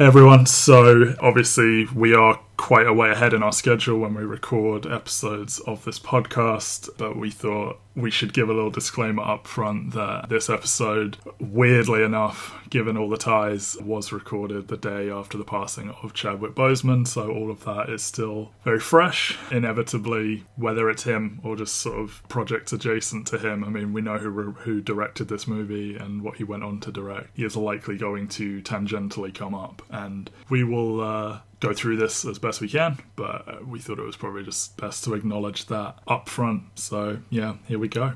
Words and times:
Everyone, 0.00 0.46
so 0.46 1.16
obviously 1.18 1.86
we 1.86 2.14
are 2.14 2.38
quite 2.56 2.86
a 2.86 2.92
way 2.92 3.10
ahead 3.10 3.34
in 3.34 3.42
our 3.42 3.50
schedule 3.50 3.98
when 3.98 4.14
we 4.14 4.22
record 4.22 4.86
episodes 4.86 5.58
of 5.58 5.84
this 5.84 5.98
podcast, 5.98 6.88
but 6.96 7.16
we 7.16 7.32
thought 7.32 7.80
we 7.98 8.10
should 8.10 8.32
give 8.32 8.48
a 8.48 8.52
little 8.52 8.70
disclaimer 8.70 9.22
up 9.22 9.46
front 9.46 9.92
that 9.92 10.28
this 10.28 10.48
episode, 10.48 11.16
weirdly 11.40 12.02
enough, 12.02 12.54
given 12.70 12.96
all 12.96 13.08
the 13.08 13.16
ties, 13.16 13.76
was 13.80 14.12
recorded 14.12 14.68
the 14.68 14.76
day 14.76 15.10
after 15.10 15.36
the 15.36 15.44
passing 15.44 15.90
of 16.02 16.14
Chadwick 16.14 16.54
Boseman, 16.54 17.06
so 17.06 17.30
all 17.30 17.50
of 17.50 17.64
that 17.64 17.88
is 17.88 18.02
still 18.02 18.52
very 18.62 18.80
fresh. 18.80 19.36
Inevitably, 19.50 20.44
whether 20.56 20.88
it's 20.88 21.02
him 21.02 21.40
or 21.42 21.56
just 21.56 21.76
sort 21.76 21.98
of 21.98 22.22
projects 22.28 22.72
adjacent 22.72 23.26
to 23.28 23.38
him, 23.38 23.64
I 23.64 23.68
mean, 23.68 23.92
we 23.92 24.00
know 24.00 24.18
who 24.18 24.52
who 24.52 24.80
directed 24.80 25.28
this 25.28 25.48
movie 25.48 25.96
and 25.96 26.22
what 26.22 26.36
he 26.36 26.44
went 26.44 26.62
on 26.62 26.80
to 26.80 26.92
direct. 26.92 27.30
He 27.34 27.44
is 27.44 27.56
likely 27.56 27.96
going 27.96 28.28
to 28.28 28.62
tangentially 28.62 29.34
come 29.34 29.54
up, 29.54 29.82
and 29.90 30.30
we 30.48 30.62
will 30.62 31.00
uh, 31.00 31.40
go 31.60 31.72
through 31.72 31.96
this 31.96 32.24
as 32.24 32.38
best 32.38 32.60
we 32.60 32.68
can, 32.68 32.98
but 33.16 33.66
we 33.66 33.78
thought 33.78 33.98
it 33.98 34.06
was 34.06 34.16
probably 34.16 34.44
just 34.44 34.76
best 34.76 35.04
to 35.04 35.14
acknowledge 35.14 35.66
that 35.66 35.98
up 36.06 36.28
front. 36.28 36.62
So, 36.76 37.18
yeah, 37.30 37.56
here 37.66 37.78
we 37.78 37.87
go. 37.88 38.12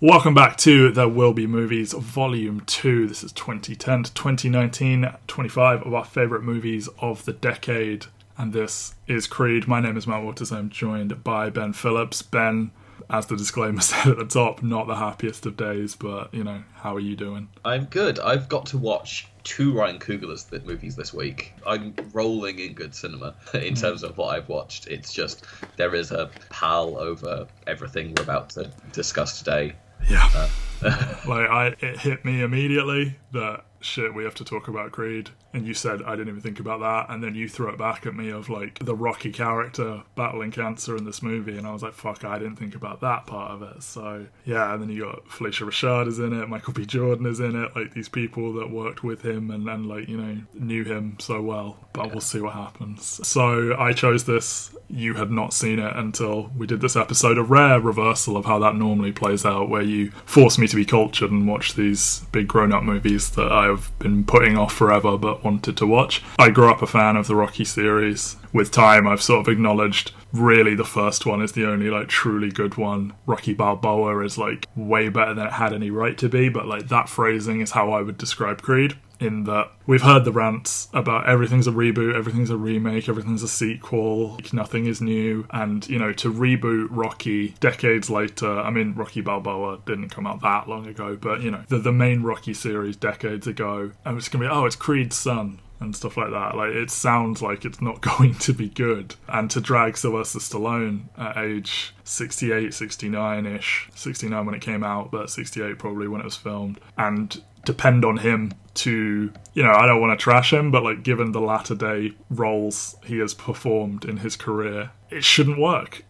Welcome 0.00 0.32
back 0.32 0.56
to 0.58 0.90
There 0.90 1.06
Will 1.06 1.34
Be 1.34 1.46
Movies 1.46 1.92
Volume 1.92 2.60
2. 2.60 3.08
This 3.08 3.22
is 3.22 3.30
2010 3.32 4.04
to 4.04 4.14
2019, 4.14 5.12
25 5.26 5.82
of 5.82 5.92
our 5.92 6.04
favourite 6.04 6.42
movies 6.42 6.88
of 7.00 7.26
the 7.26 7.34
decade. 7.34 8.06
And 8.38 8.52
this 8.52 8.94
is 9.08 9.26
Creed. 9.26 9.66
My 9.66 9.80
name 9.80 9.96
is 9.96 10.06
Matt 10.06 10.22
Waters. 10.22 10.52
I'm 10.52 10.70
joined 10.70 11.24
by 11.24 11.50
Ben 11.50 11.72
Phillips. 11.72 12.22
Ben, 12.22 12.70
as 13.10 13.26
the 13.26 13.36
disclaimer 13.36 13.80
said 13.82 14.06
at 14.06 14.16
the 14.16 14.26
top, 14.26 14.62
not 14.62 14.86
the 14.86 14.94
happiest 14.94 15.44
of 15.44 15.56
days, 15.56 15.96
but, 15.96 16.32
you 16.32 16.44
know, 16.44 16.62
how 16.74 16.94
are 16.94 17.00
you 17.00 17.16
doing? 17.16 17.48
I'm 17.64 17.86
good. 17.86 18.20
I've 18.20 18.48
got 18.48 18.64
to 18.66 18.78
watch 18.78 19.26
two 19.42 19.76
Ryan 19.76 19.98
Coogler 19.98 20.64
movies 20.64 20.94
this 20.94 21.12
week. 21.12 21.52
I'm 21.66 21.96
rolling 22.12 22.60
in 22.60 22.74
good 22.74 22.94
cinema 22.94 23.34
in 23.54 23.74
hmm. 23.74 23.74
terms 23.74 24.04
of 24.04 24.16
what 24.16 24.36
I've 24.36 24.48
watched. 24.48 24.86
It's 24.86 25.12
just, 25.12 25.44
there 25.76 25.96
is 25.96 26.12
a 26.12 26.30
pall 26.48 26.96
over 26.96 27.44
everything 27.66 28.14
we're 28.14 28.22
about 28.22 28.50
to 28.50 28.70
discuss 28.92 29.38
today. 29.40 29.72
Yeah. 30.08 30.30
Uh, 30.32 30.48
like 31.26 31.48
I, 31.50 31.74
it 31.80 31.98
hit 31.98 32.24
me 32.24 32.42
immediately 32.42 33.18
that 33.32 33.64
shit 33.80 34.12
we 34.12 34.24
have 34.24 34.34
to 34.34 34.44
talk 34.44 34.68
about 34.68 34.92
Creed, 34.92 35.30
and 35.52 35.66
you 35.66 35.74
said 35.74 36.02
I 36.02 36.12
didn't 36.12 36.28
even 36.28 36.40
think 36.40 36.60
about 36.60 36.80
that, 36.80 37.12
and 37.12 37.22
then 37.22 37.34
you 37.34 37.48
threw 37.48 37.68
it 37.68 37.78
back 37.78 38.06
at 38.06 38.14
me 38.14 38.30
of 38.30 38.48
like 38.48 38.78
the 38.80 38.94
Rocky 38.94 39.30
character 39.30 40.02
battling 40.14 40.50
cancer 40.50 40.96
in 40.96 41.04
this 41.04 41.22
movie, 41.22 41.56
and 41.56 41.66
I 41.66 41.72
was 41.72 41.82
like, 41.82 41.94
fuck, 41.94 42.24
I 42.24 42.38
didn't 42.38 42.56
think 42.56 42.74
about 42.74 43.00
that 43.00 43.26
part 43.26 43.52
of 43.52 43.62
it. 43.62 43.82
So 43.82 44.26
yeah, 44.44 44.72
and 44.72 44.82
then 44.82 44.90
you 44.90 45.04
got 45.04 45.26
Phylicia 45.28 45.66
Rashad 45.66 46.08
is 46.08 46.18
in 46.18 46.32
it, 46.32 46.48
Michael 46.48 46.72
B. 46.72 46.86
Jordan 46.86 47.26
is 47.26 47.40
in 47.40 47.60
it, 47.60 47.74
like 47.74 47.94
these 47.94 48.08
people 48.08 48.52
that 48.54 48.70
worked 48.70 49.02
with 49.02 49.24
him 49.24 49.50
and 49.50 49.68
and 49.68 49.86
like 49.86 50.08
you 50.08 50.16
know 50.16 50.38
knew 50.54 50.84
him 50.84 51.16
so 51.20 51.40
well. 51.40 51.78
But 51.92 52.06
yeah. 52.06 52.12
we'll 52.12 52.20
see 52.20 52.40
what 52.40 52.54
happens. 52.54 53.26
So 53.26 53.76
I 53.78 53.92
chose 53.92 54.24
this 54.24 54.70
you 54.90 55.14
had 55.14 55.30
not 55.30 55.52
seen 55.52 55.78
it 55.78 55.94
until 55.96 56.50
we 56.56 56.66
did 56.66 56.80
this 56.80 56.96
episode. 56.96 57.36
A 57.38 57.42
rare 57.42 57.80
reversal 57.80 58.36
of 58.36 58.46
how 58.46 58.58
that 58.60 58.74
normally 58.74 59.12
plays 59.12 59.44
out, 59.44 59.68
where 59.68 59.82
you 59.82 60.10
force 60.24 60.58
me 60.58 60.66
to 60.68 60.76
be 60.76 60.84
cultured 60.84 61.30
and 61.30 61.48
watch 61.48 61.74
these 61.74 62.20
big 62.32 62.48
grown 62.48 62.72
up 62.72 62.82
movies 62.82 63.30
that 63.30 63.50
I 63.50 63.64
have 63.64 63.90
been 63.98 64.24
putting 64.24 64.56
off 64.56 64.72
forever 64.72 65.18
but 65.18 65.44
wanted 65.44 65.76
to 65.78 65.86
watch. 65.86 66.22
I 66.38 66.50
grew 66.50 66.70
up 66.70 66.82
a 66.82 66.86
fan 66.86 67.16
of 67.16 67.26
the 67.26 67.36
Rocky 67.36 67.64
series. 67.64 68.36
With 68.52 68.70
time, 68.70 69.06
I've 69.06 69.22
sort 69.22 69.46
of 69.46 69.52
acknowledged 69.52 70.12
really 70.32 70.74
the 70.74 70.84
first 70.84 71.26
one 71.26 71.42
is 71.42 71.52
the 71.52 71.66
only 71.66 71.90
like 71.90 72.08
truly 72.08 72.50
good 72.50 72.76
one. 72.76 73.14
Rocky 73.26 73.54
Balboa 73.54 74.24
is 74.24 74.38
like 74.38 74.66
way 74.76 75.08
better 75.08 75.34
than 75.34 75.46
it 75.46 75.52
had 75.54 75.72
any 75.72 75.90
right 75.90 76.16
to 76.18 76.28
be, 76.28 76.48
but 76.48 76.66
like 76.66 76.88
that 76.88 77.08
phrasing 77.08 77.60
is 77.60 77.72
how 77.72 77.92
I 77.92 78.02
would 78.02 78.18
describe 78.18 78.62
Creed 78.62 78.96
in 79.20 79.44
that 79.44 79.70
we've 79.86 80.02
heard 80.02 80.24
the 80.24 80.32
rants 80.32 80.88
about 80.92 81.28
everything's 81.28 81.66
a 81.66 81.72
reboot, 81.72 82.14
everything's 82.14 82.50
a 82.50 82.56
remake, 82.56 83.08
everything's 83.08 83.42
a 83.42 83.48
sequel, 83.48 84.38
nothing 84.52 84.86
is 84.86 85.00
new. 85.00 85.46
And, 85.50 85.88
you 85.88 85.98
know, 85.98 86.12
to 86.14 86.32
reboot 86.32 86.88
Rocky 86.90 87.54
decades 87.60 88.10
later, 88.10 88.60
I 88.60 88.70
mean, 88.70 88.94
Rocky 88.94 89.20
Balboa 89.20 89.80
didn't 89.86 90.10
come 90.10 90.26
out 90.26 90.42
that 90.42 90.68
long 90.68 90.86
ago, 90.86 91.16
but, 91.16 91.42
you 91.42 91.50
know, 91.50 91.64
the, 91.68 91.78
the 91.78 91.92
main 91.92 92.22
Rocky 92.22 92.54
series 92.54 92.96
decades 92.96 93.46
ago, 93.46 93.92
and 94.04 94.18
it's 94.18 94.28
going 94.28 94.42
to 94.42 94.48
be, 94.48 94.54
oh, 94.54 94.64
it's 94.64 94.76
Creed's 94.76 95.16
son 95.16 95.60
and 95.80 95.94
stuff 95.94 96.16
like 96.16 96.30
that. 96.30 96.56
Like 96.56 96.72
it 96.72 96.90
sounds 96.90 97.42
like 97.42 97.64
it's 97.64 97.80
not 97.80 98.00
going 98.18 98.34
to 98.36 98.52
be 98.52 98.68
good. 98.68 99.14
And 99.28 99.50
to 99.50 99.60
drag 99.60 99.96
Sylvester 99.96 100.38
Stallone 100.38 101.04
at 101.16 101.36
age 101.36 101.94
68, 102.04 102.74
69 102.74 103.46
ish, 103.46 103.88
69 103.94 104.46
when 104.46 104.54
it 104.54 104.62
came 104.62 104.84
out, 104.84 105.10
but 105.10 105.30
68 105.30 105.78
probably 105.78 106.08
when 106.08 106.20
it 106.20 106.24
was 106.24 106.36
filmed, 106.36 106.80
and 106.96 107.42
depend 107.64 108.04
on 108.04 108.16
him 108.16 108.52
to 108.72 109.30
you 109.54 109.62
know 109.62 109.72
i 109.72 109.84
don't 109.84 110.00
want 110.00 110.18
to 110.18 110.22
trash 110.22 110.52
him 110.52 110.70
but 110.70 110.84
like 110.84 111.02
given 111.02 111.32
the 111.32 111.40
latter 111.40 111.74
day 111.74 112.12
roles 112.30 112.96
he 113.04 113.18
has 113.18 113.34
performed 113.34 114.04
in 114.04 114.18
his 114.18 114.36
career 114.36 114.90
it 115.10 115.24
shouldn't 115.24 115.58
work 115.58 116.04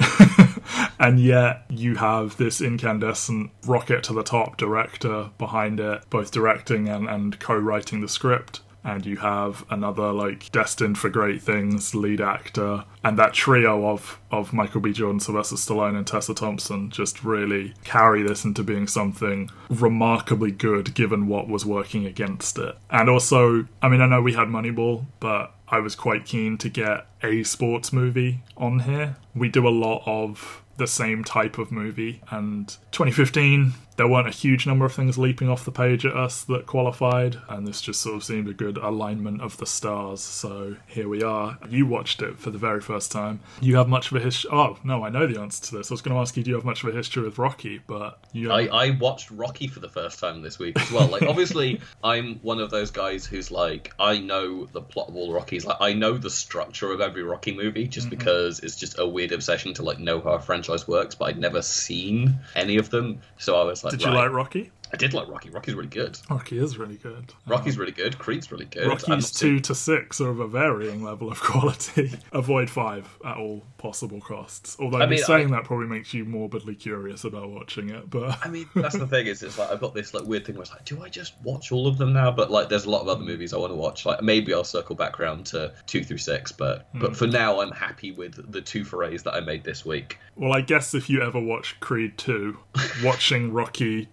and 1.01 1.19
yet 1.19 1.65
you 1.71 1.97
have 1.97 2.37
this 2.37 2.61
incandescent 2.61 3.51
rocket 3.67 4.03
to 4.05 4.13
the 4.13 4.23
top 4.23 4.57
director 4.57 5.31
behind 5.39 5.81
it 5.81 6.03
both 6.11 6.31
directing 6.31 6.89
and, 6.89 7.09
and 7.09 7.41
co-writing 7.41 8.03
the 8.03 8.09
script 8.09 8.61
and 8.89 9.05
you 9.05 9.17
have 9.19 9.67
another 9.69 10.13
like 10.13 10.51
destined 10.51 10.97
for 10.97 11.11
great 11.11 11.43
things 11.43 11.95
lead 11.95 12.23
actor 12.23 12.85
and 13.05 13.19
that 13.19 13.35
trio 13.35 13.87
of 13.87 14.19
of 14.31 14.53
Michael 14.53 14.81
B. 14.81 14.93
Jordan, 14.93 15.21
Sylvester 15.21 15.57
Stallone, 15.57 15.97
and 15.97 16.07
Tessa 16.07 16.35
Thompson 16.35 16.91
just 16.91 17.23
really 17.23 17.75
carry 17.85 18.23
this 18.23 18.45
into 18.45 18.63
being 18.63 18.87
something 18.87 19.51
remarkably 19.69 20.51
good 20.51 20.95
given 20.95 21.29
what 21.29 21.49
was 21.49 21.67
working 21.67 22.07
against 22.07 22.59
it. 22.59 22.77
And 22.91 23.11
also, 23.11 23.67
I 23.83 23.89
mean, 23.89 24.01
I 24.01 24.07
know 24.07 24.23
we 24.23 24.33
had 24.33 24.49
Moneyball, 24.49 25.05
but 25.21 25.55
I 25.69 25.81
was 25.81 25.95
quite 25.95 26.25
keen 26.25 26.57
to 26.59 26.69
get 26.69 27.07
a 27.23 27.43
sports 27.43 27.93
movie 27.93 28.41
on 28.57 28.81
here. 28.81 29.17
We 29.35 29.49
do 29.49 29.69
a 29.69 29.71
lot 29.71 30.03
of 30.07 30.63
the 30.79 30.87
same 30.87 31.25
type 31.25 31.59
of 31.59 31.71
movie. 31.71 32.23
And 32.31 32.69
2015, 32.93 33.75
there 33.99 34.07
weren't 34.07 34.29
a 34.29 34.31
huge 34.31 34.65
number 34.65 34.85
of 34.85 34.93
things 34.93 35.19
leaping 35.19 35.49
off 35.49 35.65
the 35.65 35.73
page 35.73 36.07
at 36.07 36.17
us 36.17 36.45
that 36.45 36.67
qualified, 36.67 37.37
and 37.49 37.67
this 37.67 37.81
just 37.81 38.01
sort 38.01 38.15
of 38.15 38.23
seemed 38.23 38.49
a 38.49 38.55
good 38.55 38.79
alignment 38.79 39.43
of 39.43 39.57
the 39.57 39.67
stars. 39.67 40.21
So 40.21 40.77
here 40.87 41.09
we 41.09 41.25
are. 41.25 41.59
You 41.69 41.85
watched 41.85 42.23
it 42.23 42.39
for 42.39 42.51
the 42.51 42.59
very 42.59 42.81
first 42.81 43.11
time. 43.11 43.41
You 43.61 43.77
have 43.77 43.89
much 43.89 44.13
of 44.13 44.17
a 44.17 44.21
history. 44.21 44.51
Oh 44.53 44.79
no, 44.85 45.05
I 45.05 45.09
know 45.09 45.27
the 45.27 45.41
answer 45.41 45.65
to 45.67 45.77
this. 45.77 45.91
I 45.91 45.95
was 45.95 46.01
going 46.01 46.15
to 46.15 46.21
ask 46.21 46.37
you, 46.37 46.45
do 46.45 46.51
you 46.51 46.55
have 46.55 46.65
much 46.65 46.85
of 46.85 46.91
a 46.91 46.97
history 46.97 47.25
with 47.25 47.39
Rocky? 47.39 47.81
But 47.89 48.21
you. 48.33 48.53
I, 48.53 48.67
I 48.67 48.91
watched 48.91 49.33
Rocky 49.33 49.67
for 49.67 49.81
the 49.81 49.89
first 49.89 50.21
time 50.21 50.43
this 50.43 50.61
week 50.61 50.79
as 50.79 50.93
well. 50.93 51.09
Like 51.09 51.23
obviously, 51.29 51.81
I'm 52.05 52.37
one 52.37 52.61
of 52.61 52.71
those 52.71 52.93
guys 52.93 53.27
who's 53.27 53.51
like, 53.51 53.93
I 53.99 54.21
know 54.21 54.67
the 54.67 54.81
plot 54.81 55.09
of 55.09 55.17
all 55.17 55.33
Rockies. 55.33 55.67
Like 55.67 55.79
I 55.81 55.93
know 55.93 56.17
the 56.17 56.31
structure 56.31 56.93
of 56.93 57.01
every 57.01 57.25
Rocky 57.25 57.53
movie 57.53 57.89
just 57.89 58.07
mm-hmm. 58.07 58.17
because 58.17 58.61
it's 58.61 58.77
just 58.77 58.97
a 59.01 59.07
weird 59.09 59.33
obsession 59.33 59.75
to 59.75 59.83
like 59.83 59.99
know 59.99 60.21
how 60.21 60.35
a 60.35 60.41
franchise 60.41 60.87
works. 60.87 61.17
But 61.17 61.31
I'd 61.31 61.39
never 61.39 61.63
seen 61.63 62.39
any 62.55 62.77
of 62.77 62.91
them, 62.91 63.23
so 63.39 63.61
I 63.61 63.65
was 63.65 63.83
like 63.83 63.88
Did 63.91 64.03
you 64.03 64.11
like 64.11 64.31
Rocky? 64.31 64.71
I 64.93 64.97
did 64.97 65.15
like 65.15 65.29
Rocky. 65.29 65.51
Rocky's 65.51 65.75
really 65.75 65.89
good. 65.89 66.19
Rocky 66.31 66.59
is 66.59 66.79
really 66.79 66.97
good. 66.97 67.33
Rocky's 67.47 67.75
um, 67.75 67.81
really 67.81 67.93
good. 67.93 68.19
Creed's 68.19 68.51
really 68.51 68.65
good. 68.65 68.87
Rocky's 68.87 69.31
two 69.31 69.61
to 69.61 69.75
six 69.75 70.21
are 70.21 70.31
of 70.31 70.41
a 70.41 70.47
varying 70.47 71.03
level 71.03 71.31
of 71.31 71.41
quality. 71.43 72.13
Avoid 72.33 72.71
five 72.71 73.09
at 73.25 73.37
all 73.37 73.65
possible 73.77 74.21
costs. 74.21 74.77
Although 74.81 74.99
I 74.99 75.07
mean, 75.07 75.19
saying 75.19 75.49
I, 75.49 75.59
that 75.59 75.65
probably 75.65 75.87
makes 75.87 76.15
you 76.15 76.25
morbidly 76.25 76.75
curious 76.75 77.25
about 77.25 77.51
watching 77.51 77.91
it. 77.91 78.09
But 78.09 78.45
I 78.45 78.49
mean, 78.49 78.69
that's 78.75 78.97
the 78.97 79.07
thing 79.07 79.27
is, 79.27 79.43
it's 79.43 79.59
like 79.59 79.71
I've 79.71 79.81
got 79.81 79.95
this 79.95 80.15
like 80.15 80.25
weird 80.25 80.47
thing 80.47 80.57
where 80.57 80.63
it's 80.63 80.71
like, 80.71 80.85
do 80.85 81.03
I 81.03 81.09
just 81.09 81.35
watch 81.43 81.73
all 81.73 81.87
of 81.87 81.99
them 81.99 82.13
now? 82.13 82.31
But 82.31 82.51
like, 82.51 82.69
there's 82.69 82.85
a 82.85 82.91
lot 82.91 83.03
of 83.03 83.09
other 83.09 83.25
movies 83.25 83.53
I 83.53 83.59
want 83.59 83.73
to 83.73 83.77
watch. 83.77 84.07
Like 84.07 84.23
maybe 84.23 84.55
I'll 84.55 84.65
circle 84.65 84.97
back 84.97 85.21
around 85.21 85.47
to 85.47 85.73
two 85.87 86.03
through 86.05 86.19
six. 86.19 86.53
But 86.53 86.93
mm. 86.95 87.01
but 87.01 87.17
for 87.17 87.27
now, 87.27 87.61
I'm 87.61 87.73
happy 87.73 88.13
with 88.13 88.51
the 88.51 88.61
two 88.61 88.85
forays 88.85 89.23
that 89.25 89.35
I 89.35 89.41
made 89.41 89.65
this 89.65 89.85
week. 89.85 90.19
Well, 90.37 90.53
I 90.53 90.61
guess 90.61 90.95
if 90.95 91.11
you 91.11 91.23
ever 91.23 91.41
watch 91.41 91.79
Creed 91.81 92.17
two, 92.17 92.59
watching 93.03 93.53
Rocky 93.53 94.09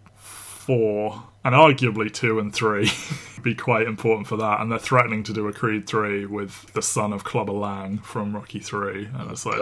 four 0.65 1.23
and 1.43 1.53
arguably 1.53 2.11
two 2.11 2.39
and 2.39 2.53
three 2.53 2.89
be 3.43 3.53
quite 3.53 3.87
important 3.87 4.27
for 4.27 4.37
that. 4.37 4.59
And 4.59 4.71
they're 4.71 4.79
threatening 4.79 5.23
to 5.23 5.33
do 5.33 5.47
a 5.47 5.53
Creed 5.53 5.87
three 5.87 6.25
with 6.25 6.73
the 6.73 6.81
son 6.81 7.13
of 7.13 7.23
Clubber 7.23 7.53
Lang 7.53 7.99
from 7.99 8.35
Rocky 8.35 8.59
three, 8.59 9.05
and 9.13 9.31
it's 9.31 9.45
like 9.45 9.59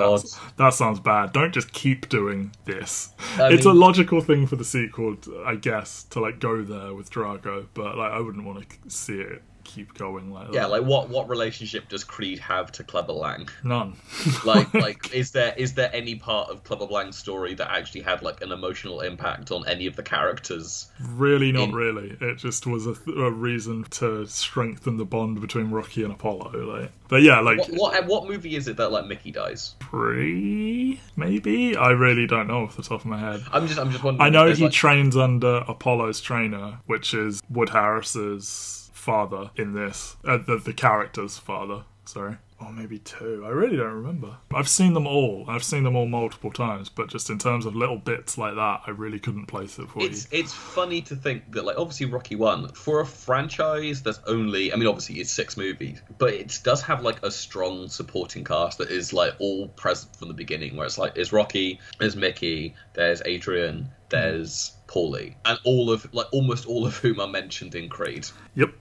that 0.58 0.74
sounds 0.74 1.00
bad. 1.00 1.34
Don't 1.34 1.54
just 1.54 1.74
keep 1.74 2.10
doing 2.10 2.56
this. 2.66 3.12
I 3.38 3.54
it's 3.54 3.66
mean, 3.66 3.76
a 3.76 3.80
logical 3.80 4.22
thing 4.22 4.48
for 4.48 4.56
the 4.56 4.66
sequel, 4.66 5.18
I 5.46 5.56
guess, 5.56 6.04
to 6.06 6.22
like 6.22 6.40
go 6.40 6.64
there 6.64 6.94
with 6.94 7.12
Drago, 7.12 7.68
but 7.74 7.98
like 7.98 8.12
I 8.12 8.20
wouldn't 8.20 8.46
want 8.46 8.66
to 8.70 8.90
see 8.90 9.20
it 9.20 9.44
keep 9.64 9.94
going 9.96 10.32
like. 10.32 10.54
Yeah, 10.54 10.66
like 10.66 10.84
what 10.84 11.10
what 11.10 11.30
relationship 11.30 11.90
does 11.90 12.04
Creed 12.04 12.40
have 12.40 12.72
to 12.74 12.84
Clubber 12.84 13.14
Lang? 13.14 13.48
none. 13.64 13.96
Like 14.46 14.74
like 14.88 15.14
is 15.14 15.32
there 15.32 15.54
is 15.58 15.74
there 15.74 15.90
any 15.94 16.16
part 16.16 16.50
of 16.50 16.64
Clubber 16.64 16.86
Lang's 16.86 17.18
story 17.18 17.54
that 17.56 17.70
actually 17.72 18.02
had 18.02 18.22
like 18.22 18.42
an 18.42 18.52
emotional 18.52 19.02
impact 19.02 19.52
on 19.52 19.68
any 19.68 19.86
of 19.88 19.96
the 19.96 20.04
characters? 20.04 20.88
really, 21.02 21.52
not 21.52 21.70
in- 21.70 21.76
really. 21.76 22.18
It 22.22 22.38
just 22.38 22.66
was 22.68 22.86
a, 22.88 22.94
th- 22.96 23.18
a 23.18 23.32
reason 23.32 23.84
to 23.92 24.26
strengthen 24.28 24.98
the 24.98 25.06
bond 25.06 25.42
between 25.42 25.72
Rocky 25.72 26.04
and 26.04 26.12
Apollo. 26.14 26.52
Like, 26.80 26.92
but 27.08 27.22
yeah, 27.22 27.40
like 27.40 27.60
What 27.60 27.72
what 27.74 28.06
what 28.08 28.28
movie 28.28 28.56
is 28.56 28.68
it 28.68 28.78
that 28.78 28.92
like 28.92 29.06
Mickey 29.06 29.32
dies? 29.32 29.76
three 29.90 31.00
maybe. 31.16 31.76
I 31.76 31.90
really 31.92 32.28
don't 32.28 32.48
know 32.48 32.64
off 32.64 32.76
the 32.76 32.84
top 32.84 33.02
of 33.02 33.06
my 33.06 33.20
head. 33.20 33.44
I'm 33.52 33.68
just 33.68 33.80
I'm 33.80 33.92
just 33.92 34.04
wondering. 34.04 34.26
I 34.26 34.30
know 34.30 34.52
he 34.52 34.64
like, 34.66 34.74
trains 34.74 35.16
under 35.16 35.64
Apollo's 35.68 36.22
trainer, 36.22 36.80
which 36.86 37.14
is 37.14 37.42
Wood 37.50 37.70
Harris's 37.70 38.83
father 39.04 39.52
in 39.56 39.74
this. 39.74 40.16
Uh, 40.26 40.38
the, 40.38 40.58
the 40.58 40.74
character's 40.74 41.38
father, 41.38 41.84
sorry. 42.06 42.38
Or 42.62 42.72
maybe 42.72 42.98
two. 43.00 43.44
I 43.46 43.50
really 43.50 43.76
don't 43.76 43.92
remember. 43.92 44.38
I've 44.56 44.70
seen 44.70 44.94
them 44.94 45.06
all. 45.06 45.44
I've 45.50 45.66
seen 45.66 45.84
them 45.84 45.98
all 45.98 46.06
multiple 46.06 46.50
times, 46.50 46.88
but 46.88 47.10
just 47.10 47.30
in 47.30 47.38
terms 47.38 47.66
of 47.66 47.76
little 47.76 47.98
bits 47.98 48.38
like 48.38 48.56
that, 48.56 48.82
I 48.88 48.92
really 48.92 49.20
couldn't 49.20 49.48
place 49.48 49.78
it 49.80 49.90
for 49.90 50.02
It's 50.02 50.32
you. 50.32 50.40
it's 50.40 50.54
funny 50.54 51.02
to 51.02 51.16
think 51.18 51.52
that 51.52 51.66
like 51.66 51.78
obviously 51.78 52.06
Rocky 52.06 52.38
One 52.38 52.70
for 52.70 53.02
a 53.02 53.06
franchise 53.06 54.02
that's 54.02 54.22
only 54.28 54.72
I 54.72 54.78
mean 54.78 54.88
obviously 54.88 55.16
it's 55.20 55.32
six 55.32 55.58
movies 55.58 56.02
but 56.18 56.34
it 56.34 56.58
does 56.64 56.82
have 56.84 57.02
like 57.04 57.22
a 57.26 57.32
strong 57.32 57.90
supporting 57.90 58.46
cast 58.46 58.78
that 58.78 58.90
is 58.90 59.12
like 59.12 59.34
all 59.40 59.68
present 59.70 60.16
from 60.16 60.30
the 60.30 60.34
beginning 60.34 60.78
where 60.78 60.86
it's 60.86 60.98
like 60.98 61.16
there's 61.16 61.34
Rocky 61.34 61.82
there's 62.00 62.16
Mickey 62.16 62.76
there's 62.94 63.22
Adrian 63.26 63.90
there's 64.08 64.72
Paulie 64.88 65.36
and 65.44 65.60
all 65.66 65.92
of 65.92 66.08
like 66.14 66.28
almost 66.32 66.66
all 66.66 66.86
of 66.86 66.96
whom 66.98 67.20
are 67.20 67.28
mentioned 67.28 67.76
in 67.76 67.90
Creed 67.90 68.26
Yep. 68.56 68.74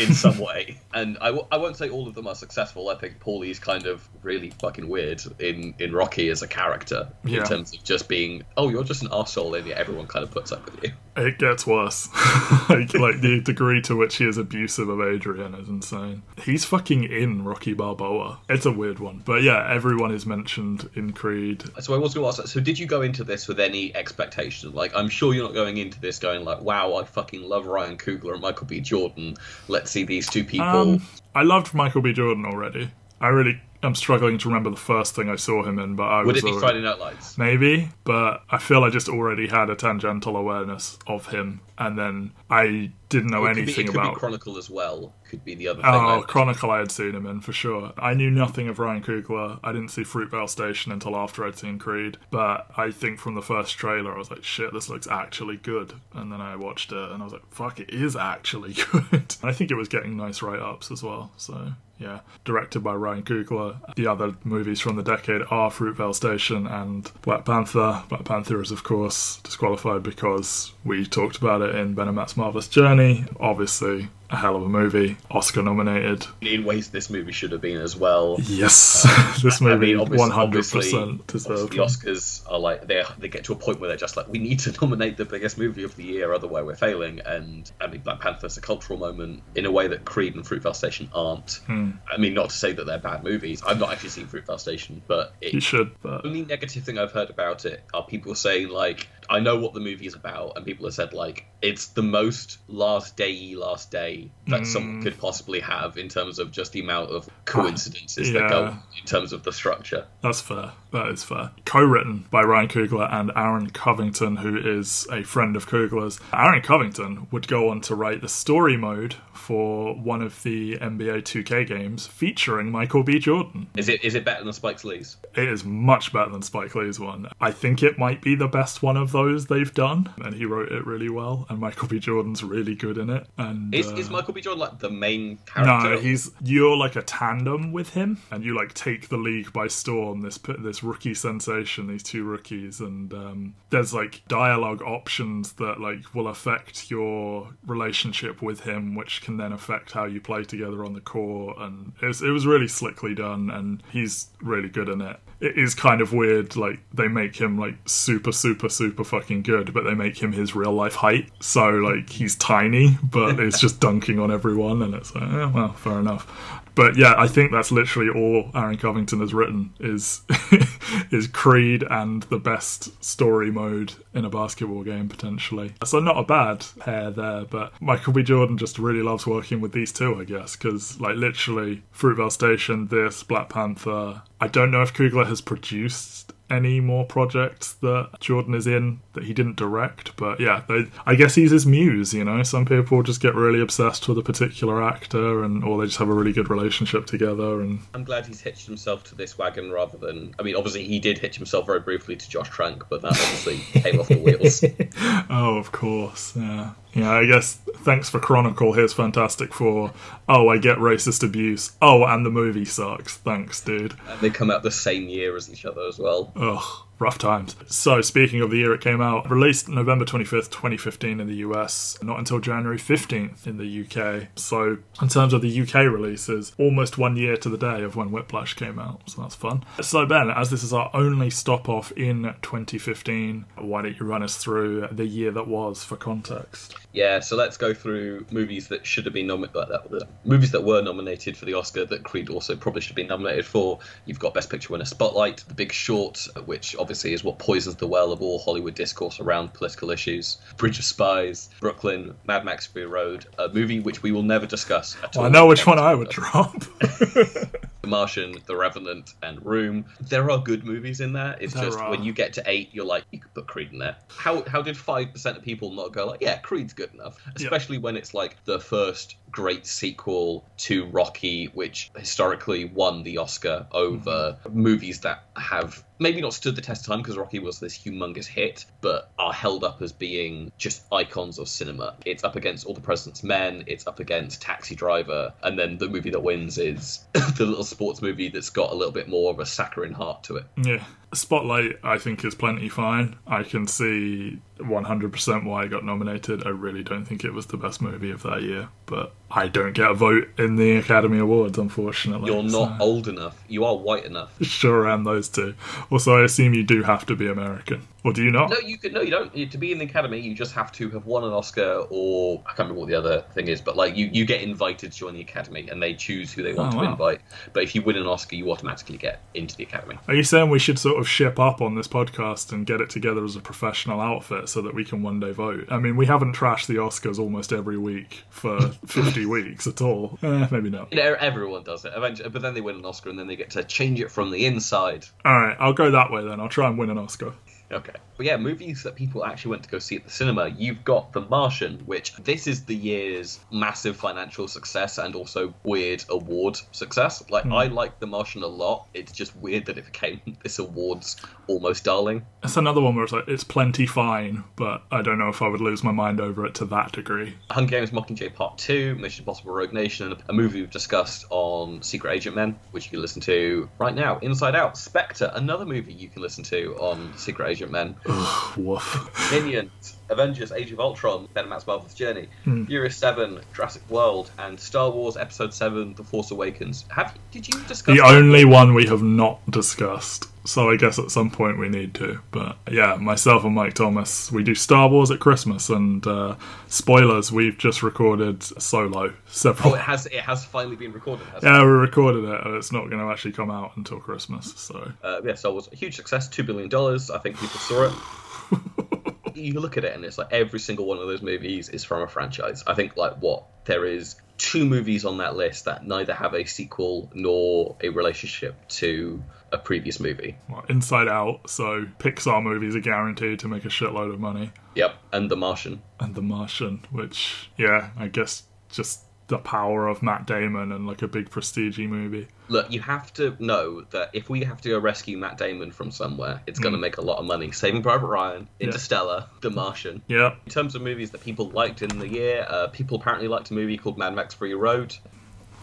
In 0.00 0.12
some 0.12 0.38
way 0.38 0.76
and 0.94 1.16
I, 1.20 1.26
w- 1.26 1.46
I 1.52 1.56
won't 1.58 1.76
say 1.76 1.88
all 1.88 2.08
of 2.08 2.14
them 2.14 2.26
are 2.26 2.34
successful 2.34 2.88
I 2.88 2.96
think 2.96 3.20
Paulie's 3.20 3.58
kind 3.60 3.86
of 3.86 4.08
really 4.22 4.50
fucking 4.50 4.88
weird 4.88 5.22
in 5.38 5.74
in 5.78 5.92
Rocky 5.92 6.28
as 6.28 6.42
a 6.42 6.48
character 6.48 7.08
Yeah. 7.24 7.38
in 7.40 7.44
terms 7.44 7.72
of 7.74 7.84
just 7.84 8.08
being 8.08 8.42
oh 8.56 8.68
you're 8.68 8.82
just 8.84 9.02
an 9.02 9.08
arsehole 9.10 9.56
and 9.56 9.66
yet 9.66 9.78
everyone 9.78 10.06
kind 10.08 10.24
of 10.24 10.30
puts 10.32 10.50
up 10.50 10.64
with 10.64 10.82
you 10.84 10.90
It 11.16 11.38
gets 11.38 11.66
worse. 11.66 12.08
like, 12.68 12.94
like 12.94 13.20
the 13.20 13.40
degree 13.44 13.80
to 13.82 13.94
which 13.96 14.16
he 14.16 14.26
is 14.26 14.36
abusive 14.38 14.88
of 14.88 15.00
Adrian 15.02 15.54
is 15.54 15.68
insane. 15.68 16.22
He's 16.44 16.64
fucking 16.64 17.04
in 17.04 17.44
Rocky 17.44 17.74
Balboa. 17.74 18.38
It's 18.48 18.64
a 18.64 18.70
weird 18.72 19.00
one, 19.00 19.22
but 19.24 19.42
yeah, 19.42 19.68
everyone 19.70 20.12
is 20.12 20.24
mentioned 20.24 20.88
in 20.94 21.12
Creed. 21.12 21.62
So 21.80 21.94
I 21.94 21.98
was 21.98 22.14
going 22.14 22.24
to 22.24 22.28
ask 22.28 22.38
that. 22.40 22.48
So 22.48 22.60
did 22.60 22.78
you 22.78 22.86
go 22.86 23.02
into 23.02 23.24
this 23.24 23.48
with 23.48 23.60
any 23.60 23.94
expectation? 23.94 24.72
Like, 24.72 24.92
I'm 24.96 25.08
sure 25.08 25.34
you're 25.34 25.44
not 25.44 25.52
going 25.52 25.76
into 25.78 26.00
this 26.00 26.18
going 26.18 26.44
like, 26.44 26.62
"Wow, 26.62 26.94
I 26.94 27.04
fucking 27.04 27.42
love 27.42 27.66
Ryan 27.66 27.98
Coogler 27.98 28.32
and 28.32 28.40
Michael 28.40 28.66
B. 28.66 28.80
Jordan. 28.80 29.36
Let's 29.68 29.90
see 29.90 30.04
these 30.04 30.28
two 30.28 30.44
people." 30.44 30.66
Um, 30.66 31.02
I 31.34 31.42
loved 31.42 31.74
Michael 31.74 32.02
B. 32.02 32.12
Jordan 32.12 32.44
already. 32.44 32.90
I 33.20 33.28
really 33.28 33.60
am 33.82 33.94
struggling 33.94 34.36
to 34.38 34.48
remember 34.48 34.70
the 34.70 34.76
first 34.76 35.14
thing 35.14 35.28
I 35.30 35.36
saw 35.36 35.62
him 35.62 35.78
in, 35.78 35.94
but 35.96 36.04
I 36.04 36.18
Would 36.24 36.34
was 36.34 36.38
it 36.38 36.44
be 36.44 36.50
already- 36.52 36.60
Friday 36.60 36.82
Night 36.82 36.98
Lights? 36.98 37.38
Maybe, 37.38 37.90
but 38.04 38.42
I 38.50 38.58
feel 38.58 38.82
I 38.84 38.90
just 38.90 39.08
already 39.08 39.46
had 39.48 39.70
a 39.70 39.74
tangential 39.74 40.36
awareness 40.36 40.98
of 41.06 41.26
him, 41.28 41.60
and 41.78 41.98
then 41.98 42.32
I 42.50 42.92
didn't 43.10 43.30
know 43.30 43.44
It 43.44 43.54
be, 43.54 43.62
anything 43.62 43.84
it 43.84 43.88
could 43.88 43.96
about. 43.96 44.14
be 44.14 44.20
Chronicle 44.20 44.56
as 44.56 44.70
well. 44.70 45.12
Could 45.28 45.44
be 45.44 45.54
the 45.54 45.68
other 45.68 45.82
thing. 45.82 45.90
Oh, 45.92 46.22
Chronicle 46.26 46.70
I 46.70 46.78
had 46.78 46.90
seen 46.90 47.14
him 47.14 47.26
in 47.26 47.40
for 47.42 47.52
sure. 47.52 47.92
I 47.98 48.14
knew 48.14 48.30
nothing 48.30 48.68
of 48.68 48.78
Ryan 48.78 49.02
Coogler. 49.02 49.60
I 49.62 49.72
didn't 49.72 49.88
see 49.90 50.02
Fruitvale 50.02 50.48
Station 50.48 50.90
until 50.92 51.14
after 51.16 51.44
I'd 51.44 51.58
seen 51.58 51.78
Creed. 51.78 52.16
But 52.30 52.66
I 52.76 52.90
think 52.90 53.18
from 53.18 53.34
the 53.34 53.42
first 53.42 53.76
trailer, 53.76 54.14
I 54.14 54.18
was 54.18 54.30
like, 54.30 54.44
shit, 54.44 54.72
this 54.72 54.88
looks 54.88 55.06
actually 55.08 55.58
good. 55.58 55.92
And 56.14 56.32
then 56.32 56.40
I 56.40 56.56
watched 56.56 56.92
it 56.92 57.10
and 57.10 57.20
I 57.20 57.24
was 57.24 57.32
like, 57.32 57.46
fuck, 57.50 57.78
it 57.80 57.90
is 57.90 58.16
actually 58.16 58.72
good. 58.92 59.34
I 59.42 59.52
think 59.52 59.70
it 59.70 59.76
was 59.76 59.88
getting 59.88 60.16
nice 60.16 60.40
write 60.40 60.60
ups 60.60 60.90
as 60.90 61.02
well. 61.02 61.32
So. 61.36 61.72
Yeah, 61.98 62.20
directed 62.46 62.80
by 62.80 62.94
Ryan 62.94 63.24
Coogler. 63.24 63.94
The 63.94 64.06
other 64.06 64.34
movies 64.42 64.80
from 64.80 64.96
the 64.96 65.02
decade 65.02 65.42
are 65.50 65.70
Fruitvale 65.70 66.14
Station 66.14 66.66
and 66.66 67.10
Black 67.20 67.44
Panther. 67.44 68.02
Black 68.08 68.24
Panther 68.24 68.62
is, 68.62 68.70
of 68.70 68.84
course, 68.84 69.38
disqualified 69.42 70.02
because 70.02 70.72
we 70.82 71.04
talked 71.04 71.36
about 71.36 71.60
it 71.60 71.74
in 71.74 71.92
Ben 71.92 72.06
and 72.08 72.16
Matt's 72.16 72.38
Marvelous 72.38 72.68
Journey. 72.68 72.99
Obviously, 73.38 74.08
a 74.30 74.36
hell 74.36 74.54
of 74.56 74.62
a 74.62 74.68
movie, 74.68 75.16
Oscar 75.30 75.62
nominated. 75.62 76.26
in 76.40 76.64
ways 76.64 76.90
this 76.90 77.10
movie 77.10 77.32
should 77.32 77.52
have 77.52 77.60
been 77.60 77.78
as 77.78 77.96
well. 77.96 78.36
Yes, 78.42 79.02
this 79.42 79.60
movie 79.60 79.96
one 79.96 80.30
hundred 80.30 80.68
percent 80.68 81.26
deserved. 81.26 81.72
the. 81.72 81.78
Oscars 81.78 82.42
are 82.50 82.58
like 82.58 82.86
they 82.86 83.02
they 83.18 83.28
get 83.28 83.44
to 83.44 83.52
a 83.52 83.56
point 83.56 83.80
where 83.80 83.88
they're 83.88 83.96
just 83.96 84.16
like 84.16 84.28
we 84.28 84.38
need 84.38 84.60
to 84.60 84.72
nominate 84.80 85.16
the 85.16 85.24
biggest 85.24 85.58
movie 85.58 85.82
of 85.82 85.96
the 85.96 86.04
year, 86.04 86.32
otherwise 86.32 86.64
we're 86.64 86.76
failing. 86.76 87.20
And 87.20 87.70
I 87.80 87.88
mean, 87.88 88.02
Black 88.02 88.20
Panther's 88.20 88.56
a 88.56 88.60
cultural 88.60 88.98
moment 88.98 89.42
in 89.54 89.66
a 89.66 89.70
way 89.70 89.88
that 89.88 90.04
Creed 90.04 90.34
and 90.36 90.44
Fruitvale 90.44 90.76
Station 90.76 91.10
aren't. 91.12 91.60
Hmm. 91.66 91.92
I 92.10 92.16
mean, 92.16 92.34
not 92.34 92.50
to 92.50 92.56
say 92.56 92.72
that 92.72 92.86
they're 92.86 92.98
bad 92.98 93.24
movies. 93.24 93.62
I've 93.66 93.80
not 93.80 93.90
actually 93.92 94.10
seen 94.10 94.26
Fruitvale 94.26 94.60
Station, 94.60 95.02
but 95.06 95.34
it, 95.40 95.54
You 95.54 95.60
should, 95.60 95.90
the 96.02 96.24
only 96.24 96.44
negative 96.44 96.84
thing 96.84 96.98
I've 96.98 97.12
heard 97.12 97.30
about 97.30 97.64
it 97.64 97.82
are 97.92 98.04
people 98.04 98.34
saying 98.34 98.68
like, 98.68 99.08
I 99.28 99.40
know 99.40 99.58
what 99.58 99.74
the 99.74 99.80
movie 99.80 100.06
is 100.06 100.14
about, 100.14 100.56
and 100.56 100.64
people 100.64 100.86
have 100.86 100.94
said 100.94 101.12
like 101.12 101.46
it's 101.62 101.88
the 101.88 102.02
most 102.02 102.58
last 102.68 103.16
day, 103.16 103.54
last 103.54 103.90
day 103.90 104.19
that 104.48 104.62
Mm. 104.62 104.66
someone 104.66 105.02
could 105.02 105.16
possibly 105.18 105.60
have 105.60 105.96
in 105.96 106.08
terms 106.08 106.38
of 106.38 106.50
just 106.50 106.72
the 106.72 106.80
amount 106.80 107.10
of 107.10 107.28
coincidences 107.44 108.32
that 108.32 108.42
yeah. 108.42 108.48
go 108.48 108.66
in 108.98 109.04
terms 109.06 109.32
of 109.32 109.42
the 109.44 109.52
structure. 109.52 110.06
that's 110.22 110.40
fair. 110.40 110.72
That 110.92 111.06
is 111.08 111.22
fair. 111.22 111.52
Co-written 111.64 112.24
by 112.32 112.42
Ryan 112.42 112.66
Coogler 112.68 113.08
and 113.12 113.30
Aaron 113.36 113.70
Covington, 113.70 114.36
who 114.36 114.56
is 114.56 115.06
a 115.12 115.22
friend 115.22 115.54
of 115.54 115.68
Coogler's. 115.68 116.18
Aaron 116.32 116.62
Covington 116.62 117.28
would 117.30 117.46
go 117.46 117.68
on 117.70 117.80
to 117.82 117.94
write 117.94 118.20
the 118.22 118.28
story 118.28 118.76
mode 118.76 119.14
for 119.32 119.94
one 119.94 120.20
of 120.20 120.42
the 120.42 120.76
NBA 120.78 121.22
2K 121.22 121.64
games 121.66 122.08
featuring 122.08 122.70
Michael 122.72 123.04
B. 123.04 123.18
Jordan. 123.20 123.68
Is 123.76 123.88
it 123.88 124.02
is 124.04 124.14
it 124.16 124.24
better 124.24 124.42
than 124.42 124.52
Spike 124.52 124.82
Lee's? 124.84 125.16
It 125.36 125.48
is 125.48 125.64
much 125.64 126.12
better 126.12 126.30
than 126.30 126.42
Spike 126.42 126.74
Lee's 126.74 126.98
one. 126.98 127.28
I 127.40 127.52
think 127.52 127.82
it 127.84 127.96
might 127.96 128.20
be 128.20 128.34
the 128.34 128.48
best 128.48 128.82
one 128.82 128.96
of 128.96 129.12
those 129.12 129.46
they've 129.46 129.72
done, 129.72 130.12
and 130.24 130.34
he 130.34 130.44
wrote 130.44 130.72
it 130.72 130.84
really 130.84 131.08
well. 131.08 131.46
And 131.48 131.60
Michael 131.60 131.86
B. 131.88 132.00
Jordan's 132.00 132.42
really 132.42 132.74
good 132.74 132.98
in 132.98 133.10
it. 133.10 133.26
And 133.38 133.72
Is, 133.74 133.88
uh, 133.92 133.94
is 133.96 134.09
Michael 134.10 134.34
B. 134.34 134.40
Jordan 134.40 134.60
like 134.60 134.78
the 134.78 134.90
main 134.90 135.38
character? 135.46 135.90
No, 135.90 135.98
he's 135.98 136.30
you're 136.42 136.76
like 136.76 136.96
a 136.96 137.02
tandem 137.02 137.72
with 137.72 137.90
him, 137.90 138.18
and 138.30 138.44
you 138.44 138.56
like 138.56 138.74
take 138.74 139.08
the 139.08 139.16
league 139.16 139.52
by 139.52 139.66
storm. 139.68 140.20
This 140.20 140.38
this 140.58 140.82
rookie 140.82 141.14
sensation, 141.14 141.86
these 141.86 142.02
two 142.02 142.24
rookies, 142.24 142.80
and 142.80 143.12
um, 143.14 143.54
there's 143.70 143.94
like 143.94 144.22
dialogue 144.28 144.82
options 144.82 145.54
that 145.54 145.80
like 145.80 146.14
will 146.14 146.28
affect 146.28 146.90
your 146.90 147.50
relationship 147.66 148.42
with 148.42 148.60
him, 148.60 148.94
which 148.94 149.22
can 149.22 149.36
then 149.36 149.52
affect 149.52 149.92
how 149.92 150.04
you 150.04 150.20
play 150.20 150.44
together 150.44 150.84
on 150.84 150.92
the 150.92 151.00
court. 151.00 151.56
And 151.58 151.92
it 152.02 152.06
was, 152.06 152.22
it 152.22 152.30
was 152.30 152.46
really 152.46 152.68
slickly 152.68 153.14
done, 153.14 153.50
and 153.50 153.82
he's 153.90 154.28
really 154.40 154.68
good 154.68 154.88
in 154.88 155.00
it. 155.00 155.20
It 155.40 155.56
is 155.56 155.74
kind 155.74 156.02
of 156.02 156.12
weird, 156.12 156.54
like 156.54 156.80
they 156.92 157.08
make 157.08 157.36
him 157.36 157.58
like 157.58 157.76
super, 157.86 158.30
super, 158.30 158.68
super 158.68 159.04
fucking 159.04 159.42
good, 159.42 159.72
but 159.72 159.84
they 159.84 159.94
make 159.94 160.22
him 160.22 160.32
his 160.32 160.54
real 160.54 160.72
life 160.72 160.96
height. 160.96 161.30
So 161.40 161.70
like 161.70 162.10
he's 162.10 162.36
tiny, 162.36 162.98
but 163.02 163.40
it's 163.40 163.58
just 163.58 163.80
dunking 163.80 164.18
on 164.18 164.30
everyone, 164.30 164.82
and 164.82 164.94
it's 164.94 165.14
like, 165.14 165.24
eh, 165.24 165.46
well, 165.46 165.72
fair 165.72 165.98
enough. 165.98 166.26
But 166.74 166.96
yeah, 166.96 167.14
I 167.16 167.28
think 167.28 167.52
that's 167.52 167.72
literally 167.72 168.10
all 168.10 168.50
Aaron 168.54 168.76
Covington 168.76 169.20
has 169.20 169.34
written 169.34 169.72
is 169.80 170.22
is 171.10 171.26
Creed 171.26 171.84
and 171.88 172.22
the 172.24 172.38
best 172.38 173.02
story 173.04 173.50
mode 173.50 173.94
in 174.14 174.24
a 174.24 174.30
basketball 174.30 174.82
game 174.82 175.08
potentially. 175.08 175.74
So 175.84 176.00
not 176.00 176.18
a 176.18 176.24
bad 176.24 176.66
pair 176.78 177.10
there, 177.10 177.44
but 177.44 177.72
Michael 177.80 178.12
B. 178.12 178.22
Jordan 178.22 178.58
just 178.58 178.78
really 178.78 179.02
loves 179.02 179.26
working 179.26 179.60
with 179.60 179.72
these 179.72 179.92
two, 179.92 180.20
I 180.20 180.24
guess, 180.24 180.56
because 180.56 181.00
like 181.00 181.16
literally 181.16 181.82
Fruitvale 181.94 182.32
Station, 182.32 182.88
this 182.88 183.22
Black 183.22 183.48
Panther. 183.48 184.22
I 184.40 184.48
don't 184.48 184.70
know 184.70 184.82
if 184.82 184.94
Coogler 184.94 185.26
has 185.26 185.40
produced 185.40 186.32
any 186.50 186.80
more 186.80 187.04
projects 187.04 187.74
that 187.74 188.10
Jordan 188.20 188.54
is 188.54 188.66
in 188.66 189.00
that 189.12 189.24
he 189.24 189.32
didn't 189.32 189.56
direct, 189.56 190.16
but 190.16 190.40
yeah, 190.40 190.62
they, 190.68 190.86
I 191.06 191.14
guess 191.14 191.34
he's 191.34 191.50
his 191.50 191.66
muse. 191.66 192.12
You 192.12 192.24
know, 192.24 192.42
some 192.42 192.64
people 192.64 193.02
just 193.02 193.20
get 193.20 193.34
really 193.34 193.60
obsessed 193.60 194.08
with 194.08 194.18
a 194.18 194.22
particular 194.22 194.82
actor, 194.82 195.42
and 195.44 195.64
or 195.64 195.80
they 195.80 195.86
just 195.86 195.98
have 195.98 196.08
a 196.08 196.14
really 196.14 196.32
good 196.32 196.50
relationship 196.50 197.06
together. 197.06 197.60
And 197.60 197.80
I'm 197.94 198.04
glad 198.04 198.26
he's 198.26 198.40
hitched 198.40 198.66
himself 198.66 199.04
to 199.04 199.14
this 199.14 199.38
wagon 199.38 199.70
rather 199.70 199.98
than. 199.98 200.34
I 200.38 200.42
mean, 200.42 200.56
obviously 200.56 200.84
he 200.84 200.98
did 200.98 201.18
hitch 201.18 201.36
himself 201.36 201.66
very 201.66 201.80
briefly 201.80 202.16
to 202.16 202.30
Josh 202.30 202.48
Trank, 202.48 202.88
but 202.88 203.02
that 203.02 203.12
obviously 203.12 203.58
came 203.80 204.00
off 204.00 204.08
the 204.08 204.18
wheels. 204.18 204.64
oh, 205.30 205.56
of 205.56 205.72
course, 205.72 206.34
yeah, 206.36 206.72
yeah. 206.94 207.10
I 207.10 207.26
guess 207.26 207.60
thanks 207.78 208.08
for 208.08 208.20
Chronicle. 208.20 208.72
Here's 208.72 208.92
Fantastic 208.92 209.54
Four. 209.54 209.92
Oh, 210.28 210.48
I 210.48 210.58
get 210.58 210.78
racist 210.78 211.22
abuse. 211.22 211.72
Oh, 211.80 212.04
and 212.04 212.24
the 212.24 212.30
movie 212.30 212.64
sucks. 212.64 213.16
Thanks, 213.16 213.60
dude. 213.60 213.94
And 214.08 214.20
they 214.20 214.30
come 214.30 214.50
out 214.50 214.62
the 214.62 214.70
same 214.70 215.08
year 215.08 215.36
as 215.36 215.50
each 215.50 215.64
other 215.64 215.82
as 215.86 215.98
well. 215.98 216.32
Ugh. 216.36 216.86
Rough 217.00 217.18
times. 217.18 217.56
So, 217.66 218.00
speaking 218.02 218.40
of 218.40 218.50
the 218.50 218.58
year 218.58 218.74
it 218.74 218.80
came 218.80 219.00
out, 219.00 219.28
released 219.30 219.68
November 219.68 220.04
25th, 220.04 220.50
2015 220.50 221.18
in 221.18 221.26
the 221.26 221.36
US, 221.36 221.98
not 222.02 222.18
until 222.18 222.38
January 222.38 222.78
15th 222.78 223.46
in 223.46 223.56
the 223.56 223.84
UK. 223.84 224.28
So, 224.36 224.78
in 225.00 225.08
terms 225.08 225.32
of 225.32 225.40
the 225.42 225.60
UK 225.60 225.74
releases, 225.74 226.52
almost 226.58 226.98
one 226.98 227.16
year 227.16 227.36
to 227.38 227.48
the 227.48 227.58
day 227.58 227.82
of 227.82 227.96
when 227.96 228.10
Whiplash 228.10 228.54
came 228.54 228.78
out. 228.78 229.02
So, 229.10 229.22
that's 229.22 229.34
fun. 229.34 229.64
So, 229.80 230.06
Ben, 230.06 230.30
as 230.30 230.50
this 230.50 230.62
is 230.62 230.72
our 230.72 230.90
only 230.94 231.30
stop 231.30 231.68
off 231.68 231.90
in 231.92 232.34
2015, 232.42 233.46
why 233.56 233.82
don't 233.82 233.98
you 233.98 234.06
run 234.06 234.22
us 234.22 234.36
through 234.36 234.88
the 234.92 235.06
year 235.06 235.30
that 235.30 235.48
was 235.48 235.82
for 235.82 235.96
context? 235.96 236.76
Yeah, 236.92 237.20
so 237.20 237.36
let's 237.36 237.56
go 237.56 237.72
through 237.72 238.26
movies 238.30 238.68
that 238.68 238.84
should 238.84 239.04
have 239.04 239.14
been 239.14 239.28
nominated. 239.28 239.56
Uh, 239.56 240.00
movies 240.24 240.50
that 240.50 240.64
were 240.64 240.82
nominated 240.82 241.36
for 241.36 241.44
the 241.44 241.54
Oscar 241.54 241.84
that 241.86 242.02
Creed 242.02 242.28
also 242.28 242.56
probably 242.56 242.80
should 242.82 242.90
have 242.90 242.96
been 242.96 243.06
nominated 243.06 243.46
for. 243.46 243.78
You've 244.06 244.18
got 244.18 244.34
Best 244.34 244.50
Picture 244.50 244.72
winner 244.72 244.84
Spotlight, 244.84 245.44
The 245.46 245.54
Big 245.54 245.72
Short, 245.72 246.26
which 246.46 246.74
obviously 246.76 246.89
is 246.90 247.24
what 247.24 247.38
poisons 247.38 247.76
the 247.76 247.86
well 247.86 248.12
of 248.12 248.20
all 248.22 248.38
Hollywood 248.38 248.74
discourse 248.74 249.20
around 249.20 249.52
political 249.54 249.90
issues. 249.90 250.38
Bridge 250.56 250.78
of 250.78 250.84
Spies, 250.84 251.48
Brooklyn, 251.60 252.14
Mad 252.26 252.44
Max 252.44 252.66
Fury 252.66 252.86
Road, 252.86 253.26
a 253.38 253.48
movie 253.48 253.80
which 253.80 254.02
we 254.02 254.12
will 254.12 254.22
never 254.22 254.46
discuss 254.46 254.96
at 255.02 255.16
all. 255.16 255.24
I 255.24 255.28
know 255.28 255.46
which 255.46 255.66
one 255.66 255.78
I 255.78 255.94
would 255.94 256.08
drop. 256.08 256.54
The 257.82 257.86
Martian, 257.88 258.34
The 258.44 258.54
Revenant, 258.54 259.14
and 259.22 259.44
Room. 259.44 259.86
There 260.02 260.30
are 260.30 260.38
good 260.38 260.64
movies 260.66 261.00
in 261.00 261.14
there. 261.14 261.34
It's 261.40 261.54
There 261.54 261.64
just 261.64 261.78
are. 261.78 261.90
when 261.90 262.02
you 262.02 262.12
get 262.12 262.34
to 262.34 262.42
eight, 262.44 262.68
you're 262.72 262.84
like, 262.84 263.04
you 263.10 263.18
could 263.20 263.32
put 263.32 263.46
Creed 263.46 263.72
in 263.72 263.78
there. 263.78 263.96
How 264.08 264.42
how 264.46 264.60
did 264.60 264.76
five 264.76 265.12
percent 265.12 265.38
of 265.38 265.42
people 265.42 265.72
not 265.72 265.90
go 265.92 266.06
like, 266.06 266.20
yeah, 266.20 266.36
Creed's 266.40 266.74
good 266.74 266.92
enough? 266.92 267.16
Especially 267.36 267.78
when 267.78 267.96
it's 267.96 268.12
like 268.12 268.36
the 268.44 268.60
first 268.60 269.16
great 269.30 269.66
sequel 269.66 270.44
to 270.58 270.86
Rocky, 270.86 271.46
which 271.46 271.90
historically 271.96 272.64
won 272.66 273.02
the 273.02 273.18
Oscar 273.18 273.66
over 273.72 274.10
Mm-hmm. 274.10 274.60
movies 274.60 275.00
that 275.00 275.24
have 275.36 275.84
maybe 275.98 276.20
not 276.20 276.32
stood 276.32 276.56
the 276.56 276.62
test 276.62 276.82
of 276.82 276.86
time 276.88 277.02
because 277.02 277.16
Rocky 277.16 277.38
was 277.38 277.60
this 277.60 277.76
humongous 277.76 278.26
hit, 278.26 278.64
but 278.80 279.10
are 279.18 279.32
held 279.32 279.64
up 279.64 279.82
as 279.82 279.92
being 279.92 280.50
just 280.56 280.84
icons 280.92 281.38
of 281.38 281.46
cinema. 281.48 281.94
It's 282.06 282.24
up 282.24 282.36
against 282.36 282.66
All 282.66 282.72
the 282.74 282.80
President's 282.80 283.22
Men, 283.22 283.64
it's 283.66 283.86
up 283.86 284.00
against 284.00 284.40
Taxi 284.40 284.74
Driver, 284.74 285.32
and 285.42 285.58
then 285.58 285.76
the 285.78 285.88
movie 285.88 286.10
that 286.10 286.22
wins 286.22 286.56
is 286.58 287.04
the 287.12 287.44
little 287.44 287.64
sports 287.64 288.00
movie 288.00 288.28
that's 288.28 288.50
got 288.50 288.72
a 288.72 288.74
little 288.74 288.92
bit 288.92 289.08
more 289.08 289.30
of 289.30 289.40
a 289.40 289.46
saccharine 289.46 289.92
heart 289.92 290.22
to 290.24 290.36
it. 290.36 290.44
Yeah. 290.56 290.82
Spotlight, 291.12 291.76
I 291.82 291.98
think, 291.98 292.24
is 292.24 292.34
plenty 292.34 292.68
fine. 292.68 293.16
I 293.26 293.42
can 293.42 293.66
see 293.66 294.40
100% 294.58 295.44
why 295.44 295.64
it 295.64 295.68
got 295.68 295.84
nominated. 295.84 296.46
I 296.46 296.50
really 296.50 296.82
don't 296.82 297.04
think 297.04 297.24
it 297.24 297.32
was 297.32 297.46
the 297.46 297.56
best 297.56 297.82
movie 297.82 298.10
of 298.10 298.22
that 298.22 298.42
year, 298.42 298.68
but 298.86 299.12
I 299.32 299.46
don't 299.48 299.72
get 299.74 299.90
a 299.90 299.94
vote 299.94 300.28
in 300.38 300.56
the 300.56 300.72
Academy 300.76 301.18
Awards, 301.18 301.56
unfortunately. 301.58 302.32
You're 302.32 302.42
not 302.42 302.78
so- 302.78 302.84
old 302.84 303.06
enough. 303.08 303.42
You 303.48 303.64
are 303.64 303.76
white 303.76 304.04
enough. 304.04 304.32
Sure 304.42 304.88
am 304.88 305.04
those 305.04 305.28
two. 305.28 305.54
Also, 305.90 306.14
I 306.16 306.24
assume 306.24 306.52
you 306.54 306.62
do 306.64 306.82
have 306.82 307.06
to 307.06 307.14
be 307.16 307.28
American. 307.28 307.86
Or 308.02 308.12
do 308.14 308.22
you 308.24 308.30
not? 308.30 308.48
No, 308.50 308.56
you 308.58 308.78
could. 308.78 308.94
No, 308.94 309.02
you 309.02 309.10
don't. 309.10 309.30
To 309.50 309.58
be 309.58 309.72
in 309.72 309.78
the 309.78 309.84
academy, 309.84 310.18
you 310.20 310.34
just 310.34 310.54
have 310.54 310.72
to 310.72 310.88
have 310.90 311.04
won 311.04 311.22
an 311.22 311.32
Oscar, 311.32 311.84
or 311.90 312.40
I 312.46 312.48
can't 312.54 312.60
remember 312.60 312.80
what 312.80 312.88
the 312.88 312.94
other 312.94 313.20
thing 313.34 313.48
is. 313.48 313.60
But 313.60 313.76
like, 313.76 313.94
you 313.94 314.08
you 314.10 314.24
get 314.24 314.40
invited 314.40 314.90
to 314.92 314.98
join 314.98 315.12
the 315.14 315.20
academy, 315.20 315.68
and 315.70 315.82
they 315.82 315.92
choose 315.94 316.32
who 316.32 316.42
they 316.42 316.54
want 316.54 316.68
Oh, 316.74 316.78
to 316.80 316.84
wow. 316.86 316.92
invite. 316.92 317.20
But 317.52 317.62
if 317.64 317.74
you 317.74 317.82
win 317.82 317.96
an 317.96 318.06
Oscar, 318.06 318.36
you 318.36 318.50
automatically 318.50 318.96
get 318.96 319.20
into 319.34 319.54
the 319.54 319.64
academy. 319.64 319.98
Are 320.08 320.14
you 320.14 320.22
saying 320.22 320.48
we 320.48 320.58
should 320.58 320.78
sort 320.78 320.98
of 320.98 321.06
ship 321.06 321.38
up 321.38 321.60
on 321.60 321.74
this 321.74 321.88
podcast 321.88 322.52
and 322.52 322.64
get 322.64 322.80
it 322.80 322.88
together 322.88 323.22
as 323.22 323.36
a 323.36 323.40
professional 323.40 324.00
outfit 324.00 324.48
so 324.48 324.62
that 324.62 324.74
we 324.74 324.82
can 324.82 325.02
one 325.02 325.20
day 325.20 325.32
vote? 325.32 325.66
I 325.70 325.76
mean, 325.76 325.94
we 325.96 326.06
haven't 326.06 326.34
trashed 326.34 326.68
the 326.68 326.76
Oscars 326.76 327.18
almost 327.18 327.52
every 327.52 327.76
week 327.76 328.22
for 328.30 328.60
50 328.86 329.19
weeks 329.26 329.66
at 329.66 329.80
all. 329.80 330.18
Eh, 330.22 330.48
maybe 330.50 330.70
not. 330.70 330.92
You 330.92 331.02
know, 331.02 331.16
everyone 331.18 331.62
does 331.62 331.84
it 331.84 331.92
eventually, 331.96 332.28
but 332.28 332.42
then 332.42 332.54
they 332.54 332.60
win 332.60 332.76
an 332.76 332.84
Oscar, 332.84 333.10
and 333.10 333.18
then 333.18 333.26
they 333.26 333.36
get 333.36 333.50
to 333.50 333.64
change 333.64 334.00
it 334.00 334.10
from 334.10 334.30
the 334.30 334.46
inside. 334.46 335.06
All 335.24 335.38
right, 335.38 335.56
I'll 335.58 335.72
go 335.72 335.90
that 335.90 336.10
way 336.10 336.24
then. 336.24 336.40
I'll 336.40 336.48
try 336.48 336.68
and 336.68 336.78
win 336.78 336.90
an 336.90 336.98
Oscar. 336.98 337.34
Okay. 337.72 337.92
But 338.16 338.26
yeah, 338.26 338.36
movies 338.36 338.82
that 338.82 338.96
people 338.96 339.24
actually 339.24 339.52
went 339.52 339.62
to 339.62 339.68
go 339.68 339.78
see 339.78 339.96
at 339.96 340.04
the 340.04 340.10
cinema. 340.10 340.48
You've 340.48 340.84
got 340.84 341.12
The 341.12 341.20
Martian, 341.20 341.78
which 341.86 342.16
this 342.16 342.46
is 342.46 342.64
the 342.64 342.74
year's 342.74 343.38
massive 343.52 343.96
financial 343.96 344.48
success 344.48 344.98
and 344.98 345.14
also 345.14 345.54
weird 345.62 346.04
award 346.08 346.58
success. 346.72 347.22
Like, 347.30 347.46
I 347.46 347.66
like 347.66 348.00
The 348.00 348.08
Martian 348.08 348.42
a 348.42 348.48
lot. 348.48 348.88
It's 348.92 349.12
just 349.12 349.36
weird 349.36 349.66
that 349.66 349.78
it 349.78 349.84
became 349.86 350.20
this 350.42 350.58
award's 350.58 351.16
almost 351.50 351.84
darling. 351.84 352.24
It's 352.42 352.56
another 352.56 352.80
one 352.80 352.94
where 352.94 353.04
it's 353.04 353.12
like, 353.12 353.28
it's 353.28 353.44
plenty 353.44 353.86
fine, 353.86 354.44
but 354.56 354.82
I 354.90 355.02
don't 355.02 355.18
know 355.18 355.28
if 355.28 355.42
I 355.42 355.48
would 355.48 355.60
lose 355.60 355.84
my 355.84 355.92
mind 355.92 356.20
over 356.20 356.46
it 356.46 356.54
to 356.56 356.64
that 356.66 356.92
degree. 356.92 357.36
Hunger 357.50 357.70
Games 357.70 357.90
Mockingjay 357.90 358.34
Part 358.34 358.58
2, 358.58 358.94
Mission 358.94 359.22
Impossible 359.22 359.52
Rogue 359.52 359.72
Nation, 359.72 360.16
a 360.28 360.32
movie 360.32 360.60
we've 360.60 360.70
discussed 360.70 361.26
on 361.30 361.82
Secret 361.82 362.12
Agent 362.12 362.36
Men, 362.36 362.58
which 362.70 362.86
you 362.86 362.90
can 362.90 363.00
listen 363.00 363.20
to 363.22 363.68
right 363.78 363.94
now. 363.94 364.18
Inside 364.20 364.54
Out, 364.54 364.78
Spectre, 364.78 365.30
another 365.34 365.66
movie 365.66 365.92
you 365.92 366.08
can 366.08 366.22
listen 366.22 366.44
to 366.44 366.76
on 366.78 367.12
Secret 367.16 367.48
Agent 367.48 367.72
Men. 367.72 367.96
Ugh, 368.06 368.56
Woof. 368.56 369.30
Minions, 369.32 369.96
Avengers, 370.10 370.52
Age 370.52 370.72
of 370.72 370.80
Ultron, 370.80 371.28
Ben 371.34 371.48
Matt's 371.48 371.66
Marvel's 371.66 371.94
Journey, 371.94 372.28
Furious 372.66 372.96
7, 372.96 373.40
Jurassic 373.54 373.88
World, 373.88 374.30
and 374.38 374.58
Star 374.58 374.90
Wars 374.90 375.16
Episode 375.16 375.54
7, 375.54 375.94
The 375.94 376.04
Force 376.04 376.30
Awakens. 376.30 376.84
Have 376.88 377.16
Did 377.30 377.48
you 377.48 377.58
discuss 377.64 377.96
The 377.96 378.04
only 378.04 378.44
one 378.44 378.74
we 378.74 378.86
have 378.86 379.02
not 379.02 379.40
discussed. 379.50 380.26
So 380.44 380.70
I 380.70 380.76
guess 380.76 380.98
at 380.98 381.10
some 381.10 381.30
point 381.30 381.58
we 381.58 381.68
need 381.68 381.94
to. 381.94 382.20
But 382.30 382.56
yeah, 382.70 382.96
myself 382.96 383.44
and 383.44 383.54
Mike 383.54 383.74
Thomas, 383.74 384.32
we 384.32 384.42
do 384.42 384.54
Star 384.54 384.88
Wars 384.88 385.10
at 385.10 385.20
Christmas, 385.20 385.68
and 385.68 386.04
uh, 386.06 386.36
spoilers, 386.66 387.30
we've 387.30 387.58
just 387.58 387.82
recorded 387.82 388.42
Solo 388.42 389.12
several. 389.26 389.72
Oh, 389.72 389.76
it 389.76 389.80
has, 389.80 390.06
it 390.06 390.20
has 390.20 390.44
finally 390.44 390.76
been 390.76 390.92
recorded, 390.92 391.26
Yeah, 391.42 391.62
we 391.62 391.70
recorded 391.70 392.24
it, 392.24 392.46
and 392.46 392.56
it's 392.56 392.72
not 392.72 392.88
going 392.88 393.04
to 393.04 393.12
actually 393.12 393.32
come 393.32 393.50
out 393.50 393.76
until 393.76 394.00
Christmas. 394.00 394.54
So 394.56 394.92
uh, 395.04 395.20
yeah, 395.24 395.34
Star 395.34 395.52
Wars, 395.52 395.68
a 395.72 395.76
huge 395.76 395.94
success, 395.94 396.28
$2 396.28 396.46
billion. 396.46 396.70
I 397.14 397.18
think 397.18 397.38
people 397.38 397.60
saw 397.60 397.84
it. 397.84 398.86
you 399.36 399.60
look 399.60 399.76
at 399.76 399.84
it 399.84 399.94
and 399.94 400.04
it's 400.04 400.18
like 400.18 400.28
every 400.32 400.58
single 400.60 400.86
one 400.86 400.98
of 400.98 401.06
those 401.06 401.22
movies 401.22 401.68
is 401.68 401.84
from 401.84 402.02
a 402.02 402.08
franchise. 402.08 402.62
I 402.66 402.74
think 402.74 402.96
like 402.96 403.16
what 403.20 403.44
there 403.64 403.84
is 403.84 404.16
two 404.38 404.64
movies 404.64 405.04
on 405.04 405.18
that 405.18 405.36
list 405.36 405.66
that 405.66 405.86
neither 405.86 406.14
have 406.14 406.34
a 406.34 406.44
sequel 406.44 407.10
nor 407.14 407.76
a 407.82 407.90
relationship 407.90 408.56
to 408.68 409.22
a 409.52 409.58
previous 409.58 410.00
movie. 410.00 410.36
well, 410.48 410.64
Inside 410.68 411.08
Out. 411.08 411.50
So 411.50 411.86
Pixar 411.98 412.42
movies 412.42 412.74
are 412.76 412.80
guaranteed 412.80 413.40
to 413.40 413.48
make 413.48 413.64
a 413.64 413.68
shitload 413.68 414.12
of 414.14 414.20
money, 414.20 414.52
Yep, 414.76 414.94
and 415.12 415.30
The 415.30 415.36
Martian. 415.36 415.82
and 415.98 416.14
The 416.14 416.22
Martian, 416.22 416.84
which 416.90 417.50
yeah, 417.58 417.90
I 417.98 418.06
guess 418.08 418.44
just 418.70 419.00
the 419.30 419.38
power 419.38 419.88
of 419.88 420.02
Matt 420.02 420.26
Damon 420.26 420.72
and 420.72 420.86
like 420.86 421.02
a 421.02 421.08
big 421.08 421.30
prestige 421.30 421.78
movie. 421.78 422.26
Look, 422.48 422.70
you 422.70 422.80
have 422.80 423.12
to 423.14 423.36
know 423.38 423.82
that 423.90 424.10
if 424.12 424.28
we 424.28 424.42
have 424.44 424.60
to 424.62 424.68
go 424.70 424.78
rescue 424.78 425.16
Matt 425.16 425.38
Damon 425.38 425.70
from 425.70 425.90
somewhere, 425.92 426.42
it's 426.48 426.58
going 426.58 426.72
to 426.74 426.80
make 426.80 426.98
a 426.98 427.00
lot 427.00 427.18
of 427.18 427.24
money. 427.24 427.52
Saving 427.52 427.80
Private 427.82 428.08
Ryan, 428.08 428.48
Interstellar, 428.58 429.26
The 429.40 429.50
Martian. 429.50 430.02
Yeah, 430.08 430.34
In 430.44 430.50
terms 430.50 430.74
of 430.74 430.82
movies 430.82 431.12
that 431.12 431.20
people 431.22 431.48
liked 431.50 431.80
in 431.80 431.98
the 432.00 432.08
year, 432.08 432.44
uh, 432.48 432.66
people 432.68 432.98
apparently 432.98 433.28
liked 433.28 433.50
a 433.50 433.54
movie 433.54 433.76
called 433.78 433.96
Mad 433.96 434.14
Max 434.14 434.34
Fury 434.34 434.54
Road. 434.54 434.96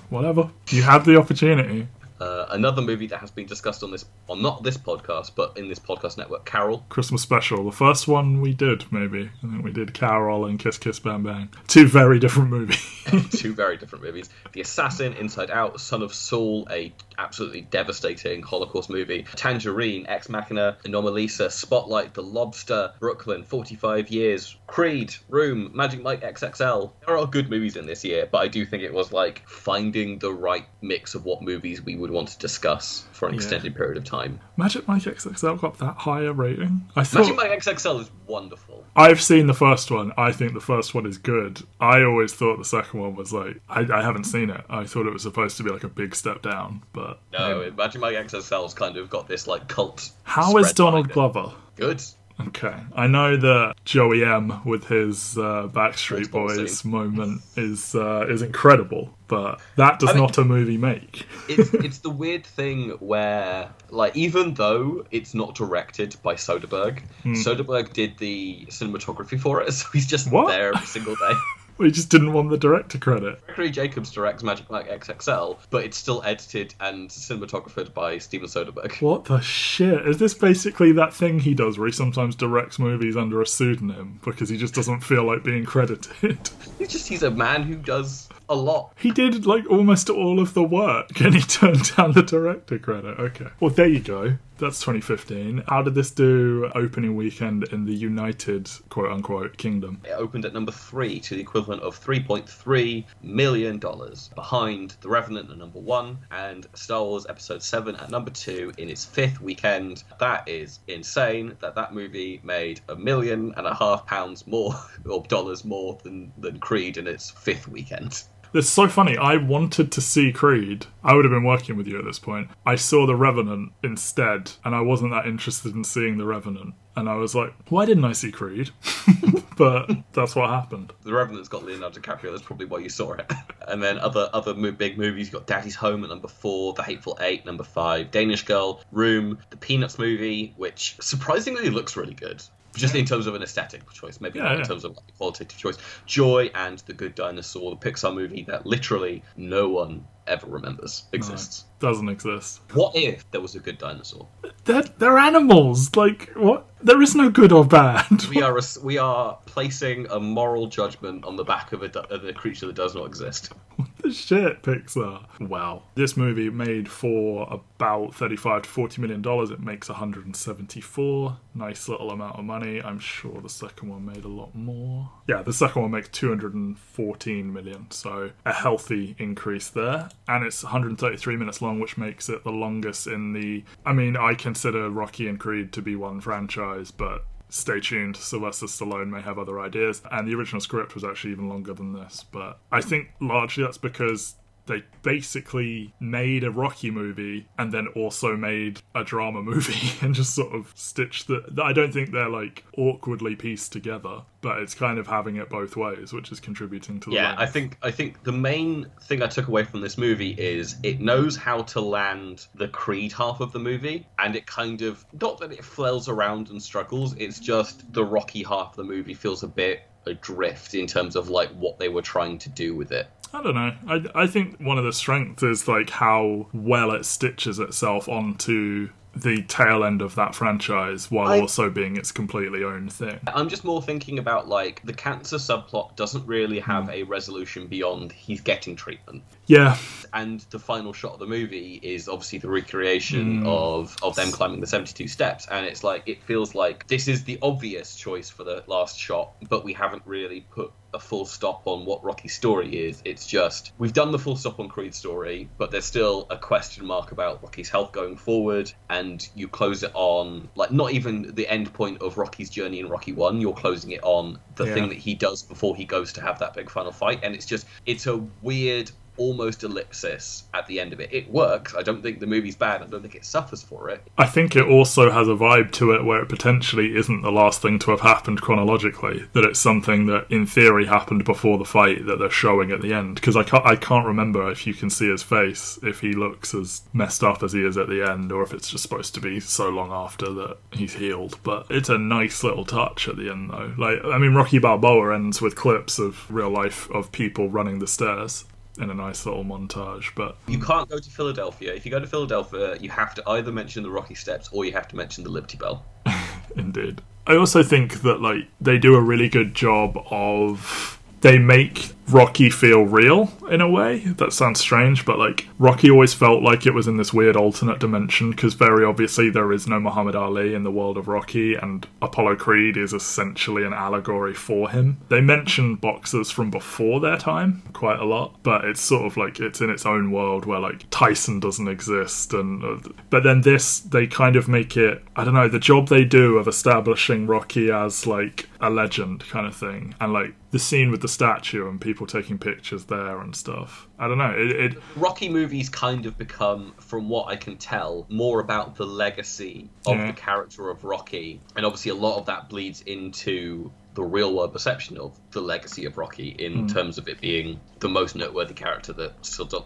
whatever. 0.09 0.49
You 0.69 0.83
have 0.83 1.05
the 1.05 1.17
opportunity. 1.17 1.87
Uh, 2.19 2.47
another 2.49 2.81
movie 2.81 3.07
that 3.07 3.19
has 3.19 3.31
been 3.31 3.45
discussed 3.45 3.83
on 3.83 3.91
this, 3.91 4.05
on 4.27 4.41
not 4.41 4.63
this 4.63 4.77
podcast, 4.77 5.31
but 5.35 5.57
in 5.57 5.67
this 5.67 5.79
podcast 5.79 6.17
network, 6.17 6.45
Carol. 6.45 6.85
Christmas 6.89 7.21
special. 7.21 7.63
The 7.63 7.71
first 7.71 8.07
one 8.07 8.41
we 8.41 8.53
did, 8.53 8.91
maybe. 8.91 9.29
I 9.43 9.47
think 9.47 9.63
we 9.63 9.71
did 9.71 9.93
Carol 9.93 10.45
and 10.45 10.59
Kiss 10.59 10.77
Kiss 10.77 10.99
Bang 10.99 11.23
Bang. 11.23 11.49
Two 11.67 11.87
very 11.87 12.19
different 12.19 12.49
movies. 12.49 12.83
two 13.31 13.53
very 13.53 13.77
different 13.77 14.03
movies. 14.03 14.29
The 14.53 14.61
Assassin, 14.61 15.13
Inside 15.13 15.51
Out, 15.51 15.79
Son 15.79 16.01
of 16.01 16.13
Saul, 16.13 16.67
a 16.71 16.93
absolutely 17.17 17.61
devastating 17.61 18.41
Holocaust 18.41 18.89
movie. 18.89 19.25
Tangerine, 19.35 20.05
Ex 20.07 20.29
Machina, 20.29 20.77
Anomalisa, 20.85 21.51
Spotlight, 21.51 22.13
The 22.13 22.23
Lobster, 22.23 22.93
Brooklyn, 22.99 23.43
45 23.43 24.09
Years, 24.09 24.55
Creed, 24.67 25.15
Room, 25.29 25.71
Magic 25.73 26.01
Mike 26.01 26.21
XXL. 26.21 26.91
There 27.05 27.17
are 27.17 27.25
good 27.25 27.49
movies 27.49 27.75
in 27.75 27.85
this 27.85 28.03
year, 28.03 28.27
but 28.31 28.39
I 28.39 28.47
do 28.47 28.65
think 28.65 28.83
it 28.83 28.93
was 28.93 29.11
like 29.11 29.47
finding 29.47 30.19
the 30.19 30.31
right 30.31 30.67
mix 30.81 31.15
of 31.15 31.25
what 31.25 31.41
movies 31.41 31.81
we 31.81 31.95
would 31.95 32.06
want 32.09 32.29
to 32.29 32.37
discuss 32.39 33.05
for 33.11 33.27
an 33.27 33.33
Yeah. 33.33 33.37
extended 33.37 33.75
period 33.75 33.97
of 33.97 34.03
time. 34.05 34.39
Magic 34.57 34.87
Mike 34.87 35.03
XXL 35.03 35.55
got 35.59 35.77
that 35.79 35.95
higher 35.97 36.33
rating? 36.33 36.87
I 36.95 37.03
thought 37.03 37.21
Magic 37.21 37.35
Mike 37.35 37.51
XXL 37.51 37.99
is 38.01 38.11
wonderful. 38.25 38.83
I've 38.95 39.21
seen 39.21 39.47
the 39.47 39.53
first 39.53 39.91
one. 39.91 40.11
I 40.17 40.31
think 40.31 40.53
the 40.53 40.59
first 40.59 40.95
one 40.95 41.05
is 41.05 41.17
good. 41.17 41.61
I 41.79 42.01
always 42.03 42.33
thought 42.33 42.57
the 42.57 42.65
second 42.65 42.99
one 42.99 43.15
was 43.15 43.31
like 43.33 43.61
I, 43.69 43.81
I 43.81 44.01
haven't 44.01 44.23
seen 44.25 44.49
it. 44.49 44.61
I 44.69 44.85
thought 44.85 45.05
it 45.07 45.13
was 45.13 45.21
supposed 45.23 45.57
to 45.57 45.63
be 45.63 45.69
like 45.69 45.83
a 45.83 45.89
big 45.89 46.15
step 46.15 46.41
down, 46.41 46.81
but 46.93 47.19
No, 47.33 47.71
Magic 47.77 48.01
Mike 48.01 48.15
XXL's 48.15 48.73
kind 48.73 48.97
of 48.97 49.09
got 49.09 49.27
this 49.27 49.47
like 49.47 49.67
cult. 49.67 50.11
how 50.23 50.57
is 50.57 50.73
Donald. 50.73 51.09
Glover? 51.09 51.51
Good. 51.75 52.01
Okay, 52.39 52.75
I 52.95 53.07
know 53.07 53.35
that 53.35 53.73
Joey 53.83 54.23
M 54.23 54.61
with 54.63 54.87
his 54.87 55.37
uh, 55.39 55.67
Backstreet 55.73 56.29
Boys 56.29 56.85
moment 56.85 57.41
is 57.55 57.95
uh, 57.95 58.27
is 58.29 58.43
incredible, 58.43 59.09
but 59.27 59.59
that 59.75 59.97
does 59.99 60.09
I 60.09 60.13
mean- 60.13 60.21
not 60.21 60.37
a 60.37 60.43
movie 60.43 60.77
make. 60.77 61.25
it's 61.49 61.73
it's 61.73 61.97
the 61.99 62.11
weird 62.11 62.45
thing 62.45 62.91
where 62.99 63.71
like 63.89 64.15
even 64.15 64.53
though 64.53 65.03
it's 65.09 65.33
not 65.33 65.55
directed 65.55 66.15
by 66.21 66.35
Soderbergh, 66.35 66.99
Hmm. 67.23 67.33
Soderbergh 67.33 67.91
did 67.93 68.19
the 68.19 68.67
cinematography 68.69 69.39
for 69.39 69.61
it, 69.63 69.71
so 69.73 69.87
he's 69.91 70.05
just 70.07 70.31
What? 70.31 70.49
there 70.49 70.73
every 70.75 70.85
single 70.85 71.15
day. 71.15 71.33
We 71.77 71.91
just 71.91 72.09
didn't 72.09 72.33
want 72.33 72.49
the 72.49 72.57
director 72.57 72.97
credit. 72.97 73.45
Gregory 73.45 73.71
Jacobs 73.71 74.11
directs 74.11 74.43
Magic 74.43 74.69
Mike 74.69 74.89
XXL, 74.89 75.57
but 75.69 75.83
it's 75.83 75.97
still 75.97 76.21
edited 76.23 76.73
and 76.79 77.09
cinematographed 77.09 77.93
by 77.93 78.17
Steven 78.17 78.47
Soderbergh. 78.47 79.01
What 79.01 79.25
the 79.25 79.39
shit? 79.41 80.07
Is 80.07 80.17
this 80.17 80.33
basically 80.33 80.91
that 80.93 81.13
thing 81.13 81.39
he 81.39 81.53
does 81.53 81.77
where 81.77 81.87
he 81.87 81.93
sometimes 81.93 82.35
directs 82.35 82.79
movies 82.79 83.15
under 83.15 83.41
a 83.41 83.47
pseudonym 83.47 84.19
because 84.23 84.49
he 84.49 84.57
just 84.57 84.73
doesn't 84.73 85.01
feel 85.01 85.23
like 85.23 85.43
being 85.43 85.65
credited? 85.65 86.07
He's 86.77 86.89
just 86.89 87.07
he's 87.07 87.23
a 87.23 87.31
man 87.31 87.63
who 87.63 87.75
does 87.75 88.29
a 88.49 88.55
lot. 88.55 88.93
He 88.97 89.11
did 89.11 89.45
like 89.45 89.69
almost 89.69 90.09
all 90.09 90.39
of 90.39 90.53
the 90.53 90.63
work 90.63 91.19
and 91.19 91.35
he 91.35 91.41
turned 91.47 91.95
down 91.95 92.13
the 92.13 92.23
director 92.23 92.79
credit. 92.79 93.19
Okay. 93.19 93.47
Well, 93.59 93.71
there 93.71 93.87
you 93.87 93.99
go. 93.99 94.37
That's 94.59 94.79
2015. 94.79 95.65
How 95.67 95.83
did 95.83 95.93
this 95.93 96.09
do 96.09 96.71
opening 96.73 97.15
weekend 97.15 97.65
in 97.71 97.85
the 97.85 97.93
United 97.93 98.67
quote 98.89 99.11
unquote 99.11 99.55
kingdom? 99.57 100.01
It 100.03 100.13
opened 100.13 100.45
at 100.45 100.53
number 100.53 100.71
three 100.71 101.19
to 101.19 101.35
the 101.35 101.41
equivalent 101.41 101.83
of 101.83 101.99
$3.3 102.03 103.05
million, 103.21 103.77
behind 103.77 104.95
The 105.01 105.09
Revenant 105.09 105.51
at 105.51 105.57
number 105.59 105.79
one 105.79 106.17
and 106.31 106.65
Star 106.73 107.03
Wars 107.03 107.27
Episode 107.29 107.61
7 107.61 107.95
at 107.97 108.09
number 108.09 108.31
two 108.31 108.73
in 108.79 108.89
its 108.89 109.05
fifth 109.05 109.39
weekend. 109.39 110.03
That 110.19 110.47
is 110.49 110.79
insane 110.87 111.55
that 111.59 111.75
that 111.75 111.93
movie 111.93 112.41
made 112.43 112.81
a 112.89 112.95
million 112.95 113.53
and 113.57 113.67
a 113.67 113.75
half 113.75 114.07
pounds 114.07 114.47
more, 114.47 114.73
or 115.05 115.21
dollars 115.23 115.65
more 115.65 115.99
than, 116.03 116.33
than 116.39 116.59
Creed 116.59 116.97
in 116.97 117.05
its 117.05 117.29
fifth 117.29 117.67
weekend. 117.67 118.23
It's 118.53 118.69
so 118.69 118.87
funny. 118.87 119.17
I 119.17 119.37
wanted 119.37 119.91
to 119.91 120.01
see 120.01 120.31
Creed. 120.31 120.85
I 121.03 121.13
would 121.13 121.25
have 121.25 121.31
been 121.31 121.43
working 121.43 121.77
with 121.77 121.87
you 121.87 121.99
at 121.99 122.05
this 122.05 122.19
point. 122.19 122.49
I 122.65 122.75
saw 122.75 123.05
The 123.05 123.15
Revenant 123.15 123.71
instead, 123.83 124.51
and 124.63 124.73
I 124.75 124.81
wasn't 124.81 125.11
that 125.11 125.25
interested 125.25 125.75
in 125.75 125.83
seeing 125.83 126.17
The 126.17 126.25
Revenant. 126.25 126.73
And 126.95 127.07
I 127.07 127.15
was 127.15 127.35
like, 127.35 127.53
why 127.69 127.85
didn't 127.85 128.05
I 128.05 128.13
see 128.13 128.31
Creed? 128.31 128.71
but 129.57 129.91
that's 130.13 130.35
what 130.35 130.49
happened. 130.49 130.93
The 131.03 131.13
Revenant's 131.13 131.47
got 131.47 131.63
Leonardo 131.63 131.99
DiCaprio. 131.99 132.31
That's 132.31 132.41
probably 132.41 132.65
why 132.65 132.79
you 132.79 132.89
saw 132.89 133.13
it. 133.13 133.31
and 133.67 133.83
then 133.83 133.99
other 133.99 134.29
other 134.33 134.53
big 134.71 134.97
movies. 134.97 135.27
You 135.27 135.33
got 135.33 135.45
Daddy's 135.45 135.75
Home 135.75 136.03
at 136.03 136.09
number 136.09 136.27
four, 136.27 136.73
The 136.73 136.81
Hateful 136.81 137.17
Eight 137.21 137.45
number 137.45 137.63
five, 137.63 138.09
Danish 138.09 138.43
Girl, 138.43 138.81
Room, 138.91 139.37
the 139.51 139.57
Peanuts 139.57 139.99
movie, 139.99 140.55
which 140.57 140.95
surprisingly 140.99 141.69
looks 141.69 141.95
really 141.95 142.15
good. 142.15 142.41
Just 142.77 142.95
in 142.95 143.05
terms 143.05 143.27
of 143.27 143.35
an 143.35 143.43
aesthetic 143.43 143.89
choice, 143.91 144.21
maybe 144.21 144.39
Yeah, 144.39 144.45
not 144.45 144.51
in 144.53 144.59
yeah. 144.59 144.65
terms 144.65 144.83
of 144.85 144.95
like, 144.95 145.17
qualitative 145.17 145.57
choice. 145.57 145.77
Joy 146.05 146.49
and 146.55 146.79
The 146.79 146.93
Good 146.93 147.15
Dinosaur, 147.15 147.71
the 147.71 147.77
Pixar 147.89 148.13
movie 148.13 148.43
that 148.47 148.65
literally 148.65 149.23
no 149.35 149.69
one 149.69 150.05
ever 150.27 150.47
remembers 150.47 151.05
exists. 151.13 151.65
Doesn't 151.79 152.09
exist. 152.09 152.61
What 152.73 152.95
if 152.95 153.29
there 153.31 153.39
was 153.41 153.55
a 153.55 153.59
good 153.59 153.77
dinosaur? 153.77 154.27
They're, 154.65 154.83
they're 154.97 155.17
animals. 155.17 155.95
Like, 155.95 156.31
what? 156.35 156.67
There 156.81 157.01
is 157.01 157.15
no 157.15 157.29
good 157.29 157.51
or 157.51 157.65
bad. 157.65 158.25
We 158.29 158.41
are 158.41 158.57
a, 158.59 158.61
we 158.83 158.97
are 158.97 159.37
placing 159.45 160.07
a 160.11 160.19
moral 160.19 160.67
judgment 160.67 161.23
on 161.25 161.35
the 161.37 161.43
back 161.45 161.71
of 161.71 161.81
a, 161.83 161.99
of 162.13 162.25
a 162.25 162.33
creature 162.33 162.67
that 162.67 162.75
does 162.75 162.93
not 162.93 163.05
exist. 163.05 163.51
The 163.99 164.11
shit, 164.11 164.63
Pixar. 164.63 165.25
Wow. 165.39 165.83
This 165.95 166.17
movie 166.17 166.49
made 166.49 166.89
for 166.89 167.47
about 167.49 168.13
35 168.15 168.63
to 168.63 168.69
40 168.69 169.01
million 169.01 169.21
dollars. 169.21 169.51
It 169.51 169.59
makes 169.59 169.89
174. 169.89 171.37
Nice 171.55 171.89
little 171.89 172.11
amount 172.11 172.37
of 172.37 172.45
money. 172.45 172.81
I'm 172.81 172.99
sure 172.99 173.41
the 173.41 173.49
second 173.49 173.89
one 173.89 174.05
made 174.05 174.25
a 174.25 174.29
lot 174.29 174.55
more. 174.55 175.09
Yeah, 175.27 175.41
the 175.41 175.53
second 175.53 175.81
one 175.81 175.91
makes 175.91 176.09
214 176.09 177.53
million. 177.53 177.87
So 177.91 178.31
a 178.45 178.53
healthy 178.53 179.15
increase 179.17 179.69
there. 179.69 180.09
And 180.27 180.45
it's 180.45 180.63
133 180.63 181.35
minutes 181.35 181.61
long, 181.61 181.79
which 181.79 181.97
makes 181.97 182.29
it 182.29 182.43
the 182.43 182.51
longest 182.51 183.07
in 183.07 183.33
the. 183.33 183.63
I 183.85 183.93
mean, 183.93 184.15
I 184.15 184.33
consider 184.33 184.89
Rocky 184.89 185.27
and 185.27 185.39
Creed 185.39 185.71
to 185.73 185.81
be 185.81 185.95
one 185.95 186.21
franchise, 186.21 186.91
but 186.91 187.25
stay 187.49 187.79
tuned. 187.79 188.17
Sylvester 188.17 188.65
Stallone 188.65 189.09
may 189.09 189.21
have 189.21 189.37
other 189.39 189.59
ideas. 189.59 190.01
And 190.11 190.27
the 190.27 190.35
original 190.35 190.61
script 190.61 190.95
was 190.95 191.03
actually 191.03 191.31
even 191.31 191.49
longer 191.49 191.73
than 191.73 191.93
this. 191.93 192.25
But 192.31 192.59
I 192.71 192.81
think 192.81 193.09
largely 193.19 193.63
that's 193.63 193.77
because 193.77 194.35
they 194.67 194.83
basically 195.01 195.93
made 195.99 196.43
a 196.43 196.51
Rocky 196.51 196.91
movie 196.91 197.47
and 197.57 197.71
then 197.71 197.87
also 197.95 198.35
made 198.35 198.81
a 198.93 199.03
drama 199.03 199.41
movie 199.43 199.93
and 200.05 200.13
just 200.13 200.35
sort 200.35 200.53
of 200.53 200.71
stitched 200.75 201.27
the. 201.27 201.43
I 201.61 201.73
don't 201.73 201.93
think 201.93 202.11
they're 202.11 202.29
like 202.29 202.63
awkwardly 202.77 203.35
pieced 203.35 203.71
together, 203.71 204.21
but 204.41 204.59
it's 204.59 204.75
kind 204.75 204.99
of 204.99 205.07
having 205.07 205.37
it 205.37 205.49
both 205.49 205.75
ways, 205.75 206.13
which 206.13 206.31
is 206.31 206.39
contributing 206.39 206.99
to 207.01 207.09
the. 207.09 207.15
Yeah, 207.15 207.29
length. 207.29 207.41
I 207.41 207.45
think 207.47 207.77
I 207.81 207.91
think 207.91 208.23
the 208.23 208.31
main 208.31 208.87
thing 209.01 209.23
I 209.23 209.27
took 209.27 209.47
away 209.47 209.63
from 209.63 209.81
this 209.81 209.97
movie 209.97 210.31
is 210.31 210.75
it 210.83 210.99
knows 210.99 211.35
how 211.35 211.63
to 211.63 211.81
land 211.81 212.47
the 212.55 212.67
Creed 212.67 213.11
half 213.13 213.39
of 213.39 213.51
the 213.51 213.59
movie, 213.59 214.05
and 214.19 214.35
it 214.35 214.45
kind 214.45 214.81
of 214.81 215.05
not 215.19 215.39
that 215.39 215.51
it 215.51 215.63
flails 215.63 216.07
around 216.09 216.49
and 216.49 216.61
struggles. 216.61 217.15
It's 217.17 217.39
just 217.39 217.91
the 217.93 218.03
Rocky 218.03 218.43
half 218.43 218.71
of 218.71 218.75
the 218.75 218.83
movie 218.83 219.13
feels 219.13 219.43
a 219.43 219.47
bit 219.47 219.81
adrift 220.07 220.73
in 220.73 220.87
terms 220.87 221.15
of 221.15 221.29
like 221.29 221.49
what 221.51 221.79
they 221.79 221.89
were 221.89 222.01
trying 222.01 222.37
to 222.39 222.49
do 222.49 222.75
with 222.75 222.91
it. 222.91 223.07
I 223.33 223.43
don't 223.43 223.55
know. 223.55 223.75
I, 223.87 224.23
I 224.23 224.27
think 224.27 224.59
one 224.59 224.77
of 224.77 224.85
the 224.85 224.93
strengths 224.93 225.43
is 225.43 225.67
like 225.67 225.89
how 225.89 226.47
well 226.53 226.91
it 226.91 227.05
stitches 227.05 227.59
itself 227.59 228.07
onto 228.07 228.89
the 229.21 229.43
tail 229.43 229.83
end 229.83 230.01
of 230.01 230.15
that 230.15 230.35
franchise 230.35 231.09
while 231.11 231.27
I- 231.27 231.39
also 231.39 231.69
being 231.69 231.97
its 231.97 232.11
completely 232.11 232.63
own 232.63 232.89
thing. 232.89 233.19
I'm 233.33 233.49
just 233.49 233.63
more 233.63 233.81
thinking 233.81 234.19
about 234.19 234.47
like 234.47 234.81
the 234.83 234.93
cancer 234.93 235.37
subplot 235.37 235.95
doesn't 235.95 236.25
really 236.25 236.59
have 236.59 236.85
hmm. 236.85 236.91
a 236.91 237.03
resolution 237.03 237.67
beyond 237.67 238.11
he's 238.11 238.41
getting 238.41 238.75
treatment. 238.75 239.23
Yeah, 239.47 239.77
and 240.13 240.41
the 240.49 240.59
final 240.59 240.93
shot 240.93 241.13
of 241.13 241.19
the 241.19 241.25
movie 241.25 241.79
is 241.81 242.09
obviously 242.09 242.39
the 242.39 242.49
recreation 242.49 243.41
hmm. 243.41 243.47
of 243.47 243.95
of 244.01 244.15
them 244.15 244.31
climbing 244.31 244.59
the 244.59 244.67
72 244.67 245.07
steps 245.07 245.47
and 245.49 245.65
it's 245.65 245.83
like 245.83 246.03
it 246.05 246.23
feels 246.23 246.55
like 246.55 246.87
this 246.87 247.07
is 247.07 247.23
the 247.23 247.37
obvious 247.41 247.95
choice 247.95 248.29
for 248.29 248.43
the 248.43 248.63
last 248.67 248.97
shot 248.97 249.33
but 249.49 249.63
we 249.63 249.73
haven't 249.73 250.01
really 250.05 250.41
put 250.51 250.71
a 250.93 250.99
full 250.99 251.25
stop 251.25 251.63
on 251.65 251.85
what 251.85 252.03
Rocky's 252.03 252.33
story 252.33 252.87
is 252.87 253.01
it's 253.05 253.27
just 253.27 253.71
we've 253.77 253.93
done 253.93 254.11
the 254.11 254.19
full 254.19 254.35
stop 254.35 254.59
on 254.59 254.69
Creed's 254.69 254.97
story 254.97 255.49
but 255.57 255.69
there's 255.71 255.85
still 255.85 256.27
a 256.29 256.37
question 256.37 256.85
mark 256.85 257.11
about 257.11 257.43
Rocky's 257.43 257.69
health 257.69 257.91
going 257.91 258.15
forward 258.15 258.71
and 258.89 259.27
you 259.35 259.47
close 259.47 259.83
it 259.83 259.91
on 259.93 260.49
like 260.55 260.71
not 260.71 260.93
even 260.93 261.35
the 261.35 261.47
end 261.47 261.73
point 261.73 262.01
of 262.01 262.17
Rocky's 262.17 262.49
journey 262.49 262.79
in 262.79 262.87
Rocky 262.87 263.11
1 263.11 263.41
you're 263.41 263.53
closing 263.53 263.91
it 263.91 263.99
on 264.03 264.39
the 264.55 264.65
Yeah. 264.65 264.73
thing 264.73 264.89
that 264.89 264.97
he 264.97 265.13
does 265.13 265.43
before 265.43 265.75
he 265.75 265.85
goes 265.85 266.13
to 266.13 266.21
have 266.21 266.39
that 266.39 266.53
big 266.53 266.69
final 266.69 266.91
fight 266.91 267.19
and 267.23 267.35
it's 267.35 267.45
just 267.45 267.67
it's 267.85 268.07
a 268.07 268.17
weird 268.41 268.89
almost 269.17 269.63
ellipsis 269.63 270.43
at 270.53 270.67
the 270.67 270.79
end 270.79 270.93
of 270.93 270.99
it. 270.99 271.13
It 271.13 271.29
works. 271.29 271.75
I 271.75 271.81
don't 271.81 272.01
think 272.01 272.19
the 272.19 272.27
movie's 272.27 272.55
bad. 272.55 272.81
I 272.81 272.85
don't 272.85 273.01
think 273.01 273.15
it 273.15 273.25
suffers 273.25 273.63
for 273.63 273.89
it. 273.89 274.01
I 274.17 274.25
think 274.25 274.55
it 274.55 274.67
also 274.67 275.11
has 275.11 275.27
a 275.27 275.31
vibe 275.31 275.71
to 275.73 275.91
it 275.91 276.05
where 276.05 276.21
it 276.21 276.29
potentially 276.29 276.95
isn't 276.95 277.21
the 277.21 277.31
last 277.31 277.61
thing 277.61 277.79
to 277.79 277.91
have 277.91 278.01
happened 278.01 278.41
chronologically. 278.41 279.25
That 279.33 279.45
it's 279.45 279.59
something 279.59 280.05
that, 280.07 280.27
in 280.29 280.45
theory, 280.45 280.85
happened 280.85 281.25
before 281.25 281.57
the 281.57 281.65
fight 281.65 282.05
that 282.05 282.19
they're 282.19 282.29
showing 282.29 282.71
at 282.71 282.81
the 282.81 282.93
end. 282.93 283.15
Because 283.15 283.35
I 283.35 283.43
can't, 283.43 283.65
I 283.65 283.75
can't 283.75 284.05
remember 284.05 284.51
if 284.51 284.65
you 284.67 284.73
can 284.73 284.89
see 284.89 285.09
his 285.09 285.23
face, 285.23 285.79
if 285.83 286.01
he 286.01 286.13
looks 286.13 286.53
as 286.53 286.81
messed 286.93 287.23
up 287.23 287.43
as 287.43 287.53
he 287.53 287.65
is 287.65 287.77
at 287.77 287.89
the 287.89 288.07
end, 288.07 288.31
or 288.31 288.43
if 288.43 288.53
it's 288.53 288.69
just 288.69 288.83
supposed 288.83 289.13
to 289.15 289.21
be 289.21 289.39
so 289.39 289.69
long 289.69 289.91
after 289.91 290.31
that 290.33 290.57
he's 290.71 290.93
healed. 290.93 291.39
But 291.43 291.65
it's 291.69 291.89
a 291.89 291.97
nice 291.97 292.43
little 292.43 292.65
touch 292.65 293.07
at 293.07 293.17
the 293.17 293.29
end, 293.29 293.49
though. 293.49 293.73
Like, 293.77 294.03
I 294.05 294.17
mean, 294.17 294.33
Rocky 294.33 294.59
Balboa 294.59 295.15
ends 295.15 295.41
with 295.41 295.55
clips 295.55 295.99
of 295.99 296.29
real 296.31 296.49
life 296.49 296.89
of 296.91 297.11
people 297.11 297.49
running 297.49 297.79
the 297.79 297.87
stairs 297.87 298.45
in 298.77 298.89
a 298.89 298.93
nice 298.93 299.25
little 299.25 299.43
montage. 299.43 300.13
But 300.15 300.37
You 300.47 300.59
can't 300.59 300.89
go 300.89 300.99
to 300.99 301.09
Philadelphia. 301.09 301.73
If 301.73 301.85
you 301.85 301.91
go 301.91 301.99
to 301.99 302.07
Philadelphia, 302.07 302.77
you 302.77 302.89
have 302.89 303.13
to 303.15 303.29
either 303.29 303.51
mention 303.51 303.83
the 303.83 303.89
Rocky 303.89 304.15
Steps 304.15 304.49
or 304.51 304.65
you 304.65 304.71
have 304.73 304.87
to 304.89 304.95
mention 304.95 305.23
the 305.23 305.29
Liberty 305.29 305.57
Bell. 305.57 305.85
Indeed. 306.55 307.01
I 307.25 307.35
also 307.35 307.61
think 307.61 308.01
that 308.01 308.21
like 308.21 308.47
they 308.61 308.77
do 308.77 308.95
a 308.95 309.01
really 309.01 309.29
good 309.29 309.53
job 309.53 309.97
of 310.09 310.99
they 311.21 311.37
make 311.37 311.91
Rocky 312.09 312.49
feel 312.49 312.83
real 312.83 313.31
in 313.49 313.59
a 313.59 313.69
way. 313.69 313.99
That 313.99 314.33
sounds 314.33 314.59
strange, 314.59 315.05
but 315.05 315.19
like 315.19 315.47
Rocky 315.59 315.89
always 315.91 316.13
felt 316.13 316.41
like 316.41 316.65
it 316.65 316.73
was 316.73 316.87
in 316.87 316.97
this 316.97 317.13
weird 317.13 317.35
alternate 317.35 317.79
dimension 317.79 318.31
because 318.31 318.53
very 318.53 318.85
obviously 318.85 319.29
there 319.29 319.51
is 319.51 319.67
no 319.67 319.79
Muhammad 319.79 320.15
Ali 320.15 320.53
in 320.53 320.63
the 320.63 320.71
world 320.71 320.97
of 320.97 321.07
Rocky, 321.07 321.55
and 321.55 321.85
Apollo 322.01 322.37
Creed 322.37 322.77
is 322.77 322.93
essentially 322.93 323.63
an 323.65 323.73
allegory 323.73 324.33
for 324.33 324.69
him. 324.69 324.97
They 325.09 325.21
mention 325.21 325.75
boxers 325.75 326.31
from 326.31 326.49
before 326.49 326.99
their 326.99 327.17
time 327.17 327.63
quite 327.73 327.99
a 327.99 328.05
lot, 328.05 328.41
but 328.43 328.63
it's 328.65 328.81
sort 328.81 329.05
of 329.05 329.17
like 329.17 329.39
it's 329.39 329.61
in 329.61 329.69
its 329.69 329.85
own 329.85 330.11
world 330.11 330.45
where 330.45 330.59
like 330.59 330.89
Tyson 330.89 331.39
doesn't 331.39 331.67
exist, 331.67 332.33
and 332.33 332.63
uh, 332.63 332.89
but 333.09 333.23
then 333.23 333.41
this 333.41 333.79
they 333.79 334.07
kind 334.07 334.35
of 334.35 334.47
make 334.47 334.77
it. 334.77 335.03
I 335.15 335.23
don't 335.23 335.33
know 335.33 335.49
the 335.49 335.59
job 335.59 335.87
they 335.87 336.05
do 336.05 336.37
of 336.37 336.47
establishing 336.47 337.27
Rocky 337.27 337.69
as 337.71 338.07
like 338.07 338.49
a 338.61 338.69
legend 338.69 339.27
kind 339.27 339.45
of 339.45 339.55
thing, 339.55 339.95
and 339.99 340.13
like 340.13 340.33
the 340.51 340.59
scene 340.59 340.91
with 340.91 341.01
the 341.01 341.07
statue 341.07 341.67
and 341.67 341.79
people 341.79 341.96
taking 342.05 342.37
pictures 342.37 342.85
there 342.85 343.19
and 343.21 343.35
stuff. 343.35 343.87
I 343.97 344.07
don't 344.07 344.19
know. 344.19 344.35
It, 344.37 344.51
it 344.51 344.83
Rocky 344.95 345.29
movies 345.29 345.69
kind 345.69 346.05
of 346.05 346.17
become, 346.17 346.73
from 346.77 347.09
what 347.09 347.29
I 347.29 347.35
can 347.37 347.57
tell, 347.57 348.05
more 348.09 348.39
about 348.41 348.75
the 348.75 348.85
legacy 348.85 349.69
of 349.87 349.95
Yeah. 349.97 350.07
the 350.07 350.13
character 350.13 350.69
of 350.69 350.83
Rocky, 350.83 351.41
and 351.55 351.65
obviously 351.65 351.91
a 351.91 351.95
lot 351.95 352.19
of 352.19 352.25
that 352.27 352.49
bleeds 352.49 352.81
into 352.81 353.71
the 353.95 354.03
real 354.03 354.35
world 354.35 354.53
perception 354.53 354.95
of 354.99 355.17
the 355.31 355.41
legacy 355.41 355.85
of 355.85 355.97
Rocky 355.97 356.35
in 356.37 356.67
terms 356.67 356.99
of 356.99 357.07
it 357.07 357.19
being 357.19 357.59
the 357.79 357.89
most 357.89 358.15
noteworthy 358.15 358.53
character 358.53 358.93
that 358.93 359.13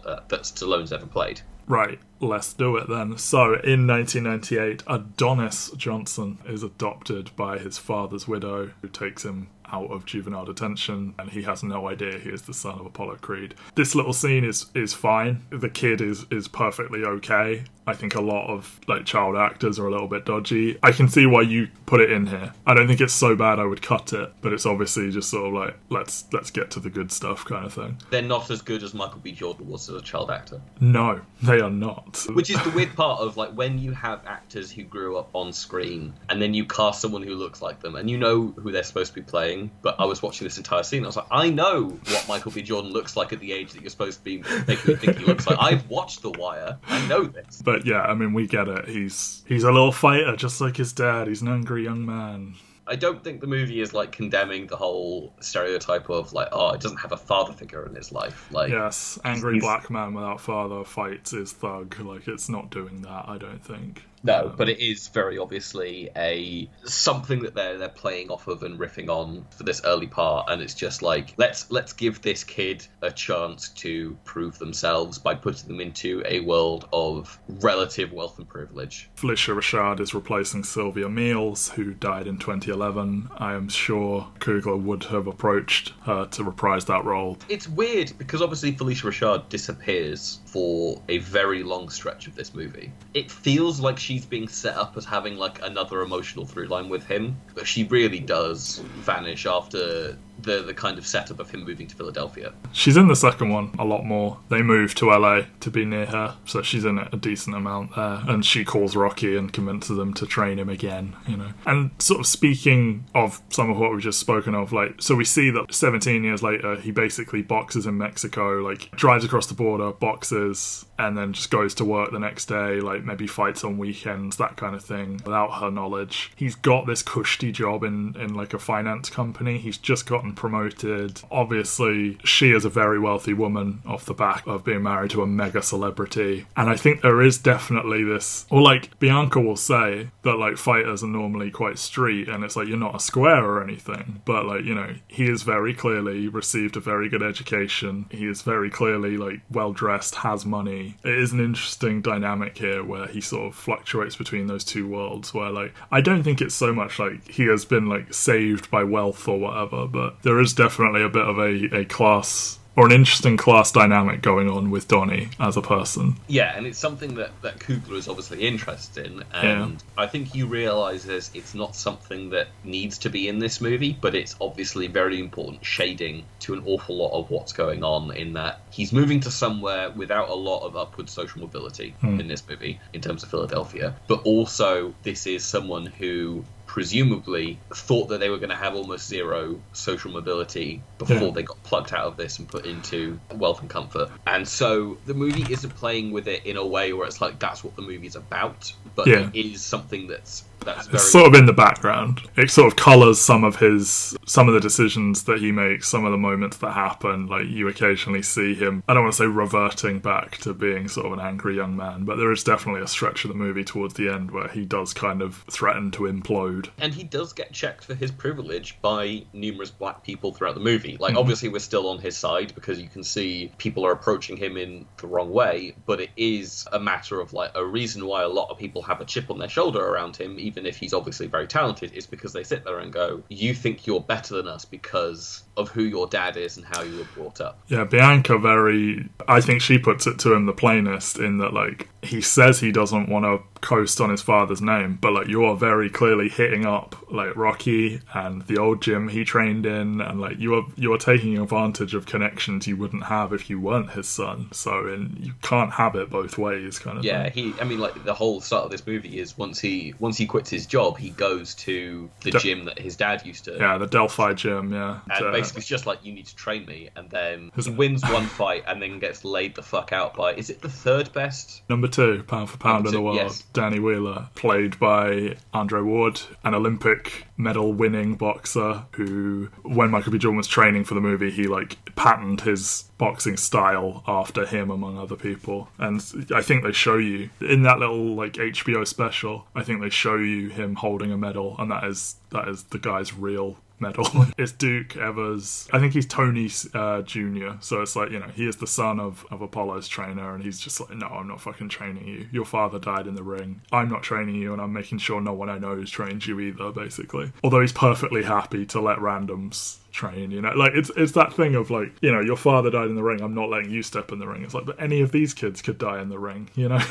uh, 0.06 0.20
that 0.28 0.40
Stallone's 0.44 0.90
ever 0.90 1.04
played. 1.04 1.42
Right, 1.68 2.00
let's 2.18 2.52
do 2.54 2.76
it 2.76 2.88
then. 2.88 3.18
So, 3.18 3.54
in 3.62 3.86
1998, 3.86 4.82
Adonis 4.86 5.70
Johnson 5.76 6.38
is 6.46 6.62
adopted 6.62 7.30
by 7.36 7.58
his 7.58 7.78
father's 7.78 8.26
widow, 8.26 8.70
who 8.80 8.88
takes 8.88 9.24
him 9.24 9.48
out 9.72 9.90
of 9.90 10.04
juvenile 10.06 10.44
detention, 10.44 11.14
and 11.18 11.30
he 11.30 11.42
has 11.42 11.62
no 11.62 11.88
idea 11.88 12.18
he 12.18 12.30
is 12.30 12.42
the 12.42 12.54
son 12.54 12.78
of 12.78 12.86
Apollo 12.86 13.16
Creed. 13.20 13.54
This 13.74 13.94
little 13.94 14.12
scene 14.12 14.44
is 14.44 14.66
is 14.74 14.92
fine. 14.92 15.42
The 15.50 15.70
kid 15.70 16.00
is 16.00 16.26
is 16.30 16.48
perfectly 16.48 17.04
okay. 17.04 17.64
I 17.86 17.94
think 17.94 18.14
a 18.14 18.20
lot 18.20 18.48
of 18.48 18.80
like 18.86 19.04
child 19.04 19.36
actors 19.36 19.78
are 19.78 19.86
a 19.86 19.90
little 19.90 20.08
bit 20.08 20.24
dodgy. 20.24 20.78
I 20.82 20.92
can 20.92 21.08
see 21.08 21.26
why 21.26 21.42
you 21.42 21.68
put 21.86 22.00
it 22.00 22.10
in 22.10 22.26
here. 22.26 22.52
I 22.66 22.74
don't 22.74 22.86
think 22.86 23.00
it's 23.00 23.12
so 23.12 23.34
bad 23.34 23.58
I 23.58 23.64
would 23.64 23.82
cut 23.82 24.12
it, 24.12 24.32
but 24.40 24.52
it's 24.52 24.66
obviously 24.66 25.10
just 25.10 25.30
sort 25.30 25.48
of 25.48 25.52
like 25.54 25.78
let's 25.90 26.24
let's 26.32 26.50
get 26.50 26.70
to 26.72 26.80
the 26.80 26.90
good 26.90 27.10
stuff 27.10 27.44
kind 27.44 27.66
of 27.66 27.74
thing. 27.74 27.98
They're 28.10 28.22
not 28.22 28.50
as 28.50 28.62
good 28.62 28.82
as 28.82 28.94
Michael 28.94 29.20
B. 29.20 29.32
Jordan 29.32 29.68
was 29.68 29.88
as 29.88 29.96
a 29.96 30.02
child 30.02 30.30
actor. 30.30 30.60
No, 30.80 31.20
they 31.42 31.60
are 31.60 31.70
not. 31.70 32.24
Which 32.32 32.50
is 32.50 32.62
the 32.62 32.70
weird 32.70 32.94
part 32.94 33.20
of 33.20 33.36
like 33.36 33.52
when 33.52 33.78
you 33.78 33.92
have 33.92 34.24
actors 34.26 34.70
who 34.70 34.84
grew 34.84 35.16
up 35.16 35.30
on 35.32 35.52
screen 35.52 36.12
and 36.28 36.40
then 36.40 36.54
you 36.54 36.64
cast 36.64 37.00
someone 37.00 37.22
who 37.22 37.34
looks 37.34 37.62
like 37.62 37.80
them 37.80 37.96
and 37.96 38.08
you 38.08 38.16
know 38.16 38.48
who 38.56 38.70
they're 38.70 38.82
supposed 38.82 39.14
to 39.14 39.20
be 39.20 39.24
playing. 39.24 39.70
But 39.82 39.96
I 39.98 40.04
was 40.04 40.22
watching 40.22 40.46
this 40.46 40.56
entire 40.56 40.82
scene, 40.82 41.04
I 41.04 41.06
was 41.06 41.16
like, 41.16 41.26
I 41.30 41.50
know 41.50 41.88
what 41.88 42.28
Michael 42.28 42.52
B. 42.52 42.62
Jordan 42.62 42.92
looks 42.92 43.16
like 43.16 43.32
at 43.32 43.40
the 43.40 43.52
age 43.52 43.72
that 43.72 43.82
you're 43.82 43.90
supposed 43.90 44.18
to 44.18 44.24
be 44.24 44.38
making 44.68 44.92
me 44.92 44.96
think 44.96 45.18
he 45.18 45.24
looks 45.24 45.46
like. 45.46 45.58
I've 45.60 45.88
watched 45.88 46.22
The 46.22 46.30
Wire. 46.30 46.78
I 46.86 47.06
know 47.08 47.24
this. 47.24 47.62
But 47.62 47.71
yeah, 47.84 48.02
I 48.02 48.14
mean, 48.14 48.32
we 48.32 48.46
get 48.46 48.68
it. 48.68 48.88
He's 48.88 49.44
he's 49.46 49.64
a 49.64 49.72
little 49.72 49.92
fighter, 49.92 50.36
just 50.36 50.60
like 50.60 50.76
his 50.76 50.92
dad. 50.92 51.28
He's 51.28 51.42
an 51.42 51.48
angry 51.48 51.84
young 51.84 52.04
man. 52.04 52.54
I 52.86 52.96
don't 52.96 53.22
think 53.22 53.40
the 53.40 53.46
movie 53.46 53.80
is 53.80 53.94
like 53.94 54.10
condemning 54.10 54.66
the 54.66 54.76
whole 54.76 55.32
stereotype 55.40 56.10
of 56.10 56.32
like, 56.32 56.48
oh, 56.50 56.70
it 56.72 56.80
doesn't 56.80 56.98
have 56.98 57.12
a 57.12 57.16
father 57.16 57.52
figure 57.52 57.86
in 57.86 57.94
his 57.94 58.10
life. 58.10 58.50
Like, 58.50 58.70
Yes, 58.70 59.18
angry 59.24 59.60
black 59.60 59.88
man 59.88 60.14
without 60.14 60.40
father 60.40 60.84
fights 60.84 61.30
his 61.30 61.52
thug. 61.52 61.98
Like 62.00 62.26
it's 62.26 62.48
not 62.48 62.70
doing 62.70 63.02
that. 63.02 63.24
I 63.28 63.38
don't 63.38 63.64
think. 63.64 64.02
No, 64.22 64.46
um, 64.46 64.54
but 64.56 64.68
it 64.68 64.80
is 64.80 65.08
very 65.08 65.38
obviously 65.38 66.10
a 66.16 66.68
something 66.84 67.40
that 67.42 67.54
they're 67.54 67.78
they're 67.78 67.88
playing 67.88 68.30
off 68.30 68.46
of 68.46 68.62
and 68.62 68.78
riffing 68.78 69.08
on 69.08 69.46
for 69.50 69.64
this 69.64 69.82
early 69.84 70.06
part, 70.06 70.48
and 70.48 70.62
it's 70.62 70.74
just 70.74 71.02
like 71.02 71.34
let's 71.36 71.70
let's 71.70 71.92
give 71.92 72.22
this 72.22 72.44
kid 72.44 72.86
a 73.02 73.10
chance 73.10 73.68
to 73.70 74.16
prove 74.24 74.58
themselves 74.58 75.18
by 75.18 75.34
putting 75.34 75.68
them 75.68 75.80
into 75.80 76.22
a 76.26 76.40
world 76.40 76.88
of 76.92 77.38
relative 77.60 78.12
wealth 78.12 78.38
and 78.38 78.48
privilege. 78.48 79.10
Phylicia 79.16 79.56
Rashad 79.56 80.00
is 80.00 80.14
replacing 80.14 80.64
Sylvia 80.64 81.08
Meals, 81.08 81.70
who 81.70 81.94
died 81.94 82.26
in 82.26 82.38
2011. 82.38 83.28
I 83.38 83.54
am 83.54 83.68
sure 83.68 84.28
Coogler 84.38 84.80
would 84.80 85.04
have 85.04 85.26
approached 85.26 85.92
her 86.02 86.26
to 86.26 86.44
reprise 86.44 86.84
that 86.86 87.04
role. 87.04 87.38
It's 87.48 87.68
weird 87.68 88.12
because 88.18 88.42
obviously 88.42 88.72
Phylicia 88.72 89.10
Rashad 89.10 89.48
disappears 89.48 90.40
for 90.46 91.00
a 91.08 91.18
very 91.18 91.62
long 91.62 91.88
stretch 91.88 92.26
of 92.26 92.34
this 92.34 92.54
movie. 92.54 92.92
It 93.14 93.30
feels 93.30 93.80
like 93.80 93.98
she's 94.12 94.26
being 94.26 94.48
set 94.48 94.76
up 94.76 94.96
as 94.96 95.04
having 95.04 95.36
like 95.36 95.60
another 95.62 96.02
emotional 96.02 96.44
through 96.44 96.66
line 96.66 96.88
with 96.88 97.06
him, 97.06 97.40
but 97.54 97.66
she 97.66 97.84
really 97.84 98.20
does 98.20 98.78
vanish 98.78 99.46
after 99.46 100.18
the 100.42 100.62
the 100.62 100.74
kind 100.74 100.98
of 100.98 101.06
setup 101.06 101.40
of 101.40 101.50
him 101.50 101.64
moving 101.64 101.86
to 101.86 101.96
Philadelphia. 101.96 102.52
She's 102.72 102.96
in 102.96 103.08
the 103.08 103.16
second 103.16 103.50
one 103.50 103.74
a 103.78 103.84
lot 103.84 104.04
more. 104.04 104.38
They 104.48 104.62
move 104.62 104.94
to 104.96 105.06
LA 105.10 105.42
to 105.60 105.70
be 105.70 105.84
near 105.84 106.06
her, 106.06 106.36
so 106.44 106.62
she's 106.62 106.84
in 106.84 106.98
a 106.98 107.16
decent 107.16 107.56
amount 107.56 107.94
there. 107.96 108.20
And 108.26 108.44
she 108.44 108.64
calls 108.64 108.96
Rocky 108.96 109.36
and 109.36 109.52
convinces 109.52 109.98
him 109.98 110.14
to 110.14 110.26
train 110.26 110.58
him 110.58 110.68
again, 110.68 111.14
you 111.26 111.36
know. 111.36 111.52
And 111.66 111.90
sort 111.98 112.20
of 112.20 112.26
speaking 112.26 113.04
of 113.14 113.40
some 113.48 113.70
of 113.70 113.78
what 113.78 113.92
we've 113.92 114.00
just 114.00 114.20
spoken 114.20 114.54
of, 114.54 114.72
like, 114.72 115.00
so 115.00 115.14
we 115.14 115.24
see 115.24 115.50
that 115.50 115.72
17 115.74 116.24
years 116.24 116.42
later, 116.42 116.76
he 116.76 116.90
basically 116.90 117.42
boxes 117.42 117.86
in 117.86 117.98
Mexico, 117.98 118.60
like, 118.60 118.90
drives 118.92 119.24
across 119.24 119.46
the 119.46 119.54
border, 119.54 119.92
boxes, 119.92 120.84
and 120.98 121.16
then 121.16 121.32
just 121.32 121.50
goes 121.50 121.74
to 121.74 121.84
work 121.84 122.12
the 122.12 122.18
next 122.18 122.46
day, 122.46 122.80
like, 122.80 123.04
maybe 123.04 123.26
fights 123.26 123.64
on 123.64 123.78
weekends, 123.78 124.36
that 124.36 124.56
kind 124.56 124.74
of 124.74 124.84
thing, 124.84 125.20
without 125.24 125.60
her 125.60 125.70
knowledge. 125.70 126.32
He's 126.36 126.54
got 126.54 126.86
this 126.86 127.02
cushy 127.02 127.52
job 127.52 127.82
in, 127.84 128.16
in 128.18 128.34
like, 128.34 128.54
a 128.54 128.58
finance 128.58 129.10
company. 129.10 129.58
He's 129.58 129.78
just 129.78 130.06
gotten 130.32 130.50
promoted. 130.50 131.20
Obviously, 131.30 132.18
she 132.24 132.52
is 132.52 132.64
a 132.64 132.70
very 132.70 132.98
wealthy 132.98 133.32
woman 133.32 133.82
off 133.86 134.04
the 134.04 134.14
back 134.14 134.46
of 134.46 134.64
being 134.64 134.82
married 134.82 135.10
to 135.10 135.22
a 135.22 135.26
mega 135.26 135.62
celebrity. 135.62 136.46
And 136.56 136.68
I 136.68 136.76
think 136.76 137.02
there 137.02 137.22
is 137.22 137.38
definitely 137.38 138.04
this, 138.04 138.46
or 138.50 138.62
like 138.62 138.98
Bianca 138.98 139.40
will 139.40 139.56
say 139.56 140.08
that 140.22 140.36
like 140.36 140.56
fighters 140.56 141.02
are 141.02 141.08
normally 141.08 141.50
quite 141.50 141.78
street 141.78 142.28
and 142.28 142.44
it's 142.44 142.56
like 142.56 142.68
you're 142.68 142.76
not 142.76 142.96
a 142.96 143.00
square 143.00 143.44
or 143.44 143.62
anything. 143.62 144.22
But 144.24 144.46
like, 144.46 144.64
you 144.64 144.74
know, 144.74 144.94
he 145.08 145.28
is 145.28 145.42
very 145.42 145.74
clearly 145.74 146.28
received 146.28 146.76
a 146.76 146.80
very 146.80 147.08
good 147.08 147.22
education. 147.22 148.06
He 148.10 148.26
is 148.26 148.42
very 148.42 148.70
clearly 148.70 149.16
like 149.16 149.40
well 149.50 149.72
dressed, 149.72 150.16
has 150.16 150.44
money. 150.44 150.96
It 151.04 151.18
is 151.18 151.32
an 151.32 151.40
interesting 151.40 152.02
dynamic 152.02 152.58
here 152.58 152.84
where 152.84 153.06
he 153.06 153.20
sort 153.20 153.48
of 153.48 153.54
fluctuates 153.54 154.16
between 154.16 154.46
those 154.46 154.64
two 154.64 154.88
worlds 154.88 155.34
where 155.34 155.50
like 155.50 155.74
I 155.90 156.00
don't 156.00 156.22
think 156.22 156.40
it's 156.40 156.54
so 156.54 156.72
much 156.72 156.98
like 156.98 157.28
he 157.28 157.46
has 157.46 157.64
been 157.64 157.86
like 157.86 158.14
saved 158.14 158.70
by 158.70 158.84
wealth 158.84 159.26
or 159.28 159.38
whatever, 159.38 159.86
but 159.86 160.21
there 160.22 160.40
is 160.40 160.52
definitely 160.52 161.02
a 161.02 161.08
bit 161.08 161.26
of 161.26 161.38
a, 161.38 161.80
a 161.80 161.84
class 161.84 162.58
or 162.74 162.86
an 162.86 162.92
interesting 162.92 163.36
class 163.36 163.70
dynamic 163.70 164.22
going 164.22 164.48
on 164.48 164.70
with 164.70 164.88
Donnie 164.88 165.28
as 165.38 165.56
a 165.56 165.62
person. 165.62 166.16
Yeah, 166.26 166.56
and 166.56 166.66
it's 166.66 166.78
something 166.78 167.14
that, 167.16 167.30
that 167.42 167.58
Coogler 167.58 167.96
is 167.96 168.08
obviously 168.08 168.46
interested 168.46 169.06
in, 169.06 169.24
and 169.32 169.82
I 169.98 170.06
think 170.06 170.28
he 170.28 170.42
realizes 170.42 171.30
it's 171.34 171.54
not 171.54 171.76
something 171.76 172.30
that 172.30 172.48
needs 172.64 172.98
to 172.98 173.10
be 173.10 173.28
in 173.28 173.38
this 173.38 173.60
movie, 173.60 173.96
but 174.00 174.14
it's 174.14 174.36
obviously 174.40 174.86
very 174.86 175.20
important 175.20 175.64
shading 175.64 176.24
to 176.40 176.54
an 176.54 176.62
awful 176.64 176.96
lot 176.96 177.12
of 177.12 177.30
what's 177.30 177.52
going 177.52 177.84
on 177.84 178.14
in 178.16 178.32
that 178.34 178.60
he's 178.70 178.92
moving 178.92 179.20
to 179.20 179.30
somewhere 179.30 179.90
without 179.90 180.30
a 180.30 180.34
lot 180.34 180.64
of 180.64 180.76
upward 180.76 181.10
social 181.10 181.42
mobility 181.42 181.94
hmm. 182.00 182.20
in 182.20 182.28
this 182.28 182.46
movie 182.48 182.80
in 182.94 183.02
terms 183.02 183.22
of 183.22 183.28
Philadelphia, 183.28 183.94
but 184.08 184.22
also 184.22 184.94
this 185.02 185.26
is 185.26 185.44
someone 185.44 185.84
who 185.84 186.42
presumably 186.72 187.58
thought 187.74 188.08
that 188.08 188.18
they 188.18 188.30
were 188.30 188.38
going 188.38 188.48
to 188.48 188.56
have 188.56 188.74
almost 188.74 189.06
zero 189.06 189.60
social 189.74 190.10
mobility 190.10 190.82
before 190.96 191.16
Yeah. 191.18 191.30
they 191.30 191.42
got 191.42 191.62
plucked 191.64 191.92
out 191.92 192.06
of 192.06 192.16
this 192.16 192.38
and 192.38 192.48
put 192.48 192.64
into 192.64 193.20
wealth 193.34 193.60
and 193.60 193.68
comfort. 193.68 194.08
And 194.26 194.48
so 194.48 194.96
the 195.04 195.12
movie 195.12 195.44
isn't 195.52 195.76
playing 195.76 196.12
with 196.12 196.28
it 196.28 196.46
in 196.46 196.56
a 196.56 196.64
way 196.64 196.94
where 196.94 197.06
it's 197.06 197.20
like 197.20 197.38
that's 197.38 197.62
what 197.62 197.76
the 197.76 197.82
movie's 197.82 198.16
about, 198.16 198.72
but 198.94 199.06
Yeah. 199.06 199.28
it 199.34 199.44
is 199.52 199.60
something 199.62 200.06
that's 200.06 200.44
that's 200.64 200.86
very 200.86 200.96
It's 200.96 201.10
sort 201.10 201.26
of 201.26 201.34
in 201.34 201.46
the 201.46 201.52
background. 201.52 202.20
It 202.36 202.50
sort 202.50 202.66
of 202.68 202.76
colours 202.76 203.20
some 203.20 203.44
of 203.44 203.56
his 203.56 204.16
some 204.26 204.48
of 204.48 204.54
the 204.54 204.60
decisions 204.60 205.24
that 205.24 205.38
he 205.38 205.52
makes, 205.52 205.88
some 205.88 206.04
of 206.04 206.12
the 206.12 206.18
moments 206.18 206.58
that 206.58 206.72
happen. 206.72 207.26
Like 207.26 207.46
you 207.46 207.68
occasionally 207.68 208.22
see 208.22 208.54
him 208.54 208.82
I 208.88 208.94
don't 208.94 209.04
want 209.04 209.14
to 209.14 209.18
say 209.18 209.26
reverting 209.26 210.00
back 210.00 210.38
to 210.38 210.54
being 210.54 210.88
sort 210.88 211.06
of 211.06 211.12
an 211.12 211.20
angry 211.20 211.56
young 211.56 211.76
man, 211.76 212.04
but 212.04 212.16
there 212.16 212.32
is 212.32 212.44
definitely 212.44 212.82
a 212.82 212.86
stretch 212.88 213.24
of 213.24 213.28
the 213.28 213.36
movie 213.36 213.64
towards 213.64 213.94
the 213.94 214.08
end 214.08 214.30
where 214.30 214.48
he 214.48 214.64
does 214.64 214.92
kind 214.92 215.22
of 215.22 215.44
threaten 215.50 215.90
to 215.92 216.02
implode. 216.02 216.70
and 216.78 216.94
he 216.94 217.04
does 217.04 217.32
get 217.32 217.52
checked 217.52 217.84
for 217.84 217.94
his 217.94 218.10
privilege 218.10 218.76
by 218.82 219.24
numerous 219.32 219.70
black 219.70 220.02
people 220.02 220.32
throughout 220.32 220.54
the 220.54 220.60
movie. 220.60 220.94
Mm-hmm. 220.94 221.02
Like, 221.02 221.16
obviously, 221.16 221.48
we're 221.48 221.58
still 221.58 221.88
on 221.88 221.98
his 221.98 222.16
side 222.16 222.54
because 222.54 222.80
you 222.80 222.88
can 222.88 223.04
see 223.04 223.52
people 223.58 223.84
are 223.86 223.92
approaching 223.92 224.36
him 224.36 224.56
in 224.56 224.86
the 224.98 225.06
wrong 225.06 225.30
way, 225.32 225.74
but 225.86 226.00
it 226.00 226.10
is 226.16 226.66
a 226.72 226.80
matter 226.80 227.20
of 227.20 227.32
like 227.32 227.52
a 227.54 227.64
reason 227.64 228.06
why 228.06 228.22
a 228.22 228.28
lot 228.28 228.50
of 228.50 228.58
people 228.58 228.82
have 228.82 229.00
a 229.00 229.04
chip 229.04 229.30
on 229.30 229.38
their 229.38 229.48
shoulder 229.48 229.84
around 229.84 230.16
him, 230.16 230.38
even 230.52 230.66
if 230.66 230.76
he's 230.76 230.92
obviously 230.92 231.26
very 231.26 231.46
talented, 231.46 231.92
is 231.92 232.06
because 232.06 232.32
they 232.32 232.44
sit 232.44 232.64
there 232.64 232.78
and 232.78 232.92
go, 232.92 233.22
You 233.28 233.54
think 233.54 233.86
you're 233.86 234.00
better 234.00 234.34
than 234.34 234.46
us 234.46 234.64
because 234.64 235.42
of 235.56 235.70
who 235.70 235.82
your 235.82 236.06
dad 236.06 236.36
is 236.36 236.56
and 236.56 236.66
how 236.66 236.82
you 236.82 236.98
were 236.98 237.08
brought 237.14 237.40
up. 237.40 237.58
Yeah, 237.68 237.84
Bianca 237.84 238.38
very 238.38 239.08
I 239.28 239.40
think 239.40 239.62
she 239.62 239.78
puts 239.78 240.06
it 240.06 240.18
to 240.20 240.32
him 240.32 240.46
the 240.46 240.52
plainest 240.52 241.18
in 241.18 241.38
that 241.38 241.52
like 241.52 241.88
he 242.02 242.20
says 242.20 242.60
he 242.60 242.72
doesn't 242.72 243.08
want 243.08 243.24
to 243.24 243.51
coast 243.62 244.00
on 244.00 244.10
his 244.10 244.20
father's 244.20 244.60
name, 244.60 244.98
but 245.00 245.12
like 245.14 245.28
you 245.28 245.44
are 245.44 245.56
very 245.56 245.88
clearly 245.88 246.28
hitting 246.28 246.66
up 246.66 246.96
like 247.10 247.34
Rocky 247.36 248.00
and 248.12 248.42
the 248.42 248.58
old 248.58 248.82
gym 248.82 249.08
he 249.08 249.24
trained 249.24 249.64
in 249.64 250.00
and 250.00 250.20
like 250.20 250.38
you 250.38 250.54
are 250.54 250.64
you 250.76 250.92
are 250.92 250.98
taking 250.98 251.38
advantage 251.38 251.94
of 251.94 252.04
connections 252.04 252.66
you 252.66 252.76
wouldn't 252.76 253.04
have 253.04 253.32
if 253.32 253.48
you 253.48 253.60
weren't 253.60 253.90
his 253.92 254.08
son. 254.08 254.48
So 254.52 254.86
and 254.88 255.16
you 255.18 255.32
can't 255.42 255.72
have 255.72 255.94
it 255.94 256.10
both 256.10 256.36
ways 256.38 256.78
kind 256.78 256.98
of 256.98 257.04
Yeah, 257.04 257.30
thing. 257.30 257.52
he. 257.54 257.60
I 257.60 257.64
mean, 257.64 257.78
like 257.78 258.04
the 258.04 258.14
whole 258.14 258.40
start 258.40 258.64
of 258.64 258.70
this 258.70 258.86
movie 258.86 259.18
is 259.18 259.38
once 259.38 259.60
he 259.60 259.94
once 259.98 260.16
he 260.18 260.26
quits 260.26 260.50
his 260.50 260.66
job, 260.66 260.98
he 260.98 261.10
goes 261.10 261.54
to 261.56 262.10
the 262.22 262.32
De- 262.32 262.38
gym 262.40 262.64
that 262.64 262.78
his 262.78 262.96
dad 262.96 263.24
used 263.24 263.44
to. 263.44 263.56
Yeah, 263.56 263.78
the 263.78 263.86
Delphi 263.86 264.32
gym, 264.34 264.72
yeah. 264.72 264.98
And 265.10 265.26
Uh, 265.26 265.30
basically, 265.32 265.60
it's 265.60 265.68
just 265.68 265.86
like 265.86 266.04
you 266.04 266.12
need 266.12 266.26
to 266.26 266.36
train 266.36 266.66
me, 266.66 266.88
and 266.96 267.08
then 267.10 267.50
he 267.56 267.70
wins 267.70 268.02
one 268.02 268.26
fight, 268.26 268.64
and 268.66 268.82
then 268.82 268.98
gets 268.98 269.24
laid 269.24 269.54
the 269.54 269.62
fuck 269.62 269.92
out 269.92 270.14
by. 270.14 270.34
Is 270.34 270.50
it 270.50 270.60
the 270.60 270.68
third 270.68 271.12
best? 271.12 271.62
Number 271.68 271.86
two, 271.88 272.24
pound 272.26 272.50
for 272.50 272.56
pound 272.58 272.84
Number 272.84 272.88
in 272.88 272.94
the 272.94 273.00
world, 273.02 273.16
yes. 273.16 273.44
Danny 273.52 273.78
Wheeler, 273.78 274.28
played 274.34 274.78
by 274.78 275.36
Andre 275.52 275.82
Ward, 275.82 276.20
an 276.44 276.54
Olympic 276.54 277.26
medal 277.36 277.72
winning 277.72 278.14
boxer 278.14 278.84
who, 278.92 279.48
when 279.62 279.90
Michael 279.90 280.12
B. 280.12 280.18
Jordan 280.18 280.36
was 280.36 280.46
training 280.46 280.84
for 280.84 280.94
the 280.94 281.00
movie, 281.00 281.30
he 281.30 281.46
like 281.46 281.76
patterned 281.94 282.42
his 282.42 282.84
boxing 282.98 283.36
style 283.36 284.02
after 284.06 284.46
him, 284.46 284.70
among 284.70 284.98
other 284.98 285.16
people. 285.16 285.68
And 285.78 286.02
I 286.34 286.42
think 286.42 286.62
they 286.62 286.72
show 286.72 286.96
you 286.96 287.30
in 287.40 287.62
that 287.62 287.78
little 287.78 288.14
like 288.14 288.34
HBO 288.34 288.86
special. 288.86 289.46
I 289.54 289.62
think 289.62 289.80
they 289.80 289.90
show 289.90 290.16
you 290.16 290.48
him 290.48 290.76
holding 290.76 291.12
a 291.12 291.18
medal, 291.18 291.56
and 291.58 291.70
that 291.70 291.84
is 291.84 292.16
that 292.30 292.48
is 292.48 292.64
the 292.64 292.78
guy's 292.78 293.12
real 293.14 293.56
medal. 293.82 294.06
it's 294.38 294.52
Duke 294.62 294.96
Evers. 294.96 295.68
I 295.72 295.78
think 295.78 295.92
he's 295.92 296.06
Tony 296.06 296.48
uh, 296.72 297.02
Jr. 297.02 297.50
So 297.60 297.82
it's 297.82 297.94
like, 297.94 298.10
you 298.10 298.18
know, 298.18 298.28
he 298.28 298.48
is 298.48 298.56
the 298.56 298.66
son 298.66 298.98
of, 298.98 299.26
of 299.30 299.42
Apollo's 299.42 299.88
trainer, 299.88 300.34
and 300.34 300.42
he's 300.42 300.58
just 300.58 300.80
like, 300.80 300.96
no, 300.96 301.06
I'm 301.06 301.28
not 301.28 301.40
fucking 301.42 301.68
training 301.68 302.06
you. 302.06 302.28
Your 302.32 302.46
father 302.46 302.78
died 302.78 303.06
in 303.06 303.14
the 303.14 303.22
ring. 303.22 303.60
I'm 303.70 303.90
not 303.90 304.02
training 304.02 304.36
you, 304.36 304.54
and 304.54 304.62
I'm 304.62 304.72
making 304.72 304.98
sure 304.98 305.20
no 305.20 305.34
one 305.34 305.50
I 305.50 305.58
know 305.58 305.78
has 305.78 305.90
trained 305.90 306.26
you 306.26 306.40
either, 306.40 306.72
basically. 306.72 307.32
Although 307.44 307.60
he's 307.60 307.72
perfectly 307.72 308.22
happy 308.22 308.64
to 308.66 308.80
let 308.80 308.98
randoms 308.98 309.78
train 309.92 310.30
you 310.30 310.40
know? 310.40 310.52
Like 310.52 310.72
it's 310.74 310.90
it's 310.96 311.12
that 311.12 311.32
thing 311.32 311.54
of 311.54 311.70
like 311.70 311.92
you 312.00 312.10
know 312.10 312.20
your 312.20 312.36
father 312.36 312.70
died 312.70 312.88
in 312.88 312.96
the 312.96 313.02
ring 313.02 313.20
i'm 313.20 313.34
not 313.34 313.48
letting 313.48 313.70
you 313.70 313.82
step 313.82 314.12
in 314.12 314.18
the 314.18 314.26
ring. 314.26 314.42
It's 314.42 314.54
like 314.54 314.66
but 314.66 314.80
any 314.80 315.00
of 315.00 315.12
these 315.12 315.34
kids 315.34 315.62
could 315.62 315.78
die 315.78 316.00
in 316.00 316.08
the 316.08 316.18
ring 316.18 316.50
you 316.54 316.68
know? 316.68 316.80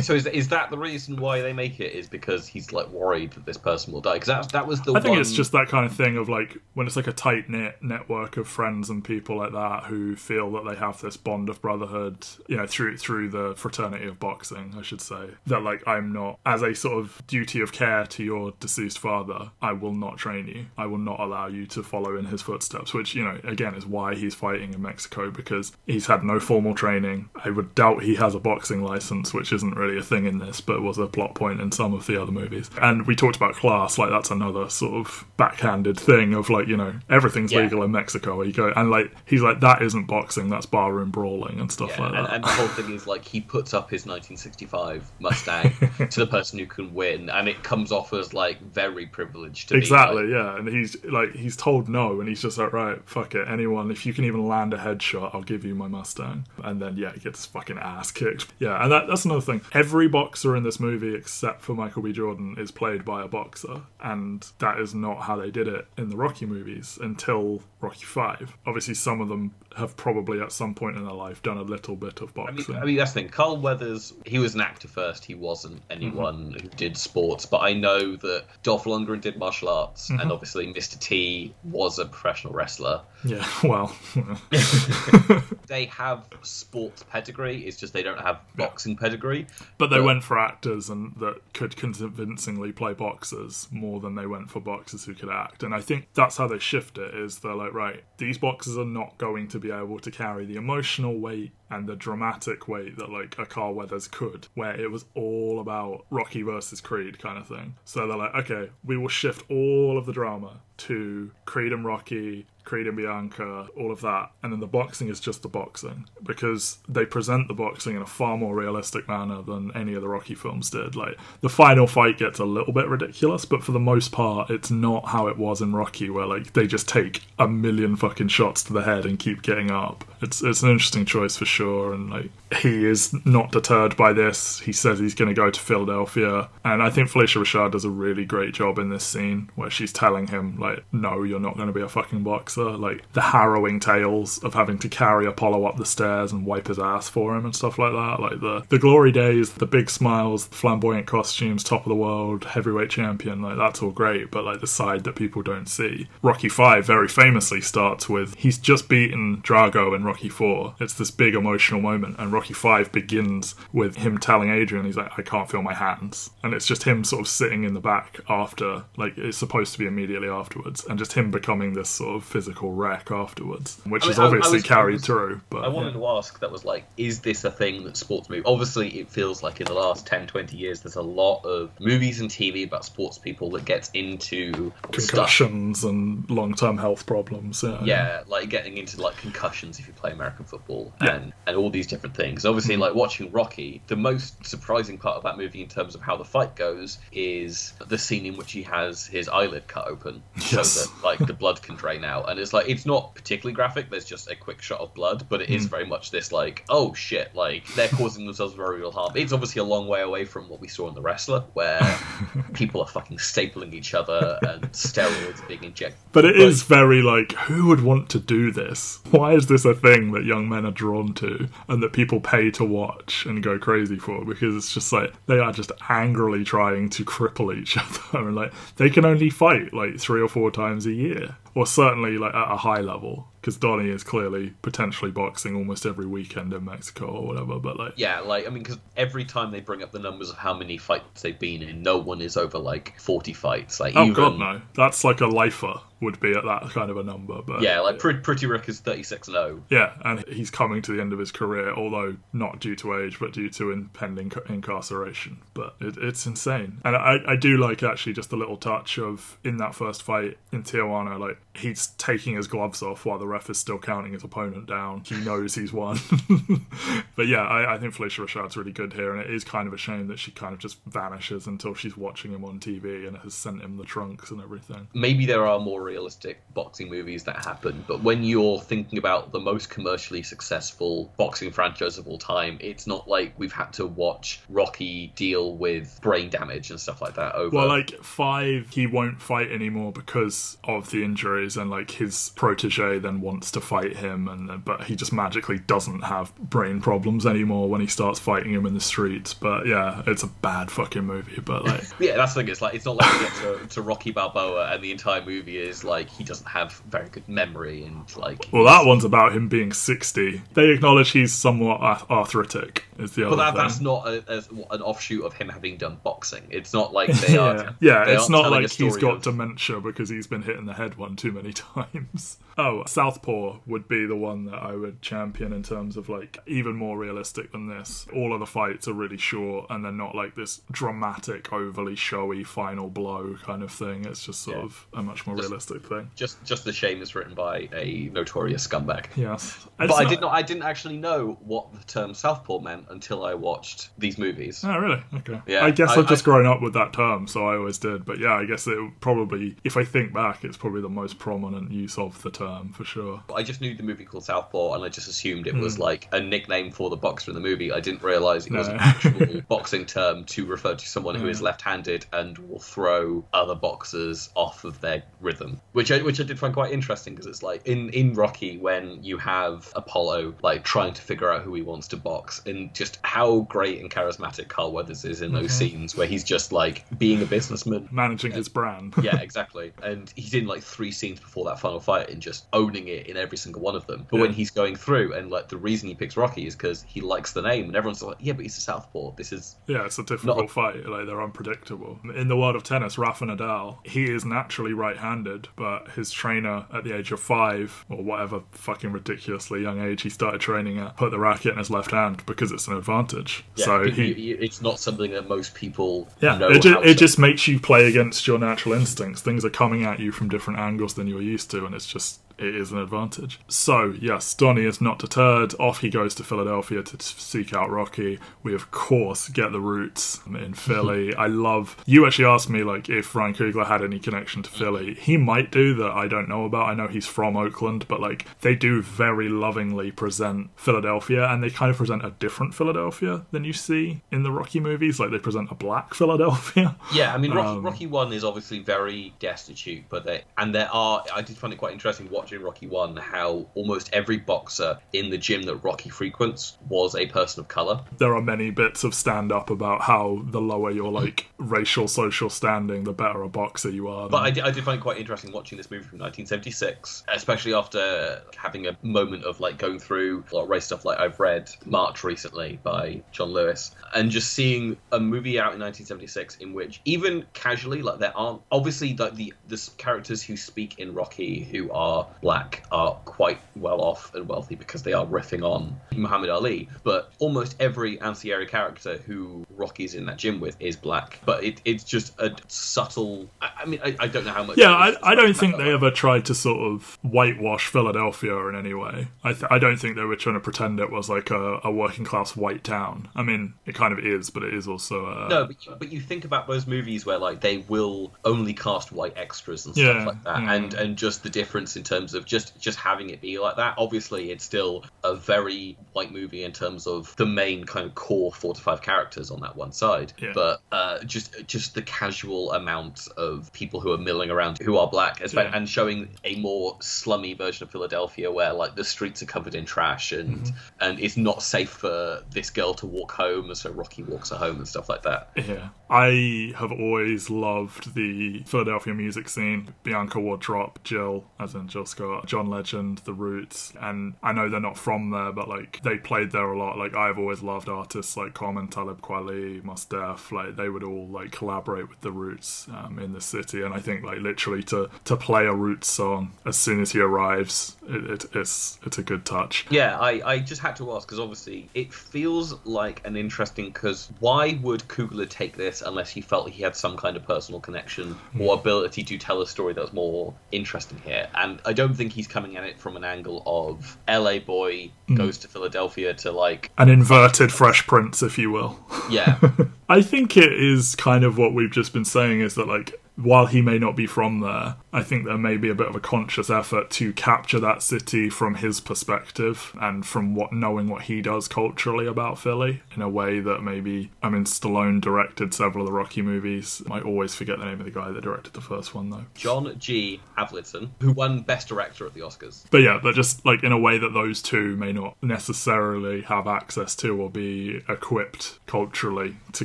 So 0.00 0.14
is, 0.14 0.26
is 0.26 0.48
that 0.48 0.70
the 0.70 0.78
reason 0.78 1.16
why 1.16 1.40
they 1.40 1.52
make 1.52 1.80
it 1.80 1.92
is 1.94 2.06
because 2.06 2.46
he's 2.46 2.72
like 2.72 2.88
worried 2.88 3.32
that 3.32 3.46
this 3.46 3.56
person 3.56 3.92
will 3.92 4.02
die? 4.02 4.14
Because 4.14 4.28
that, 4.28 4.52
that 4.52 4.66
was 4.66 4.80
the 4.82 4.94
i 4.94 5.00
think 5.00 5.18
it's 5.18 5.32
just 5.32 5.52
that 5.52 5.68
kind 5.68 5.86
of 5.86 5.94
thing 5.94 6.16
of 6.16 6.28
like 6.28 6.58
when 6.74 6.86
it's 6.86 6.96
like 6.96 7.06
a 7.06 7.12
tight 7.12 7.48
knit 7.48 7.76
network 7.82 8.36
of 8.36 8.46
friends 8.46 8.90
and 8.90 9.02
people 9.02 9.38
like 9.38 9.52
that 9.52 9.84
who 9.84 10.14
feel 10.14 10.50
that 10.52 10.64
they 10.68 10.76
have 10.76 11.00
this 11.00 11.16
bond 11.16 11.48
of 11.48 11.60
brotherhood 11.62 12.26
you 12.46 12.56
know 12.56 12.66
through 12.66 12.96
through 12.96 13.28
the 13.28 13.54
fraternity 13.56 14.06
of 14.06 14.20
boxing 14.20 14.74
i 14.78 14.82
should 14.82 15.00
say 15.00 15.28
that 15.46 15.62
like 15.62 15.82
i'm 15.86 16.12
not 16.12 16.38
as 16.44 16.62
a 16.62 16.74
sort 16.74 16.98
of 16.98 17.22
duty 17.26 17.60
of 17.60 17.72
care 17.72 18.04
to 18.06 18.22
your 18.22 18.52
deceased 18.60 18.98
father 18.98 19.50
i 19.62 19.72
will 19.72 19.94
not 19.94 20.16
train 20.16 20.46
you. 20.46 20.66
I 20.76 20.86
will 20.86 20.98
not 20.98 21.20
allow 21.20 21.46
you 21.46 21.66
to 21.66 21.82
follow 21.82 22.16
in 22.16 22.26
his 22.26 22.35
his 22.36 22.42
footsteps, 22.42 22.92
which, 22.92 23.14
you 23.14 23.24
know, 23.24 23.38
again 23.44 23.74
is 23.74 23.86
why 23.86 24.14
he's 24.14 24.34
fighting 24.34 24.74
in 24.74 24.82
Mexico 24.82 25.30
because 25.30 25.72
he's 25.86 26.06
had 26.06 26.22
no 26.22 26.38
formal 26.38 26.74
training. 26.74 27.28
I 27.44 27.50
would 27.50 27.74
doubt 27.74 28.02
he 28.02 28.14
has 28.16 28.34
a 28.34 28.38
boxing 28.38 28.82
license, 28.82 29.32
which 29.32 29.52
isn't 29.52 29.76
really 29.76 29.98
a 29.98 30.02
thing 30.02 30.26
in 30.26 30.38
this, 30.38 30.60
but 30.60 30.82
was 30.82 30.98
a 30.98 31.06
plot 31.06 31.34
point 31.34 31.60
in 31.60 31.72
some 31.72 31.94
of 31.94 32.06
the 32.06 32.20
other 32.20 32.32
movies. 32.32 32.70
And 32.80 33.06
we 33.06 33.16
talked 33.16 33.36
about 33.36 33.54
class, 33.54 33.98
like 33.98 34.10
that's 34.10 34.30
another 34.30 34.68
sort 34.68 34.94
of 34.94 35.24
backhanded 35.36 35.98
thing 35.98 36.34
of 36.34 36.50
like, 36.50 36.68
you 36.68 36.76
know, 36.76 36.94
everything's 37.08 37.52
yeah. 37.52 37.60
legal 37.60 37.82
in 37.82 37.90
Mexico. 37.90 38.36
Where 38.36 38.46
You 38.46 38.52
go 38.52 38.72
and 38.76 38.90
like 38.90 39.10
he's 39.24 39.42
like, 39.42 39.60
that 39.60 39.82
isn't 39.82 40.06
boxing, 40.06 40.50
that's 40.50 40.66
barroom 40.66 41.10
brawling 41.10 41.58
and 41.60 41.72
stuff 41.72 41.90
yeah, 41.90 42.02
like 42.02 42.14
and, 42.14 42.26
that. 42.26 42.34
And 42.34 42.44
the 42.44 42.48
whole 42.48 42.68
thing 42.68 42.92
is 42.92 43.06
like 43.06 43.24
he 43.24 43.40
puts 43.40 43.72
up 43.72 43.90
his 43.90 44.06
1965 44.06 45.10
Mustang 45.20 45.70
to 46.10 46.20
the 46.20 46.26
person 46.26 46.58
who 46.58 46.66
can 46.66 46.92
win, 46.92 47.30
and 47.30 47.48
it 47.48 47.62
comes 47.62 47.92
off 47.92 48.12
as 48.12 48.34
like 48.34 48.60
very 48.60 49.06
privileged 49.06 49.68
to 49.68 49.76
exactly, 49.76 50.24
like, 50.24 50.32
yeah. 50.32 50.58
And 50.58 50.68
he's 50.68 51.02
like 51.04 51.32
he's 51.34 51.56
told 51.56 51.88
no, 51.88 52.20
and 52.26 52.32
he's 52.32 52.42
just 52.42 52.58
like, 52.58 52.72
right, 52.72 52.98
fuck 53.08 53.36
it. 53.36 53.46
Anyone, 53.46 53.92
if 53.92 54.04
you 54.04 54.12
can 54.12 54.24
even 54.24 54.48
land 54.48 54.74
a 54.74 54.76
headshot, 54.76 55.32
I'll 55.32 55.42
give 55.42 55.64
you 55.64 55.76
my 55.76 55.86
Mustang. 55.86 56.44
And 56.64 56.82
then, 56.82 56.96
yeah, 56.96 57.12
he 57.12 57.20
gets 57.20 57.38
his 57.38 57.46
fucking 57.46 57.78
ass 57.78 58.10
kicked. 58.10 58.48
Yeah, 58.58 58.82
and 58.82 58.90
that, 58.90 59.06
that's 59.06 59.24
another 59.24 59.40
thing. 59.40 59.60
Every 59.72 60.08
boxer 60.08 60.56
in 60.56 60.64
this 60.64 60.80
movie, 60.80 61.14
except 61.14 61.62
for 61.62 61.74
Michael 61.74 62.02
B. 62.02 62.10
Jordan, 62.10 62.56
is 62.58 62.72
played 62.72 63.04
by 63.04 63.22
a 63.22 63.28
boxer. 63.28 63.80
And 64.00 64.44
that 64.58 64.80
is 64.80 64.92
not 64.92 65.22
how 65.22 65.36
they 65.36 65.52
did 65.52 65.68
it 65.68 65.86
in 65.96 66.10
the 66.10 66.16
Rocky 66.16 66.46
movies 66.46 66.98
until 67.00 67.62
Rocky 67.80 68.04
Five. 68.04 68.56
Obviously, 68.66 68.94
some 68.94 69.20
of 69.20 69.28
them 69.28 69.54
have 69.76 69.96
probably 69.96 70.40
at 70.40 70.50
some 70.50 70.74
point 70.74 70.96
in 70.96 71.04
their 71.04 71.14
life 71.14 71.42
done 71.42 71.58
a 71.58 71.62
little 71.62 71.94
bit 71.94 72.22
of 72.22 72.32
boxing. 72.34 72.74
I 72.74 72.78
mean, 72.78 72.82
I 72.82 72.86
mean 72.86 72.96
that's 72.96 73.12
the 73.12 73.20
thing. 73.20 73.28
Carl 73.28 73.58
Weathers, 73.58 74.14
he 74.24 74.38
was 74.38 74.54
an 74.54 74.62
actor 74.62 74.88
first. 74.88 75.24
He 75.24 75.34
wasn't 75.34 75.82
anyone 75.90 76.52
mm-hmm. 76.52 76.60
who 76.60 76.68
did 76.70 76.96
sports. 76.96 77.46
But 77.46 77.58
I 77.58 77.74
know 77.74 78.16
that 78.16 78.44
Dolph 78.62 78.84
Lundgren 78.84 79.20
did 79.20 79.36
martial 79.38 79.68
arts, 79.68 80.10
mm-hmm. 80.10 80.20
and 80.20 80.32
obviously 80.32 80.66
Mr. 80.72 80.98
T 80.98 81.54
was 81.62 81.98
a 81.98 82.06
professional 82.16 82.54
wrestler. 82.54 83.02
Yeah, 83.24 83.46
well, 83.62 83.94
they 85.66 85.84
have 85.86 86.26
sports 86.42 87.04
pedigree. 87.04 87.66
It's 87.66 87.76
just 87.76 87.92
they 87.92 88.02
don't 88.02 88.20
have 88.20 88.40
boxing 88.56 88.96
pedigree. 88.96 89.46
But 89.78 89.88
they 89.88 89.98
but... 89.98 90.04
went 90.04 90.24
for 90.24 90.38
actors 90.38 90.88
and 90.88 91.14
that 91.16 91.40
could 91.52 91.76
convincingly 91.76 92.72
play 92.72 92.94
boxers 92.94 93.68
more 93.70 94.00
than 94.00 94.14
they 94.14 94.26
went 94.26 94.50
for 94.50 94.60
boxers 94.60 95.04
who 95.04 95.14
could 95.14 95.28
act. 95.28 95.62
And 95.62 95.74
I 95.74 95.80
think 95.80 96.08
that's 96.14 96.38
how 96.38 96.48
they 96.48 96.58
shift 96.58 96.98
it. 96.98 97.14
Is 97.14 97.40
they're 97.40 97.54
like, 97.54 97.74
right, 97.74 98.02
these 98.16 98.38
boxers 98.38 98.78
are 98.78 98.84
not 98.84 99.18
going 99.18 99.48
to 99.48 99.58
be 99.58 99.70
able 99.70 100.00
to 100.00 100.10
carry 100.10 100.46
the 100.46 100.56
emotional 100.56 101.18
weight 101.18 101.52
and 101.70 101.88
the 101.88 101.96
dramatic 101.96 102.68
weight 102.68 102.96
that 102.96 103.10
like 103.10 103.38
a 103.38 103.46
Carl 103.46 103.74
Weathers 103.74 104.08
could, 104.08 104.46
where 104.54 104.78
it 104.78 104.90
was 104.90 105.04
all 105.14 105.60
about 105.60 106.04
Rocky 106.10 106.42
versus 106.42 106.80
Creed 106.80 107.18
kind 107.18 107.38
of 107.38 107.46
thing. 107.46 107.74
So 107.84 108.06
they're 108.06 108.16
like, 108.16 108.34
okay, 108.34 108.70
we 108.84 108.96
will 108.96 109.08
shift 109.08 109.50
all 109.50 109.98
of 109.98 110.06
the 110.06 110.12
drama 110.12 110.60
to 110.78 111.30
Creed 111.44 111.72
and 111.72 111.84
Rocky, 111.84 112.46
Creed 112.66 112.86
and 112.88 112.96
Bianca, 112.96 113.68
all 113.76 113.90
of 113.90 114.02
that. 114.02 114.32
And 114.42 114.52
then 114.52 114.60
the 114.60 114.66
boxing 114.66 115.08
is 115.08 115.20
just 115.20 115.42
the 115.42 115.48
boxing 115.48 116.06
because 116.22 116.78
they 116.88 117.06
present 117.06 117.48
the 117.48 117.54
boxing 117.54 117.96
in 117.96 118.02
a 118.02 118.06
far 118.06 118.36
more 118.36 118.54
realistic 118.54 119.08
manner 119.08 119.40
than 119.40 119.74
any 119.74 119.94
of 119.94 120.02
the 120.02 120.08
Rocky 120.08 120.34
films 120.34 120.68
did. 120.68 120.96
Like 120.96 121.16
the 121.40 121.48
final 121.48 121.86
fight 121.86 122.18
gets 122.18 122.40
a 122.40 122.44
little 122.44 122.72
bit 122.72 122.88
ridiculous, 122.88 123.44
but 123.44 123.62
for 123.62 123.72
the 123.72 123.78
most 123.78 124.12
part, 124.12 124.50
it's 124.50 124.70
not 124.70 125.06
how 125.06 125.28
it 125.28 125.38
was 125.38 125.62
in 125.62 125.74
Rocky, 125.74 126.10
where 126.10 126.26
like 126.26 126.52
they 126.52 126.66
just 126.66 126.88
take 126.88 127.22
a 127.38 127.48
million 127.48 127.96
fucking 127.96 128.28
shots 128.28 128.64
to 128.64 128.72
the 128.72 128.82
head 128.82 129.06
and 129.06 129.18
keep 129.18 129.42
getting 129.42 129.70
up. 129.70 130.04
It's 130.20 130.42
it's 130.42 130.62
an 130.62 130.70
interesting 130.70 131.04
choice 131.04 131.36
for 131.36 131.44
sure, 131.44 131.94
and 131.94 132.10
like 132.10 132.30
he 132.60 132.84
is 132.84 133.14
not 133.24 133.52
deterred 133.52 133.96
by 133.96 134.12
this. 134.12 134.58
He 134.60 134.72
says 134.72 134.98
he's 134.98 135.14
going 135.14 135.28
to 135.28 135.34
go 135.34 135.50
to 135.50 135.60
Philadelphia, 135.60 136.48
and 136.64 136.82
I 136.82 136.90
think 136.90 137.10
Phylicia 137.10 137.40
Rashad 137.40 137.72
does 137.72 137.84
a 137.84 137.90
really 137.90 138.24
great 138.24 138.54
job 138.54 138.78
in 138.78 138.90
this 138.90 139.04
scene 139.04 139.50
where 139.54 139.70
she's 139.70 139.92
telling 139.92 140.26
him 140.26 140.58
like, 140.58 140.84
"No, 140.90 141.22
you're 141.22 141.38
not 141.38 141.56
going 141.56 141.68
to 141.68 141.72
be 141.72 141.80
a 141.80 141.88
fucking 141.88 142.24
boxer." 142.24 142.55
Like 142.64 143.10
the 143.12 143.20
harrowing 143.20 143.80
tales 143.80 144.38
of 144.38 144.54
having 144.54 144.78
to 144.78 144.88
carry 144.88 145.26
Apollo 145.26 145.64
up 145.64 145.76
the 145.76 145.86
stairs 145.86 146.32
and 146.32 146.46
wipe 146.46 146.68
his 146.68 146.78
ass 146.78 147.08
for 147.08 147.36
him 147.36 147.44
and 147.44 147.54
stuff 147.54 147.78
like 147.78 147.92
that. 147.92 148.20
Like 148.20 148.40
the 148.40 148.64
the 148.68 148.78
glory 148.78 149.12
days, 149.12 149.52
the 149.52 149.66
big 149.66 149.90
smiles, 149.90 150.46
the 150.48 150.56
flamboyant 150.56 151.06
costumes, 151.06 151.62
top 151.62 151.84
of 151.84 151.88
the 151.88 151.94
world, 151.94 152.44
heavyweight 152.44 152.90
champion. 152.90 153.42
Like 153.42 153.56
that's 153.56 153.82
all 153.82 153.90
great, 153.90 154.30
but 154.30 154.44
like 154.44 154.60
the 154.60 154.66
side 154.66 155.04
that 155.04 155.16
people 155.16 155.42
don't 155.42 155.68
see. 155.68 156.08
Rocky 156.22 156.48
Five 156.48 156.86
very 156.86 157.08
famously 157.08 157.60
starts 157.60 158.08
with 158.08 158.34
he's 158.36 158.58
just 158.58 158.88
beaten 158.88 159.42
Drago 159.42 159.94
in 159.94 160.04
Rocky 160.04 160.28
Four. 160.28 160.74
It's 160.80 160.94
this 160.94 161.10
big 161.10 161.34
emotional 161.34 161.80
moment, 161.80 162.16
and 162.18 162.32
Rocky 162.32 162.54
Five 162.54 162.92
begins 162.92 163.54
with 163.72 163.96
him 163.96 164.18
telling 164.18 164.50
Adrian, 164.50 164.86
he's 164.86 164.96
like, 164.96 165.18
I 165.18 165.22
can't 165.22 165.50
feel 165.50 165.62
my 165.62 165.74
hands. 165.74 166.30
And 166.42 166.54
it's 166.54 166.66
just 166.66 166.84
him 166.84 167.04
sort 167.04 167.20
of 167.20 167.28
sitting 167.28 167.64
in 167.64 167.74
the 167.74 167.80
back 167.80 168.20
after, 168.28 168.84
like, 168.96 169.18
it's 169.18 169.36
supposed 169.36 169.72
to 169.72 169.78
be 169.78 169.86
immediately 169.86 170.28
afterwards, 170.28 170.84
and 170.84 170.98
just 170.98 171.12
him 171.12 171.30
becoming 171.30 171.74
this 171.74 171.88
sort 171.88 172.16
of 172.16 172.24
physical 172.24 172.45
wreck 172.54 173.10
afterwards, 173.10 173.80
which 173.84 174.04
I 174.04 174.06
mean, 174.06 174.12
is 174.12 174.18
obviously 174.18 174.58
was, 174.58 174.62
carried 174.62 174.92
was, 174.94 175.04
through. 175.04 175.40
But 175.50 175.64
I 175.64 175.68
wanted 175.68 175.94
yeah. 175.94 176.00
to 176.00 176.06
ask 176.08 176.40
that 176.40 176.50
was 176.50 176.64
like, 176.64 176.84
is 176.96 177.20
this 177.20 177.44
a 177.44 177.50
thing 177.50 177.84
that 177.84 177.96
sports 177.96 178.28
move? 178.28 178.44
Obviously, 178.46 178.88
it 178.98 179.10
feels 179.10 179.42
like 179.42 179.60
in 179.60 179.66
the 179.66 179.74
last 179.74 180.06
10, 180.06 180.26
20 180.26 180.56
years, 180.56 180.80
there's 180.80 180.96
a 180.96 181.02
lot 181.02 181.44
of 181.44 181.70
movies 181.80 182.20
and 182.20 182.30
TV 182.30 182.64
about 182.64 182.84
sports 182.84 183.18
people 183.18 183.50
that 183.50 183.64
gets 183.64 183.90
into 183.94 184.72
concussions 184.92 185.80
stuff. 185.80 185.90
and 185.90 186.30
long 186.30 186.54
term 186.54 186.78
health 186.78 187.06
problems. 187.06 187.62
Yeah. 187.62 187.82
yeah, 187.82 188.22
like 188.26 188.48
getting 188.48 188.78
into 188.78 189.00
like 189.00 189.16
concussions 189.16 189.78
if 189.78 189.86
you 189.86 189.92
play 189.92 190.12
American 190.12 190.44
football 190.44 190.92
yeah. 191.02 191.16
and, 191.16 191.32
and 191.46 191.56
all 191.56 191.70
these 191.70 191.86
different 191.86 192.16
things. 192.16 192.44
Obviously, 192.44 192.74
mm-hmm. 192.74 192.82
like 192.82 192.94
watching 192.94 193.30
Rocky, 193.32 193.82
the 193.86 193.96
most 193.96 194.44
surprising 194.46 194.98
part 194.98 195.16
of 195.16 195.22
that 195.24 195.36
movie 195.36 195.62
in 195.62 195.68
terms 195.68 195.94
of 195.94 196.00
how 196.00 196.16
the 196.16 196.24
fight 196.24 196.56
goes 196.56 196.98
is 197.12 197.72
the 197.88 197.98
scene 197.98 198.26
in 198.26 198.36
which 198.36 198.52
he 198.52 198.62
has 198.62 199.06
his 199.06 199.28
eyelid 199.28 199.66
cut 199.66 199.86
open 199.86 200.22
yes. 200.36 200.70
so 200.70 200.80
that 200.80 201.04
like 201.04 201.18
the 201.26 201.34
blood 201.34 201.62
can 201.62 201.76
drain 201.76 202.04
out. 202.04 202.30
And 202.30 202.35
it's 202.38 202.52
like 202.52 202.68
it's 202.68 202.86
not 202.86 203.14
particularly 203.14 203.54
graphic. 203.54 203.90
There's 203.90 204.04
just 204.04 204.30
a 204.30 204.36
quick 204.36 204.62
shot 204.62 204.80
of 204.80 204.94
blood, 204.94 205.26
but 205.28 205.42
it 205.42 205.48
mm. 205.48 205.56
is 205.56 205.66
very 205.66 205.86
much 205.86 206.10
this 206.10 206.32
like, 206.32 206.64
oh 206.68 206.94
shit, 206.94 207.34
like 207.34 207.66
they're 207.74 207.88
causing 207.88 208.26
themselves 208.26 208.54
very 208.54 208.78
real 208.78 208.90
harm. 208.90 209.12
It's 209.14 209.32
obviously 209.32 209.60
a 209.60 209.64
long 209.64 209.88
way 209.88 210.02
away 210.02 210.24
from 210.24 210.48
what 210.48 210.60
we 210.60 210.68
saw 210.68 210.88
in 210.88 210.94
The 210.94 211.02
Wrestler, 211.02 211.44
where 211.54 211.80
people 212.52 212.80
are 212.80 212.86
fucking 212.86 213.18
stapling 213.18 213.72
each 213.72 213.94
other 213.94 214.38
and 214.42 214.62
steroids 214.72 215.46
being 215.48 215.64
injected. 215.64 215.98
But 216.12 216.24
it 216.24 216.36
is 216.36 216.62
very 216.62 217.02
like, 217.02 217.32
who 217.32 217.66
would 217.68 217.82
want 217.82 218.08
to 218.10 218.18
do 218.18 218.52
this? 218.52 219.00
Why 219.10 219.34
is 219.34 219.46
this 219.46 219.64
a 219.64 219.74
thing 219.74 220.12
that 220.12 220.24
young 220.24 220.48
men 220.48 220.66
are 220.66 220.72
drawn 220.72 221.14
to 221.14 221.48
and 221.68 221.82
that 221.82 221.92
people 221.92 222.20
pay 222.20 222.50
to 222.52 222.64
watch 222.64 223.26
and 223.26 223.42
go 223.42 223.58
crazy 223.58 223.96
for? 223.96 224.24
Because 224.24 224.56
it's 224.56 224.72
just 224.72 224.92
like 224.92 225.12
they 225.26 225.38
are 225.38 225.52
just 225.52 225.72
angrily 225.88 226.44
trying 226.44 226.88
to 226.90 227.04
cripple 227.04 227.56
each 227.56 227.76
other 228.12 228.26
and 228.26 228.34
like 228.34 228.52
they 228.76 228.90
can 228.90 229.04
only 229.04 229.30
fight 229.30 229.72
like 229.72 229.98
three 229.98 230.20
or 230.20 230.28
four 230.28 230.50
times 230.50 230.86
a 230.86 230.92
year 230.92 231.36
or 231.56 231.66
certainly 231.66 232.18
like 232.18 232.34
at 232.34 232.52
a 232.52 232.56
high 232.56 232.82
level 232.82 233.26
because 233.40 233.56
Donnie 233.56 233.88
is 233.88 234.02
clearly 234.02 234.52
potentially 234.60 235.12
boxing 235.12 235.54
almost 235.54 235.86
every 235.86 236.04
weekend 236.04 236.52
in 236.52 236.64
Mexico 236.64 237.06
or 237.06 237.26
whatever. 237.26 237.60
But 237.60 237.78
like, 237.78 237.94
yeah, 237.96 238.20
like 238.20 238.46
I 238.46 238.50
mean, 238.50 238.62
because 238.62 238.78
every 238.96 239.24
time 239.24 239.52
they 239.52 239.60
bring 239.60 239.82
up 239.82 239.90
the 239.90 240.00
numbers 240.00 240.30
of 240.30 240.36
how 240.36 240.52
many 240.52 240.76
fights 240.76 241.22
they've 241.22 241.38
been 241.38 241.62
in, 241.62 241.82
no 241.82 241.96
one 241.96 242.20
is 242.20 242.36
over 242.36 242.58
like 242.58 243.00
forty 243.00 243.32
fights. 243.32 243.80
Like, 243.80 243.94
oh 243.96 244.02
even... 244.02 244.14
god, 244.14 244.38
no, 244.38 244.60
that's 244.74 245.02
like 245.02 245.20
a 245.20 245.26
lifer 245.26 245.74
would 246.00 246.20
be 246.20 246.32
at 246.32 246.44
that 246.44 246.70
kind 246.70 246.90
of 246.90 246.98
a 246.98 247.02
number. 247.02 247.40
But 247.40 247.62
yeah, 247.62 247.80
like 247.80 247.98
Pretty, 247.98 248.18
Pretty 248.18 248.46
Rick 248.46 248.68
is 248.68 248.80
thirty 248.80 249.02
six 249.04 249.28
zero. 249.28 249.60
Oh. 249.60 249.62
Yeah, 249.70 249.92
and 250.04 250.24
he's 250.28 250.50
coming 250.50 250.82
to 250.82 250.92
the 250.94 251.00
end 251.00 251.12
of 251.12 251.18
his 251.18 251.30
career, 251.30 251.72
although 251.72 252.16
not 252.32 252.60
due 252.60 252.76
to 252.76 253.00
age, 253.00 253.18
but 253.18 253.32
due 253.32 253.48
to 253.50 253.70
impending 253.70 254.30
incarceration. 254.48 255.38
But 255.54 255.76
it, 255.80 255.96
it's 255.98 256.26
insane, 256.26 256.80
and 256.84 256.96
I, 256.96 257.18
I 257.26 257.36
do 257.36 257.56
like 257.56 257.84
actually 257.84 258.12
just 258.14 258.32
a 258.32 258.36
little 258.36 258.56
touch 258.56 258.98
of 258.98 259.38
in 259.44 259.58
that 259.58 259.74
first 259.74 260.02
fight 260.02 260.36
in 260.52 260.64
Tijuana, 260.64 261.18
like 261.18 261.38
he's 261.58 261.88
taking 261.98 262.36
his 262.36 262.46
gloves 262.46 262.82
off 262.82 263.04
while 263.04 263.18
the 263.18 263.26
ref 263.26 263.50
is 263.50 263.58
still 263.58 263.78
counting 263.78 264.12
his 264.12 264.24
opponent 264.24 264.66
down. 264.66 265.02
He 265.04 265.16
knows 265.16 265.54
he's 265.54 265.72
won. 265.72 265.98
but 267.16 267.26
yeah, 267.26 267.42
I, 267.42 267.74
I 267.74 267.78
think 267.78 267.94
Phylicia 267.94 268.26
Rashad's 268.26 268.56
really 268.56 268.72
good 268.72 268.92
here, 268.92 269.14
and 269.14 269.20
it 269.20 269.30
is 269.30 269.44
kind 269.44 269.66
of 269.66 269.74
a 269.74 269.78
shame 269.78 270.08
that 270.08 270.18
she 270.18 270.30
kind 270.30 270.52
of 270.52 270.58
just 270.58 270.78
vanishes 270.86 271.46
until 271.46 271.74
she's 271.74 271.96
watching 271.96 272.32
him 272.32 272.44
on 272.44 272.60
TV 272.60 273.06
and 273.06 273.16
has 273.18 273.34
sent 273.34 273.62
him 273.62 273.76
the 273.76 273.84
trunks 273.84 274.30
and 274.30 274.40
everything. 274.40 274.88
Maybe 274.94 275.26
there 275.26 275.46
are 275.46 275.58
more 275.58 275.82
realistic 275.82 276.42
boxing 276.54 276.90
movies 276.90 277.24
that 277.24 277.44
happen, 277.44 277.84
but 277.86 278.02
when 278.02 278.24
you're 278.24 278.60
thinking 278.60 278.98
about 278.98 279.32
the 279.32 279.40
most 279.40 279.70
commercially 279.70 280.22
successful 280.22 281.12
boxing 281.16 281.50
franchise 281.50 281.98
of 281.98 282.06
all 282.06 282.18
time, 282.18 282.58
it's 282.60 282.86
not 282.86 283.08
like 283.08 283.34
we've 283.38 283.52
had 283.52 283.72
to 283.74 283.86
watch 283.86 284.40
Rocky 284.48 285.12
deal 285.16 285.56
with 285.56 285.98
brain 286.02 286.30
damage 286.30 286.70
and 286.70 286.80
stuff 286.80 287.02
like 287.02 287.14
that 287.14 287.34
over. 287.34 287.56
Well, 287.56 287.68
like 287.68 287.90
five, 288.02 288.68
he 288.70 288.86
won't 288.86 289.20
fight 289.20 289.50
anymore 289.50 289.92
because 289.92 290.58
of 290.64 290.90
the 290.90 291.02
injuries, 291.46 291.56
and 291.56 291.70
like 291.70 291.90
his 291.92 292.32
protege 292.36 292.98
then 292.98 293.20
wants 293.20 293.50
to 293.52 293.60
fight 293.60 293.96
him, 293.96 294.28
and 294.28 294.50
uh, 294.50 294.56
but 294.56 294.84
he 294.84 294.96
just 294.96 295.12
magically 295.12 295.58
doesn't 295.58 296.02
have 296.02 296.34
brain 296.36 296.80
problems 296.80 297.26
anymore 297.26 297.68
when 297.68 297.80
he 297.80 297.86
starts 297.86 298.18
fighting 298.18 298.52
him 298.52 298.66
in 298.66 298.74
the 298.74 298.80
streets. 298.80 299.34
But 299.34 299.66
yeah, 299.66 300.02
it's 300.06 300.22
a 300.22 300.26
bad 300.28 300.70
fucking 300.70 301.04
movie. 301.04 301.40
But 301.40 301.64
like, 301.64 301.84
yeah, 302.00 302.16
that's 302.16 302.34
the 302.34 302.40
thing. 302.40 302.50
It's 302.50 302.60
like 302.62 302.74
it's 302.74 302.84
not 302.84 302.96
like 302.96 303.12
you 303.12 303.20
get 303.20 303.34
to, 303.62 303.66
to 303.68 303.82
Rocky 303.82 304.10
Balboa 304.10 304.72
and 304.72 304.82
the 304.82 304.90
entire 304.90 305.24
movie 305.24 305.58
is 305.58 305.84
like 305.84 306.08
he 306.10 306.24
doesn't 306.24 306.48
have 306.48 306.82
very 306.88 307.08
good 307.08 307.28
memory 307.28 307.84
and 307.84 308.04
like. 308.16 308.46
well, 308.52 308.64
that 308.64 308.86
one's 308.86 309.04
about 309.04 309.32
him 309.32 309.48
being 309.48 309.72
sixty. 309.72 310.42
They 310.54 310.70
acknowledge 310.70 311.10
he's 311.10 311.32
somewhat 311.32 311.80
arthritic. 312.10 312.84
Is 312.98 313.12
the 313.12 313.22
But 313.24 313.26
other 313.26 313.36
that, 313.36 313.52
thing. 313.52 313.62
that's 313.62 313.80
not 313.80 314.08
a, 314.08 314.24
as 314.28 314.48
an 314.48 314.80
offshoot 314.80 315.24
of 315.24 315.34
him 315.34 315.50
having 315.50 315.76
done 315.76 315.98
boxing. 316.02 316.44
It's 316.50 316.72
not 316.72 316.94
like 316.94 317.10
they 317.26 317.36
are. 317.36 317.56
yeah, 317.56 317.72
yeah 317.80 318.04
they 318.06 318.14
it's 318.14 318.30
not 318.30 318.46
a 318.46 318.48
like 318.48 318.70
he's 318.70 318.96
got 318.96 319.16
of- 319.16 319.22
dementia 319.22 319.80
because 319.80 320.08
he's 320.08 320.26
been 320.26 320.42
hit 320.42 320.56
in 320.56 320.64
the 320.64 320.72
head 320.72 320.96
one 320.96 321.14
too 321.16 321.30
many 321.36 321.52
times. 321.54 322.38
Oh, 322.58 322.84
Southpaw 322.86 323.58
would 323.66 323.86
be 323.86 324.06
the 324.06 324.16
one 324.16 324.46
that 324.46 324.54
I 324.62 324.74
would 324.74 325.02
champion 325.02 325.52
in 325.52 325.62
terms 325.62 325.96
of 325.98 326.08
like 326.08 326.38
even 326.46 326.74
more 326.74 326.96
realistic 326.96 327.52
than 327.52 327.68
this. 327.68 328.06
All 328.14 328.32
of 328.32 328.40
the 328.40 328.46
fights 328.46 328.88
are 328.88 328.94
really 328.94 329.18
short 329.18 329.66
and 329.68 329.84
they're 329.84 329.92
not 329.92 330.14
like 330.14 330.34
this 330.36 330.62
dramatic, 330.70 331.52
overly 331.52 331.96
showy 331.96 332.44
final 332.44 332.88
blow 332.88 333.36
kind 333.44 333.62
of 333.62 333.70
thing. 333.70 334.06
It's 334.06 334.24
just 334.24 334.40
sort 334.40 334.56
Yeah. 334.56 334.62
of 334.64 334.86
a 334.94 335.02
much 335.02 335.26
more 335.26 335.36
realistic 335.36 335.86
thing. 335.86 336.10
Just, 336.16 336.42
just 336.44 336.64
the 336.64 336.72
shame 336.72 337.02
is 337.02 337.14
written 337.14 337.34
by 337.34 337.68
a 337.74 338.08
notorious 338.14 338.66
scumbag. 338.66 339.04
Yes, 339.16 339.66
But 339.76 339.92
I 339.92 340.04
did 340.04 340.22
not. 340.22 340.32
I 340.32 340.40
didn't 340.40 340.62
actually 340.62 340.96
know 340.96 341.36
what 341.42 341.74
the 341.74 341.84
term 341.84 342.14
southpaw 342.14 342.60
meant 342.60 342.86
until 342.88 343.22
I 343.24 343.34
watched 343.34 343.90
these 343.98 344.16
movies. 344.16 344.64
Oh, 344.64 344.78
really? 344.78 345.02
Okay. 345.14 345.42
Yeah, 345.46 345.62
I 345.64 345.72
guess 345.72 345.90
I- 345.90 346.00
I've 346.00 346.08
just 346.08 346.22
I- 346.22 346.24
grown 346.24 346.46
up 346.46 346.62
with 346.62 346.72
that 346.72 346.94
term, 346.94 347.26
so 347.26 347.46
I 347.46 347.56
always 347.56 347.76
did. 347.76 348.06
But 348.06 348.18
yeah, 348.18 348.34
I 348.34 348.46
guess 348.46 348.66
it 348.66 348.78
probably, 349.00 349.56
if 349.62 349.76
I 349.76 349.84
think 349.84 350.14
back, 350.14 350.42
it's 350.42 350.56
probably 350.56 350.80
the 350.80 350.88
most 350.88 351.18
prominent 351.18 351.70
use 351.70 351.98
of 351.98 352.22
the 352.22 352.30
term 352.30 352.45
for 352.74 352.84
sure. 352.84 353.22
I 353.34 353.42
just 353.42 353.60
knew 353.60 353.74
the 353.74 353.82
movie 353.82 354.04
called 354.04 354.24
Southpaw, 354.24 354.74
and 354.74 354.84
I 354.84 354.88
just 354.88 355.08
assumed 355.08 355.46
it 355.46 355.54
Hmm. 355.54 355.60
was 355.60 355.78
like 355.78 356.08
a 356.12 356.20
nickname 356.20 356.70
for 356.70 356.90
the 356.90 356.96
boxer 356.96 357.30
in 357.30 357.34
the 357.34 357.40
movie. 357.40 357.72
I 357.72 357.80
didn't 357.80 358.02
realize 358.02 358.46
it 358.46 358.52
was 358.52 358.68
an 358.68 358.76
actual 358.78 359.40
boxing 359.48 359.86
term 359.86 360.24
to 360.24 360.44
refer 360.46 360.74
to 360.74 360.88
someone 360.88 361.14
who 361.14 361.28
is 361.28 361.40
Yeah. 361.40 361.44
left-handed 361.46 362.06
and 362.12 362.38
will 362.38 362.58
throw 362.60 363.24
other 363.32 363.54
boxers 363.54 364.30
off 364.34 364.64
of 364.64 364.80
their 364.80 365.02
rhythm, 365.20 365.60
which 365.72 365.90
I 365.90 365.98
which 366.02 366.20
I 366.20 366.24
did 366.24 366.38
find 366.38 366.52
quite 366.54 366.72
interesting 366.72 367.14
because 367.14 367.26
it's 367.26 367.42
like 367.42 367.66
in 367.66 367.90
in 367.90 368.14
Rocky 368.14 368.58
when 368.58 369.02
you 369.02 369.18
have 369.18 369.72
Apollo 369.76 370.34
like 370.42 370.64
trying 370.64 370.92
to 370.94 371.02
figure 371.02 371.30
out 371.32 371.42
who 371.42 371.54
he 371.54 371.62
wants 371.62 371.88
to 371.88 371.96
box, 371.96 372.42
and 372.46 372.72
just 372.74 372.98
how 373.02 373.40
great 373.40 373.80
and 373.80 373.90
charismatic 373.90 374.48
Carl 374.48 374.72
Weathers 374.72 375.04
is 375.04 375.22
in 375.22 375.32
those 375.32 375.46
Mm-hmm. 375.46 375.76
scenes 375.76 375.96
where 375.96 376.06
he's 376.06 376.24
just 376.24 376.52
like 376.52 376.84
being 376.98 377.22
a 377.22 377.26
businessman 377.26 377.88
Managing 377.92 378.32
his 378.32 378.48
brand. 378.48 378.94
yeah, 379.02 379.16
exactly. 379.20 379.72
And 379.82 380.12
he's 380.16 380.34
in 380.34 380.46
like 380.46 380.62
three 380.62 380.90
scenes 380.92 381.20
before 381.20 381.44
that 381.46 381.60
final 381.60 381.80
fight 381.80 382.10
and 382.10 382.20
just 382.20 382.35
owning 382.52 382.88
it 382.88 383.06
in 383.06 383.16
every 383.16 383.38
single 383.38 383.62
one 383.62 383.74
of 383.74 383.86
them. 383.86 384.06
But 384.10 384.20
when 384.20 384.32
he's 384.32 384.50
going 384.50 384.76
through 384.76 385.14
and 385.14 385.30
like 385.30 385.48
the 385.48 385.56
reason 385.56 385.88
he 385.88 385.94
picks 385.94 386.16
Rocky 386.16 386.46
is 386.46 386.54
because 386.54 386.84
he 386.88 387.00
likes 387.00 387.32
the 387.32 387.42
name 387.42 387.66
and 387.66 387.76
everyone's 387.76 388.02
like, 388.02 388.16
yeah, 388.20 388.32
but 388.32 388.42
he's 388.42 388.56
a 388.58 388.60
southpaw. 388.60 389.12
This 389.16 389.32
is 389.32 389.56
Yeah, 389.66 389.84
it's 389.84 389.98
a 389.98 390.04
difficult 390.04 390.50
fight. 390.50 390.86
Like 390.86 391.06
they're 391.06 391.22
unpredictable. 391.22 391.98
In 392.14 392.28
the 392.28 392.36
world 392.36 392.56
of 392.56 392.62
tennis, 392.62 392.98
Rafa 392.98 393.24
Nadal, 393.26 393.78
he 393.86 394.04
is 394.10 394.24
naturally 394.24 394.72
right-handed, 394.72 395.48
but 395.56 395.90
his 395.92 396.10
trainer 396.10 396.66
at 396.72 396.84
the 396.84 396.92
age 396.96 397.12
of 397.12 397.20
five 397.20 397.84
or 397.88 398.02
whatever 398.02 398.42
fucking 398.52 398.92
ridiculously 398.92 399.62
young 399.62 399.80
age 399.80 400.02
he 400.02 400.10
started 400.10 400.40
training 400.40 400.78
at, 400.78 400.96
put 400.96 401.10
the 401.10 401.18
racket 401.18 401.52
in 401.52 401.58
his 401.58 401.70
left 401.70 401.90
hand 401.90 402.24
because 402.26 402.52
it's 402.52 402.68
an 402.68 402.76
advantage. 402.76 403.44
yeah, 403.56 403.64
so 403.64 403.90
he. 403.90 404.12
you- 404.12 404.36
it's 404.40 404.60
not 404.60 404.78
something 404.78 405.10
that 405.12 405.28
most 405.28 405.54
people 405.54 406.08
yeah, 406.20 406.36
know 406.36 406.48
it, 406.48 406.62
ju- 406.62 406.82
it 406.82 406.94
just 406.98 407.18
makes 407.18 407.48
you 407.48 407.58
play 407.58 407.86
against 407.86 408.26
your 408.26 408.38
natural 408.38 408.74
instincts. 408.74 409.20
Things 409.22 409.44
are 409.44 409.50
coming 409.50 409.84
at 409.84 409.98
you 409.98 410.12
from 410.12 410.28
different 410.28 410.58
angles 410.58 410.94
than 410.94 411.06
you're 411.06 411.22
used 411.22 411.50
to, 411.52 411.64
and 411.64 411.74
it's 411.74 411.86
just 411.86 412.20
it 412.38 412.54
is 412.54 412.72
an 412.72 412.78
advantage. 412.78 413.38
So 413.48 413.94
yes, 414.00 414.34
Donnie 414.34 414.64
is 414.64 414.80
not 414.80 414.98
deterred. 414.98 415.54
Off 415.58 415.80
he 415.80 415.88
goes 415.90 416.14
to 416.16 416.24
Philadelphia 416.24 416.82
to 416.82 417.02
seek 417.02 417.54
out 417.54 417.70
Rocky. 417.70 418.18
We 418.42 418.54
of 418.54 418.70
course 418.70 419.28
get 419.28 419.52
the 419.52 419.60
roots 419.60 420.20
in 420.26 420.54
Philly. 420.66 421.14
I 421.14 421.26
love. 421.26 421.76
You 421.86 422.06
actually 422.06 422.26
asked 422.26 422.50
me 422.50 422.62
like 422.62 422.88
if 422.88 423.14
Ryan 423.14 423.34
Coogler 423.34 423.66
had 423.66 423.82
any 423.82 423.98
connection 423.98 424.42
to 424.42 424.50
Philly. 424.50 424.94
He 424.94 425.16
might 425.16 425.50
do 425.50 425.74
that. 425.74 425.90
I 425.92 426.08
don't 426.08 426.28
know 426.28 426.44
about. 426.44 426.68
I 426.68 426.74
know 426.74 426.86
he's 426.88 427.06
from 427.06 427.36
Oakland, 427.36 427.86
but 427.88 428.00
like 428.00 428.26
they 428.40 428.54
do 428.54 428.82
very 428.82 429.28
lovingly 429.28 429.90
present 429.90 430.50
Philadelphia, 430.56 431.26
and 431.28 431.42
they 431.42 431.50
kind 431.50 431.70
of 431.70 431.76
present 431.76 432.04
a 432.04 432.10
different 432.10 432.54
Philadelphia 432.54 433.24
than 433.30 433.44
you 433.44 433.52
see 433.52 434.02
in 434.10 434.22
the 434.22 434.30
Rocky 434.30 434.60
movies. 434.60 435.00
Like 435.00 435.10
they 435.10 435.18
present 435.18 435.50
a 435.50 435.54
black 435.54 435.94
Philadelphia. 436.16 436.76
Yeah, 436.92 437.14
I 437.14 437.18
mean, 437.18 437.32
Rocky, 437.32 437.48
Um, 437.48 437.62
Rocky 437.64 437.86
One 437.86 438.12
is 438.12 438.24
obviously 438.24 438.58
very 438.58 439.14
destitute, 439.18 439.84
but 439.88 440.04
they, 440.04 440.22
and 440.38 440.54
there 440.54 440.68
are. 440.72 441.02
I 441.14 441.22
did 441.22 441.36
find 441.36 441.52
it 441.52 441.56
quite 441.56 441.72
interesting 441.72 442.10
watching 442.26 442.42
Rocky 442.42 442.66
One 442.66 442.96
how 442.96 443.46
almost 443.54 443.88
every 443.92 444.16
boxer 444.16 444.80
in 444.92 445.10
the 445.10 445.18
gym 445.18 445.42
that 445.42 445.56
Rocky 445.58 445.90
frequents 445.90 446.58
was 446.68 446.96
a 446.96 447.06
person 447.06 447.40
of 447.40 447.46
color. 447.46 447.80
there 447.98 448.16
are 448.16 448.20
many 448.20 448.50
bits 448.50 448.82
of 448.82 448.94
stand 448.94 449.30
up 449.30 449.48
about 449.48 449.82
how 449.82 450.22
the 450.24 450.40
lower 450.40 450.72
your 450.72 450.90
like 450.90 451.26
racial 451.38 451.86
social 451.86 452.28
standing, 452.28 452.82
the 452.82 452.92
better 452.92 453.22
a 453.22 453.28
boxer 453.28 453.70
you 453.70 453.86
are. 453.86 454.08
But 454.08 454.22
I 454.22 454.30
did, 454.32 454.42
I 454.42 454.50
did 454.50 454.64
find 454.64 454.80
it 454.80 454.82
quite 454.82 454.98
interesting 454.98 455.30
watching 455.30 455.56
this 455.56 455.70
movie 455.70 455.84
from 455.84 456.00
1976, 456.00 457.04
especially 457.14 457.54
after 457.54 458.22
having 458.36 458.66
a 458.66 458.76
moment 458.82 459.22
of 459.22 459.38
like 459.38 459.56
going 459.56 459.78
through 459.78 460.24
a 460.32 460.34
lot 460.34 460.44
of 460.44 460.48
race 460.48 460.64
stuff. 460.64 460.84
Like 460.84 460.98
I've 460.98 461.20
read 461.20 461.48
March 461.64 462.02
recently 462.02 462.58
by 462.64 463.02
John 463.12 463.28
Lewis, 463.28 463.70
and 463.94 464.10
just 464.10 464.32
seeing 464.32 464.76
a 464.90 464.98
movie 464.98 465.38
out 465.38 465.54
in 465.54 465.60
1976 465.60 466.38
in 466.38 466.52
which 466.54 466.80
even 466.84 467.24
casually, 467.34 467.82
like 467.82 468.00
there 468.00 468.16
aren't 468.16 468.42
obviously 468.50 468.96
like 468.96 469.14
the 469.14 469.32
the 469.46 469.70
characters 469.76 470.24
who 470.24 470.36
speak 470.36 470.80
in 470.80 470.92
Rocky 470.92 471.44
who 471.44 471.70
are 471.70 472.08
black 472.20 472.64
are 472.72 472.94
quite 473.04 473.38
well 473.54 473.80
off 473.80 474.14
and 474.14 474.28
wealthy 474.28 474.54
because 474.54 474.82
they 474.82 474.92
are 474.92 475.06
riffing 475.06 475.42
on 475.42 475.78
Muhammad 475.94 476.30
Ali, 476.30 476.68
but 476.84 477.12
almost 477.18 477.56
every 477.60 478.00
ancillary 478.00 478.46
character 478.46 478.98
who 479.06 479.46
Rocky's 479.56 479.94
in 479.94 480.06
that 480.06 480.16
gym 480.16 480.40
with 480.40 480.56
is 480.60 480.76
black. 480.76 481.20
But 481.24 481.44
it, 481.44 481.60
it's 481.64 481.84
just 481.84 482.18
a 482.20 482.34
subtle. 482.48 483.28
I, 483.40 483.50
I 483.62 483.64
mean, 483.66 483.80
I, 483.84 483.96
I 483.98 484.06
don't 484.08 484.24
know 484.24 484.32
how 484.32 484.44
much. 484.44 484.58
yeah, 484.58 484.70
I, 484.72 484.94
I 485.02 485.14
don't 485.14 485.34
think 485.36 485.56
they 485.56 485.72
ever 485.72 485.90
tried 485.90 486.24
to 486.26 486.34
sort 486.34 486.60
of 486.60 486.98
whitewash 487.02 487.68
Philadelphia 487.68 488.36
in 488.48 488.56
any 488.56 488.74
way. 488.74 489.08
I, 489.24 489.32
th- 489.32 489.44
I 489.50 489.58
don't 489.58 489.76
think 489.76 489.96
they 489.96 490.04
were 490.04 490.16
trying 490.16 490.34
to 490.36 490.40
pretend 490.40 490.80
it 490.80 490.90
was 490.90 491.08
like 491.08 491.30
a, 491.30 491.60
a 491.64 491.70
working 491.70 492.04
class 492.04 492.36
white 492.36 492.64
town. 492.64 493.08
I 493.14 493.22
mean, 493.22 493.54
it 493.66 493.74
kind 493.74 493.92
of 493.92 493.98
is, 493.98 494.30
but 494.30 494.42
it 494.42 494.54
is 494.54 494.68
also 494.68 495.06
a, 495.06 495.28
No, 495.28 495.46
but 495.46 495.66
you, 495.66 495.76
but 495.78 495.92
you 495.92 496.00
think 496.00 496.24
about 496.24 496.46
those 496.46 496.66
movies 496.66 497.06
where 497.06 497.18
like 497.18 497.40
they 497.40 497.58
will 497.58 498.12
only 498.24 498.54
cast 498.54 498.92
white 498.92 499.16
extras 499.16 499.66
and 499.66 499.76
Yeah, 499.76 499.92
stuff 500.02 500.06
like 500.06 500.24
that, 500.24 500.42
yeah. 500.42 500.52
and 500.54 500.74
and 500.74 500.96
just 500.96 501.22
the 501.22 501.30
difference 501.30 501.76
in 501.76 501.82
terms 501.82 502.05
of 502.14 502.24
just 502.24 502.58
just 502.60 502.78
having 502.78 503.10
it 503.10 503.20
be 503.20 503.38
like 503.38 503.56
that. 503.56 503.74
Obviously, 503.78 504.30
it's 504.30 504.44
still 504.44 504.84
a 505.04 505.14
very 505.14 505.76
white 505.92 506.12
movie 506.12 506.44
in 506.44 506.52
terms 506.52 506.86
of 506.86 507.14
the 507.16 507.26
main 507.26 507.64
kind 507.64 507.86
of 507.86 507.94
core 507.94 508.32
four 508.32 508.54
to 508.54 508.60
five 508.60 508.82
characters 508.82 509.30
on 509.30 509.40
that 509.40 509.56
one 509.56 509.72
side, 509.72 510.12
Yeah. 510.18 510.32
but 510.34 510.60
uh, 510.72 511.02
just 511.04 511.46
just 511.46 511.74
the 511.74 511.82
casual 511.82 512.52
amount 512.52 513.08
of 513.16 513.52
people 513.52 513.80
who 513.80 513.92
are 513.92 513.98
milling 513.98 514.30
around 514.30 514.58
who 514.58 514.76
are 514.78 514.88
black, 514.88 515.20
Yeah. 515.20 515.50
and 515.54 515.68
showing 515.68 516.08
a 516.24 516.36
more 516.36 516.76
slummy 516.80 517.34
version 517.34 517.64
of 517.64 517.70
Philadelphia 517.70 518.30
where 518.30 518.52
like 518.52 518.74
the 518.76 518.84
streets 518.84 519.22
are 519.22 519.26
covered 519.26 519.54
in 519.54 519.64
trash 519.64 520.12
and 520.12 520.36
Mm-hmm. 520.36 520.56
and 520.80 521.00
it's 521.00 521.16
not 521.16 521.42
safe 521.42 521.70
for 521.70 522.22
this 522.30 522.50
girl 522.50 522.74
to 522.74 522.86
walk 522.86 523.12
home, 523.12 523.46
and 523.46 523.56
so 523.56 523.70
Rocky 523.70 524.02
walks 524.02 524.30
her 524.30 524.36
home 524.36 524.56
and 524.56 524.68
stuff 524.68 524.88
like 524.88 525.02
that. 525.02 525.30
Yeah. 525.36 525.68
I 525.88 526.52
have 526.56 526.72
always 526.72 527.30
loved 527.30 527.94
the 527.94 528.42
Philadelphia 528.46 528.92
music 528.92 529.28
scene. 529.28 529.72
Bianca 529.84 530.18
Wardrop, 530.20 530.82
Jill, 530.82 531.24
as 531.38 531.54
in 531.54 531.68
Jill 531.68 531.86
Scott, 531.96 532.26
John 532.26 532.50
Legend, 532.50 532.98
The 532.98 533.14
Roots, 533.14 533.72
and 533.80 534.14
I 534.22 534.32
know 534.32 534.50
they're 534.50 534.60
not 534.60 534.76
from 534.76 535.10
there, 535.10 535.32
but 535.32 535.48
like 535.48 535.80
they 535.82 535.96
played 535.96 536.30
there 536.30 536.52
a 536.52 536.58
lot. 536.58 536.76
Like 536.76 536.94
I've 536.94 537.18
always 537.18 537.42
loved 537.42 537.70
artists 537.70 538.18
like 538.18 538.34
Common, 538.34 538.68
Talib 538.68 539.00
Kweli, 539.00 539.64
Mos 539.64 539.86
Def. 539.86 540.30
Like 540.30 540.56
they 540.56 540.68
would 540.68 540.84
all 540.84 541.08
like 541.08 541.32
collaborate 541.32 541.88
with 541.88 542.00
The 542.02 542.12
Roots 542.12 542.68
um, 542.70 542.98
in 542.98 543.14
the 543.14 543.20
city, 543.22 543.62
and 543.62 543.72
I 543.72 543.80
think 543.80 544.04
like 544.04 544.18
literally 544.18 544.62
to 544.64 544.90
to 545.04 545.16
play 545.16 545.46
a 545.46 545.54
Roots 545.54 545.88
song 545.88 546.32
as 546.44 546.58
soon 546.58 546.82
as 546.82 546.92
he 546.92 547.00
arrives, 547.00 547.76
it, 547.88 548.10
it, 548.10 548.24
it's 548.34 548.78
it's 548.84 548.98
a 548.98 549.02
good 549.02 549.24
touch. 549.24 549.66
Yeah, 549.70 549.98
I, 549.98 550.20
I 550.24 550.38
just 550.40 550.60
had 550.60 550.76
to 550.76 550.92
ask 550.92 551.08
because 551.08 551.18
obviously 551.18 551.70
it 551.72 551.94
feels 551.94 552.62
like 552.66 553.00
an 553.06 553.16
interesting. 553.16 553.66
Because 553.66 554.10
why 554.20 554.58
would 554.62 554.80
Coogler 554.88 555.28
take 555.28 555.56
this 555.56 555.80
unless 555.80 556.10
he 556.10 556.20
felt 556.20 556.50
he 556.50 556.62
had 556.62 556.76
some 556.76 556.96
kind 556.98 557.16
of 557.16 557.24
personal 557.24 557.58
connection 557.58 558.16
or 558.38 558.54
ability 558.54 559.02
to 559.04 559.16
tell 559.16 559.40
a 559.40 559.46
story 559.46 559.72
that's 559.72 559.94
more 559.94 560.34
interesting 560.52 561.00
here? 561.02 561.28
And 561.34 561.58
I 561.64 561.72
don't 561.72 561.85
don't 561.86 561.96
think 561.96 562.12
he's 562.12 562.26
coming 562.26 562.56
at 562.56 562.64
it 562.64 562.78
from 562.78 562.96
an 562.96 563.04
angle 563.04 563.42
of 563.46 563.96
LA 564.08 564.38
boy 564.38 564.90
hmm. 565.08 565.14
goes 565.14 565.38
to 565.38 565.48
Philadelphia 565.48 566.14
to 566.14 566.32
like 566.32 566.70
An 566.78 566.88
inverted 566.88 567.52
Fresh 567.52 567.86
Prince, 567.86 568.22
if 568.22 568.38
you 568.38 568.50
will. 568.50 568.78
yeah 569.10 569.38
I 569.88 570.02
think 570.02 570.36
it 570.36 570.52
is 570.52 570.94
kind 570.96 571.24
of 571.24 571.38
what 571.38 571.54
we've 571.54 571.70
just 571.70 571.92
been 571.92 572.04
saying 572.04 572.40
is 572.40 572.56
that, 572.56 572.66
like, 572.66 573.00
while 573.16 573.46
he 573.46 573.62
may 573.62 573.78
not 573.78 573.96
be 573.96 574.06
from 574.06 574.40
there, 574.40 574.76
I 574.92 575.02
think 575.02 575.24
there 575.24 575.38
may 575.38 575.56
be 575.56 575.68
a 575.68 575.74
bit 575.74 575.88
of 575.88 575.96
a 575.96 576.00
conscious 576.00 576.50
effort 576.50 576.90
to 576.92 577.12
capture 577.12 577.58
that 577.60 577.82
city 577.82 578.30
from 578.30 578.56
his 578.56 578.80
perspective 578.80 579.74
and 579.80 580.04
from 580.04 580.34
what 580.34 580.52
knowing 580.52 580.88
what 580.88 581.02
he 581.02 581.22
does 581.22 581.48
culturally 581.48 582.06
about 582.06 582.38
Philly 582.38 582.82
in 582.94 583.02
a 583.02 583.08
way 583.08 583.40
that 583.40 583.62
maybe 583.62 584.10
I 584.22 584.28
mean 584.28 584.44
Stallone 584.44 585.00
directed 585.00 585.54
several 585.54 585.84
of 585.84 585.86
the 585.86 585.92
Rocky 585.92 586.22
movies. 586.22 586.82
I 586.90 587.00
always 587.00 587.34
forget 587.34 587.58
the 587.58 587.64
name 587.64 587.80
of 587.80 587.84
the 587.84 587.90
guy 587.90 588.10
that 588.10 588.22
directed 588.22 588.52
the 588.52 588.60
first 588.60 588.94
one 588.94 589.10
though. 589.10 589.24
John 589.34 589.74
G. 589.78 590.20
Avildsen, 590.38 590.90
who 591.00 591.12
won 591.12 591.40
Best 591.40 591.68
Director 591.68 592.06
at 592.06 592.14
the 592.14 592.20
Oscars. 592.20 592.64
But 592.70 592.78
yeah, 592.78 593.00
but 593.02 593.14
just 593.14 593.44
like 593.44 593.62
in 593.64 593.72
a 593.72 593.78
way 593.78 593.98
that 593.98 594.12
those 594.12 594.42
two 594.42 594.76
may 594.76 594.92
not 594.92 595.16
necessarily 595.22 596.22
have 596.22 596.46
access 596.46 596.94
to 596.96 597.20
or 597.20 597.30
be 597.30 597.82
equipped 597.88 598.58
culturally 598.66 599.36
to 599.52 599.64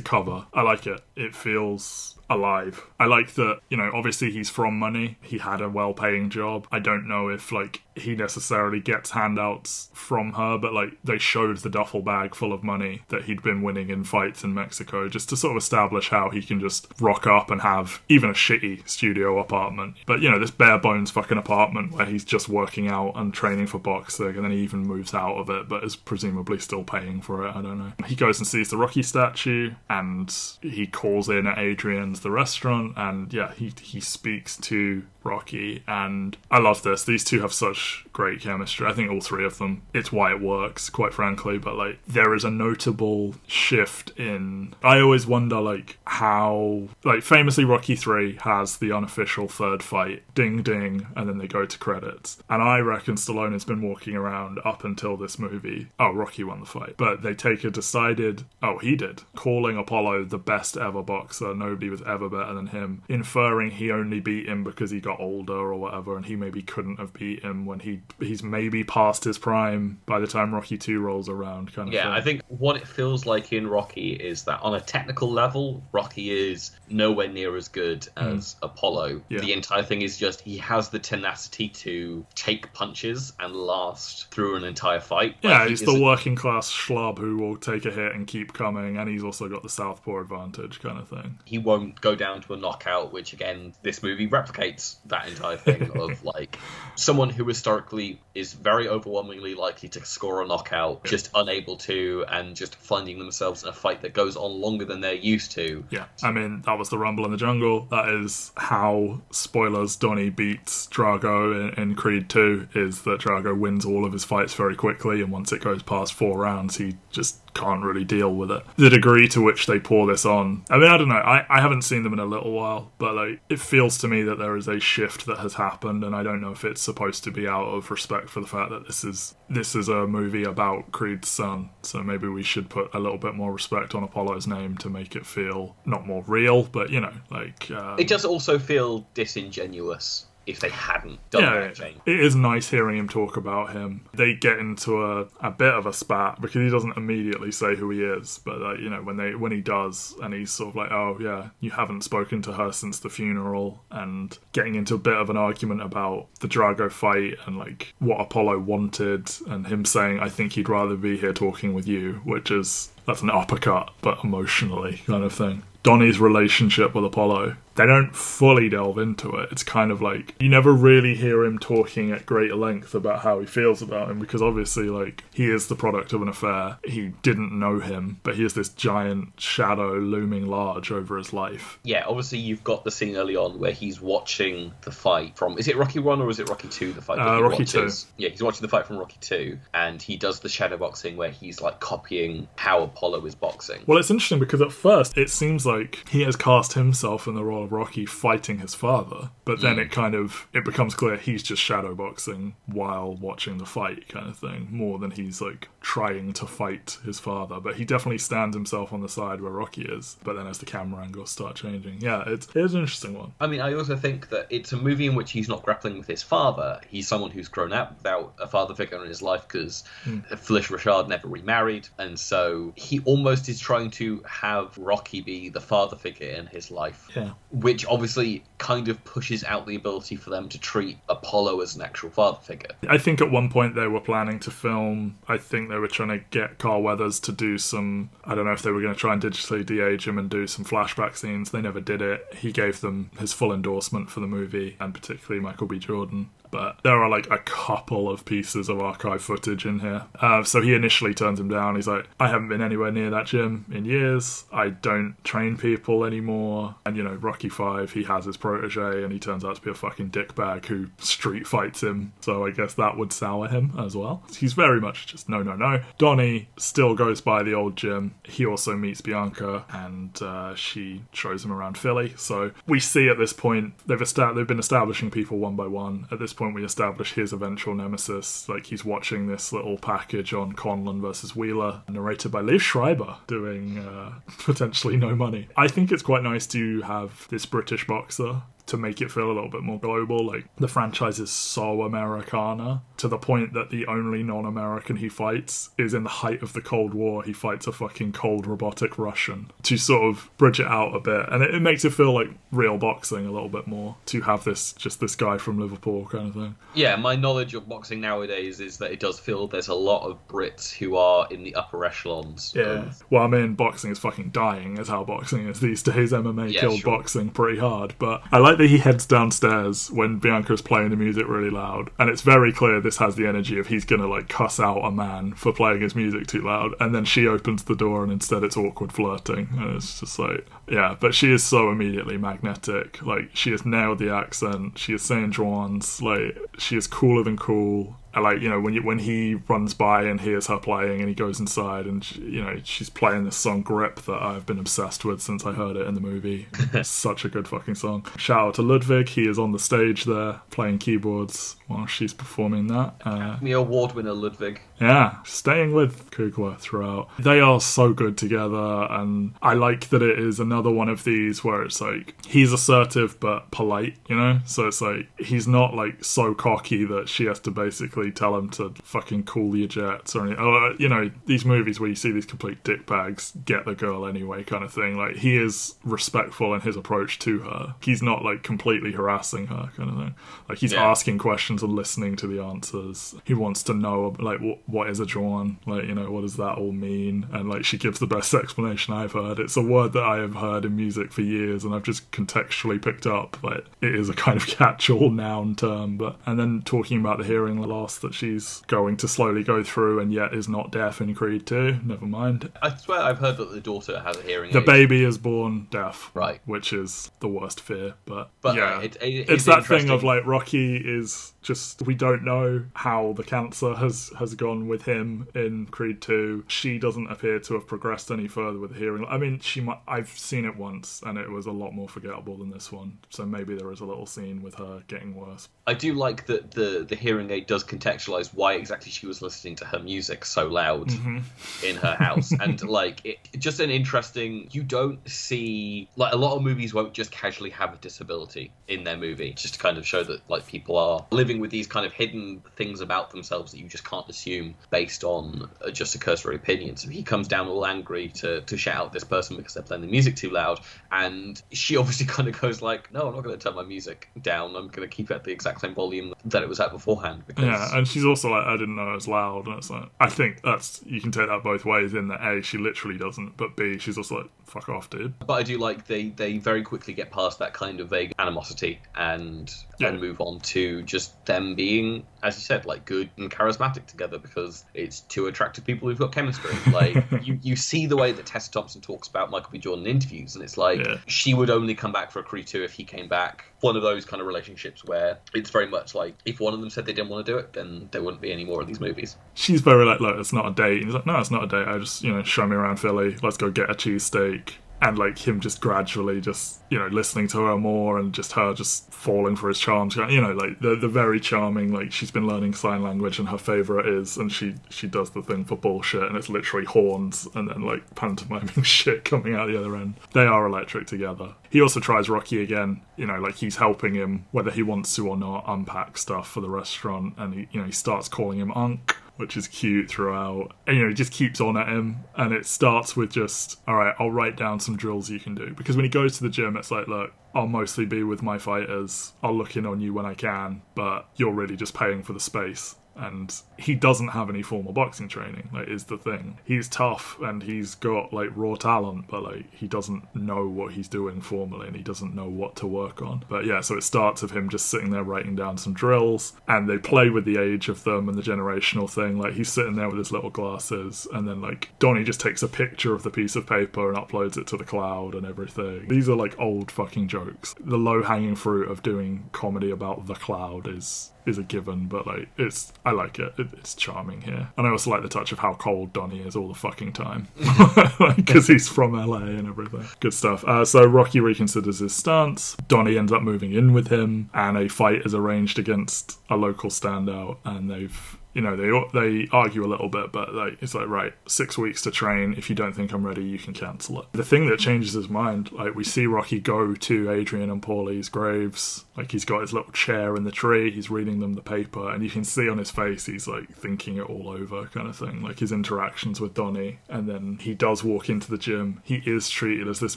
cover. 0.00 0.46
I 0.54 0.62
like 0.62 0.86
it. 0.86 1.02
It 1.16 1.34
feels 1.34 2.16
alive. 2.36 2.86
I 2.98 3.06
like 3.06 3.34
that, 3.34 3.60
you 3.68 3.76
know, 3.76 3.90
obviously 3.94 4.30
he's 4.30 4.50
from 4.50 4.78
money. 4.78 5.18
He 5.20 5.38
had 5.38 5.60
a 5.60 5.68
well 5.68 5.94
paying 5.94 6.30
job. 6.30 6.66
I 6.70 6.78
don't 6.78 7.06
know 7.06 7.28
if 7.28 7.52
like 7.52 7.82
he 7.94 8.14
necessarily 8.14 8.80
gets 8.80 9.10
handouts 9.10 9.90
from 9.92 10.32
her, 10.32 10.58
but 10.58 10.72
like 10.72 10.96
they 11.04 11.18
showed 11.18 11.58
the 11.58 11.70
duffel 11.70 12.02
bag 12.02 12.34
full 12.34 12.52
of 12.52 12.62
money 12.62 13.02
that 13.08 13.24
he'd 13.24 13.42
been 13.42 13.62
winning 13.62 13.90
in 13.90 14.04
fights 14.04 14.44
in 14.44 14.54
Mexico 14.54 15.08
just 15.08 15.28
to 15.28 15.36
sort 15.36 15.56
of 15.56 15.62
establish 15.62 16.08
how 16.08 16.30
he 16.30 16.42
can 16.42 16.60
just 16.60 16.88
rock 17.00 17.26
up 17.26 17.50
and 17.50 17.62
have 17.62 18.02
even 18.08 18.30
a 18.30 18.34
shitty 18.34 18.88
studio 18.88 19.38
apartment. 19.38 19.96
But 20.06 20.20
you 20.20 20.30
know, 20.30 20.38
this 20.38 20.50
bare 20.50 20.78
bones 20.78 21.10
fucking 21.10 21.38
apartment 21.38 21.92
where 21.92 22.06
he's 22.06 22.24
just 22.24 22.48
working 22.48 22.88
out 22.88 23.12
and 23.16 23.32
training 23.32 23.66
for 23.66 23.78
boxing 23.78 24.28
and 24.28 24.44
then 24.44 24.52
he 24.52 24.58
even 24.58 24.80
moves 24.80 25.14
out 25.14 25.36
of 25.36 25.50
it 25.50 25.68
but 25.68 25.84
is 25.84 25.96
presumably 25.96 26.58
still 26.58 26.84
paying 26.84 27.20
for 27.20 27.46
it. 27.46 27.54
I 27.54 27.62
don't 27.62 27.78
know. 27.78 27.92
He 28.06 28.14
goes 28.14 28.38
and 28.38 28.46
sees 28.46 28.70
the 28.70 28.76
Rocky 28.76 29.02
statue 29.02 29.72
and 29.88 30.34
he 30.62 30.86
calls 30.86 31.28
in 31.28 31.46
at 31.46 31.58
Adrian's 31.58 32.20
the 32.20 32.30
restaurant 32.30 32.94
and 32.96 33.32
yeah, 33.32 33.52
he 33.54 33.72
he 33.80 34.00
speaks 34.00 34.56
to 34.58 35.04
Rocky 35.24 35.82
and 35.86 36.36
I 36.50 36.58
love 36.58 36.82
this. 36.82 37.04
These 37.04 37.24
two 37.24 37.40
have 37.40 37.52
such 37.52 37.81
great 38.12 38.40
chemistry. 38.40 38.86
I 38.86 38.92
think 38.92 39.10
all 39.10 39.20
three 39.20 39.44
of 39.44 39.58
them. 39.58 39.82
It's 39.94 40.12
why 40.12 40.32
it 40.32 40.40
works, 40.40 40.90
quite 40.90 41.14
frankly, 41.14 41.58
but 41.58 41.76
like 41.76 41.98
there 42.06 42.34
is 42.34 42.44
a 42.44 42.50
notable 42.50 43.34
shift 43.46 44.10
in 44.18 44.74
I 44.82 45.00
always 45.00 45.26
wonder 45.26 45.60
like 45.60 45.98
how 46.06 46.88
like 47.04 47.22
famously 47.22 47.64
Rocky 47.64 47.96
3 47.96 48.38
has 48.42 48.78
the 48.78 48.92
unofficial 48.92 49.48
third 49.48 49.82
fight, 49.82 50.22
ding 50.34 50.62
ding, 50.62 51.06
and 51.16 51.28
then 51.28 51.38
they 51.38 51.46
go 51.46 51.66
to 51.66 51.78
credits. 51.78 52.42
And 52.48 52.62
I 52.62 52.78
reckon 52.78 53.16
Stallone 53.16 53.52
has 53.52 53.64
been 53.64 53.82
walking 53.82 54.14
around 54.14 54.60
up 54.64 54.84
until 54.84 55.16
this 55.16 55.38
movie. 55.38 55.88
Oh, 55.98 56.12
Rocky 56.12 56.44
won 56.44 56.60
the 56.60 56.66
fight. 56.66 56.96
But 56.96 57.22
they 57.22 57.34
take 57.34 57.64
a 57.64 57.70
decided, 57.70 58.44
oh, 58.62 58.78
he 58.78 58.96
did, 58.96 59.22
calling 59.34 59.76
Apollo 59.76 60.24
the 60.24 60.38
best 60.38 60.76
ever 60.76 61.02
boxer. 61.02 61.54
Nobody 61.54 61.88
was 61.88 62.02
ever 62.02 62.28
better 62.28 62.54
than 62.54 62.68
him, 62.68 63.02
inferring 63.08 63.70
he 63.72 63.90
only 63.90 64.20
beat 64.20 64.48
him 64.48 64.64
because 64.64 64.90
he 64.90 65.00
got 65.00 65.20
older 65.20 65.54
or 65.54 65.76
whatever, 65.76 66.16
and 66.16 66.26
he 66.26 66.36
maybe 66.36 66.62
couldn't 66.62 66.98
have 66.98 67.12
beat 67.12 67.42
him 67.42 67.64
when 67.72 67.80
he 67.80 68.02
he's 68.20 68.42
maybe 68.42 68.84
past 68.84 69.24
his 69.24 69.38
prime 69.38 69.98
by 70.04 70.20
the 70.20 70.26
time 70.26 70.54
Rocky 70.54 70.76
Two 70.76 71.00
rolls 71.00 71.30
around. 71.30 71.72
Kind 71.72 71.88
of 71.88 71.94
Yeah, 71.94 72.02
thing. 72.02 72.12
I 72.12 72.20
think 72.20 72.42
what 72.48 72.76
it 72.76 72.86
feels 72.86 73.24
like 73.24 73.50
in 73.52 73.66
Rocky 73.66 74.10
is 74.12 74.44
that 74.44 74.60
on 74.60 74.74
a 74.74 74.80
technical 74.80 75.32
level, 75.32 75.82
Rocky 75.90 76.30
is 76.30 76.70
nowhere 76.90 77.28
near 77.28 77.56
as 77.56 77.68
good 77.68 78.06
as 78.18 78.56
Apollo. 78.62 79.14
Hmm. 79.14 79.34
Yeah. 79.34 79.40
The 79.40 79.54
entire 79.54 79.82
thing 79.82 80.02
is 80.02 80.18
just 80.18 80.42
he 80.42 80.58
has 80.58 80.90
the 80.90 80.98
tenacity 80.98 81.70
to 81.70 82.26
take 82.34 82.72
punches 82.74 83.32
and 83.40 83.54
last 83.54 84.30
through 84.30 84.56
an 84.56 84.64
entire 84.64 85.00
fight. 85.00 85.36
Like, 85.42 85.44
Yeah, 85.52 85.64
he 85.64 85.70
he's 85.70 85.80
the 85.80 85.98
working 85.98 86.36
class 86.36 86.70
schlub 86.70 87.16
who 87.18 87.38
will 87.38 87.56
take 87.56 87.86
a 87.86 87.90
hit 87.90 88.14
and 88.14 88.26
keep 88.26 88.52
coming, 88.52 88.98
and 88.98 89.08
he's 89.08 89.24
also 89.24 89.48
got 89.48 89.62
the 89.62 89.70
southpaw 89.70 90.20
advantage, 90.20 90.80
kind 90.80 90.98
of 90.98 91.08
thing. 91.08 91.38
he 91.46 91.56
won't 91.56 91.98
go 92.02 92.14
down 92.14 92.42
to 92.42 92.52
a 92.52 92.56
knockout, 92.58 93.12
which 93.14 93.32
again, 93.32 93.72
this 93.82 94.02
movie 94.02 94.28
replicates 94.28 94.96
that 95.06 95.26
entire 95.28 95.56
thing 95.56 95.90
of 95.98 96.22
like 96.22 96.58
someone 96.96 97.30
who 97.30 97.44
historically 97.62 98.18
is 98.34 98.54
very 98.54 98.88
overwhelmingly 98.88 99.54
likely 99.54 99.88
to 99.88 100.04
score 100.04 100.42
a 100.42 100.46
knockout, 100.46 101.04
just 101.04 101.30
unable 101.32 101.76
to, 101.76 102.24
and 102.28 102.56
just 102.56 102.74
finding 102.74 103.20
themselves 103.20 103.62
in 103.62 103.68
a 103.68 103.72
fight 103.72 104.02
that 104.02 104.12
goes 104.12 104.36
on 104.36 104.60
longer 104.60 104.84
than 104.84 105.00
they're 105.00 105.14
used 105.14 105.52
to. 105.52 105.84
Yeah, 105.88 106.06
I 106.24 106.32
mean 106.32 106.62
that 106.62 106.76
was 106.76 106.88
the 106.88 106.98
Rumble 106.98 107.24
in 107.24 107.30
the 107.30 107.36
Jungle. 107.36 107.86
That 107.88 108.08
is 108.08 108.50
how 108.56 109.20
spoilers 109.30 109.94
Donnie 109.94 110.28
beats 110.28 110.88
Drago 110.88 111.72
in, 111.76 111.80
in 111.80 111.94
Creed 111.94 112.28
Two. 112.28 112.66
Is 112.74 113.02
that 113.02 113.20
Drago 113.20 113.56
wins 113.56 113.84
all 113.84 114.04
of 114.04 114.12
his 114.12 114.24
fights 114.24 114.54
very 114.54 114.74
quickly, 114.74 115.22
and 115.22 115.30
once 115.30 115.52
it 115.52 115.60
goes 115.60 115.84
past 115.84 116.14
four 116.14 116.38
rounds, 116.38 116.78
he 116.78 116.96
just 117.12 117.41
can't 117.54 117.82
really 117.82 118.04
deal 118.04 118.34
with 118.34 118.50
it. 118.50 118.62
The 118.76 118.90
degree 118.90 119.28
to 119.28 119.40
which 119.40 119.66
they 119.66 119.78
pour 119.78 120.06
this 120.06 120.24
on, 120.24 120.64
I 120.70 120.78
mean, 120.78 120.88
I 120.88 120.96
don't 120.96 121.08
know. 121.08 121.14
I, 121.14 121.44
I 121.48 121.60
haven't 121.60 121.82
seen 121.82 122.02
them 122.02 122.12
in 122.12 122.18
a 122.18 122.24
little 122.24 122.52
while, 122.52 122.92
but 122.98 123.14
like 123.14 123.40
it 123.48 123.60
feels 123.60 123.98
to 123.98 124.08
me 124.08 124.22
that 124.22 124.38
there 124.38 124.56
is 124.56 124.68
a 124.68 124.80
shift 124.80 125.26
that 125.26 125.38
has 125.38 125.54
happened, 125.54 126.04
and 126.04 126.14
I 126.14 126.22
don't 126.22 126.40
know 126.40 126.52
if 126.52 126.64
it's 126.64 126.80
supposed 126.80 127.24
to 127.24 127.30
be 127.30 127.46
out 127.46 127.66
of 127.66 127.90
respect 127.90 128.30
for 128.30 128.40
the 128.40 128.46
fact 128.46 128.70
that 128.70 128.86
this 128.86 129.04
is 129.04 129.34
this 129.48 129.74
is 129.74 129.88
a 129.88 130.06
movie 130.06 130.44
about 130.44 130.92
Creed's 130.92 131.28
son. 131.28 131.70
So 131.82 132.02
maybe 132.02 132.28
we 132.28 132.42
should 132.42 132.70
put 132.70 132.94
a 132.94 132.98
little 132.98 133.18
bit 133.18 133.34
more 133.34 133.52
respect 133.52 133.94
on 133.94 134.02
Apollo's 134.02 134.46
name 134.46 134.76
to 134.78 134.88
make 134.88 135.14
it 135.16 135.26
feel 135.26 135.76
not 135.84 136.06
more 136.06 136.24
real, 136.26 136.62
but 136.64 136.90
you 136.90 137.00
know, 137.00 137.12
like 137.30 137.70
um, 137.70 137.98
It 137.98 138.08
does 138.08 138.24
also 138.24 138.58
feel 138.58 139.06
disingenuous 139.14 140.26
if 140.46 140.60
they 140.60 140.70
hadn't 140.70 141.18
done 141.30 141.42
yeah, 141.42 141.60
that 141.60 141.74
change. 141.74 141.98
it 142.06 142.20
is 142.20 142.34
nice 142.34 142.68
hearing 142.68 142.98
him 142.98 143.08
talk 143.08 143.36
about 143.36 143.72
him. 143.72 144.02
They 144.12 144.34
get 144.34 144.58
into 144.58 145.04
a, 145.04 145.28
a 145.40 145.50
bit 145.50 145.72
of 145.72 145.86
a 145.86 145.92
spat 145.92 146.40
because 146.40 146.62
he 146.62 146.70
doesn't 146.70 146.96
immediately 146.96 147.52
say 147.52 147.76
who 147.76 147.90
he 147.90 148.02
is, 148.02 148.40
but 148.44 148.60
like, 148.60 148.80
you 148.80 148.90
know 148.90 149.02
when 149.02 149.16
they 149.16 149.34
when 149.34 149.52
he 149.52 149.60
does, 149.60 150.14
and 150.22 150.34
he's 150.34 150.50
sort 150.50 150.70
of 150.70 150.76
like, 150.76 150.90
"Oh 150.90 151.16
yeah, 151.20 151.50
you 151.60 151.70
haven't 151.70 152.02
spoken 152.02 152.42
to 152.42 152.52
her 152.52 152.72
since 152.72 152.98
the 152.98 153.10
funeral," 153.10 153.84
and 153.90 154.36
getting 154.52 154.74
into 154.74 154.94
a 154.94 154.98
bit 154.98 155.16
of 155.16 155.30
an 155.30 155.36
argument 155.36 155.82
about 155.82 156.28
the 156.40 156.48
Drago 156.48 156.90
fight 156.90 157.36
and 157.46 157.58
like 157.58 157.94
what 157.98 158.20
Apollo 158.20 158.60
wanted, 158.60 159.30
and 159.46 159.66
him 159.66 159.84
saying, 159.84 160.20
"I 160.20 160.28
think 160.28 160.52
he'd 160.52 160.68
rather 160.68 160.96
be 160.96 161.16
here 161.16 161.32
talking 161.32 161.74
with 161.74 161.86
you," 161.86 162.20
which 162.24 162.50
is 162.50 162.90
that's 163.06 163.22
an 163.22 163.30
uppercut, 163.30 163.92
but 164.00 164.22
emotionally 164.24 165.02
kind 165.06 165.24
of 165.24 165.32
thing. 165.32 165.62
Donnie's 165.82 166.20
relationship 166.20 166.94
with 166.94 167.04
Apollo. 167.04 167.56
They 167.74 167.86
don't 167.86 168.14
fully 168.14 168.68
delve 168.68 168.98
into 168.98 169.34
it. 169.36 169.50
It's 169.50 169.62
kind 169.62 169.90
of 169.90 170.02
like 170.02 170.34
you 170.38 170.50
never 170.50 170.72
really 170.72 171.14
hear 171.14 171.42
him 171.42 171.58
talking 171.58 172.12
at 172.12 172.26
greater 172.26 172.54
length 172.54 172.94
about 172.94 173.20
how 173.20 173.40
he 173.40 173.46
feels 173.46 173.80
about 173.80 174.10
him 174.10 174.18
because 174.18 174.42
obviously, 174.42 174.90
like, 174.90 175.24
he 175.32 175.50
is 175.50 175.68
the 175.68 175.74
product 175.74 176.12
of 176.12 176.20
an 176.20 176.28
affair. 176.28 176.76
He 176.84 177.14
didn't 177.22 177.58
know 177.58 177.80
him, 177.80 178.20
but 178.24 178.36
he 178.36 178.44
is 178.44 178.52
this 178.52 178.68
giant 178.68 179.40
shadow 179.40 179.94
looming 179.94 180.48
large 180.48 180.92
over 180.92 181.16
his 181.16 181.32
life. 181.32 181.78
Yeah, 181.82 182.04
obviously 182.06 182.38
you've 182.38 182.62
got 182.62 182.84
the 182.84 182.90
scene 182.90 183.16
early 183.16 183.36
on 183.36 183.58
where 183.58 183.72
he's 183.72 184.02
watching 184.02 184.74
the 184.82 184.92
fight 184.92 185.34
from. 185.36 185.56
Is 185.56 185.66
it 185.66 185.76
Rocky 185.76 185.98
One 185.98 186.20
or 186.20 186.28
is 186.28 186.40
it 186.40 186.50
Rocky 186.50 186.68
Two? 186.68 186.92
The 186.92 187.00
fight. 187.00 187.18
Uh, 187.18 187.40
Rocky 187.40 187.62
watches? 187.62 188.06
Yeah, 188.18 188.28
he's 188.28 188.42
watching 188.42 188.60
the 188.60 188.68
fight 188.68 188.86
from 188.86 188.98
Rocky 188.98 189.16
Two, 189.20 189.58
and 189.72 190.00
he 190.02 190.18
does 190.18 190.40
the 190.40 190.48
shadow 190.50 190.76
boxing 190.76 191.16
where 191.16 191.30
he's 191.30 191.62
like 191.62 191.80
copying 191.80 192.48
how 192.56 192.82
Apollo 192.82 193.24
is 193.24 193.34
boxing. 193.34 193.82
Well, 193.86 193.96
it's 193.96 194.10
interesting 194.10 194.40
because 194.40 194.60
at 194.60 194.72
first 194.72 195.16
it 195.16 195.30
seems 195.30 195.64
like 195.64 195.71
he 196.10 196.22
has 196.22 196.36
cast 196.36 196.74
himself 196.74 197.26
in 197.26 197.34
the 197.34 197.44
role 197.44 197.64
of 197.64 197.72
Rocky 197.72 198.06
fighting 198.06 198.58
his 198.58 198.74
father, 198.74 199.30
but 199.44 199.60
then 199.60 199.76
mm. 199.76 199.82
it 199.82 199.90
kind 199.90 200.14
of 200.14 200.46
it 200.52 200.64
becomes 200.64 200.94
clear 200.94 201.16
he's 201.16 201.42
just 201.42 201.62
shadowboxing 201.62 202.54
while 202.66 203.14
watching 203.14 203.58
the 203.58 203.66
fight, 203.66 204.08
kind 204.08 204.28
of 204.28 204.36
thing, 204.36 204.68
more 204.70 204.98
than 204.98 205.10
he's 205.10 205.40
like 205.40 205.68
trying 205.80 206.32
to 206.34 206.46
fight 206.46 206.98
his 207.04 207.18
father. 207.18 207.60
But 207.60 207.76
he 207.76 207.84
definitely 207.84 208.18
stands 208.18 208.56
himself 208.56 208.92
on 208.92 209.00
the 209.00 209.08
side 209.08 209.40
where 209.40 209.52
Rocky 209.52 209.82
is. 209.82 210.16
But 210.24 210.34
then 210.34 210.46
as 210.46 210.58
the 210.58 210.66
camera 210.66 211.02
angles 211.02 211.30
start 211.30 211.56
changing, 211.56 212.00
yeah, 212.00 212.24
it's 212.26 212.46
it's 212.54 212.74
an 212.74 212.80
interesting 212.80 213.18
one. 213.18 213.32
I 213.40 213.46
mean, 213.46 213.60
I 213.60 213.74
also 213.74 213.96
think 213.96 214.28
that 214.30 214.46
it's 214.50 214.72
a 214.72 214.76
movie 214.76 215.06
in 215.06 215.14
which 215.14 215.32
he's 215.32 215.48
not 215.48 215.62
grappling 215.62 215.98
with 215.98 216.06
his 216.06 216.22
father. 216.22 216.80
He's 216.88 217.08
someone 217.08 217.30
who's 217.30 217.48
grown 217.48 217.72
up 217.72 217.96
without 217.98 218.34
a 218.40 218.46
father 218.46 218.74
figure 218.74 219.02
in 219.02 219.08
his 219.08 219.22
life 219.22 219.46
because 219.48 219.84
hmm. 220.04 220.18
Phylicia 220.30 220.76
Rashad 220.76 221.08
never 221.08 221.28
remarried, 221.28 221.88
and 221.98 222.18
so 222.18 222.72
he 222.76 223.00
almost 223.00 223.48
is 223.48 223.60
trying 223.60 223.90
to 223.92 224.22
have 224.26 224.76
Rocky 224.78 225.20
be 225.20 225.48
the 225.48 225.60
father 225.62 225.96
figure 225.96 226.28
in 226.28 226.46
his 226.46 226.70
life. 226.70 227.08
Yeah. 227.14 227.30
Which 227.50 227.86
obviously 227.86 228.44
kind 228.58 228.88
of 228.88 229.02
pushes 229.04 229.44
out 229.44 229.66
the 229.66 229.76
ability 229.76 230.16
for 230.16 230.30
them 230.30 230.48
to 230.48 230.58
treat 230.58 230.98
Apollo 231.08 231.60
as 231.60 231.76
an 231.76 231.82
actual 231.82 232.10
father 232.10 232.38
figure. 232.42 232.70
I 232.88 232.98
think 232.98 233.20
at 233.20 233.30
one 233.30 233.48
point 233.50 233.74
they 233.74 233.86
were 233.86 234.00
planning 234.00 234.38
to 234.40 234.50
film. 234.50 235.18
I 235.28 235.38
think 235.38 235.68
they 235.68 235.78
were 235.78 235.88
trying 235.88 236.10
to 236.10 236.18
get 236.30 236.58
Carl 236.58 236.82
Weathers 236.82 237.20
to 237.20 237.32
do 237.32 237.58
some. 237.58 238.10
I 238.24 238.34
don't 238.34 238.44
know 238.44 238.52
if 238.52 238.62
they 238.62 238.70
were 238.70 238.80
going 238.80 238.94
to 238.94 239.00
try 239.00 239.12
and 239.12 239.22
digitally 239.22 239.64
de-age 239.64 240.06
him 240.06 240.18
and 240.18 240.28
do 240.28 240.46
some 240.46 240.64
flashback 240.64 241.16
scenes. 241.16 241.50
They 241.50 241.62
never 241.62 241.80
did 241.80 242.02
it. 242.02 242.26
He 242.34 242.52
gave 242.52 242.80
them 242.80 243.10
his 243.18 243.32
full 243.32 243.52
endorsement 243.52 244.10
for 244.10 244.20
the 244.20 244.26
movie, 244.26 244.76
and 244.80 244.92
particularly 244.92 245.40
Michael 245.42 245.66
B. 245.66 245.78
Jordan. 245.78 246.30
But 246.52 246.78
there 246.84 247.02
are 247.02 247.08
like 247.08 247.28
a 247.30 247.38
couple 247.38 248.08
of 248.08 248.24
pieces 248.24 248.68
of 248.68 248.80
archive 248.80 249.22
footage 249.22 249.66
in 249.66 249.80
here. 249.80 250.04
Uh, 250.20 250.44
so 250.44 250.60
he 250.60 250.74
initially 250.74 251.14
turns 251.14 251.40
him 251.40 251.48
down. 251.48 251.74
He's 251.74 251.88
like, 251.88 252.06
I 252.20 252.28
haven't 252.28 252.48
been 252.48 252.62
anywhere 252.62 252.92
near 252.92 253.10
that 253.10 253.26
gym 253.26 253.64
in 253.72 253.84
years. 253.84 254.44
I 254.52 254.68
don't 254.68 255.16
train 255.24 255.56
people 255.56 256.04
anymore. 256.04 256.76
And 256.86 256.96
you 256.96 257.02
know, 257.02 257.14
Rocky 257.14 257.48
Five, 257.48 257.92
he 257.92 258.04
has 258.04 258.26
his 258.26 258.36
protege, 258.36 259.02
and 259.02 259.12
he 259.12 259.18
turns 259.18 259.44
out 259.44 259.56
to 259.56 259.62
be 259.62 259.70
a 259.70 259.74
fucking 259.74 260.10
dickbag 260.10 260.66
who 260.66 260.88
street 260.98 261.46
fights 261.46 261.82
him. 261.82 262.12
So 262.20 262.46
I 262.46 262.50
guess 262.50 262.74
that 262.74 262.96
would 262.98 263.12
sour 263.12 263.48
him 263.48 263.72
as 263.78 263.96
well. 263.96 264.22
He's 264.36 264.52
very 264.52 264.80
much 264.80 265.06
just 265.06 265.28
no, 265.28 265.42
no, 265.42 265.56
no. 265.56 265.82
Donnie 265.96 266.48
still 266.58 266.94
goes 266.94 267.22
by 267.22 267.42
the 267.42 267.54
old 267.54 267.76
gym. 267.76 268.14
He 268.24 268.44
also 268.44 268.76
meets 268.76 269.00
Bianca, 269.00 269.64
and 269.70 270.20
uh, 270.20 270.54
she 270.54 271.02
shows 271.12 271.44
him 271.44 271.52
around 271.52 271.78
Philly. 271.78 272.12
So 272.18 272.50
we 272.66 272.78
see 272.78 273.08
at 273.08 273.18
this 273.18 273.32
point 273.32 273.72
they've 273.86 274.00
esta- 274.00 274.32
they've 274.34 274.46
been 274.46 274.58
establishing 274.58 275.10
people 275.10 275.38
one 275.38 275.56
by 275.56 275.66
one. 275.66 276.06
At 276.10 276.18
this 276.18 276.34
point, 276.34 276.41
we 276.50 276.64
establish 276.64 277.14
his 277.14 277.32
eventual 277.32 277.74
nemesis. 277.74 278.48
Like 278.48 278.66
he's 278.66 278.84
watching 278.84 279.26
this 279.26 279.52
little 279.52 279.78
package 279.78 280.34
on 280.34 280.52
Conlan 280.52 281.00
versus 281.00 281.36
Wheeler, 281.36 281.82
narrated 281.88 282.32
by 282.32 282.42
Liev 282.42 282.60
Schreiber, 282.60 283.16
doing 283.26 283.78
uh, 283.78 284.14
potentially 284.38 284.96
no 284.96 285.14
money. 285.14 285.48
I 285.56 285.68
think 285.68 285.92
it's 285.92 286.02
quite 286.02 286.22
nice 286.22 286.46
to 286.48 286.82
have 286.82 287.28
this 287.28 287.46
British 287.46 287.86
boxer 287.86 288.42
to 288.66 288.76
make 288.76 289.00
it 289.00 289.10
feel 289.10 289.26
a 289.26 289.32
little 289.34 289.48
bit 289.50 289.62
more 289.62 289.78
global. 289.78 290.24
Like 290.26 290.46
the 290.56 290.68
franchise 290.68 291.18
is 291.18 291.30
so 291.30 291.82
Americana 291.82 292.82
to 292.98 293.08
the 293.08 293.18
point 293.18 293.52
that 293.54 293.70
the 293.70 293.86
only 293.86 294.22
non-American 294.22 294.96
he 294.96 295.08
fights 295.08 295.70
is 295.76 295.94
in 295.94 296.04
the 296.04 296.08
height 296.10 296.42
of 296.42 296.52
the 296.52 296.60
Cold 296.60 296.94
War. 296.94 297.22
He 297.24 297.32
fights 297.32 297.66
a 297.66 297.72
fucking 297.72 298.12
cold 298.12 298.46
robotic 298.46 298.98
Russian 298.98 299.50
to 299.64 299.76
sort 299.76 300.04
of 300.04 300.30
bridge 300.38 300.60
it 300.60 300.66
out 300.66 300.94
a 300.94 301.00
bit, 301.00 301.26
and 301.30 301.42
it, 301.42 301.54
it 301.54 301.60
makes 301.60 301.84
it 301.84 301.92
feel 301.92 302.12
like 302.12 302.28
real 302.52 302.78
boxing 302.78 303.26
a 303.26 303.32
little 303.32 303.48
bit 303.48 303.66
more 303.66 303.96
to 304.06 304.20
have 304.22 304.44
this 304.44 304.72
just 304.74 305.00
this 305.00 305.16
guy 305.16 305.38
from 305.38 305.58
Liverpool 305.58 306.06
kind 306.06 306.28
of 306.28 306.34
thing. 306.34 306.54
Yeah, 306.74 306.96
my 306.96 307.16
knowledge 307.16 307.54
of 307.54 307.68
boxing 307.68 308.00
nowadays 308.00 308.60
is 308.60 308.78
that 308.78 308.92
it 308.92 309.00
does 309.00 309.18
feel 309.18 309.46
there's 309.48 309.68
a 309.68 309.74
lot 309.74 310.06
of 310.08 310.26
Brits 310.28 310.72
who 310.72 310.96
are 310.96 311.26
in 311.30 311.42
the 311.44 311.54
upper 311.54 311.84
echelons. 311.84 312.52
Yeah. 312.54 312.62
of- 312.86 313.02
Well, 313.10 313.24
I 313.24 313.26
mean, 313.26 313.54
boxing 313.54 313.90
is 313.90 313.98
fucking 313.98 314.30
dying, 314.30 314.78
is 314.78 314.88
how 314.88 315.04
boxing 315.04 315.48
is 315.48 315.60
these 315.60 315.82
days. 315.82 316.12
MMA 316.12 316.52
Yeah, 316.52 316.60
killed 316.60 316.80
sure. 316.80 316.96
boxing 316.98 317.30
pretty 317.30 317.58
hard. 317.58 317.94
But 317.98 318.22
I 318.30 318.38
like 318.38 318.51
that 318.58 318.68
he 318.68 318.78
heads 318.78 319.06
downstairs 319.06 319.90
when 319.90 320.18
Bianca's 320.18 320.62
playing 320.62 320.90
the 320.90 320.96
music 320.96 321.26
really 321.28 321.50
loud. 321.50 321.90
And 321.98 322.08
it's 322.10 322.22
very 322.22 322.52
clear 322.52 322.80
this 322.80 322.96
has 322.98 323.16
the 323.16 323.26
energy 323.26 323.58
of 323.58 323.66
he's 323.68 323.84
to, 323.84 324.06
like, 324.08 324.28
cuss 324.28 324.58
out 324.58 324.80
a 324.80 324.90
man 324.90 325.32
for 325.34 325.52
playing 325.52 325.80
his 325.80 325.94
music 325.94 326.26
too 326.26 326.42
loud. 326.42 326.74
And 326.80 326.94
then 326.94 327.04
she 327.04 327.26
opens 327.26 327.64
the 327.64 327.74
door 327.76 328.02
and 328.02 328.12
instead 328.12 328.44
it's 328.44 328.56
awkward 328.56 328.92
flirting. 328.92 329.48
And 329.52 329.76
it's 329.76 330.00
just 330.00 330.18
like, 330.18 330.46
yeah. 330.68 330.96
But 330.98 331.14
she 331.14 331.32
is 331.32 331.44
so 331.44 331.70
immediately 331.70 332.16
magnetic. 332.16 333.02
Like, 333.02 333.34
she 333.34 333.50
has 333.50 333.66
nailed 333.66 333.98
the 333.98 334.10
accent. 334.10 334.78
She 334.78 334.94
is 334.94 335.02
saying 335.02 335.32
jawns. 335.32 336.00
Like, 336.02 336.38
she 336.58 336.76
is 336.76 336.86
cooler 336.86 337.22
than 337.22 337.36
cool. 337.36 337.96
I 338.14 338.20
like 338.20 338.40
you 338.40 338.48
know 338.48 338.60
when 338.60 338.74
you, 338.74 338.82
when 338.82 338.98
he 338.98 339.34
runs 339.48 339.74
by 339.74 340.02
and 340.04 340.20
hears 340.20 340.46
her 340.48 340.58
playing 340.58 341.00
and 341.00 341.08
he 341.08 341.14
goes 341.14 341.40
inside 341.40 341.86
and 341.86 342.04
she, 342.04 342.20
you 342.20 342.42
know 342.42 342.60
she's 342.64 342.90
playing 342.90 343.24
this 343.24 343.36
song 343.36 343.62
grip 343.62 344.02
that 344.02 344.22
i've 344.22 344.44
been 344.44 344.58
obsessed 344.58 345.04
with 345.04 345.22
since 345.22 345.46
i 345.46 345.52
heard 345.52 345.76
it 345.76 345.86
in 345.86 345.94
the 345.94 346.00
movie 346.00 346.46
it's 346.72 346.88
such 347.08 347.24
a 347.24 347.28
good 347.28 347.48
fucking 347.48 347.74
song 347.74 348.06
shout 348.16 348.48
out 348.48 348.54
to 348.54 348.62
ludwig 348.62 349.08
he 349.08 349.26
is 349.26 349.38
on 349.38 349.52
the 349.52 349.58
stage 349.58 350.04
there 350.04 350.40
playing 350.50 350.78
keyboards 350.78 351.56
while 351.68 351.86
she's 351.86 352.12
performing 352.12 352.66
that 352.66 352.94
uh, 353.06 353.38
The 353.40 353.52
award 353.52 353.92
winner 353.94 354.12
Ludwig. 354.12 354.60
yeah, 354.78 355.22
staying 355.24 355.72
with 355.72 356.10
Coogler 356.10 356.58
throughout. 356.58 357.08
They 357.18 357.40
are 357.40 357.62
so 357.62 357.94
good 357.94 358.18
together, 358.18 358.86
and 358.90 359.32
I 359.40 359.54
like 359.54 359.88
that 359.88 360.02
it 360.02 360.18
is 360.18 360.38
another 360.38 360.70
one 360.70 360.90
of 360.90 361.04
these 361.04 361.42
where 361.42 361.62
it's 361.62 361.80
like 361.80 362.14
he's 362.26 362.52
assertive 362.52 363.18
but 363.20 363.50
polite, 363.52 363.96
you 364.06 364.16
know? 364.16 364.40
So 364.44 364.66
it's 364.66 364.82
like 364.82 365.08
he's 365.18 365.48
not 365.48 365.72
like 365.74 366.04
so 366.04 366.34
cocky 366.34 366.84
that 366.84 367.08
she 367.08 367.24
has 367.24 367.40
to 367.40 367.50
basically 367.50 368.01
tell 368.10 368.36
him 368.36 368.50
to 368.50 368.74
fucking 368.82 369.24
cool 369.24 369.54
your 369.56 369.68
jets 369.68 370.16
or 370.16 370.26
anything. 370.26 370.42
Or, 370.44 370.70
uh, 370.70 370.74
you 370.78 370.88
know, 370.88 371.10
these 371.26 371.44
movies 371.44 371.78
where 371.78 371.88
you 371.88 371.94
see 371.94 372.10
these 372.10 372.26
complete 372.26 372.64
dickbags 372.64 373.32
get 373.44 373.64
the 373.64 373.74
girl 373.74 374.06
anyway 374.06 374.42
kind 374.42 374.64
of 374.64 374.72
thing. 374.72 374.96
Like 374.96 375.16
he 375.16 375.36
is 375.36 375.76
respectful 375.84 376.54
in 376.54 376.62
his 376.62 376.76
approach 376.76 377.18
to 377.20 377.40
her. 377.40 377.74
He's 377.80 378.02
not 378.02 378.24
like 378.24 378.42
completely 378.42 378.92
harassing 378.92 379.46
her 379.48 379.70
kind 379.76 379.90
of 379.90 379.96
thing. 379.96 380.14
Like 380.48 380.58
he's 380.58 380.72
Yeah. 380.72 380.90
asking 380.90 381.18
questions 381.18 381.62
and 381.62 381.72
listening 381.74 382.16
to 382.16 382.26
the 382.26 382.42
answers. 382.42 383.14
He 383.24 383.34
wants 383.34 383.62
to 383.64 383.74
know 383.74 384.14
like 384.18 384.40
what 384.40 384.58
what 384.66 384.88
is 384.88 385.00
a 385.00 385.06
jawn? 385.06 385.58
Like 385.66 385.84
you 385.84 385.94
know 385.94 386.10
what 386.10 386.22
does 386.22 386.36
that 386.36 386.56
all 386.58 386.72
mean? 386.72 387.26
And 387.32 387.48
like 387.48 387.64
she 387.64 387.76
gives 387.78 387.98
the 387.98 388.06
best 388.06 388.32
explanation 388.34 388.94
I've 388.94 389.12
heard. 389.12 389.38
It's 389.38 389.56
a 389.56 389.62
word 389.62 389.92
that 389.92 390.02
I 390.02 390.16
have 390.18 390.34
heard 390.36 390.64
in 390.64 390.76
music 390.76 391.12
for 391.12 391.20
years, 391.22 391.64
and 391.64 391.74
I've 391.74 391.82
just 391.82 392.10
contextually 392.10 392.82
picked 392.82 393.06
up. 393.06 393.42
Like 393.42 393.64
it 393.80 393.94
is 393.94 394.08
a 394.08 394.14
kind 394.14 394.36
of 394.36 394.46
catch-all 394.58 395.10
noun 395.10 395.54
term. 395.54 395.96
But 395.96 396.16
and 396.26 396.38
then 396.38 396.62
talking 396.64 397.00
about 397.00 397.18
the 397.18 397.24
hearing 397.24 397.60
loss 397.92 397.98
that 397.98 398.14
she's 398.14 398.62
going 398.66 398.96
to 398.98 399.08
slowly 399.08 399.42
go 399.42 399.62
through, 399.62 400.00
and 400.00 400.12
yet 400.12 400.34
is 400.34 400.48
not 400.48 400.72
deaf 400.72 401.00
in 401.00 401.14
Creed 401.14 401.46
Two. 401.46 401.78
Never 401.84 402.06
mind. 402.06 402.50
I 402.62 402.74
swear 402.76 403.00
I've 403.00 403.18
heard 403.18 403.36
that 403.36 403.52
the 403.52 403.60
daughter 403.60 404.00
has 404.00 404.16
a 404.16 404.22
hearing 404.22 404.52
The 404.52 404.60
aid. 404.60 404.66
baby 404.66 405.04
is 405.04 405.18
born 405.18 405.66
deaf, 405.70 406.10
Right. 406.14 406.40
Which 406.44 406.72
is 406.72 407.10
the 407.20 407.28
worst 407.28 407.60
fear, 407.60 407.94
but, 408.04 408.30
But 408.40 408.56
yeah, 408.56 408.80
it, 408.80 408.96
it, 408.96 409.08
it's 409.08 409.30
it's 409.30 409.44
that 409.46 409.66
thing 409.66 409.90
of 409.90 410.02
like 410.02 410.24
Rocky 410.26 410.76
is 410.76 411.32
just 411.42 411.82
we 411.82 411.94
don't 411.94 412.24
know 412.24 412.64
how 412.74 413.12
the 413.16 413.24
cancer 413.24 413.74
has 413.74 414.10
has 414.18 414.34
gone 414.34 414.68
with 414.68 414.82
him 414.82 415.26
in 415.34 415.66
Creed 415.66 416.00
2 416.00 416.44
she 416.46 416.78
doesn't 416.78 417.10
appear 417.10 417.40
to 417.40 417.54
have 417.54 417.66
progressed 417.66 418.12
any 418.12 418.28
further 418.28 418.60
with 418.60 418.72
the 418.72 418.78
hearing 418.78 419.04
I 419.08 419.18
mean 419.18 419.40
she 419.40 419.60
might 419.60 419.80
I've 419.88 420.08
seen 420.08 420.44
it 420.44 420.56
once 420.56 421.02
and 421.04 421.18
it 421.18 421.28
was 421.28 421.46
a 421.46 421.50
lot 421.50 421.72
more 421.72 421.88
forgettable 421.88 422.36
than 422.36 422.50
this 422.50 422.70
one 422.70 422.98
so 423.10 423.26
maybe 423.26 423.56
there 423.56 423.72
is 423.72 423.80
a 423.80 423.84
little 423.84 424.06
scene 424.06 424.40
with 424.40 424.54
her 424.54 424.84
getting 424.86 425.16
worse 425.16 425.48
I 425.66 425.74
do 425.74 425.94
like 425.94 426.26
that 426.26 426.52
the 426.52 426.86
the 426.88 426.94
hearing 426.94 427.30
aid 427.32 427.48
does 427.48 427.64
contextualize 427.82 428.32
why 428.34 428.54
exactly 428.54 428.90
she 428.90 429.06
was 429.06 429.22
listening 429.22 429.56
to 429.56 429.64
her 429.64 429.78
music 429.78 430.24
so 430.24 430.48
loud 430.48 430.88
Mm-hmm. 430.92 431.18
in 431.64 431.76
her 431.76 431.94
house, 431.94 432.32
and 432.40 432.62
like 432.68 433.00
it, 433.04 433.18
just 433.38 433.60
an 433.60 433.70
interesting. 433.70 434.48
You 434.52 434.62
don't 434.62 434.98
see 435.08 435.88
like 435.96 436.12
a 436.12 436.16
lot 436.16 436.36
of 436.36 436.42
movies 436.42 436.74
won't 436.74 436.92
just 436.92 437.10
casually 437.10 437.50
have 437.50 437.72
a 437.74 437.76
disability 437.76 438.52
in 438.68 438.84
their 438.84 438.96
movie, 438.96 439.32
just 439.34 439.54
to 439.54 439.60
kind 439.60 439.78
of 439.78 439.86
show 439.86 440.02
that 440.02 440.28
like 440.28 440.46
people 440.46 440.76
are 440.78 441.04
living 441.10 441.40
with 441.40 441.50
these 441.50 441.66
kind 441.66 441.86
of 441.86 441.92
hidden 441.92 442.42
things 442.56 442.80
about 442.80 443.10
themselves 443.10 443.52
that 443.52 443.58
you 443.58 443.68
just 443.68 443.84
can't 443.88 444.08
assume 444.08 444.54
based 444.70 445.04
on 445.04 445.48
uh, 445.64 445.70
just 445.70 445.94
a 445.94 445.98
cursory 445.98 446.36
opinion. 446.36 446.76
So 446.76 446.88
he 446.88 447.02
comes 447.02 447.28
down 447.28 447.48
all 447.48 447.66
angry 447.66 448.08
to 448.16 448.40
to 448.42 448.56
shout 448.56 448.76
out 448.76 448.92
this 448.92 449.04
person 449.04 449.36
because 449.36 449.54
they're 449.54 449.62
playing 449.62 449.82
the 449.82 449.88
music 449.88 450.16
too 450.16 450.30
loud, 450.30 450.60
and 450.90 451.40
she 451.52 451.76
obviously 451.80 452.06
kind 452.06 452.28
of 452.28 452.40
goes 452.40 452.60
like, 452.62 452.92
"No, 452.92 453.06
I'm 453.08 453.14
not 453.14 453.24
going 453.24 453.38
to 453.38 453.42
turn 453.42 453.54
my 453.54 453.64
music 453.64 454.08
down. 454.20 454.56
I'm 454.56 454.68
going 454.68 454.88
to 454.88 454.94
keep 454.94 455.10
it 455.10 455.14
at 455.14 455.24
the 455.24 455.32
exact 455.32 455.60
same 455.60 455.74
volume 455.74 456.12
that 456.26 456.42
it 456.42 456.48
was 456.48 456.60
at 456.60 456.70
beforehand." 456.70 457.22
Because 457.26 457.44
yeah 457.44 457.68
and 457.72 457.86
she's 457.88 458.04
also 458.04 458.30
like 458.30 458.46
I 458.46 458.56
didn't 458.56 458.76
know 458.76 458.90
it 458.90 458.94
was 458.94 459.08
loud 459.08 459.46
and 459.46 459.56
it's 459.58 459.70
like 459.70 459.88
I 460.00 460.08
think 460.08 460.42
that's 460.42 460.80
you 460.86 461.00
can 461.00 461.10
take 461.10 461.28
that 461.28 461.42
both 461.42 461.64
ways 461.64 461.94
in 461.94 462.08
that 462.08 462.20
A 462.24 462.42
she 462.42 462.58
literally 462.58 462.98
doesn't 462.98 463.36
but 463.36 463.56
B 463.56 463.78
she's 463.78 463.96
also 463.96 464.18
like 464.22 464.30
fuck 464.44 464.68
off 464.68 464.90
dude 464.90 465.18
But 465.26 465.32
I 465.34 465.42
do 465.42 465.56
like 465.58 465.86
they 465.86 466.08
they 466.10 466.38
very 466.38 466.62
quickly 466.62 466.92
get 466.94 467.10
past 467.10 467.38
that 467.38 467.54
kind 467.54 467.80
of 467.80 467.88
vague 467.88 468.12
animosity 468.18 468.80
and 468.94 469.52
Yeah. 469.78 469.88
and 469.88 470.00
move 470.00 470.20
on 470.20 470.40
to 470.40 470.82
just 470.82 471.24
them 471.24 471.54
being, 471.54 472.04
as 472.22 472.36
you 472.36 472.42
said, 472.42 472.66
like 472.66 472.84
good 472.84 473.08
and 473.16 473.30
charismatic 473.30 473.86
together 473.86 474.18
because 474.18 474.64
it's 474.74 475.00
two 475.00 475.26
attractive 475.26 475.64
people 475.64 475.88
who've 475.88 475.98
got 475.98 476.12
chemistry. 476.12 476.50
Like 476.72 476.96
you, 477.22 477.38
you 477.42 477.56
see 477.56 477.86
the 477.86 477.96
way 477.96 478.12
that 478.12 478.26
Tessa 478.26 478.50
Thompson 478.50 478.80
talks 478.80 479.08
about 479.08 479.30
Michael 479.30 479.50
B. 479.52 479.58
Jordan 479.58 479.86
in 479.86 479.92
interviews, 479.96 480.34
and 480.34 480.44
it's 480.44 480.56
like 480.58 480.80
Yeah. 480.84 480.96
she 481.06 481.32
would 481.34 481.50
only 481.50 481.74
come 481.74 481.92
back 481.92 482.10
for 482.10 482.18
a 482.20 482.22
Creed 482.22 482.46
2 482.46 482.62
if 482.62 482.72
he 482.72 482.84
came 482.84 483.08
back. 483.08 483.44
One 483.62 483.76
of 483.76 483.82
those 483.82 484.04
kind 484.04 484.20
of 484.20 484.26
relationships 484.26 484.84
where 484.84 485.18
it's 485.34 485.50
very 485.50 485.66
much 485.66 485.94
like 485.94 486.14
if 486.24 486.38
one 486.38 486.54
of 486.54 486.60
them 486.60 486.70
said 486.70 486.84
they 486.84 486.92
didn't 486.92 487.08
want 487.08 487.24
to 487.26 487.32
do 487.32 487.38
it, 487.38 487.52
then 487.54 487.88
there 487.90 488.02
wouldn't 488.02 488.20
be 488.20 488.32
any 488.32 488.44
more 488.44 488.60
of 488.60 488.68
these 488.68 488.80
movies. 488.80 489.16
she's 489.34 489.60
very 489.60 489.84
like, 489.84 490.00
look, 490.00 490.18
it's 490.18 490.32
not 490.32 490.46
a 490.46 490.52
date. 490.52 490.78
And 490.78 490.84
he's 490.86 490.94
like, 490.94 491.06
no, 491.06 491.18
it's 491.18 491.30
not 491.30 491.44
a 491.44 491.46
date. 491.46 491.66
I 491.66 491.78
just, 491.78 492.02
you 492.04 492.12
know, 492.12 492.22
show 492.22 492.46
me 492.46 492.54
around 492.54 492.76
Philly. 492.76 493.16
Let's 493.22 493.36
go 493.36 493.50
get 493.50 493.70
a 493.70 493.74
cheesesteak. 493.74 494.54
And 494.82 494.98
like 494.98 495.16
him 495.16 495.40
just 495.40 495.60
gradually 495.60 496.20
just, 496.20 496.60
you 496.68 496.78
know, 496.78 496.88
listening 496.88 497.28
to 497.28 497.46
her 497.46 497.56
more 497.56 497.98
and 497.98 498.12
just 498.12 498.32
her 498.32 498.52
just 498.52 498.92
falling 498.92 499.36
for 499.36 499.48
his 499.48 499.60
charms. 499.60 499.94
You 499.94 500.20
know, 500.20 500.32
like 500.32 500.60
the 500.60 500.74
the 500.74 500.88
very 500.88 501.20
charming, 501.20 501.72
like 501.72 501.92
she's 501.92 502.10
been 502.10 502.26
learning 502.26 502.54
sign 502.54 502.82
language 502.82 503.20
and 503.20 503.28
her 503.28 503.38
favourite 503.38 503.86
is 503.86 504.16
and 504.16 504.30
she 504.30 504.56
she 504.70 504.88
does 504.88 505.10
the 505.10 505.22
thing 505.22 505.44
for 505.44 505.56
bullshit 505.56 506.02
and 506.02 506.16
it's 506.16 506.28
literally 506.28 506.66
horns 506.66 507.28
and 507.34 507.48
then 507.48 507.62
like 507.62 507.94
pantomiming 507.94 508.62
shit 508.64 509.04
coming 509.04 509.36
out 509.36 509.46
the 509.46 509.58
other 509.58 509.76
end. 509.76 509.94
They 510.14 510.26
are 510.26 510.46
electric 510.46 510.88
together. 510.88 511.34
He 511.48 511.60
also 511.60 511.78
tries 511.78 512.10
Rocky 512.10 512.42
again, 512.42 512.80
you 512.96 513.06
know, 513.06 513.20
like 513.20 513.36
he's 513.36 513.56
helping 513.56 513.94
him, 513.94 514.26
whether 514.32 514.50
he 514.50 514.64
wants 514.64 514.96
to 514.96 515.08
or 515.08 515.16
not, 515.16 515.44
unpack 515.46 515.96
stuff 515.96 516.28
for 516.28 516.40
the 516.40 516.50
restaurant 516.50 517.14
and 517.18 517.34
he 517.34 517.48
you 517.52 517.60
know, 517.60 517.66
he 517.66 517.72
starts 517.72 518.08
calling 518.08 518.38
him 518.38 518.50
Unc 518.52 518.96
which 519.16 519.36
is 519.36 519.48
cute 519.48 519.88
throughout. 519.88 520.52
And, 520.66 520.76
you 520.76 520.82
know, 520.82 520.88
he 520.88 520.94
just 520.94 521.12
keeps 521.12 521.40
on 521.40 521.56
at 521.56 521.68
him, 521.68 522.04
and 522.16 522.32
it 522.32 522.46
starts 522.46 522.96
with 522.96 523.10
just, 523.10 523.60
all 523.66 523.76
right, 523.76 523.94
I'll 523.98 524.10
write 524.10 524.36
down 524.36 524.60
some 524.60 524.76
drills 524.76 525.10
you 525.10 525.20
can 525.20 525.34
do. 525.34 525.54
Because 525.54 525.76
when 525.76 525.84
he 525.84 525.90
goes 525.90 526.16
to 526.18 526.24
the 526.24 526.30
gym, 526.30 526.56
it's 526.56 526.70
like, 526.70 526.88
look, 526.88 527.12
I'll 527.34 527.46
mostly 527.46 527.86
be 527.86 528.02
with 528.02 528.22
my 528.22 528.38
fighters. 528.38 529.12
I'll 529.22 529.36
look 529.36 529.56
in 529.56 529.66
on 529.66 529.80
you 529.80 529.94
when 529.94 530.06
I 530.06 530.14
can, 530.14 530.62
but 530.74 531.08
you're 531.16 531.32
really 531.32 531.56
just 531.56 531.74
paying 531.74 532.02
for 532.02 532.12
the 532.12 532.20
space. 532.20 532.76
And 532.96 533.34
he 533.58 533.74
doesn't 533.74 534.08
have 534.08 534.28
any 534.28 534.42
formal 534.42 534.72
boxing 534.72 535.08
training. 535.08 535.50
Like, 535.52 535.68
is 535.68 535.84
the 535.84 535.98
thing. 535.98 536.38
He's 536.44 536.68
tough 536.68 537.18
and 537.20 537.42
he's 537.42 537.74
got 537.74 538.12
like 538.12 538.30
raw 538.34 538.54
talent, 538.54 539.06
but 539.08 539.22
like 539.22 539.52
he 539.52 539.66
doesn't 539.66 540.14
know 540.14 540.48
what 540.48 540.72
he's 540.72 540.88
doing 540.88 541.20
formally, 541.20 541.66
and 541.66 541.76
he 541.76 541.82
doesn't 541.82 542.14
know 542.14 542.28
what 542.28 542.56
to 542.56 542.66
work 542.66 543.02
on. 543.02 543.24
But 543.28 543.46
yeah, 543.46 543.60
so 543.60 543.76
it 543.76 543.82
starts 543.82 544.22
with 544.22 544.32
him 544.32 544.48
just 544.48 544.66
sitting 544.66 544.90
there 544.90 545.02
writing 545.02 545.36
down 545.36 545.58
some 545.58 545.72
drills, 545.72 546.34
and 546.48 546.68
they 546.68 546.78
play 546.78 547.10
with 547.10 547.24
the 547.24 547.38
age 547.38 547.68
of 547.68 547.84
them 547.84 548.08
and 548.08 548.18
the 548.18 548.22
generational 548.22 548.90
thing. 548.90 549.18
Like 549.18 549.34
he's 549.34 549.52
sitting 549.52 549.76
there 549.76 549.88
with 549.88 549.98
his 549.98 550.12
little 550.12 550.30
glasses, 550.30 551.06
and 551.12 551.26
then 551.28 551.40
like 551.40 551.70
Donnie 551.78 552.04
just 552.04 552.20
takes 552.20 552.42
a 552.42 552.48
picture 552.48 552.94
of 552.94 553.02
the 553.02 553.10
piece 553.10 553.36
of 553.36 553.46
paper 553.46 553.88
and 553.88 553.96
uploads 553.96 554.36
it 554.36 554.46
to 554.48 554.56
the 554.56 554.64
cloud 554.64 555.14
and 555.14 555.26
everything. 555.26 555.88
These 555.88 556.08
are 556.08 556.16
like 556.16 556.38
old 556.38 556.70
fucking 556.70 557.08
jokes. 557.08 557.54
The 557.60 557.78
low 557.78 558.02
hanging 558.02 558.36
fruit 558.36 558.70
of 558.70 558.82
doing 558.82 559.28
comedy 559.32 559.70
about 559.70 560.06
the 560.06 560.14
cloud 560.14 560.68
is 560.68 561.11
is 561.26 561.38
a 561.38 561.42
given, 561.42 561.86
but 561.86 562.06
like 562.06 562.28
it's 562.36 562.72
I 562.84 562.90
like 562.92 563.18
it. 563.18 563.34
it. 563.38 563.48
It's 563.54 563.74
charming 563.74 564.22
here, 564.22 564.48
and 564.56 564.66
I 564.66 564.70
also 564.70 564.90
like 564.90 565.02
the 565.02 565.08
touch 565.08 565.32
of 565.32 565.38
how 565.38 565.54
cold 565.54 565.92
Donnie 565.92 566.20
is 566.20 566.36
all 566.36 566.48
the 566.48 566.54
fucking 566.54 566.92
time 566.92 567.28
because 568.16 568.46
he's 568.46 568.68
from 568.68 568.92
LA 568.92 569.18
and 569.18 569.48
everything. 569.48 569.84
Good 570.00 570.14
stuff. 570.14 570.44
Uh, 570.44 570.64
so 570.64 570.84
Rocky 570.84 571.20
reconsiders 571.20 571.80
his 571.80 571.94
stance. 571.94 572.56
Donnie 572.68 572.98
ends 572.98 573.12
up 573.12 573.22
moving 573.22 573.52
in 573.52 573.72
with 573.72 573.88
him, 573.88 574.30
and 574.34 574.56
a 574.56 574.68
fight 574.68 575.02
is 575.04 575.14
arranged 575.14 575.58
against 575.58 576.18
a 576.30 576.36
local 576.36 576.70
standout, 576.70 577.38
and 577.44 577.70
they've 577.70 578.18
you 578.34 578.40
know 578.40 578.56
they 578.56 578.70
they 578.98 579.28
argue 579.30 579.64
a 579.64 579.68
little 579.68 579.88
bit, 579.88 580.12
but 580.12 580.34
like 580.34 580.58
it's 580.62 580.74
like 580.74 580.88
right, 580.88 581.12
six 581.26 581.58
weeks 581.58 581.82
to 581.82 581.90
train. 581.90 582.34
If 582.36 582.48
you 582.48 582.56
don't 582.56 582.72
think 582.72 582.92
I'm 582.92 583.06
ready, 583.06 583.24
you 583.24 583.38
can 583.38 583.52
cancel 583.52 584.00
it. 584.00 584.06
The 584.12 584.24
thing 584.24 584.48
that 584.48 584.58
changes 584.58 584.92
his 584.92 585.08
mind, 585.08 585.52
like 585.52 585.74
we 585.74 585.84
see 585.84 586.06
Rocky 586.06 586.40
go 586.40 586.74
to 586.74 587.10
Adrian 587.10 587.50
and 587.50 587.62
Paulie's 587.62 588.08
graves, 588.08 588.84
like 588.96 589.12
he's 589.12 589.24
got 589.24 589.42
his 589.42 589.52
little 589.52 589.72
chair 589.72 590.16
in 590.16 590.24
the 590.24 590.30
tree, 590.30 590.70
he's 590.70 590.90
reading 590.90 591.20
them 591.20 591.34
the 591.34 591.42
paper, 591.42 591.90
and 591.90 592.02
you 592.02 592.10
can 592.10 592.24
see 592.24 592.48
on 592.48 592.58
his 592.58 592.70
face 592.70 593.06
he's 593.06 593.28
like 593.28 593.54
thinking 593.54 593.98
it 593.98 594.08
all 594.08 594.28
over, 594.28 594.64
kind 594.66 594.88
of 594.88 594.96
thing. 594.96 595.22
Like 595.22 595.40
his 595.40 595.52
interactions 595.52 596.20
with 596.20 596.34
Donnie, 596.34 596.78
and 596.88 597.08
then 597.08 597.38
he 597.40 597.54
does 597.54 597.84
walk 597.84 598.08
into 598.08 598.30
the 598.30 598.38
gym. 598.38 598.80
He 598.84 599.02
is 599.04 599.28
treated 599.28 599.68
as 599.68 599.80
this 599.80 599.96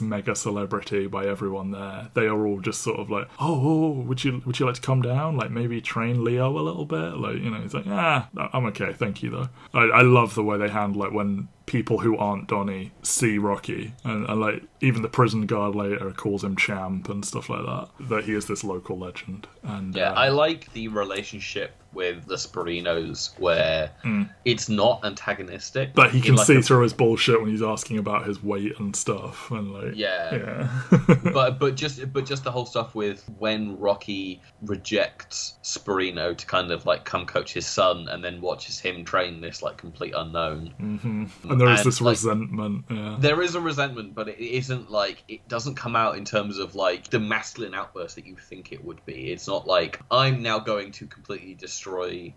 mega 0.00 0.34
celebrity 0.36 1.06
by 1.06 1.26
everyone 1.26 1.70
there. 1.70 2.10
They 2.12 2.26
are 2.26 2.46
all 2.46 2.60
just 2.60 2.82
sort 2.82 3.00
of 3.00 3.10
like, 3.10 3.28
oh, 3.40 3.60
oh 3.66 3.90
would 4.02 4.24
you 4.24 4.42
would 4.44 4.58
you 4.58 4.66
like 4.66 4.74
to 4.74 4.80
come 4.82 5.00
down? 5.00 5.38
Like 5.38 5.50
maybe 5.50 5.80
train 5.80 6.22
Leo 6.22 6.50
a 6.58 6.60
little 6.60 6.84
bit. 6.84 7.16
Like 7.16 7.36
you 7.36 7.50
know, 7.50 7.62
he's 7.62 7.72
like, 7.72 7.86
ah 7.86 8.25
I'm 8.36 8.66
okay, 8.66 8.92
thank 8.92 9.22
you 9.22 9.30
though. 9.30 9.48
I, 9.74 9.84
I 9.84 10.02
love 10.02 10.34
the 10.34 10.42
way 10.42 10.58
they 10.58 10.68
handle 10.68 11.04
it 11.04 11.12
when 11.12 11.48
people 11.66 11.98
who 11.98 12.16
aren't 12.16 12.48
Donnie 12.48 12.92
see 13.02 13.38
Rocky, 13.38 13.92
and, 14.04 14.28
and, 14.28 14.40
like 14.40 14.62
even 14.80 15.02
the 15.02 15.08
prison 15.08 15.46
guard 15.46 15.74
later 15.74 16.10
calls 16.12 16.44
him 16.44 16.56
champ 16.56 17.08
and 17.08 17.24
stuff 17.24 17.50
like 17.50 17.64
that. 17.64 17.88
That 18.08 18.24
he 18.24 18.34
is 18.34 18.46
this 18.46 18.64
local 18.64 18.98
legend. 18.98 19.46
And 19.62 19.94
yeah, 19.94 20.12
uh, 20.12 20.14
I 20.14 20.28
like 20.28 20.72
the 20.72 20.88
relationship 20.88 21.74
with 21.96 22.26
the 22.26 22.36
Sporinos 22.36 23.36
where 23.40 23.90
mm. 24.04 24.28
it's 24.44 24.68
not 24.68 25.04
antagonistic, 25.04 25.94
but 25.94 26.12
he 26.12 26.20
can 26.20 26.36
like 26.36 26.46
see 26.46 26.56
a... 26.56 26.62
through 26.62 26.82
his 26.82 26.92
bullshit 26.92 27.40
when 27.40 27.50
he's 27.50 27.62
asking 27.62 27.98
about 27.98 28.26
his 28.26 28.42
weight 28.42 28.78
and 28.78 28.94
stuff, 28.94 29.50
and 29.50 29.72
like 29.72 29.94
yeah, 29.96 30.68
yeah. 30.90 31.16
but 31.32 31.58
but 31.58 31.74
just 31.74 32.12
but 32.12 32.24
just 32.24 32.44
the 32.44 32.52
whole 32.52 32.66
stuff 32.66 32.94
with 32.94 33.24
when 33.38 33.78
Rocky 33.80 34.40
rejects 34.62 35.54
Sporino 35.64 36.36
to 36.36 36.46
kind 36.46 36.70
of 36.70 36.86
like 36.86 37.04
come 37.04 37.26
coach 37.26 37.52
his 37.52 37.66
son, 37.66 38.06
and 38.08 38.22
then 38.22 38.40
watches 38.40 38.78
him 38.78 39.04
train 39.04 39.40
this 39.40 39.62
like 39.62 39.76
complete 39.76 40.12
unknown. 40.14 40.74
Mm-hmm 40.80 41.24
and 41.50 41.60
there 41.60 41.72
is 41.72 41.80
and, 41.80 41.86
this 41.86 42.00
like, 42.00 42.12
resentment. 42.12 42.84
Yeah. 42.90 43.16
There 43.18 43.42
is 43.42 43.54
a 43.54 43.60
resentment, 43.60 44.14
but 44.14 44.28
it 44.28 44.38
isn't 44.38 44.90
like 44.90 45.24
it 45.28 45.46
doesn't 45.48 45.74
come 45.74 45.96
out 45.96 46.16
in 46.16 46.24
terms 46.24 46.58
of 46.58 46.74
like 46.74 47.08
the 47.08 47.18
masculine 47.18 47.74
outburst 47.74 48.16
that 48.16 48.26
you 48.26 48.36
think 48.36 48.72
it 48.72 48.84
would 48.84 49.04
be. 49.04 49.32
It's 49.32 49.46
not 49.46 49.66
like 49.66 50.00
I'm 50.10 50.42
now 50.42 50.58
going 50.58 50.92
to 50.92 51.06
completely 51.06 51.54
destroy 51.54 51.85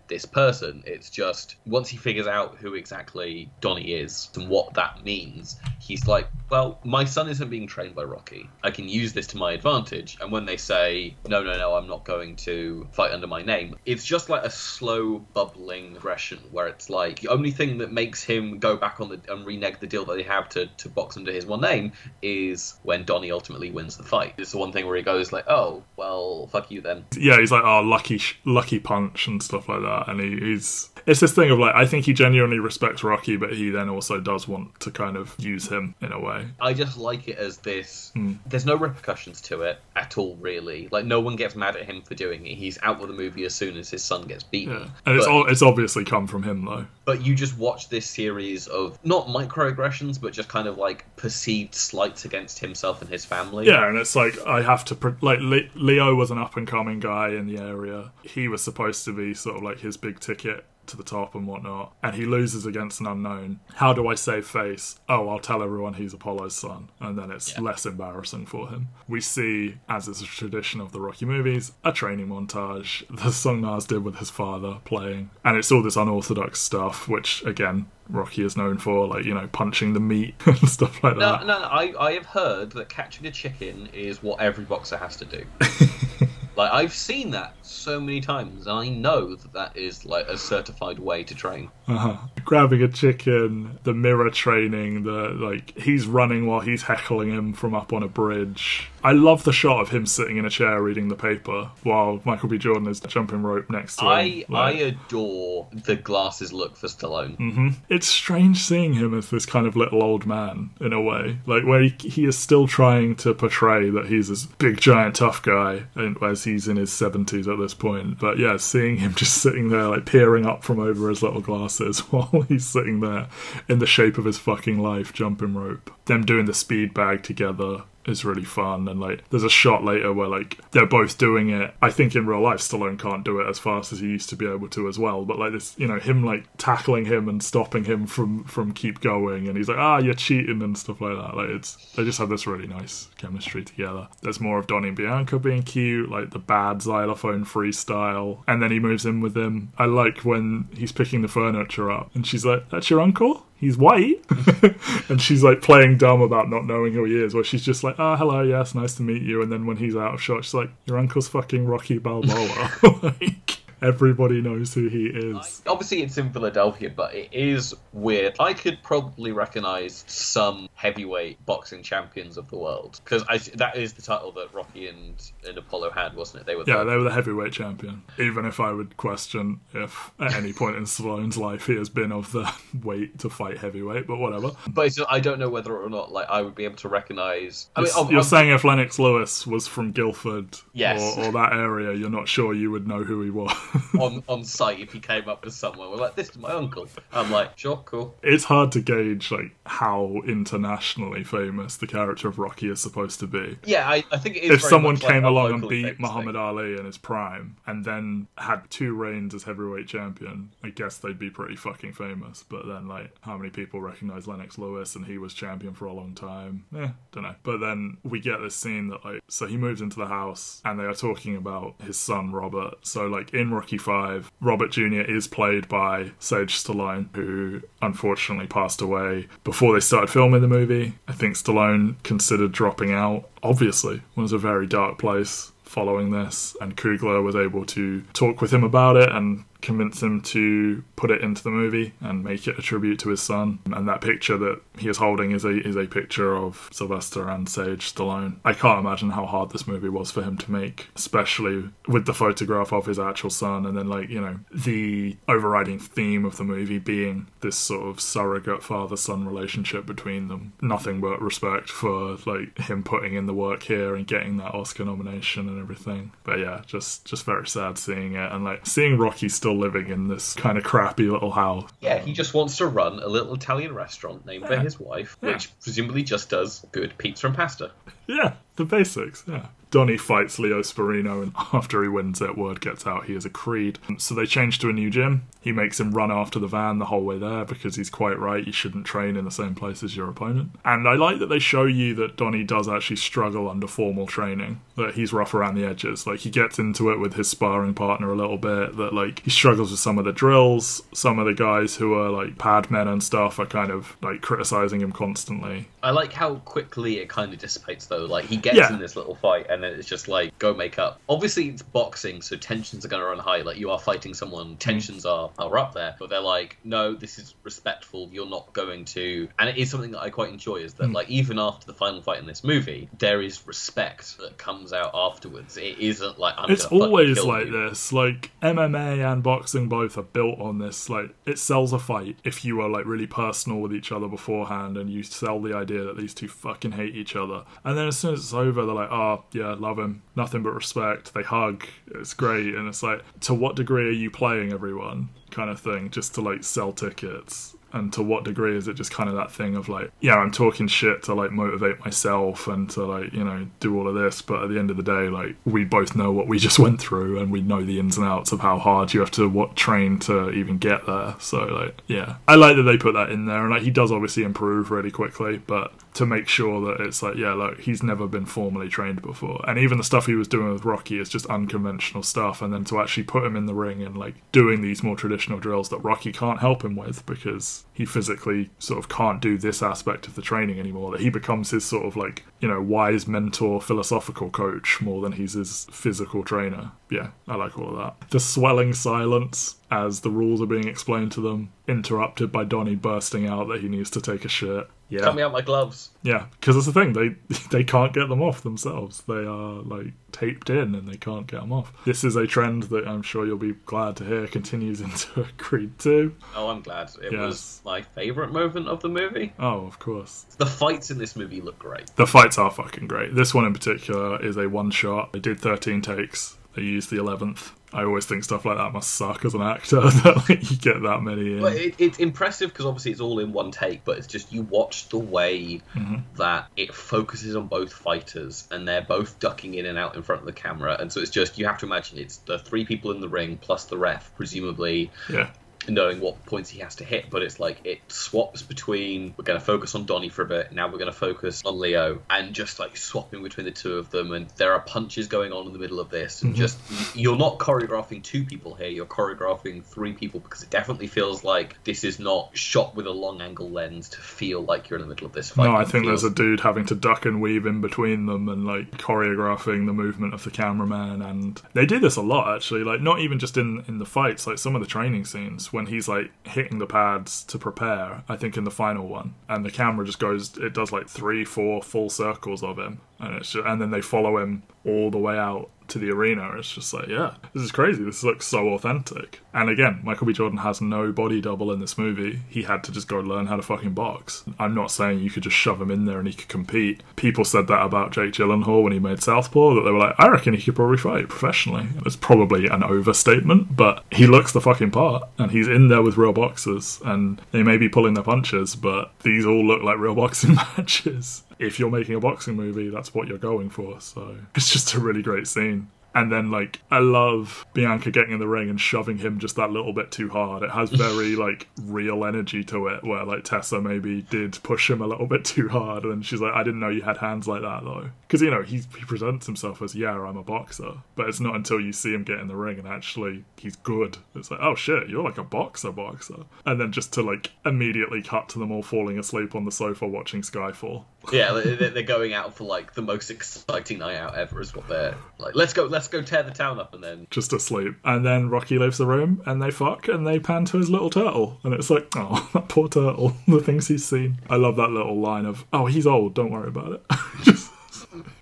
this 0.08 0.24
person. 0.24 0.82
It's 0.86 1.10
just 1.10 1.56
once 1.66 1.88
he 1.88 1.96
figures 1.96 2.26
out 2.26 2.58
who 2.58 2.74
exactly 2.74 3.50
Donnie 3.60 3.92
is 3.92 4.28
and 4.36 4.48
what 4.48 4.74
that 4.74 5.04
means, 5.04 5.56
he's 5.80 6.06
like, 6.06 6.28
well, 6.50 6.80
my 6.84 7.04
son 7.04 7.28
isn't 7.28 7.48
being 7.48 7.66
trained 7.66 7.94
by 7.94 8.04
Rocky. 8.04 8.48
I 8.62 8.70
can 8.70 8.88
use 8.88 9.12
this 9.12 9.28
to 9.28 9.36
my 9.36 9.52
advantage. 9.52 10.18
And 10.20 10.32
when 10.32 10.46
they 10.46 10.56
say, 10.56 11.16
no, 11.28 11.42
no, 11.42 11.56
no, 11.56 11.74
I'm 11.74 11.86
not 11.86 12.04
going 12.04 12.36
to 12.36 12.88
fight 12.92 13.12
under 13.12 13.26
my 13.26 13.42
name, 13.42 13.76
it's 13.86 14.04
just 14.04 14.28
like 14.28 14.44
a 14.44 14.50
slow 14.50 15.18
bubbling 15.18 15.96
aggression 15.96 16.38
where 16.50 16.66
it's 16.66 16.90
like 16.90 17.20
the 17.20 17.28
only 17.28 17.50
thing 17.50 17.78
that 17.78 17.92
makes 17.92 18.22
him 18.22 18.58
go 18.58 18.76
back 18.76 19.00
on 19.00 19.08
the 19.08 19.20
and 19.28 19.46
renege 19.46 19.78
the 19.80 19.86
deal 19.86 20.04
that 20.06 20.16
they 20.16 20.22
have 20.22 20.48
to, 20.50 20.66
to 20.66 20.88
box 20.88 21.16
under 21.16 21.32
his 21.32 21.46
one 21.46 21.60
name 21.60 21.92
is 22.22 22.74
when 22.82 23.04
Donnie 23.04 23.30
ultimately 23.30 23.70
wins 23.70 23.96
the 23.96 24.02
fight. 24.02 24.34
It's 24.38 24.52
the 24.52 24.58
one 24.58 24.72
thing 24.72 24.86
where 24.86 24.96
he 24.96 25.02
goes 25.02 25.32
like, 25.32 25.44
"Oh, 25.48 25.82
well, 25.96 26.48
fuck 26.48 26.70
you 26.70 26.80
then." 26.80 27.04
Yeah, 27.16 27.38
he's 27.38 27.52
like, 27.52 27.64
"Oh, 27.64 27.80
lucky, 27.80 28.20
lucky 28.44 28.78
punch" 28.78 29.28
and 29.30 29.42
stuff 29.42 29.68
like 29.68 29.82
that, 29.82 30.08
and 30.08 30.20
he, 30.20 30.38
he's 30.38 30.90
it's 31.10 31.18
this 31.18 31.32
thing 31.32 31.50
of 31.50 31.58
like 31.58 31.74
I 31.74 31.86
think 31.86 32.06
he 32.06 32.12
genuinely 32.12 32.60
respects 32.60 33.02
Rocky, 33.02 33.36
but 33.36 33.52
he 33.52 33.70
then 33.70 33.88
also 33.88 34.20
does 34.20 34.46
want 34.46 34.78
to 34.80 34.92
kind 34.92 35.16
of 35.16 35.34
use 35.38 35.68
him 35.68 35.96
in 36.00 36.12
a 36.12 36.20
way. 36.20 36.46
I 36.60 36.72
just 36.72 36.96
like 36.96 37.26
it 37.26 37.36
as 37.36 37.58
this. 37.58 38.12
Mm. 38.14 38.38
There's 38.46 38.64
no 38.64 38.76
repercussions 38.76 39.40
to 39.42 39.62
it 39.62 39.80
at 39.96 40.16
all, 40.16 40.36
really. 40.36 40.88
Like 40.92 41.04
no 41.04 41.18
one 41.18 41.34
gets 41.34 41.56
mad 41.56 41.74
at 41.74 41.84
him 41.84 42.02
for 42.02 42.14
doing 42.14 42.46
it. 42.46 42.54
He's 42.54 42.78
out 42.82 43.02
of 43.02 43.08
the 43.08 43.14
movie 43.14 43.44
as 43.44 43.56
soon 43.56 43.76
as 43.76 43.90
his 43.90 44.04
son 44.04 44.28
gets 44.28 44.44
beaten. 44.44 44.74
Yeah. 44.74 44.82
And 44.82 44.92
but, 45.04 45.16
it's 45.16 45.26
all, 45.26 45.46
it's 45.48 45.62
obviously 45.62 46.04
come 46.04 46.28
from 46.28 46.44
him 46.44 46.64
though. 46.64 46.86
But 47.04 47.26
you 47.26 47.34
just 47.34 47.58
watch 47.58 47.88
this 47.88 48.08
series 48.08 48.68
of 48.68 48.96
not 49.04 49.26
microaggressions, 49.26 50.20
but 50.20 50.32
just 50.32 50.48
kind 50.48 50.68
of 50.68 50.78
like 50.78 51.04
perceived 51.16 51.74
slights 51.74 52.24
against 52.24 52.60
himself 52.60 53.00
and 53.02 53.10
his 53.10 53.24
family. 53.24 53.66
Yeah, 53.66 53.88
and 53.88 53.98
it's 53.98 54.14
like 54.14 54.38
I 54.46 54.62
have 54.62 54.84
to 54.86 55.16
like 55.22 55.40
Leo 55.74 56.14
was 56.14 56.30
an 56.30 56.38
up 56.38 56.56
and 56.56 56.68
coming 56.68 57.00
guy 57.00 57.30
in 57.30 57.48
the 57.48 57.58
area. 57.58 58.12
He 58.22 58.46
was 58.46 58.62
supposed 58.62 59.04
to 59.06 59.12
be 59.12 59.34
sort 59.34 59.56
of 59.56 59.64
like 59.64 59.80
his 59.80 59.96
big 59.96 60.20
ticket 60.20 60.64
to 60.90 60.96
the 60.96 61.02
top 61.02 61.34
and 61.34 61.46
whatnot, 61.46 61.94
and 62.02 62.14
he 62.14 62.24
loses 62.24 62.66
against 62.66 63.00
an 63.00 63.06
unknown. 63.06 63.60
How 63.74 63.92
do 63.92 64.08
I 64.08 64.14
save 64.14 64.46
face? 64.46 65.00
Oh, 65.08 65.28
I'll 65.28 65.38
tell 65.38 65.62
everyone 65.62 65.94
he's 65.94 66.12
Apollo's 66.12 66.56
son, 66.56 66.90
and 67.00 67.18
then 67.18 67.30
it's 67.30 67.54
yeah. 67.54 67.60
less 67.62 67.86
embarrassing 67.86 68.46
for 68.46 68.68
him. 68.68 68.88
We 69.08 69.20
see, 69.20 69.76
as 69.88 70.08
is 70.08 70.20
a 70.22 70.26
tradition 70.26 70.80
of 70.80 70.92
the 70.92 71.00
Rocky 71.00 71.24
movies, 71.24 71.72
a 71.84 71.92
training 71.92 72.28
montage. 72.28 73.04
The 73.08 73.30
song 73.30 73.60
Nas 73.60 73.84
did 73.84 74.04
with 74.04 74.16
his 74.16 74.30
father 74.30 74.78
playing, 74.84 75.30
and 75.44 75.56
it's 75.56 75.72
all 75.72 75.82
this 75.82 75.96
unorthodox 75.96 76.60
stuff, 76.60 77.08
which 77.08 77.44
again 77.44 77.86
Rocky 78.08 78.42
is 78.42 78.56
known 78.56 78.78
for, 78.78 79.06
like 79.06 79.24
you 79.24 79.34
know, 79.34 79.48
punching 79.52 79.92
the 79.92 80.00
meat 80.00 80.34
and 80.46 80.68
stuff 80.68 81.02
like 81.02 81.16
no, 81.16 81.20
that. 81.20 81.46
No, 81.46 81.58
no, 81.58 81.64
I 81.64 81.94
I 81.98 82.12
have 82.12 82.26
heard 82.26 82.72
that 82.72 82.88
catching 82.88 83.26
a 83.26 83.30
chicken 83.30 83.88
is 83.92 84.22
what 84.22 84.40
every 84.40 84.64
boxer 84.64 84.96
has 84.96 85.16
to 85.16 85.24
do. 85.24 85.44
Like 86.56 86.72
I've 86.72 86.92
seen 86.92 87.30
that 87.30 87.54
so 87.62 88.00
many 88.00 88.20
times, 88.20 88.66
and 88.66 88.78
I 88.78 88.88
know 88.88 89.34
that 89.34 89.52
that 89.52 89.76
is 89.76 90.04
like 90.04 90.26
a 90.28 90.36
certified 90.36 90.98
way 90.98 91.24
to 91.24 91.34
train. 91.34 91.70
Uh-huh. 91.88 92.16
Grabbing 92.44 92.82
a 92.82 92.88
chicken, 92.88 93.78
the 93.84 93.94
mirror 93.94 94.30
training, 94.30 95.04
the 95.04 95.30
like 95.30 95.78
he's 95.78 96.06
running 96.06 96.46
while 96.46 96.60
he's 96.60 96.82
heckling 96.82 97.30
him 97.30 97.52
from 97.52 97.74
up 97.74 97.92
on 97.92 98.02
a 98.02 98.08
bridge. 98.08 98.88
I 99.02 99.12
love 99.12 99.44
the 99.44 99.52
shot 99.52 99.80
of 99.80 99.90
him 99.90 100.06
sitting 100.06 100.36
in 100.36 100.44
a 100.44 100.50
chair 100.50 100.82
reading 100.82 101.08
the 101.08 101.16
paper 101.16 101.70
while 101.82 102.20
Michael 102.24 102.48
B. 102.48 102.58
Jordan 102.58 102.88
is 102.88 103.00
jumping 103.00 103.42
rope 103.42 103.70
next 103.70 103.96
to 103.96 104.04
I, 104.04 104.28
him. 104.28 104.44
Like, 104.48 104.76
I 104.76 104.78
adore 104.78 105.68
the 105.72 105.96
glasses 105.96 106.52
look 106.52 106.76
for 106.76 106.86
Stallone. 106.86 107.36
Mm-hmm. 107.38 107.68
It's 107.88 108.06
strange 108.06 108.58
seeing 108.58 108.94
him 108.94 109.16
as 109.16 109.30
this 109.30 109.46
kind 109.46 109.66
of 109.66 109.76
little 109.76 110.02
old 110.02 110.26
man 110.26 110.70
in 110.80 110.92
a 110.92 111.00
way, 111.00 111.38
like 111.46 111.64
where 111.64 111.82
he, 111.82 111.94
he 112.00 112.24
is 112.24 112.38
still 112.38 112.66
trying 112.66 113.16
to 113.16 113.34
portray 113.34 113.90
that 113.90 114.06
he's 114.06 114.28
this 114.28 114.46
big 114.46 114.80
giant 114.80 115.16
tough 115.16 115.42
guy, 115.42 115.84
and 115.94 116.18
whereas 116.18 116.44
he's 116.44 116.68
in 116.68 116.76
his 116.76 116.92
seventies 116.92 117.48
at 117.48 117.58
this 117.58 117.74
point. 117.74 118.18
But 118.18 118.38
yeah, 118.38 118.56
seeing 118.58 118.98
him 118.98 119.14
just 119.16 119.38
sitting 119.38 119.70
there 119.70 119.88
like 119.88 120.06
peering 120.06 120.46
up 120.46 120.62
from 120.62 120.78
over 120.78 121.08
his 121.08 121.22
little 121.22 121.40
glasses 121.40 122.00
while 122.10 122.44
he's 122.48 122.66
sitting 122.66 123.00
there 123.00 123.28
in 123.68 123.78
the 123.78 123.86
shape 123.86 124.18
of 124.18 124.24
his 124.24 124.38
fucking 124.38 124.78
life 124.78 125.12
jumping 125.12 125.54
rope, 125.54 125.90
them 126.06 126.24
doing 126.24 126.46
the 126.46 126.54
speed 126.54 126.92
bag 126.92 127.22
together 127.22 127.84
is 128.06 128.24
really 128.24 128.44
fun 128.44 128.88
and 128.88 129.00
like 129.00 129.28
there's 129.30 129.44
a 129.44 129.50
shot 129.50 129.84
later 129.84 130.12
where 130.12 130.28
like 130.28 130.58
they're 130.70 130.86
both 130.86 131.18
doing 131.18 131.50
it. 131.50 131.74
I 131.82 131.90
think 131.90 132.14
in 132.14 132.26
real 132.26 132.40
life 132.40 132.58
stallone 132.58 132.98
can't 132.98 133.24
do 133.24 133.40
it 133.40 133.48
as 133.48 133.58
fast 133.58 133.92
as 133.92 134.00
he 134.00 134.06
used 134.06 134.28
to 134.30 134.36
be 134.36 134.46
able 134.46 134.68
to 134.68 134.88
as 134.88 134.98
well 134.98 135.24
but 135.24 135.38
like 135.38 135.52
this 135.52 135.74
you 135.78 135.86
know 135.86 135.98
him 135.98 136.24
like 136.24 136.46
tackling 136.56 137.04
him 137.04 137.28
and 137.28 137.42
stopping 137.42 137.84
him 137.84 138.06
from 138.06 138.44
from 138.44 138.72
keep 138.72 139.00
going 139.00 139.48
and 139.48 139.56
he's 139.56 139.68
like 139.68 139.78
ah 139.78 139.98
you're 139.98 140.14
cheating 140.14 140.62
and 140.62 140.78
stuff 140.78 141.00
like 141.00 141.16
that. 141.16 141.36
Like 141.36 141.50
it's 141.50 141.76
they 141.94 142.04
just 142.04 142.18
have 142.18 142.28
this 142.28 142.46
really 142.46 142.66
nice 142.66 143.08
chemistry 143.18 143.64
together. 143.64 144.08
There's 144.22 144.40
more 144.40 144.58
of 144.58 144.66
donnie 144.66 144.88
and 144.88 144.96
bianca 144.96 145.38
being 145.38 145.62
cute 145.62 146.10
like 146.10 146.30
the 146.30 146.38
bad 146.38 146.82
xylophone 146.82 147.44
freestyle 147.44 148.42
and 148.46 148.62
then 148.62 148.70
he 148.70 148.78
moves 148.78 149.06
in 149.06 149.20
with 149.20 149.36
him 149.36 149.72
i 149.78 149.84
like 149.84 150.24
when 150.24 150.68
he's 150.76 150.92
picking 150.92 151.22
the 151.22 151.28
furniture 151.28 151.90
up 151.90 152.10
and 152.14 152.26
she's 152.26 152.44
like 152.44 152.68
that's 152.70 152.90
your 152.90 153.00
uncle 153.00 153.46
he's 153.60 153.76
white. 153.76 154.24
and 155.08 155.20
she's 155.20 155.44
like 155.44 155.60
playing 155.60 155.98
dumb 155.98 156.22
about 156.22 156.48
not 156.48 156.64
knowing 156.64 156.94
who 156.94 157.04
he 157.04 157.22
is, 157.22 157.34
where 157.34 157.44
she's 157.44 157.62
just 157.62 157.84
like, 157.84 157.96
oh, 157.98 158.16
hello, 158.16 158.40
yes, 158.42 158.74
nice 158.74 158.94
to 158.96 159.02
meet 159.02 159.22
you. 159.22 159.42
And 159.42 159.52
then 159.52 159.66
when 159.66 159.76
he's 159.76 159.94
out 159.94 160.14
of 160.14 160.22
shot, 160.22 160.44
she's 160.44 160.54
like, 160.54 160.70
your 160.86 160.98
uncle's 160.98 161.28
fucking 161.28 161.66
Rocky 161.66 161.98
Balboa. 161.98 162.70
like, 163.02 163.59
Everybody 163.82 164.40
knows 164.40 164.74
who 164.74 164.88
he 164.88 165.06
is. 165.06 165.62
Obviously, 165.66 166.02
it's 166.02 166.18
in 166.18 166.30
Philadelphia, 166.32 166.90
but 166.94 167.14
it 167.14 167.28
is 167.32 167.74
weird. 167.92 168.36
I 168.38 168.52
could 168.54 168.78
probably 168.82 169.32
recognize 169.32 170.04
some 170.06 170.68
heavyweight 170.74 171.44
boxing 171.46 171.82
champions 171.82 172.36
of 172.36 172.48
the 172.50 172.56
world 172.56 173.00
because 173.04 173.24
that 173.54 173.76
is 173.76 173.92
the 173.94 174.02
title 174.02 174.32
that 174.32 174.52
Rocky 174.54 174.88
and, 174.88 175.14
and 175.46 175.58
Apollo 175.58 175.90
had, 175.90 176.14
wasn't 176.14 176.42
it? 176.42 176.46
They 176.46 176.56
were 176.56 176.64
Yeah, 176.66 176.78
the, 176.78 176.90
they 176.90 176.96
were 176.96 177.04
the 177.04 177.12
heavyweight 177.12 177.52
champion. 177.52 178.02
Even 178.18 178.44
if 178.46 178.60
I 178.60 178.72
would 178.72 178.96
question 178.96 179.60
if 179.74 180.10
at 180.18 180.34
any 180.34 180.52
point 180.52 180.76
in 180.76 180.84
Stallone's 180.84 181.36
life 181.36 181.66
he 181.66 181.76
has 181.76 181.88
been 181.88 182.12
of 182.12 182.32
the 182.32 182.50
weight 182.84 183.18
to 183.20 183.30
fight 183.30 183.58
heavyweight, 183.58 184.06
but 184.06 184.18
whatever. 184.18 184.50
But 184.68 184.86
it's 184.86 184.96
just- 184.96 185.10
I 185.10 185.20
don't 185.20 185.38
know 185.38 185.48
whether 185.50 185.76
or 185.76 185.88
not 185.90 186.12
like 186.12 186.28
I 186.28 186.42
would 186.42 186.54
be 186.54 186.64
able 186.64 186.76
to 186.76 186.88
recognize. 186.88 187.68
I 187.76 187.82
mean, 187.82 187.90
You're, 187.96 188.10
you're 188.12 188.20
ob- 188.20 188.26
saying 188.26 188.50
if 188.50 188.64
Lennox 188.64 188.98
Lewis 188.98 189.46
was 189.46 189.66
from 189.66 189.92
Guildford 189.92 190.56
Yes. 190.72 191.18
or, 191.18 191.26
or 191.26 191.32
that 191.32 191.52
area, 191.52 191.94
you're 191.96 192.10
not 192.10 192.28
sure 192.28 192.52
you 192.54 192.70
would 192.70 192.86
know 192.86 193.02
who 193.04 193.22
he 193.22 193.30
was. 193.30 193.52
on 193.98 194.22
on 194.28 194.44
site 194.44 194.80
if 194.80 194.92
he 194.92 195.00
came 195.00 195.28
up 195.28 195.44
with 195.44 195.54
someone, 195.54 195.90
we're 195.90 195.96
like, 195.96 196.14
"This 196.14 196.30
is 196.30 196.38
my 196.38 196.50
uncle." 196.50 196.88
I'm 197.12 197.30
like, 197.30 197.58
"Sure, 197.58 197.82
cool." 197.84 198.14
it's 198.22 198.44
hard 198.44 198.72
to 198.72 198.80
gauge 198.80 199.30
like 199.30 199.54
how 199.66 200.20
internationally 200.26 201.24
famous 201.24 201.76
the 201.76 201.86
character 201.86 202.28
of 202.28 202.38
Rocky 202.38 202.68
is 202.68 202.80
supposed 202.80 203.20
to 203.20 203.26
be. 203.26 203.58
Yeah, 203.64 203.88
I, 203.88 204.04
I 204.12 204.18
think 204.18 204.36
it 204.36 204.44
is 204.44 204.50
if 204.50 204.62
someone 204.62 204.94
like 204.96 205.04
came 205.04 205.24
a 205.24 205.28
along 205.30 205.52
and 205.52 205.68
beat 205.68 205.98
Muhammad 205.98 206.34
thing. 206.34 206.42
Ali 206.42 206.76
in 206.76 206.84
his 206.84 206.98
prime 206.98 207.56
and 207.66 207.84
then 207.84 208.26
had 208.36 208.68
two 208.70 208.94
reigns 208.94 209.34
as 209.34 209.44
heavyweight 209.44 209.86
champion, 209.86 210.52
I 210.62 210.70
guess 210.70 210.98
they'd 210.98 211.18
be 211.18 211.30
pretty 211.30 211.56
fucking 211.56 211.92
famous. 211.92 212.44
But 212.48 212.66
then, 212.66 212.88
like, 212.88 213.14
how 213.20 213.36
many 213.36 213.50
people 213.50 213.80
recognize 213.80 214.26
Lennox 214.26 214.58
Lewis 214.58 214.94
and 214.96 215.06
he 215.06 215.18
was 215.18 215.34
champion 215.34 215.74
for 215.74 215.86
a 215.86 215.92
long 215.92 216.14
time? 216.14 216.64
Eh, 216.76 216.88
don't 217.12 217.22
know. 217.22 217.34
But 217.42 217.58
then 217.58 217.98
we 218.02 218.20
get 218.20 218.40
this 218.40 218.54
scene 218.54 218.88
that, 218.88 219.04
like, 219.04 219.22
so 219.28 219.46
he 219.46 219.56
moves 219.56 219.80
into 219.80 219.98
the 219.98 220.06
house 220.06 220.60
and 220.64 220.78
they 220.78 220.84
are 220.84 220.94
talking 220.94 221.36
about 221.36 221.74
his 221.82 221.98
son 221.98 222.32
Robert. 222.32 222.74
So, 222.82 223.06
like, 223.06 223.32
in 223.34 223.52
Rocky 223.60 223.76
Five, 223.76 224.32
Robert 224.40 224.70
Jr. 224.70 225.02
is 225.02 225.28
played 225.28 225.68
by 225.68 226.12
Sage 226.18 226.54
Stallone, 226.54 227.14
who 227.14 227.60
unfortunately 227.82 228.46
passed 228.46 228.80
away 228.80 229.28
before 229.44 229.74
they 229.74 229.80
started 229.80 230.08
filming 230.08 230.40
the 230.40 230.48
movie. 230.48 230.94
I 231.06 231.12
think 231.12 231.34
Stallone 231.34 232.02
considered 232.02 232.52
dropping 232.52 232.90
out. 232.90 233.28
Obviously, 233.42 233.96
it 233.96 234.02
was 234.16 234.32
a 234.32 234.38
very 234.38 234.66
dark 234.66 234.98
place 234.98 235.52
following 235.62 236.10
this, 236.10 236.56
and 236.62 236.74
Coogler 236.74 237.22
was 237.22 237.36
able 237.36 237.66
to 237.66 238.00
talk 238.14 238.40
with 238.40 238.50
him 238.50 238.64
about 238.64 238.96
it 238.96 239.12
and 239.12 239.44
convince 239.62 240.02
him 240.02 240.20
to 240.20 240.82
put 240.96 241.10
it 241.10 241.22
into 241.22 241.42
the 241.42 241.50
movie 241.50 241.92
and 242.00 242.24
make 242.24 242.46
it 242.46 242.58
a 242.58 242.62
tribute 242.62 242.98
to 243.00 243.10
his 243.10 243.22
son. 243.22 243.60
And 243.72 243.88
that 243.88 244.00
picture 244.00 244.36
that 244.38 244.60
he 244.78 244.88
is 244.88 244.98
holding 244.98 245.32
is 245.32 245.44
a 245.44 245.66
is 245.66 245.76
a 245.76 245.86
picture 245.86 246.36
of 246.36 246.68
Sylvester 246.72 247.28
and 247.28 247.48
Sage 247.48 247.92
Stallone. 247.92 248.36
I 248.44 248.52
can't 248.52 248.78
imagine 248.78 249.10
how 249.10 249.26
hard 249.26 249.50
this 249.50 249.66
movie 249.66 249.88
was 249.88 250.10
for 250.10 250.22
him 250.22 250.36
to 250.38 250.50
make, 250.50 250.88
especially 250.96 251.70
with 251.86 252.06
the 252.06 252.14
photograph 252.14 252.72
of 252.72 252.86
his 252.86 252.98
actual 252.98 253.30
son 253.30 253.66
and 253.66 253.76
then 253.76 253.88
like, 253.88 254.08
you 254.08 254.20
know, 254.20 254.38
the 254.52 255.16
overriding 255.28 255.78
theme 255.78 256.24
of 256.24 256.36
the 256.36 256.44
movie 256.44 256.78
being 256.78 257.26
this 257.40 257.56
sort 257.56 257.86
of 257.88 258.00
surrogate 258.00 258.62
father 258.62 258.96
son 258.96 259.26
relationship 259.26 259.86
between 259.86 260.28
them. 260.28 260.52
Nothing 260.60 261.00
but 261.00 261.20
respect 261.20 261.68
for 261.68 262.18
like 262.26 262.58
him 262.58 262.82
putting 262.82 263.14
in 263.14 263.26
the 263.26 263.34
work 263.34 263.62
here 263.62 263.94
and 263.94 264.06
getting 264.06 264.36
that 264.38 264.54
Oscar 264.54 264.84
nomination 264.84 265.48
and 265.48 265.60
everything. 265.60 266.12
But 266.24 266.38
yeah, 266.38 266.62
just 266.66 267.04
just 267.04 267.24
very 267.24 267.46
sad 267.46 267.78
seeing 267.78 268.14
it 268.14 268.32
and 268.32 268.44
like 268.44 268.66
seeing 268.66 268.98
Rocky 268.98 269.28
still 269.28 269.49
living 269.58 269.88
in 269.88 270.08
this 270.08 270.34
kind 270.34 270.56
of 270.58 270.64
crappy 270.64 271.08
little 271.10 271.30
house. 271.30 271.70
Yeah, 271.80 271.98
he 271.98 272.12
just 272.12 272.34
wants 272.34 272.56
to 272.58 272.66
run 272.66 272.98
a 273.00 273.06
little 273.08 273.34
Italian 273.34 273.74
restaurant 273.74 274.24
named 274.26 274.46
for 274.46 274.56
his 274.58 274.78
wife, 274.80 275.16
Yeah. 275.22 275.32
which 275.32 275.50
presumably 275.60 276.02
just 276.02 276.30
does 276.30 276.64
good 276.72 276.96
pizza 276.98 277.26
and 277.26 277.36
pasta. 277.36 277.70
Yeah, 278.06 278.34
the 278.56 278.64
basics, 278.64 279.24
yeah. 279.26 279.46
Donnie 279.70 279.96
fights 279.96 280.38
Leo 280.38 280.60
Sporino, 280.62 281.22
and 281.22 281.32
after 281.52 281.82
he 281.82 281.88
wins 281.88 282.20
it, 282.20 282.36
word 282.36 282.60
gets 282.60 282.86
out 282.86 283.04
he 283.06 283.14
is 283.14 283.24
a 283.24 283.30
Creed. 283.30 283.78
So 283.98 284.14
they 284.14 284.26
change 284.26 284.58
to 284.60 284.68
a 284.68 284.72
new 284.72 284.90
gym. 284.90 285.26
He 285.42 285.52
makes 285.52 285.80
him 285.80 285.92
run 285.92 286.10
after 286.10 286.38
the 286.38 286.46
van 286.46 286.78
the 286.78 286.84
whole 286.86 287.02
way 287.04 287.16
there 287.18 287.44
because 287.46 287.76
he's 287.76 287.88
quite 287.88 288.18
right. 288.18 288.46
You 288.46 288.52
shouldn't 288.52 288.84
train 288.84 289.16
in 289.16 289.24
the 289.24 289.30
same 289.30 289.54
place 289.54 289.82
as 289.82 289.96
your 289.96 290.08
opponent. 290.10 290.50
And 290.64 290.86
I 290.86 290.94
like 290.94 291.18
that 291.20 291.28
they 291.28 291.38
show 291.38 291.64
you 291.64 291.94
that 291.94 292.16
Donnie 292.16 292.44
does 292.44 292.68
actually 292.68 292.96
struggle 292.96 293.48
under 293.48 293.66
formal 293.66 294.06
training, 294.06 294.60
that 294.76 294.94
he's 294.94 295.12
rough 295.14 295.32
around 295.32 295.54
the 295.54 295.64
edges. 295.64 296.06
Like, 296.06 296.20
he 296.20 296.30
gets 296.30 296.58
into 296.58 296.90
it 296.90 296.98
with 296.98 297.14
his 297.14 297.28
sparring 297.28 297.72
partner 297.74 298.12
a 298.12 298.16
little 298.16 298.36
bit, 298.36 298.76
that, 298.76 298.92
like, 298.92 299.20
he 299.24 299.30
struggles 299.30 299.70
with 299.70 299.80
some 299.80 299.98
of 299.98 300.04
the 300.04 300.12
drills. 300.12 300.82
Some 300.92 301.18
of 301.18 301.24
the 301.26 301.32
guys 301.34 301.76
who 301.76 301.94
are, 301.94 302.10
like, 302.10 302.36
pad 302.36 302.70
men 302.70 302.86
and 302.88 303.02
stuff 303.02 303.38
are 303.38 303.46
kind 303.46 303.70
of, 303.70 303.96
like, 304.02 304.20
criticizing 304.20 304.80
him 304.82 304.92
constantly. 304.92 305.68
I 305.82 305.90
like 305.92 306.12
how 306.12 306.34
quickly 306.36 306.98
it 306.98 307.08
kind 307.08 307.32
of 307.32 307.38
dissipates, 307.38 307.86
though. 307.86 308.04
Like 308.04 308.26
he 308.26 308.36
gets 308.36 308.56
Yeah. 308.58 308.72
in 308.74 308.78
this 308.78 308.96
little 308.96 309.14
fight, 309.14 309.46
and 309.48 309.59
then 309.62 309.74
it's 309.74 309.88
just 309.88 310.08
like 310.08 310.38
go 310.38 310.54
make 310.54 310.78
up. 310.78 311.00
Obviously, 311.08 311.48
it's 311.48 311.62
boxing, 311.62 312.22
so 312.22 312.36
tensions 312.36 312.84
are 312.84 312.88
going 312.88 313.02
to 313.02 313.06
run 313.06 313.18
high. 313.18 313.42
Like 313.42 313.58
you 313.58 313.70
are 313.70 313.78
fighting 313.78 314.14
someone, 314.14 314.46
mm-hmm. 314.46 314.56
tensions 314.56 315.06
are 315.06 315.30
are 315.38 315.58
up 315.58 315.74
there. 315.74 315.96
But 315.98 316.10
they're 316.10 316.20
like, 316.20 316.58
no, 316.64 316.94
this 316.94 317.18
is 317.18 317.34
respectful. 317.42 318.08
You're 318.12 318.28
not 318.28 318.52
going 318.52 318.84
to. 318.86 319.28
And 319.38 319.48
it 319.48 319.56
is 319.56 319.70
something 319.70 319.92
that 319.92 320.00
I 320.00 320.10
quite 320.10 320.30
enjoy 320.30 320.56
is 320.56 320.74
that 320.74 320.88
mm. 320.88 320.94
like 320.94 321.08
even 321.08 321.38
after 321.38 321.66
the 321.66 321.74
final 321.74 322.02
fight 322.02 322.18
in 322.18 322.26
this 322.26 322.44
movie, 322.44 322.88
there 322.98 323.22
is 323.22 323.46
respect 323.46 324.18
that 324.18 324.38
comes 324.38 324.72
out 324.72 324.90
afterwards. 324.94 325.56
It 325.56 325.78
isn't 325.78 326.18
like 326.18 326.34
I'm. 326.36 326.50
it's 326.50 326.66
always 326.66 327.22
like 327.24 327.46
you. 327.46 327.68
this 327.68 327.92
like 327.92 328.30
mma 328.42 329.12
and 329.12 329.22
boxing 329.22 329.68
both 329.68 329.96
are 329.98 330.02
built 330.02 330.38
on 330.40 330.58
this 330.58 330.88
like 330.88 331.14
it 331.26 331.38
sells 331.38 331.72
a 331.72 331.78
fight 331.78 332.16
if 332.24 332.44
you 332.44 332.60
are 332.60 332.68
like 332.68 332.86
really 332.86 333.06
personal 333.06 333.58
with 333.60 333.72
each 333.72 333.92
other 333.92 334.08
beforehand 334.08 334.76
and 334.76 334.90
you 334.90 335.02
sell 335.02 335.40
the 335.40 335.54
idea 335.54 335.84
that 335.84 335.96
these 335.96 336.14
two 336.14 336.28
fucking 336.28 336.72
hate 336.72 336.94
each 336.94 337.16
other 337.16 337.44
and 337.64 337.76
then 337.76 337.88
as 337.88 337.98
soon 337.98 338.14
as 338.14 338.20
it's 338.20 338.34
over 338.34 338.64
they're 338.66 338.74
like 338.74 338.90
oh 338.90 339.24
yeah 339.32 339.49
love 339.58 339.78
him 339.78 340.02
nothing 340.16 340.42
but 340.42 340.54
respect 340.54 341.12
they 341.14 341.22
hug 341.22 341.64
it's 341.94 342.14
great 342.14 342.54
and 342.54 342.68
it's 342.68 342.82
like 342.82 343.02
to 343.20 343.34
what 343.34 343.56
degree 343.56 343.88
are 343.88 343.92
you 343.92 344.10
playing 344.10 344.52
everyone 344.52 345.08
kind 345.30 345.50
of 345.50 345.60
thing 345.60 345.90
just 345.90 346.14
to 346.14 346.20
like 346.20 346.44
sell 346.44 346.72
tickets? 346.72 347.56
And 347.72 347.92
to 347.92 348.02
what 348.02 348.24
degree 348.24 348.56
is 348.56 348.66
it 348.66 348.74
just 348.74 348.90
kind 348.90 349.08
of 349.08 349.14
that 349.14 349.30
thing 349.30 349.54
of 349.54 349.68
like 349.68 349.92
yeah 350.00 350.16
i'm 350.16 350.32
talking 350.32 350.66
shit 350.66 351.04
to 351.04 351.14
like 351.14 351.30
motivate 351.30 351.78
myself 351.78 352.48
and 352.48 352.68
to 352.70 352.84
like 352.84 353.12
you 353.12 353.22
know 353.22 353.46
do 353.60 353.78
all 353.78 353.86
of 353.86 353.94
this 353.94 354.22
but 354.22 354.42
at 354.42 354.48
the 354.48 354.58
end 354.58 354.72
of 354.72 354.76
the 354.76 354.82
day 354.82 355.08
like 355.08 355.36
we 355.44 355.64
both 355.64 355.94
know 355.94 356.10
what 356.10 356.26
we 356.26 356.36
just 356.36 356.58
went 356.58 356.80
through 356.80 357.20
and 357.20 357.30
we 357.30 357.40
know 357.40 357.62
the 357.62 357.78
ins 357.78 357.96
and 357.96 358.04
outs 358.04 358.32
of 358.32 358.40
how 358.40 358.58
hard 358.58 358.92
you 358.92 358.98
have 358.98 359.12
to 359.12 359.28
what 359.28 359.54
train 359.54 360.00
to 360.00 360.30
even 360.30 360.58
get 360.58 360.84
there. 360.86 361.14
So 361.20 361.44
like 361.44 361.80
yeah. 361.86 362.16
I 362.26 362.34
like 362.34 362.56
that 362.56 362.64
they 362.64 362.76
put 362.76 362.94
that 362.94 363.10
in 363.10 363.26
there 363.26 363.42
and 363.42 363.50
like 363.50 363.62
he 363.62 363.70
does 363.70 363.92
obviously 363.92 364.24
improve 364.24 364.72
really 364.72 364.90
quickly 364.90 365.38
but 365.38 365.72
to 365.94 366.06
make 366.06 366.28
sure 366.28 366.60
that 366.60 366.80
it's 366.84 367.02
like 367.02 367.16
yeah 367.16 367.32
like 367.32 367.60
he's 367.60 367.82
never 367.82 368.06
been 368.06 368.26
formally 368.26 368.68
trained 368.68 369.02
before. 369.02 369.44
And 369.48 369.58
even 369.58 369.78
the 369.78 369.84
stuff 369.84 370.06
he 370.06 370.14
was 370.14 370.28
doing 370.28 370.52
with 370.52 370.64
rocky 370.64 371.00
is 371.00 371.08
just 371.08 371.26
unconventional 371.26 372.02
stuff. 372.02 372.42
And 372.42 372.52
then 372.52 372.64
to 372.66 372.80
actually 372.80 373.04
put 373.04 373.24
him 373.24 373.36
in 373.36 373.46
the 373.46 373.54
ring 373.54 373.82
and 373.82 373.96
like 373.96 374.14
doing 374.32 374.62
these 374.62 374.82
more 374.82 374.96
traditional 374.96 375.38
drills 375.38 375.68
that 375.70 375.78
rocky 375.78 376.12
can't 376.12 376.40
help 376.40 376.64
him 376.64 376.76
with 376.76 377.04
because 377.06 377.64
he 377.72 377.84
physically 377.84 378.50
sort 378.58 378.78
of 378.78 378.88
can't 378.88 379.20
do 379.20 379.36
this 379.36 379.62
aspect 379.62 380.06
of 380.06 380.14
the 380.14 380.22
training 380.22 380.58
anymore 380.58 380.92
that 380.92 381.00
he 381.00 381.10
becomes 381.10 381.50
his 381.50 381.64
sort 381.64 381.86
of 381.86 381.96
like 381.96 382.24
you 382.40 382.48
know 382.48 382.60
wise 382.60 383.06
mentor 383.06 383.60
philosophical 383.60 384.30
coach 384.30 384.80
more 384.80 385.00
than 385.02 385.12
he's 385.12 385.32
his 385.32 385.66
physical 385.70 386.22
trainer. 386.22 386.72
Yeah 386.88 387.10
i 387.26 387.34
like 387.34 387.58
all 387.58 387.70
of 387.70 387.76
that. 387.76 388.10
The 388.10 388.20
swelling 388.20 388.74
silence 388.74 389.56
as 389.70 390.00
the 390.00 390.10
rules 390.10 390.40
are 390.42 390.46
being 390.46 390.68
explained 390.68 391.12
to 391.12 391.20
them 391.20 391.52
interrupted 391.66 392.30
by 392.30 392.44
donnie 392.44 392.74
bursting 392.74 393.26
out 393.26 393.48
that 393.48 393.60
he 393.60 393.68
needs 393.68 393.90
to 393.90 394.00
take 394.00 394.24
a 394.24 394.28
shit 394.28 394.68
yeah 394.90 395.00
Cut 395.00 395.14
me 395.14 395.22
out 395.22 395.32
my 395.32 395.40
gloves. 395.40 395.90
yeah, 396.02 396.26
because 396.40 396.56
that's 396.56 396.66
the 396.66 396.72
thing 396.72 396.92
they 396.92 397.16
they 397.50 397.64
can't 397.64 397.92
get 397.94 398.08
them 398.08 398.20
off 398.20 398.42
themselves. 398.42 399.02
They 399.08 399.14
are 399.24 399.62
like 399.62 399.92
taped 400.12 400.50
in 400.50 400.74
and 400.74 400.88
they 400.88 400.96
can't 400.96 401.26
get 401.28 401.40
them 401.40 401.52
off. 401.52 401.72
This 401.84 402.02
is 402.04 402.16
a 402.16 402.26
trend 402.26 402.64
that 402.64 402.86
I'm 402.86 403.02
sure 403.02 403.24
you'll 403.24 403.38
be 403.38 403.54
glad 403.64 403.96
to 403.96 404.04
hear 404.04 404.26
continues 404.26 404.80
into 404.86 405.24
Creed 405.38 405.78
2. 405.78 406.14
Oh, 406.36 406.48
I'm 406.48 406.60
glad. 406.62 406.90
It 407.02 407.12
Yes. 407.12 407.20
was 407.20 407.60
my 407.64 407.82
favorite 407.82 408.32
moment 408.32 408.66
of 408.68 408.80
the 408.82 408.88
movie. 408.88 409.32
Oh, 409.38 409.66
of 409.66 409.78
course. 409.78 410.26
The 410.38 410.46
fights 410.46 410.90
in 410.90 410.98
this 410.98 411.14
movie 411.16 411.40
look 411.40 411.58
great. 411.58 411.86
The 411.96 412.06
fights 412.06 412.38
are 412.38 412.50
fucking 412.50 412.88
great. 412.88 413.14
This 413.14 413.32
one 413.32 413.44
in 413.44 413.52
particular 413.52 414.20
is 414.24 414.36
a 414.36 414.48
one 414.48 414.70
shot. 414.72 415.12
They 415.12 415.20
did 415.20 415.38
13 415.38 415.80
takes. 415.82 416.36
They 416.56 416.62
used 416.62 416.90
the 416.90 416.96
11th. 416.96 417.52
I 417.72 417.84
always 417.84 418.04
think 418.04 418.24
stuff 418.24 418.44
like 418.44 418.56
that 418.56 418.72
must 418.72 418.90
suck 418.94 419.24
as 419.24 419.34
an 419.34 419.42
actor 419.42 419.80
that 419.80 420.16
like, 420.28 420.50
you 420.50 420.56
get 420.56 420.82
that 420.82 421.02
many 421.02 421.34
in. 421.34 421.40
But 421.40 421.54
it, 421.54 421.74
it's 421.78 421.98
impressive 421.98 422.50
because 422.50 422.66
obviously 422.66 422.90
it's 422.92 423.00
all 423.00 423.18
in 423.20 423.32
one 423.32 423.50
take, 423.52 423.84
but 423.84 423.98
it's 423.98 424.06
just 424.06 424.32
you 424.32 424.42
watch 424.42 424.88
the 424.88 424.98
way 424.98 425.60
Mm-hmm. 425.74 425.96
that 426.16 426.48
it 426.56 426.74
focuses 426.74 427.36
on 427.36 427.46
both 427.46 427.72
fighters 427.72 428.46
and 428.50 428.66
they're 428.66 428.82
both 428.82 429.18
ducking 429.20 429.54
in 429.54 429.66
and 429.66 429.78
out 429.78 429.94
in 429.94 430.02
front 430.02 430.20
of 430.22 430.26
the 430.26 430.32
camera. 430.32 430.76
And 430.78 430.92
so 430.92 431.00
it's 431.00 431.10
just, 431.10 431.38
you 431.38 431.46
have 431.46 431.58
to 431.58 431.66
imagine 431.66 431.98
it's 431.98 432.18
the 432.18 432.38
three 432.38 432.64
people 432.64 432.90
in 432.90 433.00
the 433.00 433.08
ring 433.08 433.38
plus 433.40 433.64
the 433.66 433.78
ref, 433.78 434.14
presumably. 434.16 434.90
yeah. 435.08 435.30
Knowing 435.68 436.00
what 436.00 436.24
points 436.26 436.50
he 436.50 436.60
has 436.60 436.76
to 436.76 436.84
hit, 436.84 437.10
but 437.10 437.22
it's 437.22 437.38
like 437.38 437.60
it 437.64 437.80
swaps 437.88 438.42
between 438.42 439.14
we're 439.16 439.24
going 439.24 439.38
to 439.38 439.44
focus 439.44 439.74
on 439.74 439.84
Donnie 439.84 440.08
for 440.08 440.22
a 440.22 440.26
bit, 440.26 440.52
now 440.52 440.66
we're 440.66 440.78
going 440.78 440.86
to 440.86 440.92
focus 440.92 441.42
on 441.44 441.58
Leo, 441.58 442.00
and 442.08 442.34
just 442.34 442.58
like 442.58 442.76
swapping 442.76 443.22
between 443.22 443.44
the 443.44 443.52
two 443.52 443.74
of 443.74 443.90
them. 443.90 444.12
And 444.12 444.28
there 444.36 444.52
are 444.52 444.60
punches 444.60 445.06
going 445.06 445.32
on 445.32 445.46
in 445.46 445.52
the 445.52 445.58
middle 445.58 445.80
of 445.80 445.90
this, 445.90 446.22
and 446.22 446.34
mhm. 446.34 446.38
just 446.38 446.58
you're 446.96 447.16
not 447.16 447.38
choreographing 447.38 448.02
two 448.02 448.24
people 448.24 448.54
here, 448.54 448.68
you're 448.68 448.86
choreographing 448.86 449.62
three 449.64 449.92
people 449.92 450.20
because 450.20 450.42
it 450.42 450.50
definitely 450.50 450.86
feels 450.86 451.24
like 451.24 451.62
this 451.64 451.84
is 451.84 451.98
not 451.98 452.36
shot 452.36 452.74
with 452.74 452.86
a 452.86 452.90
long 452.90 453.20
angle 453.20 453.50
lens 453.50 453.90
to 453.90 453.98
feel 453.98 454.40
like 454.42 454.70
you're 454.70 454.78
in 454.78 454.82
the 454.82 454.88
middle 454.88 455.06
of 455.06 455.12
this 455.12 455.30
fight. 455.30 455.44
No, 455.44 455.56
I 455.56 455.64
think 455.64 455.84
feels- 455.84 456.02
there's 456.02 456.12
a 456.12 456.14
dude 456.14 456.40
having 456.40 456.66
to 456.66 456.74
duck 456.74 457.04
and 457.04 457.20
weave 457.20 457.46
in 457.46 457.60
between 457.60 458.06
them 458.06 458.28
and 458.28 458.46
like 458.46 458.70
choreographing 458.72 459.66
the 459.66 459.72
movement 459.72 460.14
of 460.14 460.24
the 460.24 460.30
cameraman 460.30 461.02
and 461.02 461.40
they 461.52 461.66
do 461.66 461.78
this 461.78 461.96
a 461.96 462.02
lot 462.02 462.34
actually, 462.34 462.64
like 462.64 462.80
not 462.80 463.00
even 463.00 463.18
just 463.18 463.36
in 463.36 463.64
in 463.68 463.78
the 463.78 463.84
fights, 463.84 464.26
like 464.26 464.38
some 464.38 464.54
of 464.54 464.60
the 464.60 464.66
training 464.66 465.04
scenes 465.04 465.49
when 465.52 465.66
he's 465.66 465.88
like 465.88 466.10
hitting 466.26 466.58
the 466.58 466.66
pads 466.66 467.24
to 467.24 467.38
prepare, 467.38 468.02
I 468.08 468.16
think 468.16 468.36
in 468.36 468.44
the 468.44 468.50
final 468.50 468.86
one, 468.86 469.14
and 469.28 469.44
the 469.44 469.50
camera 469.50 469.84
just 469.84 469.98
goes 469.98 470.36
it 470.38 470.54
does 470.54 470.72
like 470.72 470.88
three, 470.88 471.24
four 471.24 471.62
full 471.62 471.90
circles 471.90 472.42
of 472.42 472.58
him. 472.58 472.80
And 472.98 473.16
it's 473.16 473.32
just, 473.32 473.46
and 473.46 473.60
then 473.60 473.70
they 473.70 473.80
follow 473.80 474.18
him 474.18 474.42
all 474.64 474.90
the 474.90 474.98
way 474.98 475.18
out 475.18 475.50
to 475.70 475.78
the 475.78 475.90
arena. 475.90 476.32
It's 476.36 476.52
just 476.52 476.72
like, 476.74 476.88
yeah, 476.88 477.14
this 477.32 477.42
is 477.42 477.52
crazy. 477.52 477.82
This 477.82 478.04
looks 478.04 478.26
so 478.26 478.48
authentic. 478.50 479.20
And 479.32 479.48
again, 479.48 479.80
Michael 479.82 480.06
B. 480.06 480.12
Jordan 480.12 480.38
has 480.38 480.60
no 480.60 480.92
body 480.92 481.20
double 481.20 481.52
in 481.52 481.60
this 481.60 481.78
movie. 481.78 482.20
He 482.28 482.42
had 482.42 482.64
to 482.64 482.72
just 482.72 482.88
go 482.88 483.00
learn 483.00 483.26
how 483.26 483.36
to 483.36 483.42
fucking 483.42 483.74
box. 483.74 484.24
I'm 484.38 484.54
not 484.54 484.70
saying 484.70 485.00
you 485.00 485.10
could 485.10 485.22
just 485.22 485.36
shove 485.36 485.60
him 485.60 485.70
in 485.70 485.84
there 485.84 485.98
and 485.98 486.08
he 486.08 486.14
could 486.14 486.28
compete. 486.28 486.82
People 486.96 487.24
said 487.24 487.46
that 487.48 487.64
about 487.64 487.92
Jake 487.92 488.12
Gyllenhaal 488.12 488.62
when 488.62 488.72
he 488.72 488.78
made 488.78 489.02
Southpaw, 489.02 489.54
that 489.54 489.62
they 489.62 489.70
were 489.70 489.78
like, 489.78 489.94
I 489.98 490.08
reckon 490.08 490.34
he 490.34 490.42
could 490.42 490.56
probably 490.56 490.78
fight 490.78 491.08
professionally. 491.08 491.68
It's 491.86 491.96
probably 491.96 492.46
an 492.46 492.62
overstatement, 492.62 493.56
but 493.56 493.84
he 493.90 494.06
looks 494.06 494.32
the 494.32 494.40
fucking 494.40 494.72
part 494.72 495.08
and 495.18 495.30
he's 495.30 495.48
in 495.48 495.68
there 495.68 495.82
with 495.82 495.96
real 495.96 496.12
boxers 496.12 496.80
and 496.84 497.20
they 497.30 497.42
may 497.42 497.56
be 497.56 497.68
pulling 497.68 497.94
their 497.94 498.04
punches, 498.04 498.56
but 498.56 498.92
these 499.00 499.24
all 499.24 499.44
look 499.44 499.62
like 499.62 499.78
real 499.78 499.94
boxing 499.94 500.34
matches 500.56 501.22
if 501.40 501.58
you're 501.58 501.70
making 501.70 501.94
a 501.94 502.00
boxing 502.00 502.36
movie, 502.36 502.68
that's 502.68 502.94
what 502.94 503.08
you're 503.08 503.18
going 503.18 503.50
for. 503.50 503.80
So 503.80 504.16
it's 504.36 504.52
just 504.52 504.74
a 504.74 504.80
really 504.80 505.02
great 505.02 505.26
scene. 505.26 505.68
And 505.94 506.12
then, 506.12 506.30
like, 506.30 506.60
I 506.70 506.78
love 506.78 507.44
Bianca 507.52 507.90
getting 507.90 508.12
in 508.12 508.20
the 508.20 508.28
ring 508.28 508.48
and 508.48 508.60
shoving 508.60 508.98
him 508.98 509.18
just 509.18 509.36
that 509.36 509.50
little 509.50 509.72
bit 509.72 509.90
too 509.90 510.08
hard. 510.08 510.42
It 510.42 510.50
has 510.50 510.70
very, 510.70 511.16
like, 511.16 511.48
real 511.62 512.04
energy 512.04 512.44
to 512.44 512.68
it, 512.68 512.84
where, 512.84 513.04
like, 513.04 513.24
Tessa 513.24 513.60
maybe 513.60 514.02
did 514.02 514.40
push 514.42 514.70
him 514.70 514.80
a 514.80 514.86
little 514.86 515.06
bit 515.06 515.24
too 515.24 515.48
hard. 515.48 515.84
And 515.84 516.04
she's 516.06 516.20
like, 516.20 516.32
I 516.32 516.44
didn't 516.44 516.60
know 516.60 516.68
you 516.68 516.82
had 516.82 516.98
hands 516.98 517.26
like 517.26 517.42
that, 517.42 517.64
though. 517.64 517.90
Because, 518.02 518.22
you 518.22 518.30
know, 518.30 518.42
he, 518.42 518.58
he 518.58 518.84
presents 518.86 519.26
himself 519.26 519.62
as, 519.62 519.74
yeah, 519.74 520.00
I'm 520.00 520.16
a 520.16 520.22
boxer. 520.22 520.74
But 520.94 521.08
it's 521.08 521.20
not 521.20 521.34
until 521.34 521.60
you 521.60 521.72
see 521.72 521.92
him 521.92 522.04
get 522.04 522.20
in 522.20 522.28
the 522.28 522.36
ring 522.36 522.58
and 522.58 522.68
actually 522.68 523.24
he's 523.36 523.56
good. 523.56 523.98
It's 524.14 524.30
like, 524.30 524.40
oh 524.40 524.54
shit, 524.54 524.88
you're 524.88 525.04
like 525.04 525.18
a 525.18 525.24
boxer, 525.24 525.72
boxer. 525.72 526.24
And 526.46 526.60
then 526.60 526.70
just 526.70 526.92
to, 526.94 527.02
like, 527.02 527.32
immediately 527.44 528.02
cut 528.02 528.28
to 528.30 528.38
them 528.38 528.52
all 528.52 528.62
falling 528.62 528.98
asleep 528.98 529.34
on 529.34 529.44
the 529.44 529.52
sofa 529.52 529.88
watching 529.88 530.22
Skyfall. 530.22 530.84
Yeah, 531.12 531.32
they- 531.32 531.54
they- 531.56 531.70
they're 531.70 531.82
going 531.82 532.12
out 532.12 532.34
for 532.36 532.44
like 532.44 532.74
the 532.74 532.82
most 532.82 533.10
exciting 533.10 533.78
night 533.78 533.96
out 533.96 534.16
ever. 534.16 534.40
Is 534.40 534.54
what 534.54 534.68
they're 534.68 534.94
like. 535.18 535.34
Let's 535.34 535.52
go, 535.52 535.64
let's 535.64 535.88
go 535.88 536.02
tear 536.02 536.22
the 536.22 536.30
town 536.30 536.60
up, 536.60 536.74
and 536.74 536.84
then 536.84 537.06
just 537.10 537.32
asleep. 537.32 537.74
And 537.84 538.04
then 538.04 538.28
Rocky 538.30 538.58
leaves 538.58 538.78
the 538.78 538.86
room 538.86 539.22
and 539.26 539.42
they 539.42 539.50
fuck 539.50 539.88
and 539.88 540.06
they 540.06 540.18
pan 540.18 540.44
to 540.46 540.58
his 540.58 540.68
little 540.70 540.90
turtle. 540.90 541.40
And 541.42 541.54
it's 541.54 541.70
like, 541.70 541.88
oh, 541.96 542.28
that 542.34 542.48
poor 542.48 542.68
turtle, 542.68 543.16
the 543.26 543.40
things 543.40 543.68
he's 543.68 543.84
seen. 543.84 544.18
I 544.28 544.36
love 544.36 544.56
that 544.56 544.70
little 544.70 545.00
line 545.00 545.24
of, 545.26 545.44
oh, 545.52 545.66
he's 545.66 545.86
old, 545.86 546.14
don't 546.14 546.30
worry 546.30 546.48
about 546.48 546.72
it. 546.72 546.82
just 547.22 547.50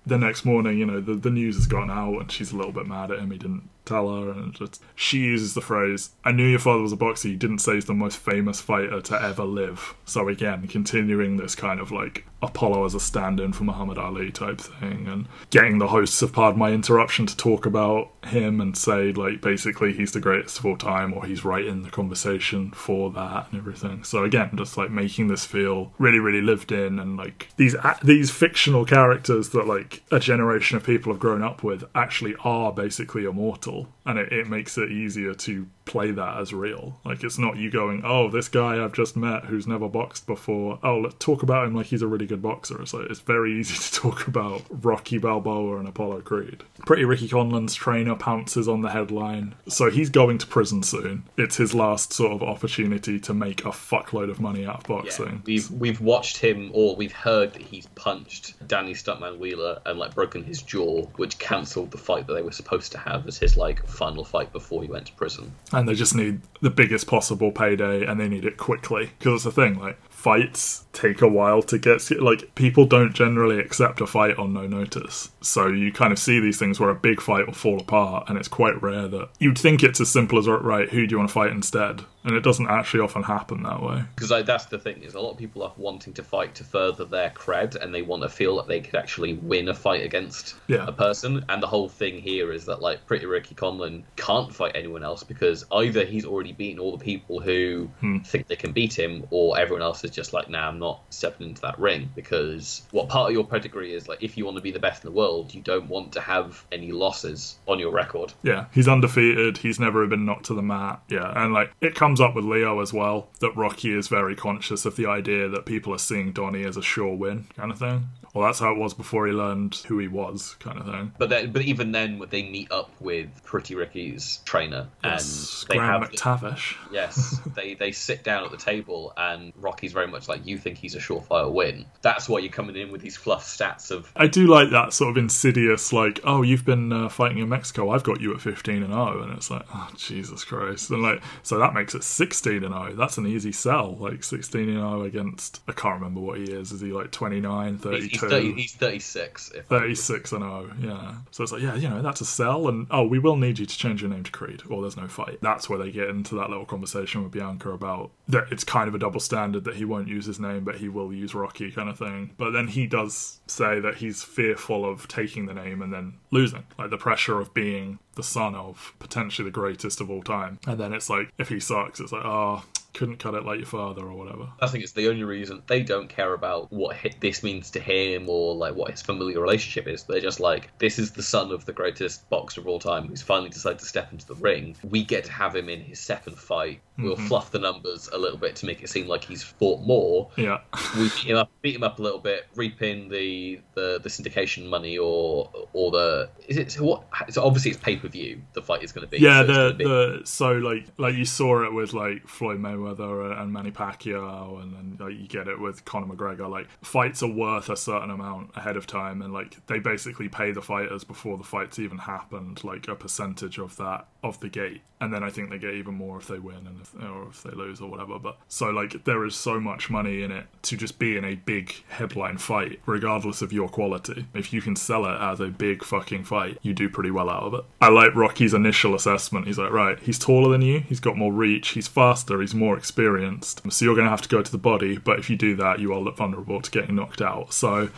the 0.09 0.17
next 0.17 0.45
morning, 0.45 0.77
you 0.77 0.85
know, 0.85 0.99
the, 0.99 1.13
the 1.13 1.29
news 1.29 1.55
has 1.55 1.67
gone 1.67 1.89
out 1.89 2.19
and 2.19 2.31
she's 2.31 2.51
a 2.51 2.57
little 2.57 2.71
bit 2.71 2.87
mad 2.87 3.11
at 3.11 3.19
him. 3.19 3.31
He 3.31 3.37
didn't 3.37 3.69
tell 3.85 4.09
her. 4.13 4.31
And 4.31 4.53
just, 4.53 4.81
she 4.95 5.19
uses 5.19 5.53
the 5.53 5.61
phrase, 5.61 6.11
I 6.23 6.31
knew 6.31 6.45
your 6.45 6.59
father 6.59 6.81
was 6.81 6.91
a 6.91 6.97
boxer. 6.97 7.29
You 7.29 7.37
didn't 7.37 7.59
say 7.59 7.75
he's 7.75 7.85
the 7.85 7.93
most 7.93 8.17
famous 8.17 8.61
fighter 8.61 9.01
to 9.01 9.21
ever 9.21 9.43
live. 9.43 9.95
So 10.05 10.27
again, 10.27 10.67
continuing 10.67 11.37
this 11.37 11.55
kind 11.55 11.79
of 11.79 11.91
like 11.91 12.25
Apollo 12.41 12.85
as 12.85 12.93
a 12.93 12.99
stand 12.99 13.39
in 13.39 13.51
for 13.53 13.63
Muhammad 13.63 13.97
Ali 13.97 14.31
type 14.31 14.61
thing 14.61 15.07
and 15.07 15.27
getting 15.49 15.79
the 15.79 15.87
hosts 15.87 16.21
of 16.21 16.33
Pardon 16.33 16.59
My 16.59 16.71
Interruption 16.71 17.25
to 17.25 17.35
talk 17.35 17.65
about 17.65 18.11
him 18.25 18.61
and 18.61 18.77
say, 18.77 19.11
like, 19.11 19.41
basically 19.41 19.93
he's 19.93 20.11
the 20.11 20.19
greatest 20.19 20.59
of 20.59 20.65
all 20.65 20.77
time 20.77 21.13
or 21.13 21.25
he's 21.25 21.43
right 21.43 21.65
in 21.65 21.81
the 21.81 21.89
conversation 21.89 22.71
for 22.71 23.11
that 23.11 23.47
and 23.51 23.59
everything. 23.59 24.03
So 24.03 24.23
again, 24.23 24.51
just 24.55 24.77
like 24.77 24.91
making 24.91 25.27
this 25.27 25.45
feel 25.45 25.91
really, 25.97 26.19
really 26.19 26.41
lived 26.41 26.71
in 26.71 26.99
and 26.99 27.17
like 27.17 27.49
these 27.57 27.75
these 28.03 28.31
fictional 28.31 28.85
characters 28.85 29.49
that 29.49 29.67
like 29.67 29.98
a 30.11 30.19
generation 30.19 30.77
of 30.77 30.83
people 30.83 31.11
have 31.11 31.19
grown 31.19 31.41
up 31.41 31.63
with 31.63 31.83
actually 31.95 32.35
are 32.43 32.71
basically 32.71 33.25
immortal 33.25 33.87
and 34.05 34.17
it, 34.17 34.31
it 34.31 34.47
makes 34.47 34.77
it 34.77 34.91
easier 34.91 35.33
to 35.33 35.67
play 35.89 36.11
that 36.11 36.37
as 36.37 36.53
real. 36.53 36.99
Like 37.03 37.23
it's 37.23 37.37
not 37.37 37.57
you 37.57 37.71
going, 37.71 38.03
oh, 38.05 38.29
this 38.29 38.47
guy 38.47 38.81
I've 38.83 38.93
just 38.93 39.17
met 39.17 39.45
who's 39.45 39.67
never 39.67 39.89
boxed 39.89 40.27
before. 40.27 40.79
Oh, 40.83 40.99
let's 40.99 41.15
talk 41.19 41.43
about 41.43 41.67
him 41.67 41.75
like 41.75 41.87
he's 41.87 42.03
a 42.03 42.07
really 42.07 42.27
good 42.27 42.41
boxer. 42.41 42.85
So 42.85 42.99
it's 42.99 43.19
very 43.19 43.59
easy 43.59 43.75
to 43.89 43.91
talk 43.91 44.27
about 44.27 44.61
Rocky 44.69 45.17
Balboa 45.17 45.77
and 45.79 45.87
Apollo 45.87 46.21
Creed. 46.21 46.63
Pretty 46.85 47.05
Ricky 47.05 47.27
Conlan's 47.27 47.73
trainer 47.73 48.15
pounces 48.15 48.67
on 48.67 48.81
the 48.81 48.89
headline, 48.89 49.55
so 49.67 49.89
he's 49.89 50.09
going 50.09 50.37
to 50.37 50.47
prison 50.47 50.83
soon. 50.83 51.23
It's 51.37 51.57
his 51.57 51.73
last 51.73 52.13
sort 52.13 52.31
of 52.31 52.43
opportunity 52.43 53.19
to 53.21 53.33
make 53.33 53.65
a 53.65 53.69
fuckload 53.69 54.29
of 54.29 54.39
money 54.39 54.65
out 54.65 54.83
of 54.83 54.89
yeah, 54.89 54.95
boxing. 54.95 55.41
we've 55.45 55.71
we've 55.71 56.01
watched 56.01 56.37
him, 56.37 56.69
or 56.73 56.95
we've 56.95 57.11
heard 57.11 57.53
that 57.53 57.61
he's 57.63 57.87
punched 57.95 58.55
Danny 58.67 58.93
Stuntman 58.93 59.39
Wheeler 59.39 59.79
and 59.85 59.97
like 59.97 60.13
broken 60.13 60.43
his 60.43 60.61
jaw, 60.61 61.05
which 61.15 61.39
cancelled 61.39 61.89
the 61.91 61.97
fight 61.97 62.27
that 62.27 62.33
they 62.33 62.43
were 62.43 62.51
supposed 62.51 62.91
to 62.91 62.99
have 62.99 63.27
as 63.27 63.37
his 63.37 63.57
like 63.57 63.85
final 63.87 64.23
fight 64.23 64.53
before 64.53 64.83
he 64.83 64.87
went 64.87 65.07
to 65.07 65.13
prison. 65.13 65.51
and 65.73 65.78
they 65.87 65.93
just 65.93 66.15
need 66.15 66.41
the 66.61 66.69
biggest 66.69 67.07
possible 67.07 67.51
payday 67.51 68.05
and 68.05 68.19
they 68.19 68.27
need 68.27 68.45
it 68.45 68.57
quickly. 68.57 69.11
Because 69.17 69.35
it's 69.35 69.43
the 69.43 69.51
thing 69.51 69.79
like 69.79 69.97
fights 70.09 70.85
take 70.91 71.21
a 71.21 71.27
while 71.27 71.61
to 71.61 71.77
get 71.77 72.09
like 72.21 72.53
people 72.55 72.85
don't 72.85 73.13
generally 73.13 73.57
accept 73.57 74.01
a 74.01 74.07
fight 74.07 74.37
on 74.37 74.53
no 74.53 74.67
notice. 74.67 75.31
So 75.41 75.67
you 75.67 75.91
kind 75.93 76.11
of 76.11 76.19
see 76.19 76.39
these 76.39 76.59
things 76.59 76.79
where 76.79 76.89
a 76.89 76.95
big 76.95 77.21
fight 77.21 77.45
will 77.45 77.53
fall 77.53 77.79
apart 77.79 78.27
and 78.27 78.37
it's 78.37 78.49
quite 78.49 78.81
rare 78.81 79.07
that 79.07 79.29
you'd 79.39 79.57
think 79.57 79.81
it's 79.81 80.01
as 80.01 80.09
simple 80.09 80.37
as 80.37 80.47
right 80.47 80.89
who 80.89 81.07
do 81.07 81.13
you 81.13 81.17
want 81.19 81.29
to 81.29 81.33
fight 81.33 81.51
instead 81.51 82.01
and 82.29 82.37
it 82.37 82.43
doesn't 82.43 82.67
actually 82.67 82.99
often 83.01 83.23
happen 83.23 83.63
that 83.63 83.81
way 83.81 84.03
Because 84.15 84.31
like, 84.31 84.45
that's 84.45 84.65
the 84.65 84.79
thing 84.79 85.03
is 85.03 85.15
a 85.15 85.19
lot 85.19 85.31
of 85.31 85.37
people 85.37 85.63
are 85.63 85.73
wanting 85.77 86.13
to 86.13 86.23
fight 86.23 86.55
to 86.55 86.63
further 86.63 87.05
their 87.05 87.29
cred, 87.31 87.75
and 87.75 87.93
they 87.93 88.01
want 88.01 88.23
to 88.23 88.29
feel 88.29 88.55
that 88.57 88.67
they 88.67 88.79
could 88.79 88.95
actually 88.95 89.33
win 89.33 89.69
a 89.69 89.73
fight 89.73 90.03
against 90.03 90.55
Yeah. 90.67 90.85
a 90.87 90.91
person. 90.91 91.45
And 91.49 91.61
the 91.61 91.67
whole 91.67 91.89
thing 91.89 92.21
here 92.21 92.51
is 92.51 92.65
that 92.65 92.81
like 92.81 93.05
Pretty 93.05 93.25
Ricky 93.25 93.55
Conlan 93.55 94.03
can't 94.15 94.53
fight 94.53 94.73
anyone 94.75 95.03
else 95.03 95.23
because 95.23 95.65
either 95.71 96.05
he's 96.05 96.25
already 96.25 96.53
beaten 96.53 96.79
all 96.79 96.95
the 96.95 97.03
people 97.03 97.39
who 97.39 97.89
hmm. 97.99 98.19
think 98.19 98.47
they 98.47 98.55
can 98.55 98.71
beat 98.71 98.97
him, 98.97 99.25
or 99.31 99.59
everyone 99.59 99.81
else 99.81 100.03
is 100.03 100.11
just 100.11 100.33
like, 100.33 100.49
nah, 100.49 100.67
I'm 100.67 100.79
not 100.79 101.01
stepping 101.09 101.49
into 101.49 101.61
that 101.61 101.79
ring. 101.79 102.09
Because 102.15 102.83
what 102.91 103.09
part 103.09 103.29
of 103.29 103.33
your 103.33 103.45
pedigree 103.45 103.93
is 103.93 104.07
like, 104.07 104.23
if 104.23 104.37
you 104.37 104.45
want 104.45 104.57
to 104.57 104.61
be 104.61 104.71
the 104.71 104.79
best 104.79 105.03
in 105.03 105.11
the 105.11 105.17
world, 105.17 105.53
you 105.53 105.61
don't 105.61 105.89
want 105.89 106.13
to 106.13 106.21
have 106.21 106.63
any 106.71 106.91
losses 106.91 107.57
on 107.67 107.79
your 107.79 107.91
record. 107.91 108.33
Yeah, 108.43 108.65
he's 108.73 108.87
undefeated. 108.87 109.57
He's 109.57 109.79
never 109.79 110.05
been 110.07 110.25
knocked 110.25 110.45
to 110.45 110.53
the 110.53 110.61
mat. 110.61 111.01
Yeah, 111.09 111.31
and 111.43 111.53
like 111.53 111.71
it 111.81 111.95
comes 111.95 112.18
up 112.19 112.35
with 112.35 112.45
Leo 112.45 112.79
as 112.81 112.93
well 112.93 113.29
that 113.39 113.55
Rocky 113.55 113.91
is 113.97 114.07
very 114.07 114.35
conscious 114.35 114.85
of 114.85 114.95
the 114.95 115.05
idea 115.05 115.47
that 115.49 115.65
people 115.65 115.93
are 115.93 115.99
seeing 115.99 116.31
Donnie 116.31 116.63
as 116.63 116.77
a 116.77 116.81
sure 116.81 117.15
win 117.15 117.47
kind 117.55 117.71
of 117.71 117.79
thing. 117.79 118.09
Well, 118.33 118.45
that's 118.45 118.59
how 118.59 118.71
it 118.71 118.77
was 118.77 118.93
before 118.93 119.27
he 119.27 119.33
learned 119.33 119.75
who 119.87 119.97
he 119.99 120.07
was, 120.07 120.55
kind 120.59 120.79
of 120.79 120.85
thing. 120.85 121.13
But 121.17 121.29
then, 121.29 121.51
but 121.51 121.63
even 121.63 121.91
then, 121.91 122.21
they 122.29 122.43
meet 122.43 122.71
up 122.71 122.91
with 122.99 123.29
Pretty 123.43 123.75
Ricky's 123.75 124.39
trainer, 124.45 124.87
Yes, 125.03 125.63
and 125.63 125.69
they 125.69 125.77
Graham 125.77 126.01
have 126.01 126.11
McTavish. 126.11 126.75
Yes, 126.91 127.39
they 127.55 127.73
they 127.73 127.91
sit 127.91 128.23
down 128.23 128.43
at 128.43 128.51
the 128.51 128.57
table, 128.57 129.13
and 129.17 129.53
Rocky's 129.59 129.93
very 129.93 130.07
much 130.07 130.27
like, 130.27 130.45
"You 130.45 130.57
think 130.57 130.77
he's 130.77 130.95
a 130.95 130.99
surefire 130.99 131.51
win?" 131.51 131.85
That's 132.01 132.29
why 132.29 132.39
you're 132.39 132.51
coming 132.51 132.75
in 132.75 132.91
with 132.91 133.01
these 133.01 133.17
fluff 133.17 133.45
stats 133.45 133.91
of 133.91 134.11
I 134.15 134.27
do 134.27 134.47
like 134.47 134.69
that 134.71 134.93
sort 134.93 135.11
of 135.11 135.17
insidious, 135.17 135.91
like, 135.91 136.19
oh, 136.23 136.41
you've 136.41 136.65
been 136.65 136.93
uh, 136.93 137.09
fighting 137.09 137.39
in 137.39 137.49
Mexico. 137.49 137.89
I've 137.91 138.03
got 138.03 138.21
you 138.21 138.33
at 138.33 138.41
fifteen 138.41 138.83
and 138.83 138.93
zero, 138.93 139.23
and 139.23 139.33
it's 139.33 139.49
like, 139.49 139.65
oh, 139.73 139.89
Jesus 139.95 140.43
Christ, 140.43 140.89
and 140.91 141.01
like, 141.01 141.21
so 141.43 141.57
that 141.57 141.73
makes 141.73 141.95
it 141.95 142.03
sixteen 142.03 142.63
and 142.63 142.73
zero. 142.73 142.93
That's 142.93 143.17
an 143.17 143.25
easy 143.25 143.51
sell, 143.51 143.95
like 143.97 144.23
sixteen 144.23 144.69
and 144.69 144.77
zero 144.77 145.03
against. 145.03 145.61
I 145.67 145.71
can't 145.71 145.95
remember 145.95 146.21
what 146.21 146.37
he 146.37 146.45
is. 146.45 146.71
Is 146.71 146.81
he 146.81 146.91
like 146.91 147.11
29, 147.11 147.73
he's, 147.73 147.81
32? 147.81 148.18
He's, 148.21 148.31
30, 148.31 148.53
he's 148.53 148.73
36. 148.75 149.51
If 149.55 149.65
36 149.65 150.31
and 150.31 150.41
0, 150.41 150.71
yeah. 150.81 151.15
So 151.31 151.43
it's 151.43 151.51
like, 151.51 151.61
yeah, 151.61 151.75
you 151.75 151.89
know, 151.89 152.01
that's 152.01 152.21
a 152.21 152.25
sell, 152.25 152.67
and 152.67 152.87
oh, 152.91 153.05
we 153.05 153.19
will 153.19 153.35
need 153.35 153.59
you 153.59 153.65
to 153.65 153.77
change 153.77 154.01
your 154.01 154.09
name 154.09 154.23
to 154.23 154.31
Creed, 154.31 154.61
or 154.69 154.81
there's 154.81 154.97
no 154.97 155.07
fight. 155.07 155.39
That's 155.41 155.69
where 155.69 155.79
they 155.79 155.91
get 155.91 156.09
into 156.09 156.35
that 156.35 156.49
little 156.49 156.65
conversation 156.65 157.23
with 157.23 157.31
Bianca 157.31 157.71
about 157.71 158.11
that 158.27 158.45
it's 158.51 158.63
kind 158.63 158.87
of 158.87 158.95
a 158.95 158.99
double 158.99 159.19
standard 159.19 159.63
that 159.65 159.75
he 159.75 159.85
won't 159.85 160.07
use 160.07 160.25
his 160.25 160.39
name, 160.39 160.63
but 160.63 160.75
he 160.75 160.89
will 160.89 161.13
use 161.13 161.33
Rocky, 161.33 161.71
kind 161.71 161.89
of 161.89 161.97
thing. 161.97 162.31
But 162.37 162.51
then 162.51 162.67
he 162.67 162.87
does 162.87 163.39
say 163.47 163.79
that 163.79 163.95
he's 163.95 164.23
fearful 164.23 164.89
of 164.89 165.07
taking 165.07 165.45
the 165.45 165.53
name 165.53 165.81
and 165.81 165.93
then 165.93 166.13
losing, 166.31 166.63
like 166.77 166.89
the 166.89 166.97
pressure 166.97 167.39
of 167.39 167.53
being 167.53 167.99
the 168.15 168.23
son 168.23 168.55
of 168.55 168.93
potentially 168.99 169.45
the 169.45 169.51
greatest 169.51 170.01
of 170.01 170.09
all 170.09 170.21
time. 170.21 170.59
And 170.67 170.79
then 170.79 170.93
it's 170.93 171.09
like, 171.09 171.31
if 171.37 171.49
he 171.49 171.59
sucks, 171.59 171.99
it's 171.99 172.11
like, 172.11 172.25
oh, 172.25 172.63
couldn't 172.93 173.17
cut 173.17 173.33
it 173.33 173.45
like 173.45 173.57
your 173.57 173.65
father 173.65 174.03
or 174.03 174.13
whatever. 174.13 174.49
I 174.59 174.67
think 174.67 174.83
it's 174.83 174.93
the 174.93 175.09
only 175.09 175.23
reason 175.23 175.61
they 175.67 175.83
don't 175.83 176.09
care 176.09 176.33
about 176.33 176.71
what 176.71 176.97
this 177.19 177.43
means 177.43 177.71
to 177.71 177.79
him 177.79 178.29
or 178.29 178.55
like 178.55 178.75
what 178.75 178.91
his 178.91 179.01
familial 179.01 179.41
relationship 179.41 179.87
is. 179.87 180.03
They're 180.03 180.19
just 180.19 180.39
like, 180.39 180.77
this 180.79 180.99
is 180.99 181.11
the 181.11 181.23
son 181.23 181.51
of 181.51 181.65
the 181.65 181.73
greatest 181.73 182.29
boxer 182.29 182.61
of 182.61 182.67
all 182.67 182.79
time 182.79 183.07
who's 183.07 183.21
finally 183.21 183.49
decided 183.49 183.79
to 183.79 183.85
step 183.85 184.11
into 184.11 184.27
the 184.27 184.35
ring. 184.35 184.75
We 184.83 185.03
get 185.03 185.25
to 185.25 185.31
have 185.31 185.55
him 185.55 185.69
in 185.69 185.81
his 185.81 185.99
second 185.99 186.37
fight. 186.37 186.81
We'll 186.97 187.15
mm-hmm. 187.15 187.27
fluff 187.27 187.51
the 187.51 187.59
numbers 187.59 188.09
a 188.11 188.17
little 188.17 188.37
bit 188.37 188.55
to 188.57 188.65
make 188.65 188.83
it 188.83 188.89
seem 188.89 189.07
like 189.07 189.23
he's 189.23 189.43
fought 189.43 189.81
more. 189.81 190.29
Yeah. 190.35 190.59
we 190.97 191.03
beat 191.03 191.13
him 191.25 191.37
up, 191.37 191.51
beat 191.61 191.75
him 191.75 191.83
up 191.83 191.99
a 191.99 192.01
little 192.01 192.19
bit, 192.19 192.47
reap 192.55 192.81
in 192.81 193.07
the, 193.07 193.61
the, 193.75 193.99
the 194.01 194.09
syndication 194.09 194.67
money 194.67 194.97
or 194.97 195.49
or 195.73 195.91
the 195.91 196.29
is 196.47 196.57
it 196.57 196.71
so 196.71 196.83
what? 196.83 197.03
So 197.29 197.43
obviously 197.43 197.71
it's 197.71 197.79
pay 197.79 197.95
per 197.95 198.07
view. 198.07 198.41
The 198.53 198.61
fight 198.61 198.83
is 198.83 198.91
going 198.91 199.05
to 199.07 199.11
be 199.11 199.19
Yeah, 199.19 199.45
so 199.45 199.69
the 199.69 199.73
be- 199.75 199.83
the 199.85 200.21
so 200.25 200.53
like 200.53 200.87
like 200.97 201.15
you 201.15 201.25
saw 201.25 201.63
it 201.63 201.73
with 201.73 201.93
like 201.93 202.27
Floyd 202.27 202.59
Mayweather 202.59 202.78
and 202.87 203.51
Manny 203.53 203.71
Pacquiao, 203.71 204.61
and 204.61 204.73
then 204.73 204.97
like, 204.99 205.19
you 205.19 205.27
get 205.27 205.47
it 205.47 205.59
with 205.59 205.85
Conor 205.85 206.13
McGregor. 206.13 206.49
Like 206.49 206.67
fights 206.81 207.23
are 207.23 207.31
worth 207.31 207.69
a 207.69 207.77
certain 207.77 208.09
amount 208.09 208.51
ahead 208.55 208.77
of 208.77 208.87
time, 208.87 209.21
and 209.21 209.33
like 209.33 209.65
they 209.67 209.79
basically 209.79 210.29
pay 210.29 210.51
the 210.51 210.61
fighters 210.61 211.03
before 211.03 211.37
the 211.37 211.43
fights 211.43 211.79
even 211.79 211.97
happened, 211.99 212.63
like 212.63 212.87
a 212.87 212.95
percentage 212.95 213.57
of 213.57 213.75
that 213.77 214.07
of 214.21 214.39
the 214.41 214.49
gate, 214.49 214.81
and 214.99 215.13
then 215.13 215.23
I 215.23 215.29
think 215.29 215.49
they 215.49 215.57
get 215.57 215.73
even 215.75 215.93
more 215.93 216.17
if 216.17 216.27
they 216.27 216.39
win 216.39 216.67
and 216.67 216.81
if, 216.81 216.93
or 216.95 217.29
if 217.29 217.41
they 217.43 217.51
lose 217.51 217.79
or 217.79 217.89
whatever. 217.89 218.19
But 218.19 218.37
so 218.49 218.69
like 218.69 219.05
there 219.05 219.23
is 219.25 219.35
so 219.35 219.59
much 219.59 219.89
money 219.89 220.23
in 220.23 220.31
it 220.31 220.45
to 220.63 220.77
just 220.77 220.99
be 220.99 221.15
in 221.17 221.23
a 221.23 221.35
big 221.35 221.73
headline 221.87 222.37
fight, 222.37 222.79
regardless 222.85 223.41
of 223.41 223.53
your 223.53 223.69
quality. 223.69 224.25
If 224.33 224.51
you 224.51 224.61
can 224.61 224.75
sell 224.75 225.05
it 225.05 225.17
as 225.21 225.39
a 225.39 225.47
big 225.47 225.83
fucking 225.83 226.25
fight, 226.25 226.57
you 226.61 226.73
do 226.73 226.89
pretty 226.89 227.11
well 227.11 227.29
out 227.29 227.43
of 227.43 227.53
it. 227.53 227.65
I 227.81 227.89
like 227.89 228.13
Rocky's 228.15 228.53
initial 228.53 228.93
assessment. 228.93 229.47
He's 229.47 229.57
like, 229.57 229.71
right, 229.71 229.97
he's 229.99 230.19
taller 230.19 230.51
than 230.51 230.61
you, 230.61 230.81
he's 230.81 230.99
got 230.99 231.15
more 231.15 231.31
reach, 231.31 231.69
he's 231.69 231.87
faster, 231.87 232.41
he's 232.41 232.53
more 232.53 232.68
experienced. 232.77 233.61
So 233.71 233.85
you're 233.85 233.95
going 233.95 234.05
to 234.05 234.11
have 234.11 234.21
to 234.21 234.29
go 234.29 234.41
to 234.41 234.51
the 234.51 234.57
body, 234.57 234.97
but 234.97 235.19
if 235.19 235.29
you 235.29 235.35
do 235.35 235.55
that, 235.57 235.79
you 235.79 235.93
are 235.93 236.11
vulnerable 236.11 236.61
to 236.61 236.71
getting 236.71 236.95
knocked 236.95 237.21
out. 237.21 237.53
So 237.53 237.89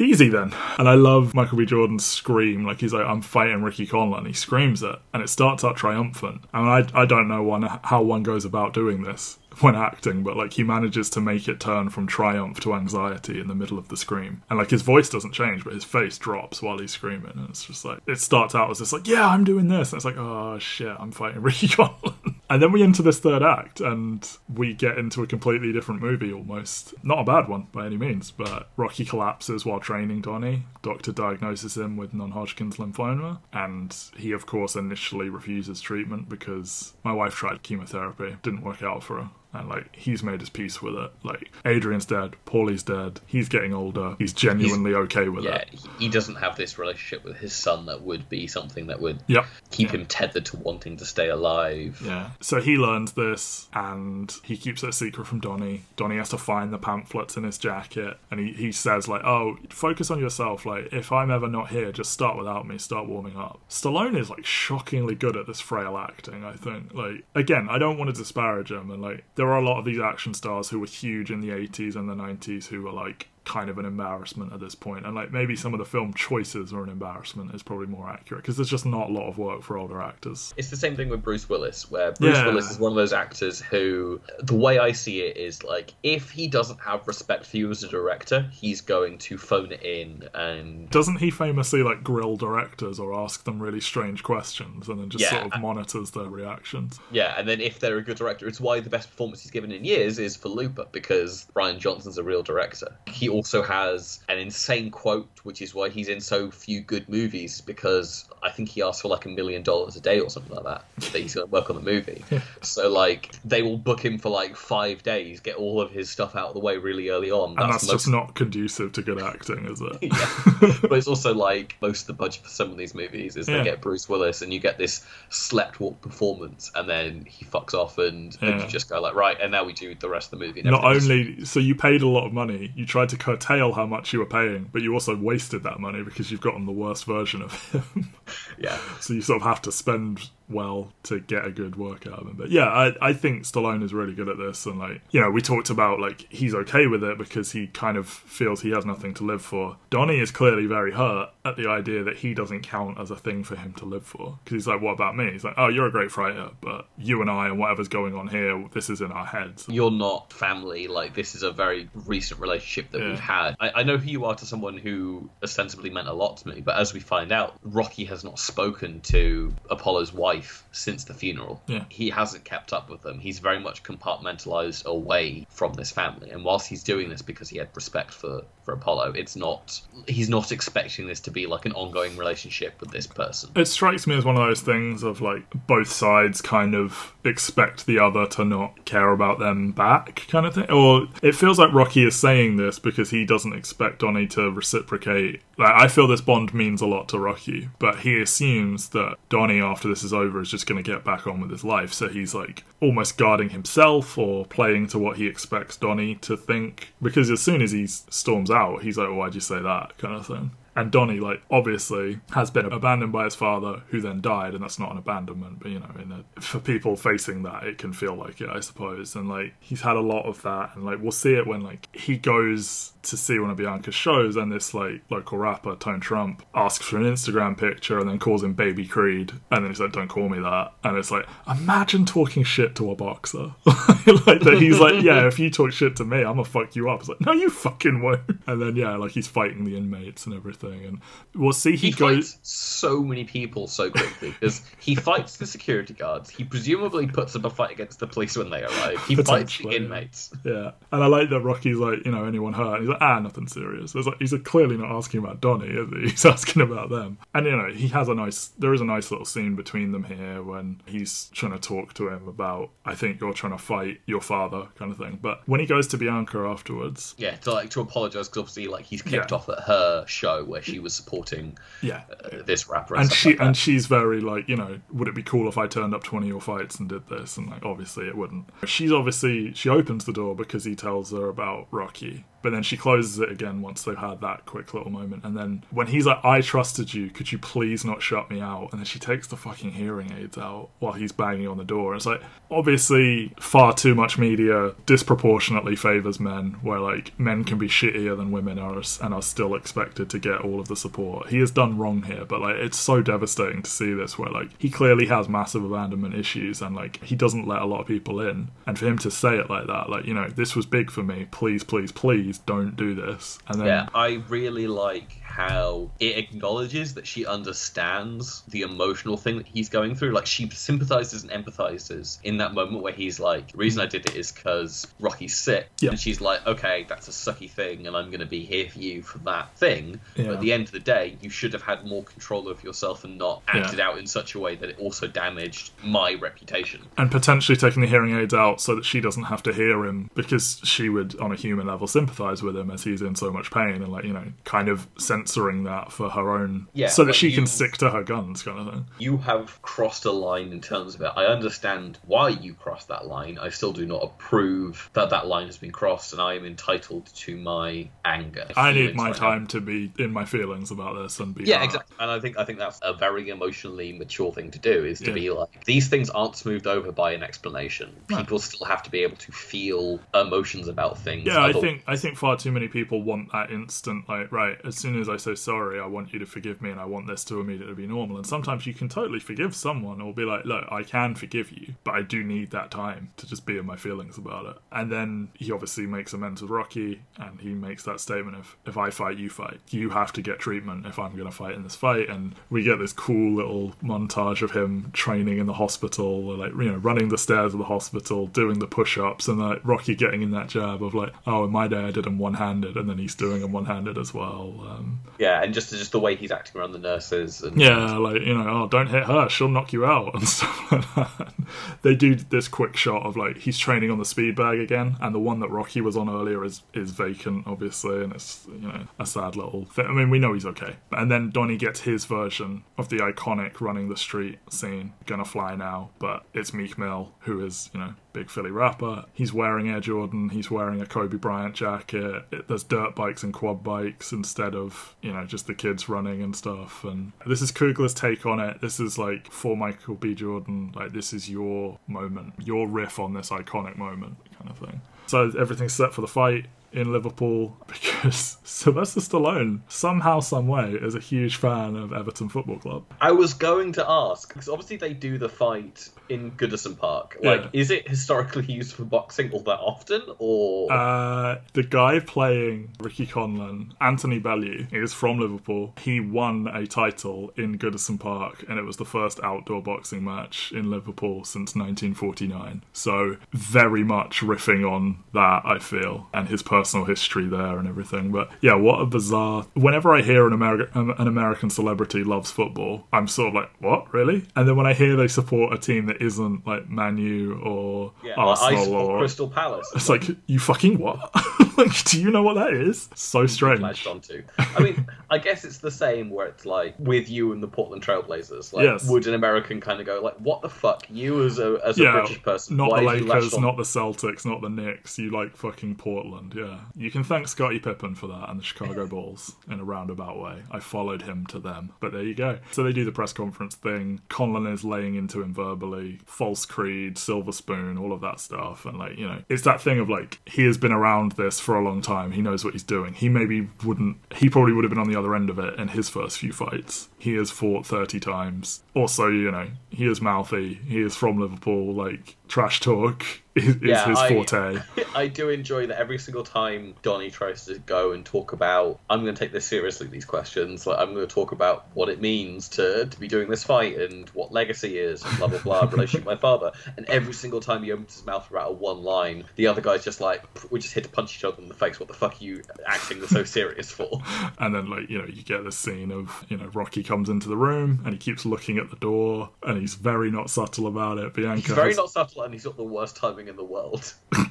easy 0.00 0.28
then. 0.28 0.54
And 0.78 0.88
I 0.88 0.94
love 0.94 1.34
Michael 1.34 1.58
B. 1.58 1.66
Jordan's 1.66 2.04
scream. 2.04 2.64
Like 2.64 2.80
he's 2.80 2.92
like, 2.92 3.06
I'm 3.06 3.22
fighting 3.22 3.62
Ricky 3.62 3.86
Conlan. 3.86 4.26
He 4.26 4.32
screams 4.32 4.82
it, 4.82 4.96
and 5.12 5.22
it 5.22 5.28
starts 5.28 5.64
out 5.64 5.76
triumphant. 5.76 6.42
And 6.52 6.68
I, 6.68 7.02
I 7.02 7.06
don't 7.06 7.28
know 7.28 7.42
one 7.42 7.62
how 7.62 8.02
one 8.02 8.22
goes 8.22 8.44
about 8.44 8.74
doing 8.74 9.02
this 9.02 9.38
when 9.60 9.76
acting, 9.76 10.22
but 10.22 10.36
like 10.36 10.52
he 10.54 10.64
manages 10.64 11.08
to 11.10 11.20
make 11.20 11.48
it 11.48 11.60
turn 11.60 11.88
from 11.88 12.06
triumph 12.06 12.58
to 12.60 12.74
anxiety 12.74 13.40
in 13.40 13.48
the 13.48 13.54
middle 13.54 13.78
of 13.78 13.88
the 13.88 13.96
scream. 13.96 14.42
And 14.50 14.58
like 14.58 14.70
his 14.70 14.82
voice 14.82 15.08
doesn't 15.08 15.32
change, 15.32 15.64
but 15.64 15.74
his 15.74 15.84
face 15.84 16.18
drops 16.18 16.60
while 16.62 16.78
he's 16.78 16.92
screaming. 16.92 17.32
And 17.36 17.48
it's 17.48 17.64
just 17.64 17.84
like 17.84 18.00
it 18.06 18.18
starts 18.18 18.54
out 18.54 18.70
as 18.70 18.78
this 18.78 18.92
like, 18.92 19.06
yeah, 19.06 19.26
I'm 19.26 19.44
doing 19.44 19.68
this. 19.68 19.92
And 19.92 19.98
it's 19.98 20.04
like, 20.04 20.16
oh 20.16 20.58
shit, 20.58 20.94
I'm 20.98 21.12
fighting 21.12 21.42
Ricky 21.42 21.68
Conlan. 21.68 22.34
And 22.54 22.62
then 22.62 22.70
we 22.70 22.84
enter 22.84 23.02
this 23.02 23.18
third 23.18 23.42
act, 23.42 23.80
and 23.80 24.38
we 24.48 24.74
get 24.74 24.96
into 24.96 25.24
a 25.24 25.26
completely 25.26 25.72
different 25.72 26.00
movie 26.00 26.32
almost. 26.32 26.94
Not 27.02 27.18
a 27.18 27.24
bad 27.24 27.48
one 27.48 27.66
by 27.72 27.86
any 27.86 27.96
means, 27.96 28.30
but 28.30 28.68
Rocky 28.76 29.04
collapses 29.04 29.66
while 29.66 29.80
training 29.80 30.20
Donnie. 30.20 30.62
Doctor 30.80 31.10
diagnoses 31.10 31.76
him 31.76 31.96
with 31.96 32.14
non-Hodgkin's 32.14 32.76
lymphoma, 32.76 33.40
and 33.52 33.92
he 34.16 34.30
of 34.30 34.46
course 34.46 34.76
initially 34.76 35.28
refuses 35.28 35.80
treatment 35.80 36.28
because 36.28 36.92
my 37.02 37.12
wife 37.12 37.34
tried 37.34 37.64
chemotherapy, 37.64 38.36
didn't 38.44 38.62
work 38.62 38.84
out 38.84 39.02
for 39.02 39.20
her 39.20 39.30
and 39.54 39.68
like 39.68 39.94
he's 39.96 40.22
made 40.22 40.40
his 40.40 40.50
peace 40.50 40.82
with 40.82 40.94
it. 40.94 41.10
Like 41.22 41.50
Adrian's 41.64 42.04
dead, 42.06 42.34
Paulie's 42.44 42.82
dead, 42.82 43.20
he's 43.26 43.48
getting 43.48 43.72
older, 43.72 44.16
he's 44.18 44.32
genuinely 44.32 44.94
okay 44.94 45.28
with 45.28 45.44
yeah, 45.44 45.56
it. 45.56 45.68
he- 45.70 45.88
he 46.04 46.08
doesn't 46.10 46.34
have 46.36 46.56
this 46.56 46.78
relationship 46.78 47.24
with 47.24 47.36
his 47.38 47.52
son 47.54 47.86
that 47.86 48.02
would 48.02 48.28
be 48.28 48.46
something 48.46 48.88
that 48.88 49.00
would 49.00 49.20
Yep. 49.28 49.46
keep 49.70 49.90
him 49.90 50.04
tethered 50.06 50.44
to 50.46 50.56
wanting 50.58 50.96
to 50.98 51.04
stay 51.06 51.28
alive. 51.30 52.00
Yeah. 52.04 52.30
So 52.40 52.60
he 52.60 52.76
learns 52.76 53.12
this 53.12 53.68
and 53.72 54.30
he 54.42 54.56
keeps 54.56 54.82
it 54.82 54.88
a 54.90 54.92
secret 54.92 55.26
from 55.26 55.40
Donnie. 55.40 55.84
Donnie 55.96 56.16
has 56.16 56.28
to 56.30 56.38
find 56.38 56.72
the 56.72 56.78
pamphlets 56.78 57.36
in 57.36 57.44
his 57.44 57.56
jacket 57.58 58.18
and 58.30 58.40
he, 58.40 58.52
he 58.52 58.72
says 58.72 59.08
like, 59.08 59.22
Oh, 59.24 59.56
focus 59.70 60.10
on 60.10 60.18
yourself. 60.20 60.66
Like 60.66 60.92
if 60.92 61.12
I'm 61.12 61.30
ever 61.30 61.48
not 61.48 61.70
here, 61.70 61.92
just 61.92 62.12
start 62.12 62.36
without 62.36 62.66
me, 62.66 62.76
start 62.78 63.06
warming 63.08 63.36
up. 63.36 63.60
Stallone 63.70 64.18
is 64.18 64.28
like 64.30 64.44
shockingly 64.44 65.14
good 65.14 65.36
at 65.36 65.46
this 65.46 65.60
frail 65.60 65.96
acting, 65.96 66.44
I 66.44 66.52
think. 66.54 66.92
Like 66.92 67.24
again, 67.34 67.68
I 67.70 67.78
don't 67.78 67.96
want 67.98 68.10
to 68.14 68.16
disparage 68.20 68.70
him 68.72 68.90
and 68.90 69.00
like 69.00 69.24
there 69.44 69.52
are 69.52 69.58
a 69.58 69.62
lot 69.62 69.78
of 69.78 69.84
these 69.84 70.00
action 70.00 70.32
stars 70.32 70.70
who 70.70 70.80
were 70.80 70.86
huge 70.86 71.30
in 71.30 71.42
the 71.42 71.50
eighties 71.50 71.96
and 71.96 72.08
the 72.08 72.14
nineties 72.14 72.66
who 72.66 72.80
were 72.80 72.90
like 72.90 73.28
kind 73.44 73.68
of 73.70 73.78
an 73.78 73.84
embarrassment 73.84 74.52
at 74.52 74.60
this 74.60 74.74
point 74.74 75.04
and 75.04 75.14
like 75.14 75.30
maybe 75.32 75.54
some 75.54 75.74
of 75.74 75.78
the 75.78 75.84
film 75.84 76.12
choices 76.14 76.72
are 76.72 76.82
an 76.82 76.88
embarrassment 76.88 77.54
is 77.54 77.62
probably 77.62 77.86
more 77.86 78.08
accurate 78.08 78.42
because 78.42 78.56
there's 78.56 78.70
just 78.70 78.86
not 78.86 79.10
a 79.10 79.12
lot 79.12 79.28
of 79.28 79.36
work 79.38 79.62
for 79.62 79.76
older 79.76 80.00
actors 80.00 80.54
It's 80.56 80.70
the 80.70 80.76
same 80.76 80.96
thing 80.96 81.08
with 81.10 81.22
Bruce 81.22 81.48
Willis, 81.48 81.90
where 81.90 82.12
Bruce 82.12 82.36
Yeah. 82.36 82.46
Willis 82.46 82.70
is 82.70 82.78
one 82.78 82.92
of 82.92 82.96
those 82.96 83.12
actors 83.12 83.60
who, 83.60 84.20
the 84.40 84.54
way 84.54 84.78
I 84.78 84.92
see 84.92 85.20
it 85.20 85.36
is 85.36 85.62
like, 85.62 85.92
if 86.02 86.30
he 86.30 86.46
doesn't 86.48 86.80
have 86.80 87.06
respect 87.06 87.44
for 87.46 87.56
you 87.58 87.70
as 87.70 87.82
a 87.82 87.88
director, 87.88 88.48
he's 88.52 88.80
going 88.80 89.18
to 89.18 89.36
phone 89.38 89.72
it 89.72 89.82
in 89.82 90.28
and 90.34 90.88
Doesn't 90.90 91.16
he 91.18 91.30
famously 91.30 91.82
like 91.82 92.02
grill 92.02 92.36
directors 92.36 92.98
or 92.98 93.12
ask 93.14 93.44
them 93.44 93.60
really 93.60 93.80
strange 93.80 94.22
questions 94.22 94.88
and 94.88 94.98
then 95.00 95.10
just 95.10 95.22
Yeah. 95.24 95.42
sort 95.42 95.54
of 95.54 95.60
monitors 95.60 96.10
their 96.12 96.24
reactions? 96.24 96.98
yeah, 97.10 97.34
and 97.38 97.46
then 97.48 97.60
if 97.60 97.78
they're 97.80 97.98
a 97.98 98.02
good 98.02 98.16
director, 98.16 98.48
it's 98.48 98.60
why 98.60 98.80
the 98.80 98.90
best 98.90 99.10
performance 99.10 99.42
he's 99.42 99.50
given 99.50 99.70
in 99.72 99.84
years 99.84 100.18
is 100.18 100.36
for 100.36 100.48
Looper 100.48 100.86
because 100.92 101.46
Rian 101.54 101.78
Johnson's 101.78 102.18
a 102.18 102.22
real 102.22 102.42
director. 102.42 102.96
He 103.06 103.28
also 103.34 103.62
has 103.62 104.20
an 104.28 104.38
insane 104.38 104.90
quote, 104.90 105.28
which 105.42 105.60
is 105.60 105.74
why 105.74 105.88
he's 105.88 106.08
in 106.08 106.20
so 106.20 106.50
few 106.50 106.80
good 106.80 107.08
movies 107.08 107.60
because 107.60 108.26
I 108.42 108.50
think 108.50 108.68
he 108.68 108.82
asked 108.82 109.02
for 109.02 109.08
like 109.08 109.24
a 109.26 109.28
million 109.28 109.62
dollars 109.62 109.96
a 109.96 110.00
day 110.00 110.20
or 110.20 110.30
something 110.30 110.54
like 110.54 110.64
that 110.64 110.84
that 111.12 111.20
he's 111.20 111.34
going 111.34 111.46
to 111.46 111.50
work 111.50 111.70
on 111.70 111.76
the 111.76 111.82
movie. 111.82 112.24
so 112.62 112.88
like 112.90 113.30
they 113.44 113.62
will 113.62 113.76
book 113.76 114.04
him 114.04 114.18
for 114.18 114.28
like 114.28 114.56
five 114.56 115.02
days, 115.02 115.40
get 115.40 115.56
all 115.56 115.80
of 115.80 115.90
his 115.90 116.08
stuff 116.08 116.36
out 116.36 116.48
of 116.48 116.54
the 116.54 116.60
way 116.60 116.76
really 116.76 117.08
early 117.10 117.30
on. 117.30 117.50
And 117.58 117.72
that's, 117.72 117.84
most 117.84 117.92
just 117.92 118.08
not 118.08 118.34
conducive 118.34 118.92
to 118.92 119.02
good 119.02 119.20
acting, 119.20 119.64
is 119.66 119.80
it? 119.80 119.98
yeah. 120.02 120.78
but 120.82 120.92
it's 120.92 121.08
also 121.08 121.34
like 121.34 121.76
most 121.80 122.02
of 122.02 122.06
the 122.06 122.12
budget 122.12 122.42
for 122.44 122.48
some 122.48 122.70
of 122.70 122.76
these 122.76 122.94
movies 122.94 123.36
is 123.36 123.48
Yeah. 123.48 123.58
they 123.58 123.64
get 123.64 123.80
Bruce 123.80 124.08
Willis 124.08 124.42
and 124.42 124.52
you 124.52 124.60
get 124.60 124.78
this 124.78 125.04
slept 125.30 125.80
walk 125.80 126.00
performance 126.00 126.70
and 126.74 126.88
then 126.88 127.24
he 127.28 127.44
fucks 127.44 127.74
off 127.74 127.98
and, 127.98 128.36
and 128.40 128.60
you 128.62 128.68
just 128.68 128.88
go 128.88 129.00
like 129.00 129.14
right 129.14 129.36
and 129.40 129.50
now 129.50 129.64
we 129.64 129.72
do 129.72 129.94
the 129.94 130.08
rest 130.08 130.32
of 130.32 130.38
the 130.38 130.46
movie. 130.46 130.62
Not 130.62 130.84
only 130.84 131.44
so 131.44 131.60
you 131.60 131.74
paid 131.74 132.02
a 132.02 132.08
lot 132.08 132.26
of 132.26 132.32
money, 132.32 132.72
you 132.76 132.86
tried 132.86 133.08
to 133.10 133.16
curtail 133.24 133.72
how 133.72 133.86
much 133.86 134.12
you 134.12 134.18
were 134.18 134.26
paying, 134.26 134.68
but 134.70 134.82
you 134.82 134.92
also 134.92 135.16
wasted 135.16 135.62
that 135.62 135.80
money 135.80 136.02
because 136.02 136.30
you've 136.30 136.42
gotten 136.42 136.66
the 136.66 136.72
worst 136.72 137.06
version 137.06 137.40
of 137.40 137.72
him. 137.72 138.12
yeah 138.58 138.78
so 139.00 139.14
you 139.14 139.22
sort 139.22 139.40
of 139.40 139.46
have 139.46 139.62
to 139.62 139.72
spend 139.72 140.28
well 140.48 140.92
to 141.04 141.20
get 141.20 141.44
a 141.46 141.50
good 141.50 141.76
work 141.76 142.06
out 142.06 142.18
of 142.20 142.26
him. 142.26 142.36
But 142.36 142.50
yeah, 142.50 142.66
I, 142.66 142.92
I 143.00 143.12
think 143.12 143.44
Stallone 143.44 143.82
is 143.82 143.92
really 143.94 144.14
good 144.14 144.28
at 144.28 144.38
this, 144.38 144.66
and 144.66 144.78
like 144.78 145.00
you 145.10 145.20
know, 145.20 145.30
we 145.30 145.40
talked 145.40 145.70
about 145.70 146.00
like 146.00 146.26
he's 146.30 146.54
okay 146.54 146.86
with 146.86 147.02
it 147.02 147.18
because 147.18 147.52
he 147.52 147.66
kind 147.68 147.96
of 147.96 148.06
feels 148.08 148.60
he 148.62 148.70
has 148.70 148.84
nothing 148.84 149.14
to 149.14 149.24
live 149.24 149.42
for. 149.42 149.76
Donnie 149.90 150.18
is 150.20 150.30
clearly 150.30 150.66
very 150.66 150.92
hurt 150.92 151.30
at 151.44 151.56
the 151.56 151.68
idea 151.68 152.02
that 152.04 152.16
he 152.18 152.32
doesn't 152.34 152.62
count 152.62 152.98
as 152.98 153.10
a 153.10 153.16
thing 153.16 153.44
for 153.44 153.56
him 153.56 153.72
to 153.74 153.84
live 153.84 154.04
for 154.04 154.38
because 154.44 154.54
he's 154.56 154.66
like, 154.66 154.80
what 154.80 154.92
about 154.92 155.16
me? 155.16 155.30
He's 155.32 155.44
like, 155.44 155.54
oh, 155.56 155.68
you're 155.68 155.86
a 155.86 155.90
great 155.90 156.10
fighter, 156.10 156.50
but 156.60 156.86
you 156.96 157.20
and 157.20 157.30
I 157.30 157.46
and 157.46 157.58
whatever's 157.58 157.88
going 157.88 158.14
on 158.14 158.28
here, 158.28 158.64
this 158.72 158.88
is 158.90 159.00
in 159.00 159.12
our 159.12 159.26
heads. 159.26 159.66
you're 159.68 159.90
not 159.90 160.32
family 160.32 160.86
like 160.88 161.14
this 161.14 161.34
is 161.34 161.42
a 161.42 161.50
very 161.52 161.88
recent 162.06 162.40
relationship 162.40 162.90
that 162.92 163.00
Yeah. 163.00 163.10
we've 163.10 163.20
had 163.20 163.56
I, 163.60 163.70
I 163.76 163.82
know 163.82 163.96
who 163.98 164.08
you 164.10 164.24
are 164.24 164.34
to 164.34 164.46
someone 164.46 164.76
who 164.78 165.28
ostensibly 165.42 165.90
meant 165.90 166.08
a 166.08 166.12
lot 166.12 166.38
to 166.38 166.48
me 166.48 166.60
but 166.60 166.76
as 166.76 166.92
we 166.92 167.00
find 167.00 167.30
out 167.32 167.54
rocky 167.62 168.04
has 168.06 168.24
not 168.24 168.38
spoken 168.38 169.00
to 169.02 169.54
apollo's 169.70 170.12
wife 170.12 170.33
since 170.72 171.04
the 171.04 171.14
funeral 171.14 171.62
Yeah. 171.66 171.84
he 171.88 172.10
hasn't 172.10 172.44
kept 172.44 172.72
up 172.72 172.90
with 172.90 173.02
them 173.02 173.18
he's 173.18 173.38
very 173.38 173.60
much 173.60 173.82
compartmentalized 173.82 174.84
away 174.84 175.46
from 175.50 175.74
this 175.74 175.90
family 175.90 176.30
and 176.30 176.44
whilst 176.44 176.68
he's 176.68 176.82
doing 176.82 177.08
this 177.08 177.22
because 177.22 177.48
he 177.48 177.58
had 177.58 177.68
respect 177.74 178.12
for 178.12 178.42
for 178.64 178.72
apollo 178.72 179.12
it's 179.12 179.36
not 179.36 179.80
he's 180.08 180.28
not 180.28 180.52
expecting 180.52 181.06
this 181.06 181.20
to 181.20 181.30
be 181.30 181.46
like 181.46 181.66
an 181.66 181.72
ongoing 181.72 182.16
relationship 182.16 182.80
with 182.80 182.90
this 182.90 183.06
person 183.06 183.50
It 183.54 183.66
strikes 183.66 184.06
me 184.06 184.16
as 184.16 184.24
one 184.24 184.36
of 184.36 184.46
those 184.46 184.60
things 184.60 185.02
of 185.02 185.20
like 185.20 185.44
both 185.66 185.88
sides 185.88 186.40
kind 186.40 186.74
of 186.74 187.14
expect 187.24 187.86
the 187.86 187.98
other 187.98 188.26
to 188.26 188.44
not 188.44 188.84
care 188.84 189.10
about 189.10 189.38
them 189.38 189.72
back, 189.72 190.26
kind 190.28 190.46
of 190.46 190.54
thing. 190.54 190.70
Or 190.70 191.08
it 191.22 191.34
feels 191.34 191.58
like 191.58 191.72
Rocky 191.72 192.06
is 192.06 192.16
saying 192.16 192.56
this 192.56 192.78
because 192.78 193.10
he 193.10 193.24
doesn't 193.24 193.54
expect 193.54 194.00
Donnie 194.00 194.26
to 194.28 194.50
reciprocate. 194.50 195.42
Like 195.58 195.72
I 195.72 195.88
feel 195.88 196.06
this 196.06 196.20
bond 196.20 196.52
means 196.52 196.80
a 196.80 196.86
lot 196.86 197.08
to 197.10 197.18
Rocky, 197.18 197.68
but 197.78 198.00
he 198.00 198.20
assumes 198.20 198.90
that 198.90 199.16
Donnie, 199.28 199.60
after 199.60 199.88
this 199.88 200.02
is 200.02 200.12
over, 200.12 200.40
is 200.40 200.50
just 200.50 200.66
going 200.66 200.82
to 200.82 200.90
get 200.90 201.04
back 201.04 201.26
on 201.26 201.40
with 201.40 201.50
his 201.50 201.64
life. 201.64 201.92
So 201.92 202.08
he's 202.08 202.34
like 202.34 202.64
almost 202.80 203.16
guarding 203.16 203.50
himself 203.50 204.18
or 204.18 204.44
playing 204.46 204.88
to 204.88 204.98
what 204.98 205.16
he 205.16 205.26
expects 205.26 205.76
Donnie 205.76 206.16
to 206.16 206.36
think. 206.36 206.92
Because 207.00 207.30
as 207.30 207.40
soon 207.40 207.62
as 207.62 207.72
he 207.72 207.86
storms 207.86 208.50
out, 208.54 208.82
he's 208.82 208.96
like, 208.96 209.08
"Why'd 209.08 209.34
you 209.34 209.40
say 209.40 209.60
that?" 209.60 209.98
kind 209.98 210.14
of 210.14 210.26
thing. 210.26 210.52
And 210.76 210.90
Donnie, 210.90 211.20
like, 211.20 211.40
obviously 211.50 212.20
has 212.32 212.50
been 212.50 212.66
abandoned 212.66 213.12
by 213.12 213.24
his 213.24 213.36
father, 213.36 213.82
who 213.90 214.00
then 214.00 214.20
died, 214.20 214.54
and 214.54 214.62
that's 214.62 214.78
not 214.78 214.90
an 214.90 214.98
abandonment, 214.98 215.60
but 215.60 215.70
you 215.70 215.78
know, 215.78 216.24
a, 216.36 216.40
for 216.40 216.58
people 216.58 216.96
facing 216.96 217.44
that, 217.44 217.62
it 217.62 217.78
can 217.78 217.92
feel 217.92 218.16
like 218.16 218.40
it, 218.40 218.48
I 218.50 218.58
suppose. 218.58 219.14
And 219.14 219.28
like, 219.28 219.54
he's 219.60 219.82
had 219.82 219.96
a 219.96 220.00
lot 220.00 220.26
of 220.26 220.42
that, 220.42 220.74
and 220.74 220.84
like, 220.84 221.00
we'll 221.00 221.12
see 221.12 221.34
it 221.34 221.46
when 221.46 221.60
like 221.60 221.94
he 221.94 222.16
goes 222.16 222.93
to 223.04 223.16
see 223.16 223.38
one 223.38 223.50
of 223.50 223.56
Bianca's 223.56 223.94
shows, 223.94 224.36
and 224.36 224.50
this 224.52 224.74
like 224.74 225.02
local 225.10 225.38
rapper 225.38 225.76
Tone 225.76 226.00
Trump 226.00 226.42
asks 226.54 226.86
for 226.86 226.96
an 226.98 227.04
Instagram 227.04 227.56
picture 227.56 227.98
and 227.98 228.08
then 228.08 228.18
calls 228.18 228.42
him 228.42 228.54
Baby 228.54 228.86
Creed, 228.86 229.32
and 229.50 229.64
then 229.64 229.70
he's 229.70 229.80
like, 229.80 229.92
"Don't 229.92 230.08
call 230.08 230.28
me 230.28 230.38
that," 230.40 230.72
and 230.84 230.96
it's 230.96 231.10
like, 231.10 231.26
imagine 231.48 232.04
talking 232.06 232.42
shit 232.44 232.74
to 232.76 232.90
a 232.90 232.94
boxer, 232.96 233.54
like 233.66 234.40
that. 234.40 234.56
He's 234.60 234.78
like, 234.80 235.02
"Yeah, 235.02 235.26
if 235.26 235.38
you 235.38 235.50
talk 235.50 235.72
shit 235.72 235.96
to 235.96 236.04
me, 236.04 236.18
I'm 236.18 236.36
gonna 236.36 236.44
fuck 236.44 236.74
you 236.76 236.88
up." 236.90 237.00
It's 237.00 237.08
like, 237.08 237.20
"No, 237.20 237.32
you 237.32 237.50
fucking 237.50 238.02
won't." 238.02 238.20
And 238.46 238.60
then 238.60 238.76
yeah, 238.76 238.96
like 238.96 239.12
he's 239.12 239.26
fighting 239.26 239.64
the 239.64 239.76
inmates 239.76 240.26
and 240.26 240.34
everything, 240.34 240.84
and 240.84 241.00
we'll 241.34 241.52
see 241.52 241.72
he, 241.76 241.88
He 241.88 241.90
goes. 241.92 242.32
fights 242.34 242.38
so 242.42 243.02
many 243.02 243.24
people 243.24 243.66
so 243.66 243.90
quickly 243.90 244.30
because 244.30 244.62
he 244.78 244.94
fights 244.94 245.36
the 245.36 245.46
security 245.46 245.94
guards. 245.94 246.30
He 246.30 246.44
presumably 246.44 247.06
puts 247.06 247.34
up 247.36 247.44
a 247.44 247.50
fight 247.50 247.70
against 247.72 247.98
the 248.00 248.06
police 248.06 248.36
when 248.36 248.50
they 248.50 248.62
arrive. 248.64 249.04
He 249.06 249.14
fights 249.24 249.58
the 249.58 249.70
inmates. 249.70 250.30
Yeah, 250.44 250.72
and 250.92 251.02
I 251.02 251.06
like 251.06 251.30
that 251.30 251.40
Rocky's 251.40 251.76
like, 251.78 252.04
you 252.04 252.10
know, 252.12 252.24
anyone 252.24 252.52
hurt? 252.52 252.74
And 252.74 252.80
he's 252.82 252.88
like, 252.88 252.93
ah, 253.00 253.18
nothing 253.18 253.46
serious. 253.46 253.94
Like 253.94 254.16
he's 254.18 254.32
like, 254.32 254.44
clearly 254.44 254.76
not 254.76 254.90
asking 254.90 255.20
about 255.20 255.40
Donnie, 255.40 255.68
is 255.68 255.88
he? 255.90 256.08
He's 256.14 256.24
asking 256.24 256.62
about 256.62 256.90
them. 256.90 257.18
And 257.34 257.46
you 257.46 257.56
know, 257.56 257.70
he 257.70 257.88
has 257.88 258.08
a 258.08 258.14
nice. 258.14 258.48
There 258.58 258.72
is 258.74 258.80
a 258.80 258.84
nice 258.84 259.10
little 259.10 259.26
scene 259.26 259.56
between 259.56 259.92
them 259.92 260.04
here 260.04 260.42
when 260.42 260.80
he's 260.86 261.30
trying 261.32 261.52
to 261.52 261.58
talk 261.58 261.94
to 261.94 262.08
him 262.08 262.28
about, 262.28 262.70
I 262.84 262.94
think 262.94 263.20
you're 263.20 263.32
trying 263.32 263.52
to 263.52 263.58
fight 263.58 264.00
your 264.06 264.20
father, 264.20 264.68
kind 264.76 264.90
of 264.90 264.98
thing. 264.98 265.18
But 265.20 265.40
when 265.46 265.60
he 265.60 265.66
goes 265.66 265.86
to 265.88 265.98
Bianca 265.98 266.38
afterwards, 266.38 267.14
Yeah, 267.18 267.36
to 267.36 267.52
like 267.52 267.70
to 267.70 267.80
apologise 267.80 268.28
because 268.28 268.38
obviously 268.40 268.66
like 268.68 268.84
he's 268.84 269.02
kicked 269.02 269.30
Yeah. 269.30 269.36
off 269.36 269.48
at 269.48 269.60
her 269.60 270.04
show 270.06 270.44
where 270.44 270.62
she 270.62 270.78
was 270.78 270.94
supporting 270.94 271.56
yeah, 271.82 272.02
uh, 272.24 272.42
this 272.44 272.68
rapper 272.68 272.94
and, 272.94 273.04
and 273.04 273.12
she 273.12 273.30
like 273.30 273.40
and 273.40 273.56
she's 273.56 273.86
very 273.86 274.20
like 274.20 274.48
you 274.48 274.56
know 274.56 274.78
would 274.92 275.08
it 275.08 275.14
be 275.14 275.22
cool 275.22 275.48
if 275.48 275.56
i 275.58 275.66
turned 275.66 275.94
up 275.94 276.04
to 276.04 276.14
one 276.14 276.22
of 276.22 276.28
your 276.28 276.40
fights 276.40 276.78
and 276.78 276.88
did 276.88 277.06
this 277.08 277.36
and 277.36 277.50
like 277.50 277.64
obviously 277.64 278.06
it 278.06 278.16
wouldn't 278.16 278.44
she's 278.66 278.92
obviously 278.92 279.52
she 279.54 279.68
opens 279.68 280.04
the 280.04 280.12
door 280.12 280.34
because 280.34 280.64
he 280.64 280.74
tells 280.74 281.10
her 281.12 281.28
about 281.28 281.66
rocky 281.70 282.24
but 282.44 282.52
then 282.52 282.62
she 282.62 282.76
closes 282.76 283.18
it 283.18 283.32
again 283.32 283.62
once 283.62 283.82
they've 283.82 283.96
had 283.96 284.20
that 284.20 284.44
quick 284.44 284.74
little 284.74 284.90
moment. 284.90 285.24
And 285.24 285.34
then 285.34 285.64
when 285.70 285.86
he's 285.86 286.04
like 286.04 286.22
i 286.22 286.40
trusted 286.40 286.92
you. 286.92 287.10
Could 287.10 287.32
you 287.32 287.38
please 287.38 287.84
not 287.84 288.02
shut 288.02 288.30
me 288.30 288.40
out? 288.40 288.68
And 288.70 288.80
then 288.80 288.84
she 288.84 288.98
takes 288.98 289.26
the 289.26 289.36
fucking 289.36 289.72
hearing 289.72 290.12
aids 290.12 290.36
out 290.36 290.68
while 290.78 290.92
he's 290.92 291.10
banging 291.10 291.48
on 291.48 291.56
the 291.56 291.64
door. 291.64 291.96
It's 291.96 292.06
like 292.06 292.22
obviously 292.50 293.32
far 293.40 293.72
too 293.72 293.94
much 293.94 294.18
media 294.18 294.72
disproportionately 294.86 295.74
favors 295.74 296.20
men 296.20 296.56
where 296.62 296.78
like 296.78 297.18
men 297.18 297.44
can 297.44 297.58
be 297.58 297.66
shittier 297.66 298.16
than 298.16 298.30
women 298.30 298.58
are 298.58 298.82
and 299.02 299.14
are 299.14 299.22
still 299.22 299.54
expected 299.54 300.10
to 300.10 300.18
get 300.18 300.42
all 300.42 300.60
of 300.60 300.68
the 300.68 300.76
support. 300.76 301.30
He 301.30 301.38
has 301.38 301.50
done 301.50 301.78
wrong 301.78 302.02
here 302.02 302.26
but 302.26 302.42
like 302.42 302.56
it's 302.56 302.78
so 302.78 303.00
devastating 303.00 303.62
to 303.62 303.70
see 303.70 303.94
this 303.94 304.18
where 304.18 304.30
like 304.30 304.50
he 304.58 304.68
clearly 304.68 305.06
has 305.06 305.28
massive 305.28 305.64
abandonment 305.64 306.14
issues 306.14 306.60
and 306.60 306.76
like 306.76 307.02
he 307.02 307.16
doesn't 307.16 307.48
let 307.48 307.62
a 307.62 307.66
lot 307.66 307.80
of 307.80 307.86
people 307.86 308.20
in. 308.20 308.48
And 308.66 308.78
for 308.78 308.86
him 308.86 308.98
to 308.98 309.10
say 309.10 309.36
it 309.38 309.48
like 309.48 309.66
that 309.66 309.88
like 309.88 310.04
you 310.04 310.14
know 310.14 310.28
this 310.28 310.54
was 310.54 310.66
big 310.66 310.90
for 310.90 311.02
me. 311.02 311.26
Please 311.30 311.64
please 311.64 311.90
please 311.90 312.33
don't 312.38 312.76
do 312.76 312.94
this 312.94 313.38
and 313.48 313.60
then 313.60 313.66
Yeah, 313.66 313.88
I 313.94 314.22
really 314.28 314.66
like 314.66 315.18
how 315.22 315.90
it 315.98 316.16
acknowledges 316.16 316.94
that 316.94 317.06
she 317.06 317.26
understands 317.26 318.42
the 318.48 318.62
emotional 318.62 319.16
thing 319.16 319.36
that 319.38 319.46
he's 319.46 319.68
going 319.68 319.94
through. 319.96 320.12
Like 320.12 320.26
she 320.26 320.48
sympathizes 320.50 321.24
and 321.24 321.32
empathizes 321.32 322.18
in 322.22 322.36
that 322.38 322.54
moment 322.54 322.82
where 322.82 322.92
he's 322.92 323.18
like, 323.18 323.50
"The 323.52 323.58
reason 323.58 323.80
I 323.82 323.86
did 323.86 324.06
it 324.06 324.14
is 324.14 324.30
because 324.30 324.86
Rocky's 325.00 325.36
sick," 325.36 325.68
Yeah. 325.80 325.90
and 325.90 325.98
she's 325.98 326.20
like, 326.20 326.46
"Okay, 326.46 326.86
that's 326.88 327.08
a 327.08 327.10
sucky 327.10 327.50
thing, 327.50 327.86
and 327.86 327.96
I'm 327.96 328.10
going 328.10 328.20
to 328.20 328.26
be 328.26 328.44
here 328.44 328.68
for 328.70 328.78
you 328.78 329.02
for 329.02 329.18
that 329.18 329.56
thing." 329.56 329.98
Yeah. 330.14 330.26
But 330.26 330.32
at 330.34 330.40
the 330.40 330.52
end 330.52 330.64
of 330.66 330.72
the 330.72 330.78
day, 330.80 331.16
you 331.20 331.30
should 331.30 331.52
have 331.52 331.62
had 331.62 331.84
more 331.86 332.04
control 332.04 332.48
of 332.48 332.62
yourself 332.62 333.02
and 333.04 333.18
not 333.18 333.42
Yeah. 333.52 333.60
acted 333.62 333.80
out 333.80 333.98
in 333.98 334.06
such 334.06 334.34
a 334.34 334.38
way 334.38 334.54
that 334.56 334.68
it 334.70 334.78
also 334.78 335.06
damaged 335.06 335.72
my 335.82 336.14
reputation. 336.14 336.82
and 336.96 337.10
potentially 337.10 337.56
taking 337.56 337.82
the 337.82 337.88
hearing 337.88 338.14
aids 338.16 338.34
out 338.34 338.60
so 338.60 338.74
that 338.76 338.84
she 338.84 339.00
doesn't 339.00 339.24
have 339.24 339.42
to 339.42 339.52
hear 339.52 339.84
him 339.84 340.10
because 340.14 340.60
she 340.64 340.88
would 340.88 341.18
on 341.18 341.32
a 341.32 341.34
human 341.34 341.66
level 341.66 341.86
sympathize 341.86 342.23
with 342.42 342.56
him 342.56 342.70
as 342.70 342.82
he's 342.84 343.02
in 343.02 343.14
so 343.14 343.30
much 343.30 343.50
pain 343.50 343.82
and 343.82 343.88
like 343.88 344.04
you 344.04 344.12
know 344.12 344.24
kind 344.44 344.68
of 344.68 344.86
censoring 344.98 345.64
that 345.64 345.92
for 345.92 346.08
her 346.10 346.36
own 346.38 346.66
Yeah, 346.72 346.88
so 346.88 347.02
that 347.04 347.08
like 347.10 347.14
she 347.16 347.28
you- 347.28 347.36
can 347.36 347.46
stick 347.46 347.76
to 347.78 347.90
her 347.90 348.02
guns 348.02 348.42
kind 348.42 348.58
of 348.58 348.72
thing 348.72 348.86
you 348.98 349.16
have 349.18 349.60
crossed 349.62 350.04
a 350.04 350.10
line 350.12 350.52
in 350.52 350.60
terms 350.60 350.94
of 350.94 351.00
it. 351.02 351.12
I 351.16 351.24
understand 351.26 351.98
why 352.06 352.28
you 352.30 352.54
crossed 352.54 352.88
that 352.88 353.06
line. 353.06 353.38
I 353.38 353.48
still 353.50 353.72
do 353.72 353.86
not 353.86 354.02
approve 354.02 354.90
that 354.94 355.10
that 355.10 355.26
line 355.26 355.46
has 355.46 355.58
been 355.58 355.70
crossed, 355.72 356.12
and 356.12 356.20
I 356.22 356.34
am 356.34 356.44
entitled 356.44 357.06
to 357.14 357.36
my 357.36 357.88
anger. 358.04 358.46
i 358.56 358.72
need 358.72 358.94
my 358.94 359.04
right 359.10 359.12
now. 359.20 359.28
time 359.30 359.46
to 359.48 359.60
be 359.60 359.92
in 359.98 360.12
my 360.12 360.24
feelings 360.24 360.70
about 360.70 361.00
this 361.02 361.18
and 361.20 361.34
be 361.34 361.44
Yeah, 361.44 361.58
hurt. 361.58 361.64
exactly. 361.66 361.96
And 362.00 362.10
I 362.10 362.20
think 362.20 362.38
I 362.38 362.44
think 362.44 362.58
that's 362.58 362.78
a 362.82 362.92
very 362.94 363.28
emotionally 363.28 363.92
mature 363.92 364.32
thing 364.32 364.50
to 364.52 364.58
do 364.58 364.84
is 364.84 364.98
to 365.00 365.06
Yeah. 365.08 365.14
be 365.14 365.30
like 365.30 365.64
these 365.64 365.88
things 365.88 366.10
aren't 366.10 366.36
smoothed 366.36 366.66
over 366.66 366.92
by 366.92 367.12
an 367.12 367.22
explanation. 367.22 367.94
People 368.08 368.38
still 368.38 368.66
have 368.66 368.82
to 368.84 368.90
be 368.90 369.00
able 369.02 369.16
to 369.16 369.32
feel 369.32 370.00
emotions 370.14 370.68
about 370.68 370.98
things. 370.98 371.26
yeah 371.26 371.42
i 371.44 371.52
think 371.52 371.82
i 371.86 371.96
think 371.96 372.03
far 372.12 372.36
too 372.36 372.52
many 372.52 372.68
people 372.68 373.02
want 373.02 373.32
that 373.32 373.50
instant 373.50 374.08
like 374.08 374.30
right 374.30 374.58
as 374.64 374.76
soon 374.76 375.00
as 375.00 375.08
i 375.08 375.16
say 375.16 375.34
sorry 375.34 375.80
i 375.80 375.86
want 375.86 376.12
you 376.12 376.18
to 376.18 376.26
forgive 376.26 376.60
me 376.60 376.70
and 376.70 376.80
i 376.80 376.84
want 376.84 377.06
this 377.06 377.24
to 377.24 377.40
immediately 377.40 377.74
be 377.74 377.86
normal. 377.86 378.16
And 378.16 378.26
sometimes 378.26 378.66
you 378.66 378.74
can 378.74 378.88
totally 378.88 379.20
forgive 379.20 379.54
someone 379.54 380.00
or 380.00 380.12
be 380.12 380.24
like 380.24 380.44
look 380.44 380.64
i 380.70 380.82
can 380.82 381.14
forgive 381.14 381.50
you 381.50 381.74
but 381.84 381.94
i 381.94 382.02
do 382.02 382.22
need 382.22 382.50
that 382.50 382.70
time 382.70 383.12
to 383.16 383.26
just 383.26 383.46
be 383.46 383.56
in 383.56 383.66
my 383.66 383.76
feelings 383.76 384.18
about 384.18 384.46
it. 384.46 384.56
And 384.72 384.90
then 384.90 385.28
he 385.34 385.50
obviously 385.52 385.86
makes 385.86 386.12
amends 386.12 386.42
with 386.42 386.50
rocky 386.50 387.02
and 387.18 387.40
he 387.40 387.54
makes 387.54 387.84
that 387.84 388.00
statement 388.00 388.36
of 388.36 388.56
if 388.66 388.76
i 388.76 388.90
fight 388.90 389.18
you 389.18 389.30
fight. 389.30 389.60
You 389.70 389.90
have 389.90 390.12
to 390.14 390.22
get 390.22 390.38
treatment 390.38 390.86
if 390.86 390.98
i'm 390.98 391.12
going 391.12 391.30
to 391.30 391.34
fight 391.34 391.54
in 391.54 391.62
this 391.62 391.76
fight. 391.76 392.08
And 392.08 392.34
we 392.50 392.62
get 392.62 392.78
this 392.78 392.92
cool 392.92 393.36
little 393.36 393.74
montage 393.82 394.42
of 394.42 394.52
him 394.52 394.90
training 394.92 395.38
in 395.38 395.46
the 395.46 395.54
hospital 395.54 396.36
like 396.36 396.52
you 396.52 396.70
know 396.70 396.76
running 396.76 397.08
the 397.08 397.18
stairs 397.18 397.52
of 397.52 397.58
the 397.58 397.64
hospital 397.64 398.26
doing 398.26 398.58
the 398.58 398.66
push-ups 398.66 399.28
and 399.28 399.38
like 399.38 399.60
rocky 399.64 399.94
getting 399.94 400.22
in 400.22 400.30
that 400.30 400.48
jab 400.48 400.82
of 400.82 400.94
like 400.94 401.12
oh 401.26 401.44
in 401.44 401.50
my 401.50 401.68
day 401.68 401.90
did 401.94 402.04
them 402.04 402.18
one-handed 402.18 402.76
and 402.76 402.88
then 402.88 402.98
he's 402.98 403.14
doing 403.14 403.40
them 403.40 403.52
one-handed 403.52 403.96
as 403.96 404.12
well 404.12 404.64
um, 404.68 405.00
yeah, 405.18 405.42
and 405.42 405.54
just 405.54 405.70
just 405.70 405.92
the 405.92 406.00
way 406.00 406.16
he's 406.16 406.32
acting 406.32 406.60
around 406.60 406.72
the 406.72 406.78
nurses 406.78 407.42
and 407.42 407.60
yeah, 407.60 407.96
like 407.96 408.22
you 408.22 408.34
know, 408.34 408.48
oh, 408.48 408.68
don't 408.68 408.88
hit 408.88 409.04
her; 409.04 409.28
she'll 409.28 409.48
knock 409.48 409.72
you 409.72 409.84
out 409.84 410.14
and 410.14 410.28
stuff 410.28 410.72
like 410.72 410.94
that. 410.94 411.34
They 411.82 411.94
do 411.94 412.14
this 412.16 412.48
quick 412.48 412.76
shot 412.76 413.04
of 413.04 413.16
like 413.16 413.38
he's 413.38 413.58
training 413.58 413.90
on 413.90 413.98
the 413.98 414.04
speed 414.04 414.34
bag 414.34 414.58
again, 414.58 414.96
and 415.00 415.14
the 415.14 415.20
one 415.20 415.40
that 415.40 415.50
Rocky 415.50 415.80
was 415.80 415.96
on 415.96 416.08
earlier 416.08 416.44
is 416.44 416.62
is 416.72 416.90
vacant, 416.90 417.46
obviously, 417.46 418.02
and 418.02 418.12
it's 418.12 418.46
you 418.48 418.68
know 418.68 418.86
a 418.98 419.06
sad 419.06 419.36
little 419.36 419.66
thing. 419.66 419.86
I 419.86 419.92
mean, 419.92 420.10
we 420.10 420.18
know 420.18 420.32
he's 420.32 420.46
okay, 420.46 420.76
and 420.92 421.10
then 421.10 421.30
Donnie 421.30 421.56
gets 421.56 421.80
his 421.80 422.04
version 422.04 422.64
of 422.76 422.88
the 422.88 422.98
iconic 422.98 423.60
running 423.60 423.88
the 423.88 423.96
street 423.96 424.38
scene, 424.50 424.94
"Gonna 425.06 425.24
Fly 425.24 425.54
Now," 425.54 425.90
but 425.98 426.24
it's 426.34 426.52
Meek 426.52 426.76
Mill 426.76 427.12
who 427.20 427.44
is 427.44 427.70
you 427.72 427.80
know 427.80 427.94
big 428.14 428.30
Philly 428.30 428.50
rapper. 428.50 429.04
He's 429.12 429.34
wearing 429.34 429.68
Air 429.68 429.80
Jordan. 429.80 430.30
He's 430.30 430.50
wearing 430.50 430.80
a 430.80 430.86
Kobe 430.86 431.18
Bryant 431.18 431.54
jacket. 431.54 432.24
It, 432.32 432.48
there's 432.48 432.62
dirt 432.62 432.94
bikes 432.94 433.22
and 433.22 433.34
quad 433.34 433.62
bikes 433.62 434.12
instead 434.12 434.54
of 434.54 434.96
you 435.02 435.12
know 435.12 435.26
just 435.26 435.46
the 435.46 435.54
kids 435.54 435.86
running 435.90 436.22
and 436.22 436.34
stuff. 436.34 436.82
And 436.84 437.12
this 437.26 437.42
is 437.42 437.52
Coogler's 437.52 437.92
take 437.92 438.24
on 438.24 438.40
it. 438.40 438.62
This 438.62 438.80
is 438.80 438.96
like 438.96 439.30
for 439.30 439.54
Michael 439.54 439.96
B. 439.96 440.14
Jordan. 440.14 440.72
Like 440.74 440.94
this 440.94 441.12
is 441.12 441.28
your 441.28 441.78
moment, 441.86 442.32
your 442.38 442.66
riff 442.66 442.98
on 442.98 443.12
this 443.12 443.28
iconic 443.28 443.76
moment, 443.76 444.16
kind 444.38 444.50
of 444.50 444.56
thing. 444.56 444.80
So 445.06 445.30
everything's 445.38 445.74
set 445.74 445.92
for 445.92 446.00
the 446.00 446.08
fight 446.08 446.46
in 446.72 446.92
Liverpool 446.92 447.56
because 447.66 447.93
Sylvester 448.44 449.00
Stallone 449.00 449.60
somehow, 449.68 450.20
some 450.20 450.46
way, 450.48 450.72
is 450.80 450.94
a 450.94 451.00
huge 451.00 451.36
fan 451.36 451.76
of 451.76 451.92
Everton 451.92 452.28
Football 452.28 452.58
Club. 452.58 452.84
I 453.00 453.12
was 453.12 453.34
going 453.34 453.72
to 453.72 453.88
ask 453.88 454.28
because 454.28 454.48
obviously 454.48 454.76
they 454.76 454.92
do 454.92 455.18
the 455.18 455.28
fight 455.28 455.88
in 456.08 456.30
Goodison 456.32 456.78
Park. 456.78 457.16
Like, 457.22 457.42
Yeah. 457.44 457.50
is 457.54 457.70
it 457.70 457.88
historically 457.88 458.44
used 458.44 458.74
for 458.74 458.84
boxing 458.84 459.30
all 459.32 459.40
that 459.44 459.58
often, 459.58 460.02
or 460.18 460.70
Uh, 460.70 461.36
the 461.54 461.62
guy 461.62 461.98
playing 462.00 462.70
Ricky 462.80 463.06
Conlan, 463.06 463.72
Anthony 463.80 464.18
Bellew, 464.18 464.66
is 464.70 464.92
from 464.92 465.18
Liverpool. 465.18 465.72
He 465.80 466.00
won 466.00 466.46
a 466.48 466.66
title 466.66 467.32
in 467.36 467.56
Goodison 467.58 467.98
Park, 467.98 468.44
and 468.48 468.58
it 468.58 468.64
was 468.64 468.76
the 468.76 468.84
first 468.84 469.18
outdoor 469.22 469.62
boxing 469.62 470.04
match 470.04 470.52
in 470.54 470.70
Liverpool 470.70 471.24
since 471.24 471.56
1949. 471.56 472.62
So, 472.72 473.16
very 473.32 473.82
much 473.84 474.20
riffing 474.20 474.70
on 474.70 474.98
that, 475.14 475.42
I 475.46 475.58
feel, 475.58 476.08
and 476.12 476.28
his 476.28 476.42
personal 476.42 476.84
history 476.84 477.26
there 477.26 477.58
and 477.58 477.66
everything. 477.66 477.93
But 478.12 478.30
yeah, 478.40 478.54
what 478.54 478.80
a 478.80 478.86
bizarre. 478.86 479.46
Whenever 479.54 479.94
I 479.94 480.02
hear 480.02 480.26
an, 480.26 480.32
American 480.32 480.68
um, 480.90 480.94
an 480.98 481.06
American 481.08 481.50
celebrity 481.50 482.04
loves 482.04 482.30
football, 482.30 482.86
I'm 482.92 483.08
sort 483.08 483.28
of 483.28 483.34
like, 483.34 483.50
what, 483.60 483.92
really? 483.92 484.26
And 484.36 484.48
then 484.48 484.56
when 484.56 484.66
I 484.66 484.74
hear 484.74 484.96
they 484.96 485.08
support 485.08 485.52
a 485.52 485.58
team 485.58 485.86
that 485.86 486.00
isn't 486.02 486.46
like 486.46 486.68
Manu 486.68 487.40
or 487.42 487.92
yeah, 488.02 488.14
Arsenal 488.16 488.64
support 488.64 488.84
or 488.90 488.98
Crystal 488.98 489.28
Palace. 489.28 489.70
it's 489.74 489.88
like 489.88 490.04
you 490.26 490.38
fucking 490.38 490.78
what? 490.78 491.10
like, 491.58 491.84
do 491.84 492.00
you 492.00 492.10
know 492.10 492.22
what 492.22 492.34
that 492.34 492.52
is? 492.54 492.88
So 492.94 493.26
strange. 493.26 493.86
onto. 493.86 494.22
I 494.38 494.60
mean, 494.60 494.86
I 495.10 495.18
guess 495.18 495.44
it's 495.44 495.58
the 495.58 495.70
same 495.70 496.10
where 496.10 496.26
it's 496.26 496.46
like 496.46 496.74
with 496.78 497.08
you 497.08 497.32
and 497.32 497.42
the 497.42 497.48
Portland 497.48 497.82
Trailblazers. 497.84 498.52
Like, 498.52 498.64
Yes. 498.64 498.88
would 498.88 499.06
an 499.06 499.14
American 499.14 499.60
kind 499.60 499.80
of 499.80 499.86
go 499.86 500.00
like, 500.00 500.16
"What 500.16 500.42
the 500.42 500.48
fuck? 500.48 500.86
You 500.90 501.24
as 501.24 501.38
a 501.38 501.60
as 501.64 501.78
a 501.78 501.82
Yeah, 501.82 501.92
British 501.92 502.22
person, 502.22 502.56
not 502.56 502.70
why 502.70 502.82
the 502.82 502.88
have 502.90 502.98
you 503.00 503.06
latched 503.06 503.24
Lakers, 503.24 503.38
not 503.38 503.56
the 503.56 503.62
Celtics, 503.62 504.24
not 504.24 504.40
the 504.40 504.48
Knicks. 504.48 504.98
You 504.98 505.10
like 505.10 505.36
fucking 505.36 505.76
Portland, 505.76 506.34
yeah. 506.36 506.60
You 506.74 506.90
can 506.90 507.04
thank 507.04 507.28
Scottie 507.28 507.58
Pippen 507.58 507.83
for 507.92 508.06
that 508.06 508.30
and 508.30 508.40
the 508.40 508.44
Chicago 508.44 508.86
Bulls 508.94 509.34
in 509.50 509.60
a 509.60 509.64
roundabout 509.64 510.18
way. 510.18 510.42
I 510.50 510.60
followed 510.60 511.02
him 511.02 511.26
to 511.26 511.38
them, 511.38 511.72
but 511.80 511.92
there 511.92 512.02
you 512.02 512.14
go. 512.14 512.38
So 512.52 512.62
they 512.62 512.72
do 512.72 512.86
the 512.86 512.92
press 512.92 513.12
conference 513.12 513.54
thing. 513.56 514.00
Conlan 514.08 514.50
is 514.50 514.64
laying 514.64 514.94
into 514.94 515.20
him 515.20 515.34
verbally, 515.34 516.00
false 516.06 516.46
creed, 516.46 516.96
silver 516.96 517.32
spoon, 517.32 517.76
all 517.76 517.92
of 517.92 518.00
that 518.00 518.20
stuff, 518.20 518.64
and 518.64 518.78
like 518.78 518.96
you 518.96 519.06
know, 519.06 519.22
it's 519.28 519.42
that 519.42 519.60
thing 519.60 519.78
of 519.78 519.90
like 519.90 520.20
he 520.24 520.44
has 520.44 520.56
been 520.56 520.72
around 520.72 521.12
this 521.12 521.38
for 521.40 521.54
a 521.56 521.62
long 521.62 521.82
time. 521.82 522.12
He 522.12 522.22
knows 522.22 522.44
what 522.44 522.54
he's 522.54 522.62
doing. 522.62 522.94
He 522.94 523.08
maybe 523.08 523.48
wouldn't. 523.64 523.98
He 524.14 524.30
probably 524.30 524.52
would 524.52 524.64
have 524.64 524.70
been 524.70 524.78
on 524.78 524.88
the 524.88 524.98
other 524.98 525.14
end 525.14 525.28
of 525.28 525.38
it 525.38 525.58
in 525.58 525.68
his 525.68 525.88
first 525.88 526.18
few 526.18 526.32
fights. 526.32 526.88
He 526.98 527.14
has 527.14 527.30
fought 527.30 527.66
thirty 527.66 527.98
times. 528.00 528.62
Also, 528.74 529.08
you 529.08 529.30
know, 529.30 529.48
he 529.70 529.86
is 529.86 530.00
mouthy. 530.00 530.54
He 530.66 530.80
is 530.80 530.94
from 530.94 531.18
Liverpool. 531.20 531.74
Like 531.74 532.16
trash 532.28 532.60
talk 532.60 533.04
is, 533.34 533.56
Yeah, 533.62 533.86
his 533.88 533.98
I- 533.98 534.08
forte. 534.08 534.58
I 534.94 535.08
do 535.08 535.28
enjoy 535.28 535.66
that 535.66 535.78
every 535.78 535.98
single 535.98 536.22
time 536.22 536.74
Donnie 536.82 537.10
tries 537.10 537.46
to 537.46 537.58
go 537.58 537.90
and 537.92 538.04
talk 538.06 538.32
about, 538.32 538.78
I'm 538.88 539.02
going 539.02 539.12
to 539.14 539.18
take 539.18 539.32
this 539.32 539.44
seriously, 539.44 539.88
these 539.88 540.04
questions. 540.04 540.66
Like, 540.68 540.78
I'm 540.78 540.94
going 540.94 541.06
to 541.06 541.12
talk 541.12 541.32
about 541.32 541.66
what 541.74 541.88
it 541.88 542.00
means 542.00 542.48
to, 542.50 542.86
to 542.86 543.00
be 543.00 543.08
doing 543.08 543.28
this 543.28 543.42
fight 543.42 543.76
and 543.76 544.08
what 544.10 544.30
legacy 544.32 544.78
is, 544.78 545.04
and 545.04 545.18
blah, 545.18 545.26
blah, 545.26 545.38
blah, 545.40 545.60
relationship 545.72 546.06
with 546.06 546.14
my 546.14 546.20
father. 546.20 546.52
And 546.76 546.86
every 546.86 547.12
single 547.12 547.40
time 547.40 547.64
he 547.64 547.72
opens 547.72 547.94
his 547.96 548.06
mouth 548.06 548.30
about 548.30 548.60
one 548.60 548.84
line, 548.84 549.24
the 549.34 549.48
other 549.48 549.60
guy's 549.60 549.82
just 549.84 550.00
like, 550.00 550.22
we're 550.52 550.58
just 550.58 550.72
here 550.74 550.82
to 550.84 550.88
punch 550.88 551.16
each 551.16 551.24
other 551.24 551.42
in 551.42 551.48
the 551.48 551.54
face. 551.54 551.80
What 551.80 551.88
the 551.88 551.94
fuck 551.94 552.20
are 552.20 552.24
you 552.24 552.42
acting 552.66 553.04
so 553.08 553.24
serious 553.24 553.70
for? 553.70 554.00
And 554.38 554.54
then, 554.54 554.70
like, 554.70 554.88
you 554.88 554.98
know, 554.98 555.06
you 555.06 555.22
get 555.24 555.42
this 555.44 555.58
scene 555.58 555.90
of, 555.90 556.24
you 556.28 556.36
know, 556.36 556.46
Rocky 556.54 556.84
comes 556.84 557.08
into 557.08 557.28
the 557.28 557.36
room 557.36 557.82
and 557.84 557.94
he 557.94 557.98
keeps 557.98 558.24
looking 558.24 558.58
at 558.58 558.70
the 558.70 558.76
door 558.76 559.30
and 559.42 559.60
he's 559.60 559.74
very 559.74 560.12
not 560.12 560.30
subtle 560.30 560.68
about 560.68 560.98
it. 560.98 561.12
Bianca 561.14 561.40
He's 561.48 561.50
very 561.54 561.68
has- 561.70 561.76
not 561.78 561.90
subtle 561.90 562.22
and 562.24 562.34
he's 562.34 562.44
got 562.44 562.56
the 562.56 562.64
worst 562.64 562.96
timing 562.96 563.28
in 563.28 563.36
the 563.36 563.44
world. 563.44 563.94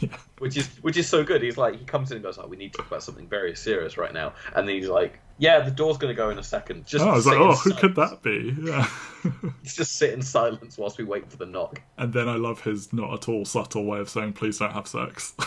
Which 0.38 0.56
is 0.56 0.68
which 0.82 0.96
is 0.96 1.08
so 1.08 1.24
good. 1.24 1.42
He's 1.42 1.56
like 1.56 1.78
he 1.78 1.84
comes 1.84 2.10
in 2.10 2.16
and 2.16 2.24
goes, 2.24 2.38
"Oh, 2.38 2.46
we 2.46 2.56
need 2.56 2.72
to 2.72 2.78
talk 2.78 2.86
about 2.86 3.02
something 3.02 3.28
very 3.28 3.54
serious 3.56 3.96
right 3.96 4.12
now." 4.12 4.34
And 4.54 4.68
then 4.68 4.76
he's 4.76 4.88
like, 4.88 5.18
"Yeah, 5.38 5.60
the 5.60 5.70
door's 5.70 5.96
going 5.98 6.14
to 6.14 6.16
go 6.16 6.30
in 6.30 6.38
a 6.38 6.42
second. 6.42 6.86
Just 6.86 7.04
Oh, 7.04 7.10
I 7.10 7.14
was 7.14 7.24
sit 7.24 7.30
like, 7.30 7.40
oh, 7.40 7.54
who 7.56 7.72
could 7.74 7.94
that 7.96 8.22
be? 8.22 8.54
Yeah. 8.62 8.88
Just 9.64 9.96
sit 9.96 10.12
in 10.14 10.22
silence 10.22 10.78
whilst 10.78 10.96
we 10.96 11.04
wait 11.04 11.30
for 11.30 11.36
the 11.36 11.46
knock. 11.46 11.82
and 11.98 12.12
then 12.12 12.28
I 12.28 12.36
love 12.36 12.60
his 12.62 12.92
not 12.92 13.12
at 13.12 13.28
all 13.28 13.44
subtle 13.44 13.84
way 13.84 13.98
of 13.98 14.08
saying, 14.08 14.32
please 14.34 14.58
don't 14.58 14.72
have 14.72 14.86
sex. 14.86 15.34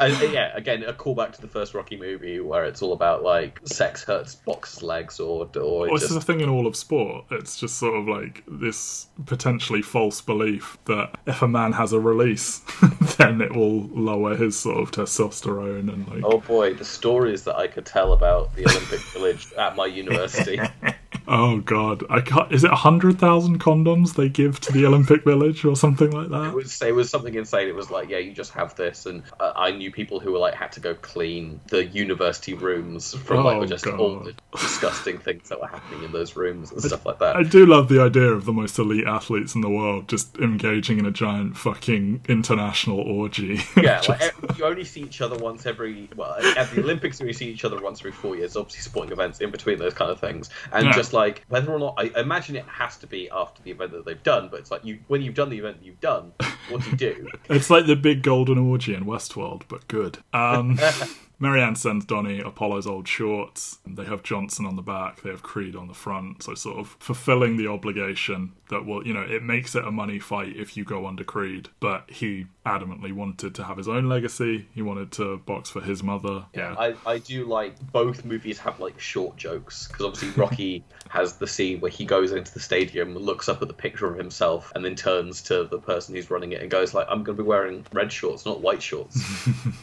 And, 0.00 0.32
yeah, 0.32 0.52
again, 0.56 0.84
a 0.84 0.92
callback 0.92 1.32
to 1.32 1.40
the 1.40 1.48
first 1.48 1.74
Rocky 1.74 1.96
movie 1.96 2.38
where 2.38 2.64
it's 2.64 2.82
all 2.82 2.92
about 2.92 3.24
like 3.24 3.58
sex 3.64 4.04
hurts 4.04 4.36
boxers' 4.36 4.80
legs 4.80 5.18
or 5.18 5.48
or 5.56 5.86
Well, 5.86 5.94
it's 5.96 6.04
just 6.04 6.14
the 6.14 6.20
thing 6.20 6.40
in 6.40 6.48
all 6.48 6.68
of 6.68 6.76
sport. 6.76 7.24
It's 7.32 7.58
just 7.58 7.78
sort 7.78 7.96
of 7.96 8.06
like 8.06 8.44
this 8.46 9.08
potentially 9.26 9.82
false 9.82 10.20
belief 10.20 10.78
that 10.84 11.18
if 11.26 11.42
a 11.42 11.48
man 11.48 11.72
has 11.72 11.92
a 11.92 11.98
release, 11.98 12.60
then 13.16 13.40
it 13.40 13.56
will 13.56 13.77
lower 13.92 14.36
his 14.36 14.58
sort 14.58 14.78
of 14.78 14.90
testosterone 14.90 15.92
and 15.92 16.08
like. 16.08 16.22
oh 16.24 16.38
boy, 16.38 16.74
the 16.74 16.84
stories 16.84 17.44
that 17.44 17.56
I 17.56 17.66
could 17.66 17.86
tell 17.86 18.12
about 18.12 18.54
the 18.54 18.64
Olympic 18.64 19.00
Village 19.12 19.52
at 19.56 19.76
my 19.76 19.86
university. 20.02 20.60
Oh 21.30 21.58
god, 21.60 22.04
I 22.08 22.20
can't. 22.22 22.50
Is 22.52 22.64
it 22.64 22.70
hundred 22.70 23.18
thousand 23.18 23.60
condoms 23.60 24.14
they 24.14 24.28
give 24.28 24.60
to 24.60 24.72
the 24.72 24.86
Olympic 24.86 25.24
Village 25.24 25.64
or 25.64 25.76
something 25.76 26.10
like 26.10 26.26
It 26.26 26.30
that? 26.30 26.54
was 26.54 26.80
it 26.80 26.94
was 26.94 27.10
something 27.10 27.34
insane. 27.34 27.68
It 27.68 27.74
was 27.74 27.90
like, 27.90 28.08
yeah, 28.08 28.18
you 28.18 28.32
just 28.32 28.52
have 28.52 28.74
this, 28.76 29.04
and 29.06 29.22
uh, 29.38 29.52
I 29.54 29.70
knew 29.72 29.92
people 29.92 30.20
who 30.20 30.32
were 30.32 30.38
like 30.38 30.54
had 30.54 30.72
to 30.72 30.80
go 30.80 30.94
clean 30.94 31.60
the 31.68 31.84
university 31.84 32.54
rooms 32.54 33.14
from 33.14 33.38
Oh, 33.46 33.58
like 33.58 33.68
just 33.68 33.86
all 33.86 34.20
the 34.20 34.34
disgusting 34.52 35.18
things 35.18 35.48
that 35.50 35.60
were 35.60 35.66
happening 35.66 36.04
in 36.04 36.12
those 36.12 36.34
rooms 36.36 36.72
and 36.72 36.82
stuff 36.82 37.04
like 37.04 37.18
that. 37.18 37.36
I 37.36 37.42
do 37.42 37.66
love 37.66 37.88
the 37.88 38.00
idea 38.00 38.32
of 38.32 38.44
the 38.46 38.52
most 38.52 38.78
elite 38.78 39.06
athletes 39.06 39.54
in 39.54 39.60
the 39.60 39.68
world 39.70 40.08
just 40.08 40.36
engaging 40.38 40.98
in 40.98 41.04
a 41.06 41.10
giant 41.10 41.56
fucking 41.56 42.22
international 42.28 43.00
orgy. 43.00 43.60
Yeah, 43.76 44.00
Just- 44.00 44.08
like 44.42 44.58
you 44.58 44.64
only 44.64 44.84
see 44.84 45.02
each 45.02 45.20
other 45.20 45.36
once 45.36 45.64
every. 45.66 46.08
Well, 46.16 46.34
at 46.56 46.70
the 46.70 46.80
Olympics, 46.82 47.20
we 47.20 47.32
see 47.32 47.48
each 47.50 47.64
other 47.64 47.80
once 47.80 48.00
every 48.00 48.12
four 48.12 48.34
years. 48.36 48.56
Obviously, 48.56 48.80
sporting 48.82 49.12
events 49.12 49.40
in 49.40 49.50
between 49.50 49.78
those 49.78 49.94
kind 49.94 50.10
of 50.10 50.18
things, 50.20 50.50
and 50.72 50.86
Yeah. 50.86 50.92
just 50.92 51.12
like 51.12 51.17
whether 51.48 51.72
or 51.72 51.78
not 51.78 51.94
I 51.98 52.04
imagine 52.20 52.56
it 52.56 52.64
has 52.66 52.96
to 52.98 53.06
be 53.06 53.28
after 53.30 53.62
the 53.62 53.70
event 53.70 53.92
that 53.92 54.04
they've 54.04 54.22
done. 54.22 54.48
But 54.50 54.60
it's 54.60 54.70
like 54.70 54.84
you 54.84 54.98
when 55.08 55.22
you've 55.22 55.34
done 55.34 55.50
the 55.50 55.58
event 55.58 55.78
that 55.78 55.84
you've 55.86 56.00
done, 56.00 56.32
what 56.68 56.82
do 56.82 56.90
you 56.90 56.96
do? 56.96 57.28
It's 57.50 57.70
like 57.70 57.86
the 57.86 57.96
big 57.96 58.22
golden 58.22 58.58
orgy 58.58 58.94
in 58.94 59.04
Westworld, 59.04 59.62
but 59.68 59.88
good. 59.88 60.18
Um, 60.32 60.78
Marianne 61.40 61.76
sends 61.76 62.04
Donnie 62.04 62.40
Apollo's 62.40 62.86
old 62.86 63.06
shorts. 63.06 63.78
They 63.86 64.04
have 64.04 64.22
Johnson 64.22 64.66
on 64.66 64.76
the 64.76 64.82
back, 64.82 65.22
they 65.22 65.30
have 65.30 65.42
Creed 65.42 65.76
on 65.76 65.86
the 65.86 65.94
front. 65.94 66.42
So, 66.42 66.54
sort 66.54 66.78
of 66.78 66.96
fulfilling 66.98 67.56
the 67.56 67.68
obligation 67.68 68.52
that 68.70 68.84
will, 68.84 69.06
you 69.06 69.14
know, 69.14 69.22
it 69.22 69.42
makes 69.42 69.74
it 69.74 69.84
a 69.84 69.90
money 69.90 70.18
fight 70.18 70.56
if 70.56 70.76
you 70.76 70.84
go 70.84 71.06
under 71.06 71.24
Creed. 71.24 71.68
But 71.80 72.10
he 72.10 72.46
adamantly 72.66 73.12
wanted 73.12 73.54
to 73.54 73.64
have 73.64 73.76
his 73.76 73.88
own 73.88 74.08
legacy. 74.08 74.66
He 74.74 74.82
wanted 74.82 75.12
to 75.12 75.38
box 75.38 75.70
for 75.70 75.80
his 75.80 76.02
mother. 76.02 76.44
Yeah. 76.54 76.74
I, 76.78 76.94
I 77.06 77.18
do 77.18 77.46
like 77.46 77.80
both 77.92 78.24
movies 78.24 78.58
have 78.58 78.80
like 78.80 79.00
short 79.00 79.36
jokes 79.36 79.88
because 79.88 80.04
obviously 80.04 80.30
Rocky 80.40 80.84
has 81.08 81.34
the 81.34 81.46
scene 81.46 81.80
where 81.80 81.90
he 81.90 82.04
goes 82.04 82.32
into 82.32 82.52
the 82.52 82.60
stadium, 82.60 83.16
looks 83.16 83.48
up 83.48 83.62
at 83.62 83.68
the 83.68 83.74
picture 83.74 84.06
of 84.06 84.18
himself, 84.18 84.72
and 84.74 84.84
then 84.84 84.96
turns 84.96 85.42
to 85.42 85.64
the 85.64 85.78
person 85.78 86.14
who's 86.14 86.30
running 86.30 86.52
it 86.52 86.60
and 86.60 86.70
goes 86.70 86.92
like, 86.94 87.06
"I'm 87.08 87.22
going 87.22 87.36
to 87.36 87.42
be 87.42 87.48
wearing 87.48 87.86
red 87.92 88.12
shorts, 88.12 88.44
not 88.44 88.60
white 88.60 88.82
shorts." 88.82 89.18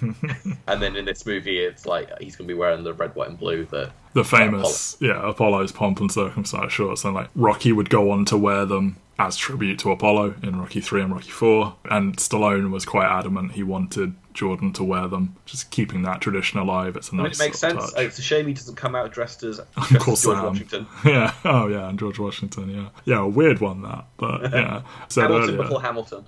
and 0.67 0.81
then 0.81 0.95
in 0.95 1.05
this 1.05 1.25
movie, 1.25 1.44
it's 1.51 1.85
like 1.85 2.09
he's 2.19 2.35
going 2.35 2.47
to 2.47 2.53
be 2.53 2.57
wearing 2.57 2.83
the 2.83 2.93
red, 2.93 3.15
white, 3.15 3.29
and 3.29 3.37
blue 3.39 3.65
that 3.65 3.91
the 4.13 4.23
famous 4.23 4.95
yeah 4.99 5.27
apollo's 5.29 5.71
pomp 5.71 5.99
and 5.99 6.11
circumcised 6.11 6.71
shorts 6.71 7.03
and 7.03 7.13
like 7.13 7.29
rocky 7.35 7.71
would 7.71 7.89
go 7.89 8.11
on 8.11 8.23
to 8.25 8.37
wear 8.37 8.65
them 8.65 8.95
as 9.19 9.35
tribute 9.35 9.77
to 9.79 9.91
apollo 9.91 10.33
in 10.41 10.57
rocky 10.59 10.79
3 10.79 11.01
and 11.01 11.13
rocky 11.13 11.29
4 11.29 11.75
and 11.91 12.15
stallone 12.17 12.71
was 12.71 12.85
quite 12.85 13.07
adamant 13.07 13.51
he 13.53 13.63
wanted 13.63 14.13
jordan 14.33 14.71
to 14.73 14.83
wear 14.83 15.07
them 15.07 15.35
just 15.45 15.69
keeping 15.69 16.01
that 16.01 16.21
tradition 16.21 16.59
alive 16.59 16.95
it's 16.95 17.09
a 17.09 17.13
I 17.13 17.15
mean, 17.15 17.23
nice 17.25 17.39
it 17.39 17.43
makes 17.43 17.59
sense. 17.59 17.91
touch. 17.91 17.93
Oh, 17.97 18.01
it's 18.01 18.19
a 18.19 18.21
shame 18.21 18.47
he 18.47 18.53
doesn't 18.53 18.75
come 18.75 18.95
out 18.95 19.11
dressed 19.11 19.43
as, 19.43 19.57
dressed 19.75 19.91
Uncle 19.93 20.13
as 20.13 20.23
George 20.23 20.37
Sam. 20.37 20.45
Washington. 20.45 20.87
yeah 21.05 21.33
oh 21.45 21.67
yeah 21.67 21.89
and 21.89 21.99
george 21.99 22.19
washington 22.19 22.69
yeah 22.69 22.89
yeah 23.05 23.19
a 23.21 23.27
weird 23.27 23.59
one 23.59 23.81
that 23.83 24.05
but 24.17 24.41
yeah 24.53 24.81
said 25.09 25.23
Hamilton 25.23 25.49
earlier. 25.49 25.63
before 25.63 25.81
Hamilton. 25.81 26.25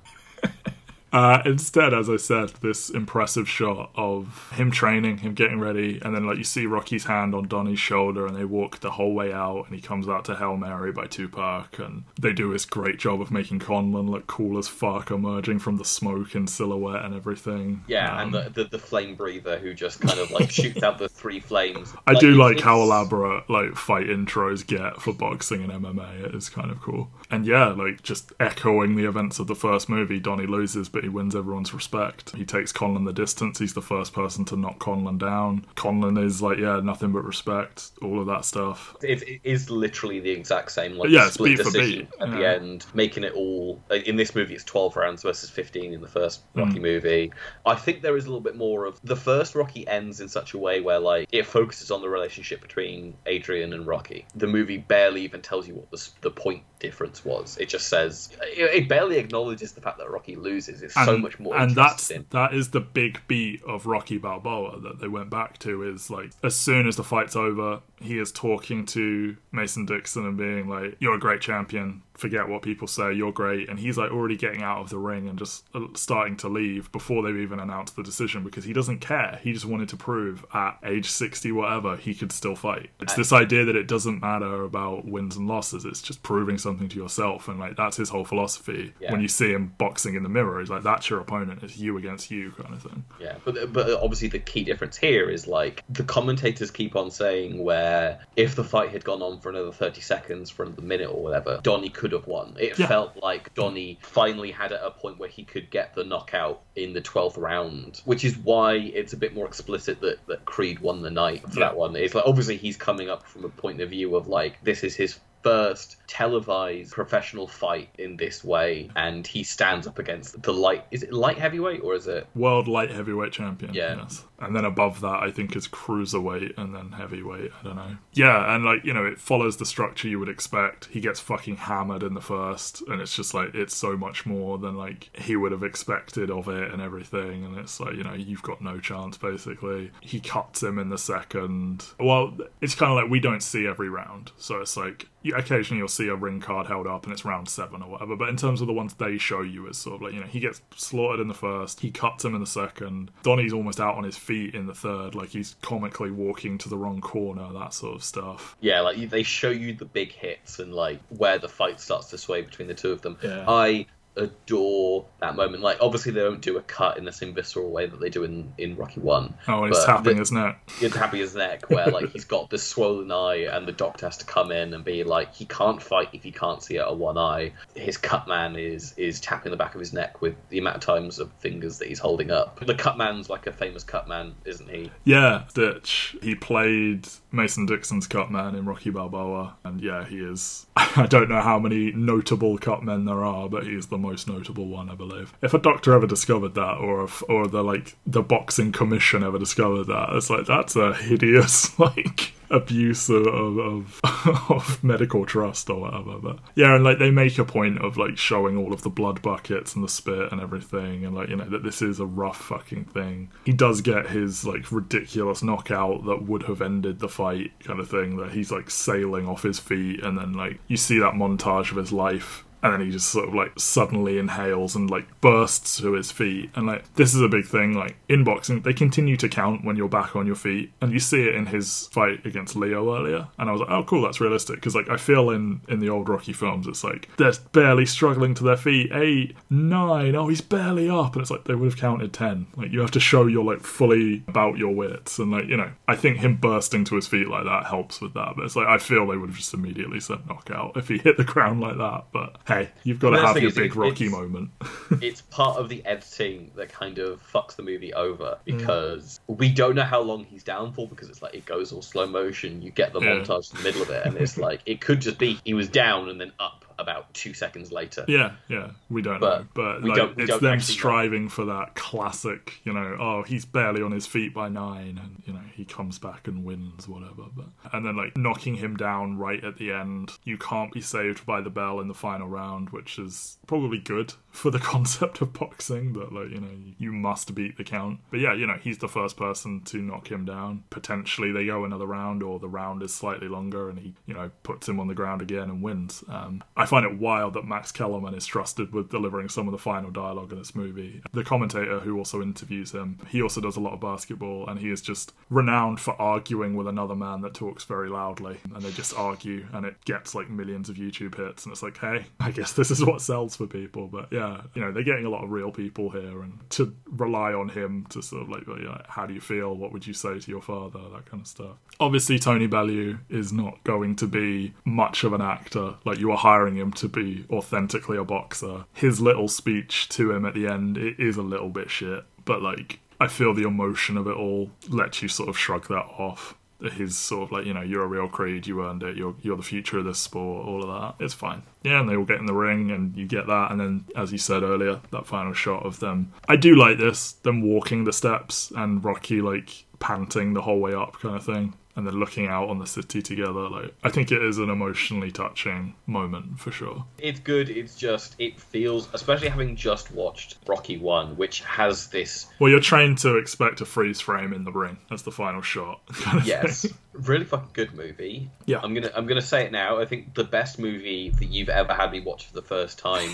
Uh, 1.13 1.41
instead, 1.45 1.93
as 1.93 2.09
I 2.09 2.17
said, 2.17 2.49
this 2.61 2.89
impressive 2.89 3.47
shot 3.47 3.91
of 3.95 4.51
him 4.55 4.71
training, 4.71 5.19
him 5.19 5.33
getting 5.33 5.59
ready, 5.59 5.99
and 6.03 6.13
then 6.13 6.25
like 6.25 6.37
you 6.37 6.43
see 6.43 6.65
Rocky's 6.65 7.05
hand 7.05 7.33
on 7.33 7.47
Donnie's 7.47 7.79
shoulder, 7.79 8.25
and 8.27 8.35
they 8.35 8.43
walk 8.45 8.79
the 8.81 8.91
whole 8.91 9.13
way 9.13 9.31
out, 9.31 9.65
and 9.67 9.75
he 9.75 9.81
comes 9.81 10.09
out 10.09 10.25
to 10.25 10.35
Hail 10.35 10.57
Mary 10.57 10.91
by 10.91 11.07
Tupac, 11.07 11.79
and 11.79 12.03
they 12.19 12.33
do 12.33 12.51
this 12.51 12.65
great 12.65 12.99
job 12.99 13.21
of 13.21 13.31
making 13.31 13.59
Conlan 13.59 14.09
look 14.09 14.27
cool 14.27 14.57
as 14.57 14.67
fuck, 14.67 15.09
emerging 15.11 15.59
from 15.59 15.77
the 15.77 15.85
smoke 15.85 16.35
and 16.35 16.49
silhouette 16.49 17.05
and 17.05 17.15
everything. 17.15 17.83
Yeah, 17.87 18.13
Um, 18.13 18.33
and 18.35 18.53
the, 18.55 18.63
the 18.63 18.69
the 18.69 18.79
flame 18.79 19.15
breather 19.15 19.57
who 19.57 19.73
just 19.73 20.01
kind 20.01 20.19
of 20.19 20.29
like 20.31 20.51
shoots 20.51 20.83
out 20.83 20.97
the 20.97 21.07
three 21.09 21.39
flames. 21.39 21.93
I 22.05 22.15
do 22.15 22.33
it's- 22.33 22.37
like 22.37 22.59
how 22.59 22.81
elaborate 22.81 23.49
like 23.49 23.75
fight 23.75 24.07
intros 24.07 24.65
get 24.67 25.01
for 25.01 25.13
boxing 25.13 25.63
and 25.63 25.71
MMA. 25.71 26.25
It 26.25 26.35
is 26.35 26.49
kind 26.49 26.69
of 26.69 26.81
cool. 26.81 27.09
And 27.31 27.45
yeah, 27.45 27.67
like 27.69 28.03
just 28.03 28.33
echoing 28.39 28.95
the 28.95 29.05
events 29.05 29.39
of 29.39 29.47
the 29.47 29.55
first 29.55 29.87
movie, 29.89 30.19
Donnie 30.19 30.45
loses, 30.47 30.89
but 30.97 31.03
he 31.03 31.09
wins 31.09 31.35
everyone's 31.35 31.75
respect. 31.75 32.35
He 32.35 32.43
takes 32.43 32.73
Conlan 32.73 33.05
the 33.05 33.13
distance. 33.13 33.59
He's 33.59 33.75
the 33.75 33.83
first 33.83 34.13
person 34.13 34.45
to 34.45 34.55
knock 34.55 34.79
Conlan 34.79 35.19
down. 35.19 35.63
Conlan 35.75 36.17
is 36.17 36.41
like, 36.41 36.57
yeah, 36.57 36.79
nothing 36.79 37.11
but 37.11 37.23
respect. 37.23 37.91
All 38.01 38.19
of 38.19 38.25
that 38.25 38.45
stuff. 38.45 38.95
It, 39.03 39.21
it 39.21 39.41
is 39.43 39.69
literally 39.69 40.19
the 40.19 40.31
exact 40.31 40.71
same, 40.71 40.97
like 40.97 41.11
Yeah, 41.11 41.29
split 41.29 41.57
decision 41.57 42.07
beat, 42.09 42.09
at 42.19 42.31
the 42.31 42.47
end, 42.47 42.87
making 42.95 43.23
it 43.25 43.33
all. 43.33 43.79
In 43.91 44.15
this 44.15 44.33
movie, 44.33 44.55
it's 44.55 44.63
twelve 44.63 44.95
rounds 44.95 45.21
versus 45.21 45.51
fifteen 45.51 45.93
in 45.93 46.01
the 46.01 46.07
first 46.07 46.41
Hmm. 46.55 46.61
Rocky 46.61 46.79
movie. 46.79 47.31
I 47.63 47.75
think 47.75 48.01
there 48.01 48.17
is 48.17 48.25
a 48.25 48.29
little 48.29 48.41
bit 48.41 48.55
more 48.55 48.85
of 48.85 48.99
the 49.03 49.15
first 49.15 49.53
Rocky 49.53 49.87
ends 49.87 50.19
in 50.19 50.29
such 50.29 50.55
a 50.55 50.57
way 50.57 50.81
where 50.81 50.97
like 50.97 51.29
it 51.31 51.45
focuses 51.45 51.91
on 51.91 52.01
the 52.01 52.09
relationship 52.09 52.59
between 52.59 53.13
Adrian 53.27 53.71
and 53.73 53.85
Rocky. 53.85 54.25
The 54.35 54.47
movie 54.47 54.77
barely 54.77 55.21
even 55.21 55.43
tells 55.43 55.67
you 55.67 55.75
what 55.75 55.91
the 55.91 56.09
the 56.21 56.31
point 56.31 56.63
difference 56.79 57.23
was. 57.23 57.57
It 57.59 57.69
just 57.69 57.87
says 57.87 58.29
it, 58.41 58.83
it 58.83 58.89
barely 58.89 59.17
acknowledges 59.17 59.73
the 59.73 59.81
fact 59.81 59.99
that 59.99 60.09
Rocky 60.09 60.35
loses. 60.35 60.81
It's 60.95 61.05
so 61.05 61.17
much 61.17 61.39
more. 61.39 61.57
and 61.57 61.75
that's 61.75 62.11
that 62.31 62.53
is 62.53 62.69
the 62.71 62.79
big 62.79 63.21
beat 63.27 63.63
of 63.63 63.85
Rocky 63.85 64.17
Balboa 64.17 64.79
that 64.81 64.99
they 64.99 65.07
went 65.07 65.29
back 65.29 65.57
to 65.59 65.83
is 65.83 66.09
like 66.09 66.31
as 66.43 66.55
soon 66.55 66.87
as 66.87 66.95
the 66.95 67.03
fight's 67.03 67.35
over, 67.35 67.81
he 67.99 68.19
is 68.19 68.31
talking 68.31 68.85
to 68.87 69.37
Mason 69.51 69.85
Dixon 69.85 70.25
and 70.25 70.37
being 70.37 70.67
like, 70.67 70.97
"You're 70.99 71.15
a 71.15 71.19
great 71.19 71.41
champion. 71.41 72.03
Forget 72.13 72.47
what 72.47 72.61
people 72.61 72.87
say. 72.87 73.13
You're 73.13 73.31
great." 73.31 73.69
And 73.69 73.79
he's 73.79 73.97
like 73.97 74.11
already 74.11 74.35
getting 74.35 74.61
out 74.61 74.81
of 74.81 74.89
the 74.89 74.97
ring 74.97 75.27
and 75.27 75.37
just 75.37 75.65
uh, 75.73 75.87
starting 75.95 76.37
to 76.37 76.49
leave 76.49 76.91
before 76.91 77.23
they've 77.23 77.37
even 77.37 77.59
announced 77.59 77.95
the 77.95 78.03
decision 78.03 78.43
because 78.43 78.65
he 78.65 78.73
doesn't 78.73 78.99
care. 78.99 79.39
He 79.41 79.53
just 79.53 79.65
wanted 79.65 79.89
to 79.89 79.97
prove 79.97 80.45
at 80.53 80.77
age 80.83 81.09
60, 81.09 81.51
whatever, 81.51 81.97
he 81.97 82.13
could 82.13 82.31
still 82.31 82.55
fight. 82.55 82.89
It's 82.99 83.15
this 83.15 83.33
idea 83.33 83.65
that 83.65 83.75
it 83.75 83.87
doesn't 83.87 84.21
matter 84.21 84.63
about 84.63 85.05
wins 85.05 85.35
and 85.35 85.47
losses, 85.47 85.85
it's 85.85 86.01
just 86.01 86.21
proving 86.23 86.57
something 86.57 86.89
to 86.89 86.97
yourself. 86.97 87.47
And 87.47 87.59
like, 87.59 87.75
that's 87.75 87.97
his 87.97 88.09
whole 88.09 88.25
philosophy. 88.25 88.93
Yeah. 88.99 89.11
When 89.11 89.21
you 89.21 89.27
see 89.27 89.51
him 89.51 89.73
boxing 89.77 90.15
in 90.15 90.23
the 90.23 90.29
mirror, 90.29 90.59
he's 90.59 90.69
like, 90.69 90.83
that's 90.83 91.09
your 91.09 91.19
opponent, 91.19 91.63
it's 91.63 91.77
you 91.77 91.97
against 91.97 92.29
you 92.29 92.51
kind 92.51 92.73
of 92.73 92.81
thing. 92.81 93.03
Yeah, 93.19 93.37
but 93.43 93.73
but 93.73 93.89
obviously 93.91 94.27
the 94.27 94.39
key 94.39 94.63
difference 94.63 94.97
here 94.97 95.29
is 95.29 95.47
like 95.47 95.83
the 95.89 96.03
commentators 96.03 96.71
keep 96.71 96.95
on 96.95 97.11
saying 97.11 97.63
where 97.63 97.86
if 98.35 98.55
the 98.55 98.63
fight 98.63 98.89
had 98.91 99.03
gone 99.03 99.21
on 99.21 99.39
for 99.39 99.49
another 99.49 99.71
thirty 99.71 100.01
seconds, 100.01 100.49
for 100.49 100.63
another 100.63 100.81
minute 100.81 101.09
or 101.09 101.21
whatever, 101.21 101.59
Donnie 101.63 101.89
could 101.89 102.11
have 102.11 102.27
won. 102.27 102.55
It 102.59 102.77
Yeah. 102.77 102.87
felt 102.87 103.17
like 103.21 103.53
Donnie 103.53 103.97
finally 104.01 104.51
had 104.51 104.71
at 104.71 104.81
a 104.83 104.91
point 104.91 105.17
where 105.19 105.29
he 105.29 105.43
could 105.43 105.69
get 105.69 105.95
the 105.95 106.03
knockout 106.03 106.61
in 106.75 106.93
the 106.93 107.01
twelfth 107.01 107.37
round, 107.37 108.01
which 108.05 108.23
is 108.23 108.37
why 108.37 108.75
it's 108.75 109.13
a 109.13 109.17
bit 109.17 109.33
more 109.33 109.45
explicit 109.45 110.01
that 110.01 110.25
that 110.27 110.45
Creed 110.45 110.79
won 110.79 111.01
the 111.01 111.11
night 111.11 111.41
for 111.43 111.59
Yeah. 111.59 111.67
that 111.67 111.77
one. 111.77 111.95
It's 111.95 112.13
like 112.15 112.25
obviously 112.25 112.57
he's 112.57 112.77
coming 112.77 113.09
up 113.09 113.25
from 113.27 113.45
a 113.45 113.49
point 113.49 113.81
of 113.81 113.89
view 113.89 114.15
of 114.15 114.27
like 114.27 114.61
this 114.63 114.83
is 114.83 114.95
his 114.95 115.19
first 115.43 115.97
televised 116.07 116.91
professional 116.91 117.47
fight 117.47 117.89
in 117.97 118.17
this 118.17 118.43
way 118.43 118.89
and 118.95 119.27
he 119.27 119.43
stands 119.43 119.87
up 119.87 119.99
against 119.99 120.41
the 120.41 120.53
light 120.53 120.85
is 120.91 121.03
it 121.03 121.13
light 121.13 121.37
heavyweight 121.37 121.81
or 121.81 121.95
is 121.95 122.07
it 122.07 122.27
World 122.35 122.67
light 122.67 122.91
heavyweight 122.91 123.31
champion. 123.31 123.73
Yeah. 123.73 123.97
Yes. 123.97 124.23
And 124.39 124.55
then 124.55 124.65
above 124.65 125.01
that, 125.01 125.23
I 125.23 125.31
think 125.31 125.55
is 125.55 125.67
cruiserweight 125.67 126.57
and 126.57 126.75
then 126.75 126.91
heavyweight. 126.91 127.51
I 127.59 127.63
don't 127.63 127.75
know. 127.75 127.97
Yeah, 128.13 128.53
and 128.53 128.63
like, 128.63 128.83
you 128.83 128.93
know, 128.93 129.05
it 129.05 129.19
follows 129.19 129.57
the 129.57 129.65
structure 129.65 130.07
you 130.07 130.19
would 130.19 130.29
expect. 130.29 130.85
He 130.85 131.01
gets 131.01 131.19
fucking 131.19 131.57
hammered 131.57 132.03
in 132.03 132.13
the 132.13 132.21
first, 132.21 132.83
and 132.87 133.01
it's 133.01 133.15
just 133.15 133.33
like, 133.33 133.55
it's 133.55 133.75
so 133.75 133.97
much 133.97 134.25
more 134.25 134.59
than 134.59 134.75
like 134.75 135.09
he 135.17 135.35
would 135.35 135.51
have 135.51 135.63
expected 135.63 136.29
of 136.29 136.47
it 136.49 136.71
and 136.71 136.81
everything. 136.81 137.45
And 137.45 137.57
it's 137.57 137.79
like, 137.79 137.95
you 137.95 138.03
know, 138.03 138.13
you've 138.13 138.43
got 138.43 138.61
no 138.61 138.79
chance 138.79 139.17
basically. 139.17 139.91
He 140.01 140.19
cuts 140.19 140.61
him 140.61 140.77
in 140.77 140.89
the 140.89 140.99
second. 140.99 141.85
Well, 141.99 142.37
it's 142.61 142.75
kind 142.75 142.91
of 142.91 142.97
like 142.97 143.09
we 143.09 143.19
don't 143.19 143.41
see 143.41 143.65
every 143.65 143.89
round. 143.89 144.31
So 144.37 144.61
it's 144.61 144.77
like, 144.77 145.07
occasionally 145.31 145.79
you'll 145.79 145.87
see 145.87 146.07
a 146.07 146.15
ring 146.15 146.39
card 146.39 146.67
held 146.67 146.87
up 146.87 147.03
and 147.03 147.13
it's 147.13 147.25
round 147.25 147.49
seven 147.49 147.81
or 147.81 147.89
whatever. 147.89 148.15
But 148.15 148.29
in 148.29 148.37
terms 148.37 148.61
of 148.61 148.67
the 148.67 148.73
ones 148.73 148.93
they 148.93 149.17
show 149.17 149.41
you, 149.41 149.67
it's 149.67 149.77
sort 149.77 149.95
of 149.95 150.01
like, 150.01 150.13
you 150.13 150.19
know, 150.19 150.27
he 150.27 150.39
gets 150.39 150.61
slaughtered 150.75 151.19
in 151.19 151.27
the 151.27 151.33
first, 151.33 151.79
he 151.79 151.91
cuts 151.91 152.23
him 152.23 152.33
in 152.35 152.41
the 152.41 152.47
second. 152.47 153.11
Donnie's 153.23 153.53
almost 153.53 153.79
out 153.79 153.95
on 153.95 154.03
his 154.03 154.17
feet 154.17 154.55
in 154.55 154.67
the 154.67 154.73
third, 154.73 155.15
like 155.15 155.29
he's 155.29 155.55
comically 155.61 156.11
walking 156.11 156.57
to 156.59 156.69
the 156.69 156.77
wrong 156.77 157.01
corner, 157.01 157.51
that 157.53 157.73
sort 157.73 157.95
of 157.95 158.03
stuff. 158.03 158.55
Yeah, 158.61 158.81
like 158.81 159.09
they 159.09 159.23
show 159.23 159.49
you 159.49 159.73
the 159.73 159.85
big 159.85 160.11
hits 160.11 160.59
and 160.59 160.73
like 160.73 160.99
where 161.09 161.37
the 161.37 161.49
fight 161.49 161.79
starts 161.79 162.09
to 162.11 162.17
sway 162.17 162.41
between 162.41 162.67
the 162.67 162.73
two 162.73 162.91
of 162.91 163.01
them. 163.01 163.17
Yeah. 163.23 163.45
I 163.47 163.85
adore 164.17 165.05
that 165.19 165.35
moment. 165.35 165.63
Like 165.63 165.77
obviously 165.81 166.11
they 166.11 166.21
don't 166.21 166.41
do 166.41 166.57
a 166.57 166.61
cut 166.61 166.97
in 166.97 167.05
the 167.05 167.11
same 167.11 167.33
visceral 167.33 167.69
way 167.69 167.85
that 167.87 167.99
they 167.99 168.09
do 168.09 168.23
in, 168.23 168.53
in 168.57 168.75
Rocky 168.75 168.99
One. 168.99 169.33
Oh, 169.47 169.63
and 169.63 169.73
he's 169.73 169.85
tapping 169.85 170.13
the- 170.13 170.19
his 170.19 170.31
neck. 170.31 170.69
He's 170.79 170.93
tapping 170.93 171.19
his 171.19 171.35
neck 171.35 171.69
where 171.69 171.87
like 171.87 172.09
he's 172.11 172.25
got 172.25 172.49
this 172.49 172.63
swollen 172.63 173.11
eye 173.11 173.47
and 173.51 173.67
the 173.67 173.71
doctor 173.71 174.05
has 174.05 174.17
to 174.17 174.25
come 174.25 174.51
in 174.51 174.73
and 174.73 174.83
be 174.83 175.03
like 175.03 175.33
he 175.35 175.45
can't 175.45 175.81
fight 175.81 176.09
if 176.13 176.23
he 176.23 176.31
can't 176.31 176.61
see 176.61 176.79
out 176.79 176.87
of 176.87 176.97
one 176.97 177.17
eye. 177.17 177.53
His 177.75 177.97
cut 177.97 178.27
man 178.27 178.55
is 178.55 178.93
is 178.97 179.19
tapping 179.19 179.51
the 179.51 179.57
back 179.57 179.73
of 179.75 179.79
his 179.79 179.93
neck 179.93 180.21
with 180.21 180.35
the 180.49 180.57
amount 180.59 180.77
of 180.77 180.81
times 180.83 181.19
of 181.19 181.31
fingers 181.39 181.79
that 181.79 181.87
he's 181.87 181.99
holding 181.99 182.31
up. 182.31 182.59
The 182.65 182.75
cut 182.75 182.97
man's 182.97 183.29
like 183.29 183.47
a 183.47 183.51
famous 183.53 183.83
cut 183.83 184.07
man, 184.07 184.35
isn't 184.45 184.69
he? 184.69 184.91
Yeah, 185.03 185.47
Stitch. 185.47 186.15
He 186.21 186.35
played 186.35 187.07
Mason 187.31 187.65
Dixon's 187.65 188.07
cut 188.07 188.31
man 188.31 188.55
in 188.55 188.65
Rocky 188.65 188.89
Balboa, 188.89 189.55
and 189.63 189.81
yeah, 189.81 190.05
he 190.05 190.19
is. 190.19 190.65
I 190.75 191.07
don't 191.07 191.29
know 191.29 191.41
how 191.41 191.59
many 191.59 191.91
notable 191.91 192.57
cut 192.57 192.83
men 192.83 193.05
there 193.05 193.23
are, 193.23 193.49
but 193.49 193.63
he 193.63 193.75
is 193.75 193.87
the 193.87 193.97
most 193.97 194.27
notable 194.27 194.67
one, 194.67 194.89
I 194.89 194.95
believe. 194.95 195.33
If 195.41 195.53
a 195.53 195.59
doctor 195.59 195.93
ever 195.93 196.07
discovered 196.07 196.55
that, 196.55 196.77
or 196.77 197.03
if, 197.03 197.21
or 197.29 197.47
the 197.47 197.63
like 197.63 197.95
the 198.05 198.21
boxing 198.21 198.71
commission 198.71 199.23
ever 199.23 199.39
discovered 199.39 199.85
that, 199.85 200.09
it's 200.13 200.29
like 200.29 200.45
that's 200.45 200.75
a 200.75 200.93
hideous 200.93 201.77
like 201.79 202.33
abuse 202.49 203.09
of, 203.09 203.27
of, 203.27 204.01
of, 204.49 204.83
medical 204.83 205.25
trust 205.25 205.69
or 205.69 205.81
whatever. 205.81 206.17
But 206.17 206.39
yeah, 206.55 206.75
and 206.75 206.83
like 206.83 206.99
they 206.99 207.11
make 207.11 207.37
a 207.37 207.45
point 207.45 207.79
of 207.83 207.97
like 207.97 208.17
showing 208.17 208.57
all 208.57 208.73
of 208.73 208.83
the 208.83 208.89
blood 208.89 209.21
buckets 209.21 209.75
and 209.75 209.83
the 209.83 209.89
spit 209.89 210.31
and 210.31 210.41
everything, 210.41 211.05
and 211.05 211.15
like 211.15 211.29
you 211.29 211.35
know 211.35 211.49
that 211.49 211.63
this 211.63 211.81
is 211.81 211.99
a 211.99 212.05
rough 212.05 212.37
fucking 212.37 212.85
thing. 212.85 213.29
He 213.45 213.53
does 213.53 213.81
get 213.81 214.07
his 214.07 214.45
like 214.45 214.71
ridiculous 214.71 215.43
knockout 215.43 216.05
that 216.05 216.23
would 216.23 216.43
have 216.43 216.61
ended 216.61 216.99
the 216.99 217.09
fight, 217.09 217.51
kind 217.59 217.79
of 217.79 217.89
thing. 217.89 218.17
That 218.17 218.31
he's 218.31 218.51
like 218.51 218.69
sailing 218.69 219.27
off 219.27 219.43
his 219.43 219.59
feet, 219.59 220.03
and 220.03 220.17
then 220.17 220.33
like 220.33 220.59
you 220.67 220.77
see 220.77 220.99
that 220.99 221.13
montage 221.13 221.71
of 221.71 221.77
his 221.77 221.91
life 221.91 222.45
and 222.63 222.73
then 222.73 222.81
he 222.81 222.91
just 222.91 223.09
sort 223.09 223.27
of 223.27 223.35
like 223.35 223.51
suddenly 223.57 224.17
inhales 224.17 224.75
and 224.75 224.89
like 224.89 225.21
bursts 225.21 225.77
to 225.77 225.93
his 225.93 226.11
feet. 226.11 226.49
And 226.55 226.67
like 226.67 226.91
this 226.95 227.13
is 227.13 227.21
a 227.21 227.27
big 227.27 227.45
thing 227.45 227.73
like 227.73 227.95
in 228.09 228.23
boxing 228.23 228.61
they 228.61 228.73
continue 228.73 229.15
to 229.17 229.29
count 229.29 229.63
when 229.63 229.75
you're 229.75 229.87
back 229.87 230.15
on 230.15 230.25
your 230.25 230.35
feet. 230.35 230.71
And 230.81 230.91
you 230.91 230.99
see 230.99 231.23
it 231.27 231.35
in 231.35 231.47
his 231.47 231.87
fight 231.91 232.25
against 232.25 232.55
leo 232.55 232.95
earlier. 232.95 233.27
And 233.37 233.49
i 233.49 233.51
was 233.51 233.61
like 233.61 233.69
oh 233.69 233.83
cool 233.83 234.01
that's 234.01 234.19
realistic. 234.19 234.55
Because 234.55 234.75
like 234.75 234.89
i 234.89 234.97
feel 234.97 235.29
in 235.29 235.61
in 235.67 235.79
the 235.79 235.89
old 235.89 236.09
rocky 236.09 236.33
films 236.33 236.67
it's 236.67 236.83
like 236.83 237.09
they're 237.17 237.33
barely 237.51 237.85
struggling 237.85 238.33
to 238.35 238.43
their 238.43 238.57
feet. 238.57 238.91
Eight 238.91 239.35
nine 239.49 240.15
oh 240.15 240.27
he's 240.27 240.41
barely 240.41 240.89
up. 240.89 241.13
And 241.13 241.21
it's 241.21 241.31
like 241.31 241.45
they 241.45 241.55
would 241.55 241.71
have 241.71 241.79
counted 241.79 242.11
ten. 242.11 242.47
Like 242.55 242.71
you 242.71 242.79
have 242.81 242.91
to 242.91 242.99
show 242.99 243.27
you're 243.27 243.43
like 243.43 243.61
fully 243.61 244.23
about 244.27 244.57
your 244.57 244.73
wits. 244.73 245.19
And 245.19 245.31
like 245.31 245.45
you 245.45 245.57
know 245.57 245.71
i 245.87 245.95
think 245.95 246.17
him 246.17 246.37
bursting 246.37 246.85
to 246.85 246.95
his 246.95 247.07
feet 247.07 247.27
like 247.27 247.45
that 247.45 247.67
helps 247.67 248.01
with 248.01 248.15
that. 248.15 248.33
But 248.35 248.45
it's 248.45 248.55
like 248.55 248.67
i 248.67 248.79
feel 248.79 249.05
they 249.05 249.17
would 249.17 249.29
have 249.29 249.37
just 249.37 249.53
immediately 249.53 249.99
said 249.99 250.27
knockout 250.27 250.75
if 250.75 250.87
he 250.87 250.97
hit 250.97 251.17
the 251.17 251.23
ground 251.23 251.61
like 251.61 251.77
that. 251.77 252.05
But 252.11 252.37
hey 252.47 252.69
you've 252.83 252.99
got 252.99 253.09
to 253.11 253.19
have 253.19 253.37
your 253.41 253.51
big 253.51 253.75
rocky 253.75 254.07
moment 254.09 254.49
it's 255.01 255.21
part 255.23 255.57
of 255.57 255.67
the 255.69 255.85
editing 255.85 256.49
that 256.55 256.69
kind 256.71 256.97
of 256.97 257.21
fucks 257.31 257.55
the 257.55 257.63
movie 257.63 257.93
over 257.93 258.37
Mm. 258.47 258.57
because 258.57 259.19
we 259.27 259.49
don't 259.49 259.75
know 259.75 259.83
how 259.83 259.99
long 260.01 260.23
he's 260.23 260.43
down 260.43 260.71
for 260.73 260.87
because 260.87 261.09
it's 261.09 261.21
like 261.21 261.33
it 261.35 261.45
goes 261.45 261.71
all 261.73 261.81
slow 261.81 262.07
motion. 262.07 262.61
You 262.61 262.71
get 262.71 262.93
the 262.93 263.01
Yeah. 263.01 263.15
montage 263.15 263.51
in 263.51 263.57
the 263.57 263.63
middle 263.63 263.81
of 263.81 263.89
it, 263.89 264.05
and 264.05 264.15
it's 264.15 264.37
like 264.37 264.61
it 264.65 264.79
could 264.79 265.01
just 265.01 265.17
be 265.17 265.39
he 265.43 265.53
was 265.53 265.67
down 265.67 266.07
and 266.09 266.19
then 266.21 266.31
up 266.39 266.63
about 266.79 267.13
two 267.13 267.33
seconds 267.33 267.71
later. 267.71 268.05
Yeah, 268.07 268.33
yeah, 268.47 268.71
we 268.89 269.01
don't 269.01 269.19
But 269.19 269.39
know, 269.41 269.47
but 269.53 269.83
like, 269.83 269.97
don't- 269.97 270.19
it's 270.19 270.37
them 270.39 270.53
actually 270.53 270.73
know. 270.75 270.77
striving 270.77 271.29
for 271.29 271.45
that 271.45 271.75
classic, 271.75 272.59
you 272.63 272.73
know, 272.73 272.95
oh, 272.99 273.23
he's 273.23 273.45
barely 273.45 273.81
on 273.81 273.91
his 273.91 274.05
feet 274.05 274.33
by 274.33 274.49
nine, 274.49 274.99
and 275.03 275.23
you 275.25 275.33
know 275.33 275.41
he 275.55 275.65
comes 275.65 275.97
back 275.99 276.27
and 276.27 276.43
wins, 276.45 276.87
whatever. 276.87 277.23
But 277.35 277.47
and 277.73 277.85
then 277.85 277.95
like 277.95 278.15
knocking 278.17 278.55
him 278.55 278.75
down 278.77 279.17
right 279.17 279.43
at 279.43 279.57
the 279.57 279.71
end, 279.71 280.11
you 280.23 280.37
can't 280.37 280.71
be 280.71 280.81
saved 280.81 281.25
by 281.25 281.41
the 281.41 281.49
bell 281.49 281.79
in 281.79 281.87
the 281.87 281.93
final 281.93 282.27
round, 282.27 282.69
which 282.69 282.99
is 282.99 283.37
probably 283.47 283.79
good 283.79 284.13
for 284.37 284.51
the 284.51 284.59
concept 284.73 285.21
of 285.21 285.33
boxing. 285.33 285.93
That 285.93 286.13
like 286.13 286.29
you 286.29 286.39
know 286.39 286.73
you 286.77 286.91
must 286.91 287.33
beat 287.33 287.57
the 287.57 287.63
count. 287.63 287.99
But 288.11 288.19
yeah, 288.19 288.33
you 288.33 288.45
know 288.45 288.57
he's 288.61 288.77
the 288.77 288.87
first 288.87 289.17
person 289.17 289.61
to 289.65 289.81
knock 289.81 290.09
him 290.09 290.25
down. 290.25 290.63
Potentially 290.69 291.31
they 291.31 291.45
go 291.45 291.65
another 291.65 291.85
round, 291.85 292.23
or 292.23 292.39
the 292.39 292.47
round 292.47 292.83
is 292.83 292.93
slightly 292.93 293.27
longer, 293.27 293.69
and 293.69 293.79
he 293.79 293.95
you 294.05 294.13
know 294.13 294.31
puts 294.43 294.69
him 294.69 294.79
on 294.79 294.87
the 294.87 294.95
ground 294.95 295.21
again 295.21 295.49
and 295.49 295.61
wins. 295.61 296.03
Um, 296.09 296.43
I 296.55 296.65
find 296.65 296.85
it 296.85 296.99
wild 296.99 297.33
that 297.33 297.45
Max 297.45 297.71
Kellerman 297.71 298.13
is 298.13 298.25
trusted 298.25 298.73
with 298.73 298.89
delivering 298.89 299.29
some 299.29 299.47
of 299.47 299.51
the 299.51 299.57
final 299.57 299.91
dialogue 299.91 300.31
in 300.31 300.37
this 300.37 300.55
movie. 300.55 301.01
The 301.13 301.23
commentator 301.23 301.79
who 301.79 301.97
also 301.97 302.21
interviews 302.21 302.71
him, 302.71 302.99
he 303.09 303.21
also 303.21 303.41
does 303.41 303.57
a 303.57 303.59
lot 303.59 303.73
of 303.73 303.81
basketball, 303.81 304.47
and 304.47 304.59
he 304.59 304.69
is 304.69 304.81
just 304.81 305.13
renowned 305.29 305.79
for 305.79 305.99
arguing 305.99 306.55
with 306.55 306.67
another 306.67 306.95
man 306.95 307.21
that 307.21 307.33
talks 307.33 307.63
very 307.63 307.89
loudly, 307.89 308.37
and 308.53 308.61
they 308.61 308.71
just 308.71 308.95
argue, 308.97 309.47
and 309.53 309.65
it 309.65 309.83
gets 309.85 310.13
like 310.13 310.29
millions 310.29 310.69
of 310.69 310.75
YouTube 310.75 311.15
hits, 311.15 311.45
and 311.45 311.51
it's 311.51 311.63
like, 311.63 311.77
hey, 311.77 312.05
I 312.19 312.31
guess 312.31 312.53
this 312.53 312.71
is 312.71 312.83
what 312.83 313.01
sells 313.01 313.35
for 313.35 313.47
people. 313.47 313.87
But 313.87 314.07
yeah, 314.11 314.26
you 314.53 314.61
know, 314.61 314.71
they're 314.71 314.83
getting 314.83 315.05
a 315.05 315.09
lot 315.09 315.23
of 315.23 315.31
real 315.31 315.51
people 315.51 315.89
here, 315.89 316.21
and 316.21 316.39
to 316.51 316.75
rely 316.91 317.33
on 317.33 317.49
him 317.49 317.85
to 317.89 318.01
sort 318.01 318.23
of 318.23 318.29
like, 318.29 318.45
how 318.87 319.05
do 319.05 319.13
you 319.13 319.21
feel? 319.21 319.55
What 319.55 319.71
would 319.73 319.85
you 319.85 319.93
say 319.93 320.19
to 320.19 320.31
your 320.31 320.41
father? 320.41 320.79
That 320.93 321.05
kind 321.05 321.21
of 321.21 321.27
stuff. 321.27 321.57
Obviously, 321.79 322.17
Tony 322.19 322.47
Bellew 322.47 322.97
is 323.09 323.31
not 323.31 323.63
going 323.63 323.95
to 323.97 324.07
be 324.07 324.53
much 324.65 325.03
of 325.03 325.13
an 325.13 325.21
actor. 325.21 325.75
Like 325.85 325.99
you 325.99 326.11
are 326.11 326.17
hiring 326.17 326.55
him 326.55 326.71
to 326.73 326.87
be 326.87 327.25
authentically 327.29 327.97
a 327.97 328.03
boxer. 328.03 328.65
His 328.73 328.99
little 328.99 329.27
speech 329.27 329.87
to 329.89 330.11
him 330.11 330.25
at 330.25 330.33
the 330.33 330.47
end 330.47 330.77
it 330.77 330.99
is 330.99 331.17
a 331.17 331.21
little 331.21 331.49
bit 331.49 331.69
shit, 331.69 332.03
but 332.25 332.41
like 332.41 332.79
I 332.99 333.07
feel 333.07 333.33
the 333.33 333.47
emotion 333.47 333.95
of 333.97 334.07
it 334.07 334.15
all 334.15 334.49
lets 334.69 335.01
you 335.01 335.07
sort 335.07 335.29
of 335.29 335.37
shrug 335.37 335.67
that 335.67 335.85
off. 335.97 336.35
His 336.59 336.97
sort 336.97 337.23
of 337.23 337.31
like 337.31 337.45
you 337.45 337.53
know 337.53 337.61
you're 337.61 337.83
a 337.83 337.87
real 337.87 338.07
Creed, 338.07 338.47
you 338.47 338.63
earned 338.63 338.83
it, 338.83 338.97
you're 338.97 339.15
you're 339.21 339.37
the 339.37 339.43
future 339.43 339.77
of 339.79 339.85
this 339.85 339.99
sport, 339.99 340.47
all 340.47 340.63
of 340.63 340.81
that. 340.81 341.03
It's 341.03 341.13
fine. 341.13 341.43
Yeah, 341.63 341.79
and 341.79 341.89
they 341.89 341.95
all 341.95 342.05
get 342.05 342.19
in 342.19 342.25
the 342.25 342.33
ring, 342.33 342.71
and 342.71 342.95
you 342.95 343.05
get 343.05 343.27
that, 343.27 343.51
and 343.51 343.59
then 343.59 343.85
as 343.95 344.11
you 344.11 344.17
said 344.17 344.43
earlier, 344.43 344.81
that 344.91 345.05
final 345.05 345.33
shot 345.33 345.65
of 345.65 345.79
them. 345.79 346.13
I 346.27 346.35
do 346.35 346.55
like 346.55 346.77
this, 346.77 347.13
them 347.13 347.41
walking 347.41 347.83
the 347.83 347.93
steps 347.93 348.51
and 348.55 348.83
Rocky 348.83 349.21
like 349.21 349.65
panting 349.79 350.33
the 350.33 350.41
whole 350.41 350.59
way 350.59 350.73
up, 350.73 350.99
kind 350.99 351.15
of 351.15 351.23
thing 351.23 351.53
and 351.77 351.85
then 351.85 351.93
looking 351.93 352.27
out 352.27 352.49
on 352.49 352.57
the 352.57 352.65
city 352.65 353.01
together. 353.01 353.47
Like 353.47 353.73
I 353.83 353.89
think 353.89 354.11
it 354.11 354.21
is 354.21 354.39
an 354.39 354.49
emotionally 354.49 355.11
touching 355.11 355.75
moment 355.85 356.39
for 356.39 356.51
sure. 356.51 356.83
It's 356.97 357.19
good. 357.19 357.49
It's 357.49 357.75
just 357.75 358.15
it 358.19 358.41
feels, 358.41 358.89
especially 358.93 359.29
having 359.29 359.55
just 359.55 359.91
watched 359.91 360.39
Rocky 360.47 360.77
One, 360.77 361.15
which 361.15 361.41
has 361.41 361.87
this 361.87 362.25
Well, 362.39 362.49
you're 362.49 362.59
trained 362.59 362.97
to 362.99 363.17
expect 363.17 363.61
a 363.61 363.65
freeze 363.65 364.01
frame 364.01 364.33
in 364.33 364.43
the 364.43 364.51
ring 364.51 364.77
as 364.91 365.03
the 365.03 365.11
final 365.11 365.41
shot. 365.41 365.85
kind 365.93 366.17
of 366.17 366.27
yes, 366.27 366.63
thing. 366.63 366.71
Really 366.97 367.25
fucking 367.25 367.49
good 367.53 367.73
movie. 367.73 368.29
Yeah. 368.45 368.59
I'm 368.61 368.73
gonna 368.73 368.91
I'm 368.95 369.07
gonna 369.07 369.21
say 369.21 369.45
it 369.45 369.51
now. 369.51 369.79
I 369.79 369.85
think 369.85 370.13
the 370.13 370.23
best 370.23 370.59
movie 370.59 371.09
that 371.09 371.25
you've 371.25 371.49
ever 371.49 371.73
had 371.73 371.91
me 371.91 371.99
watch 371.99 372.27
for 372.27 372.33
the 372.33 372.41
first 372.41 372.79
time 372.79 373.09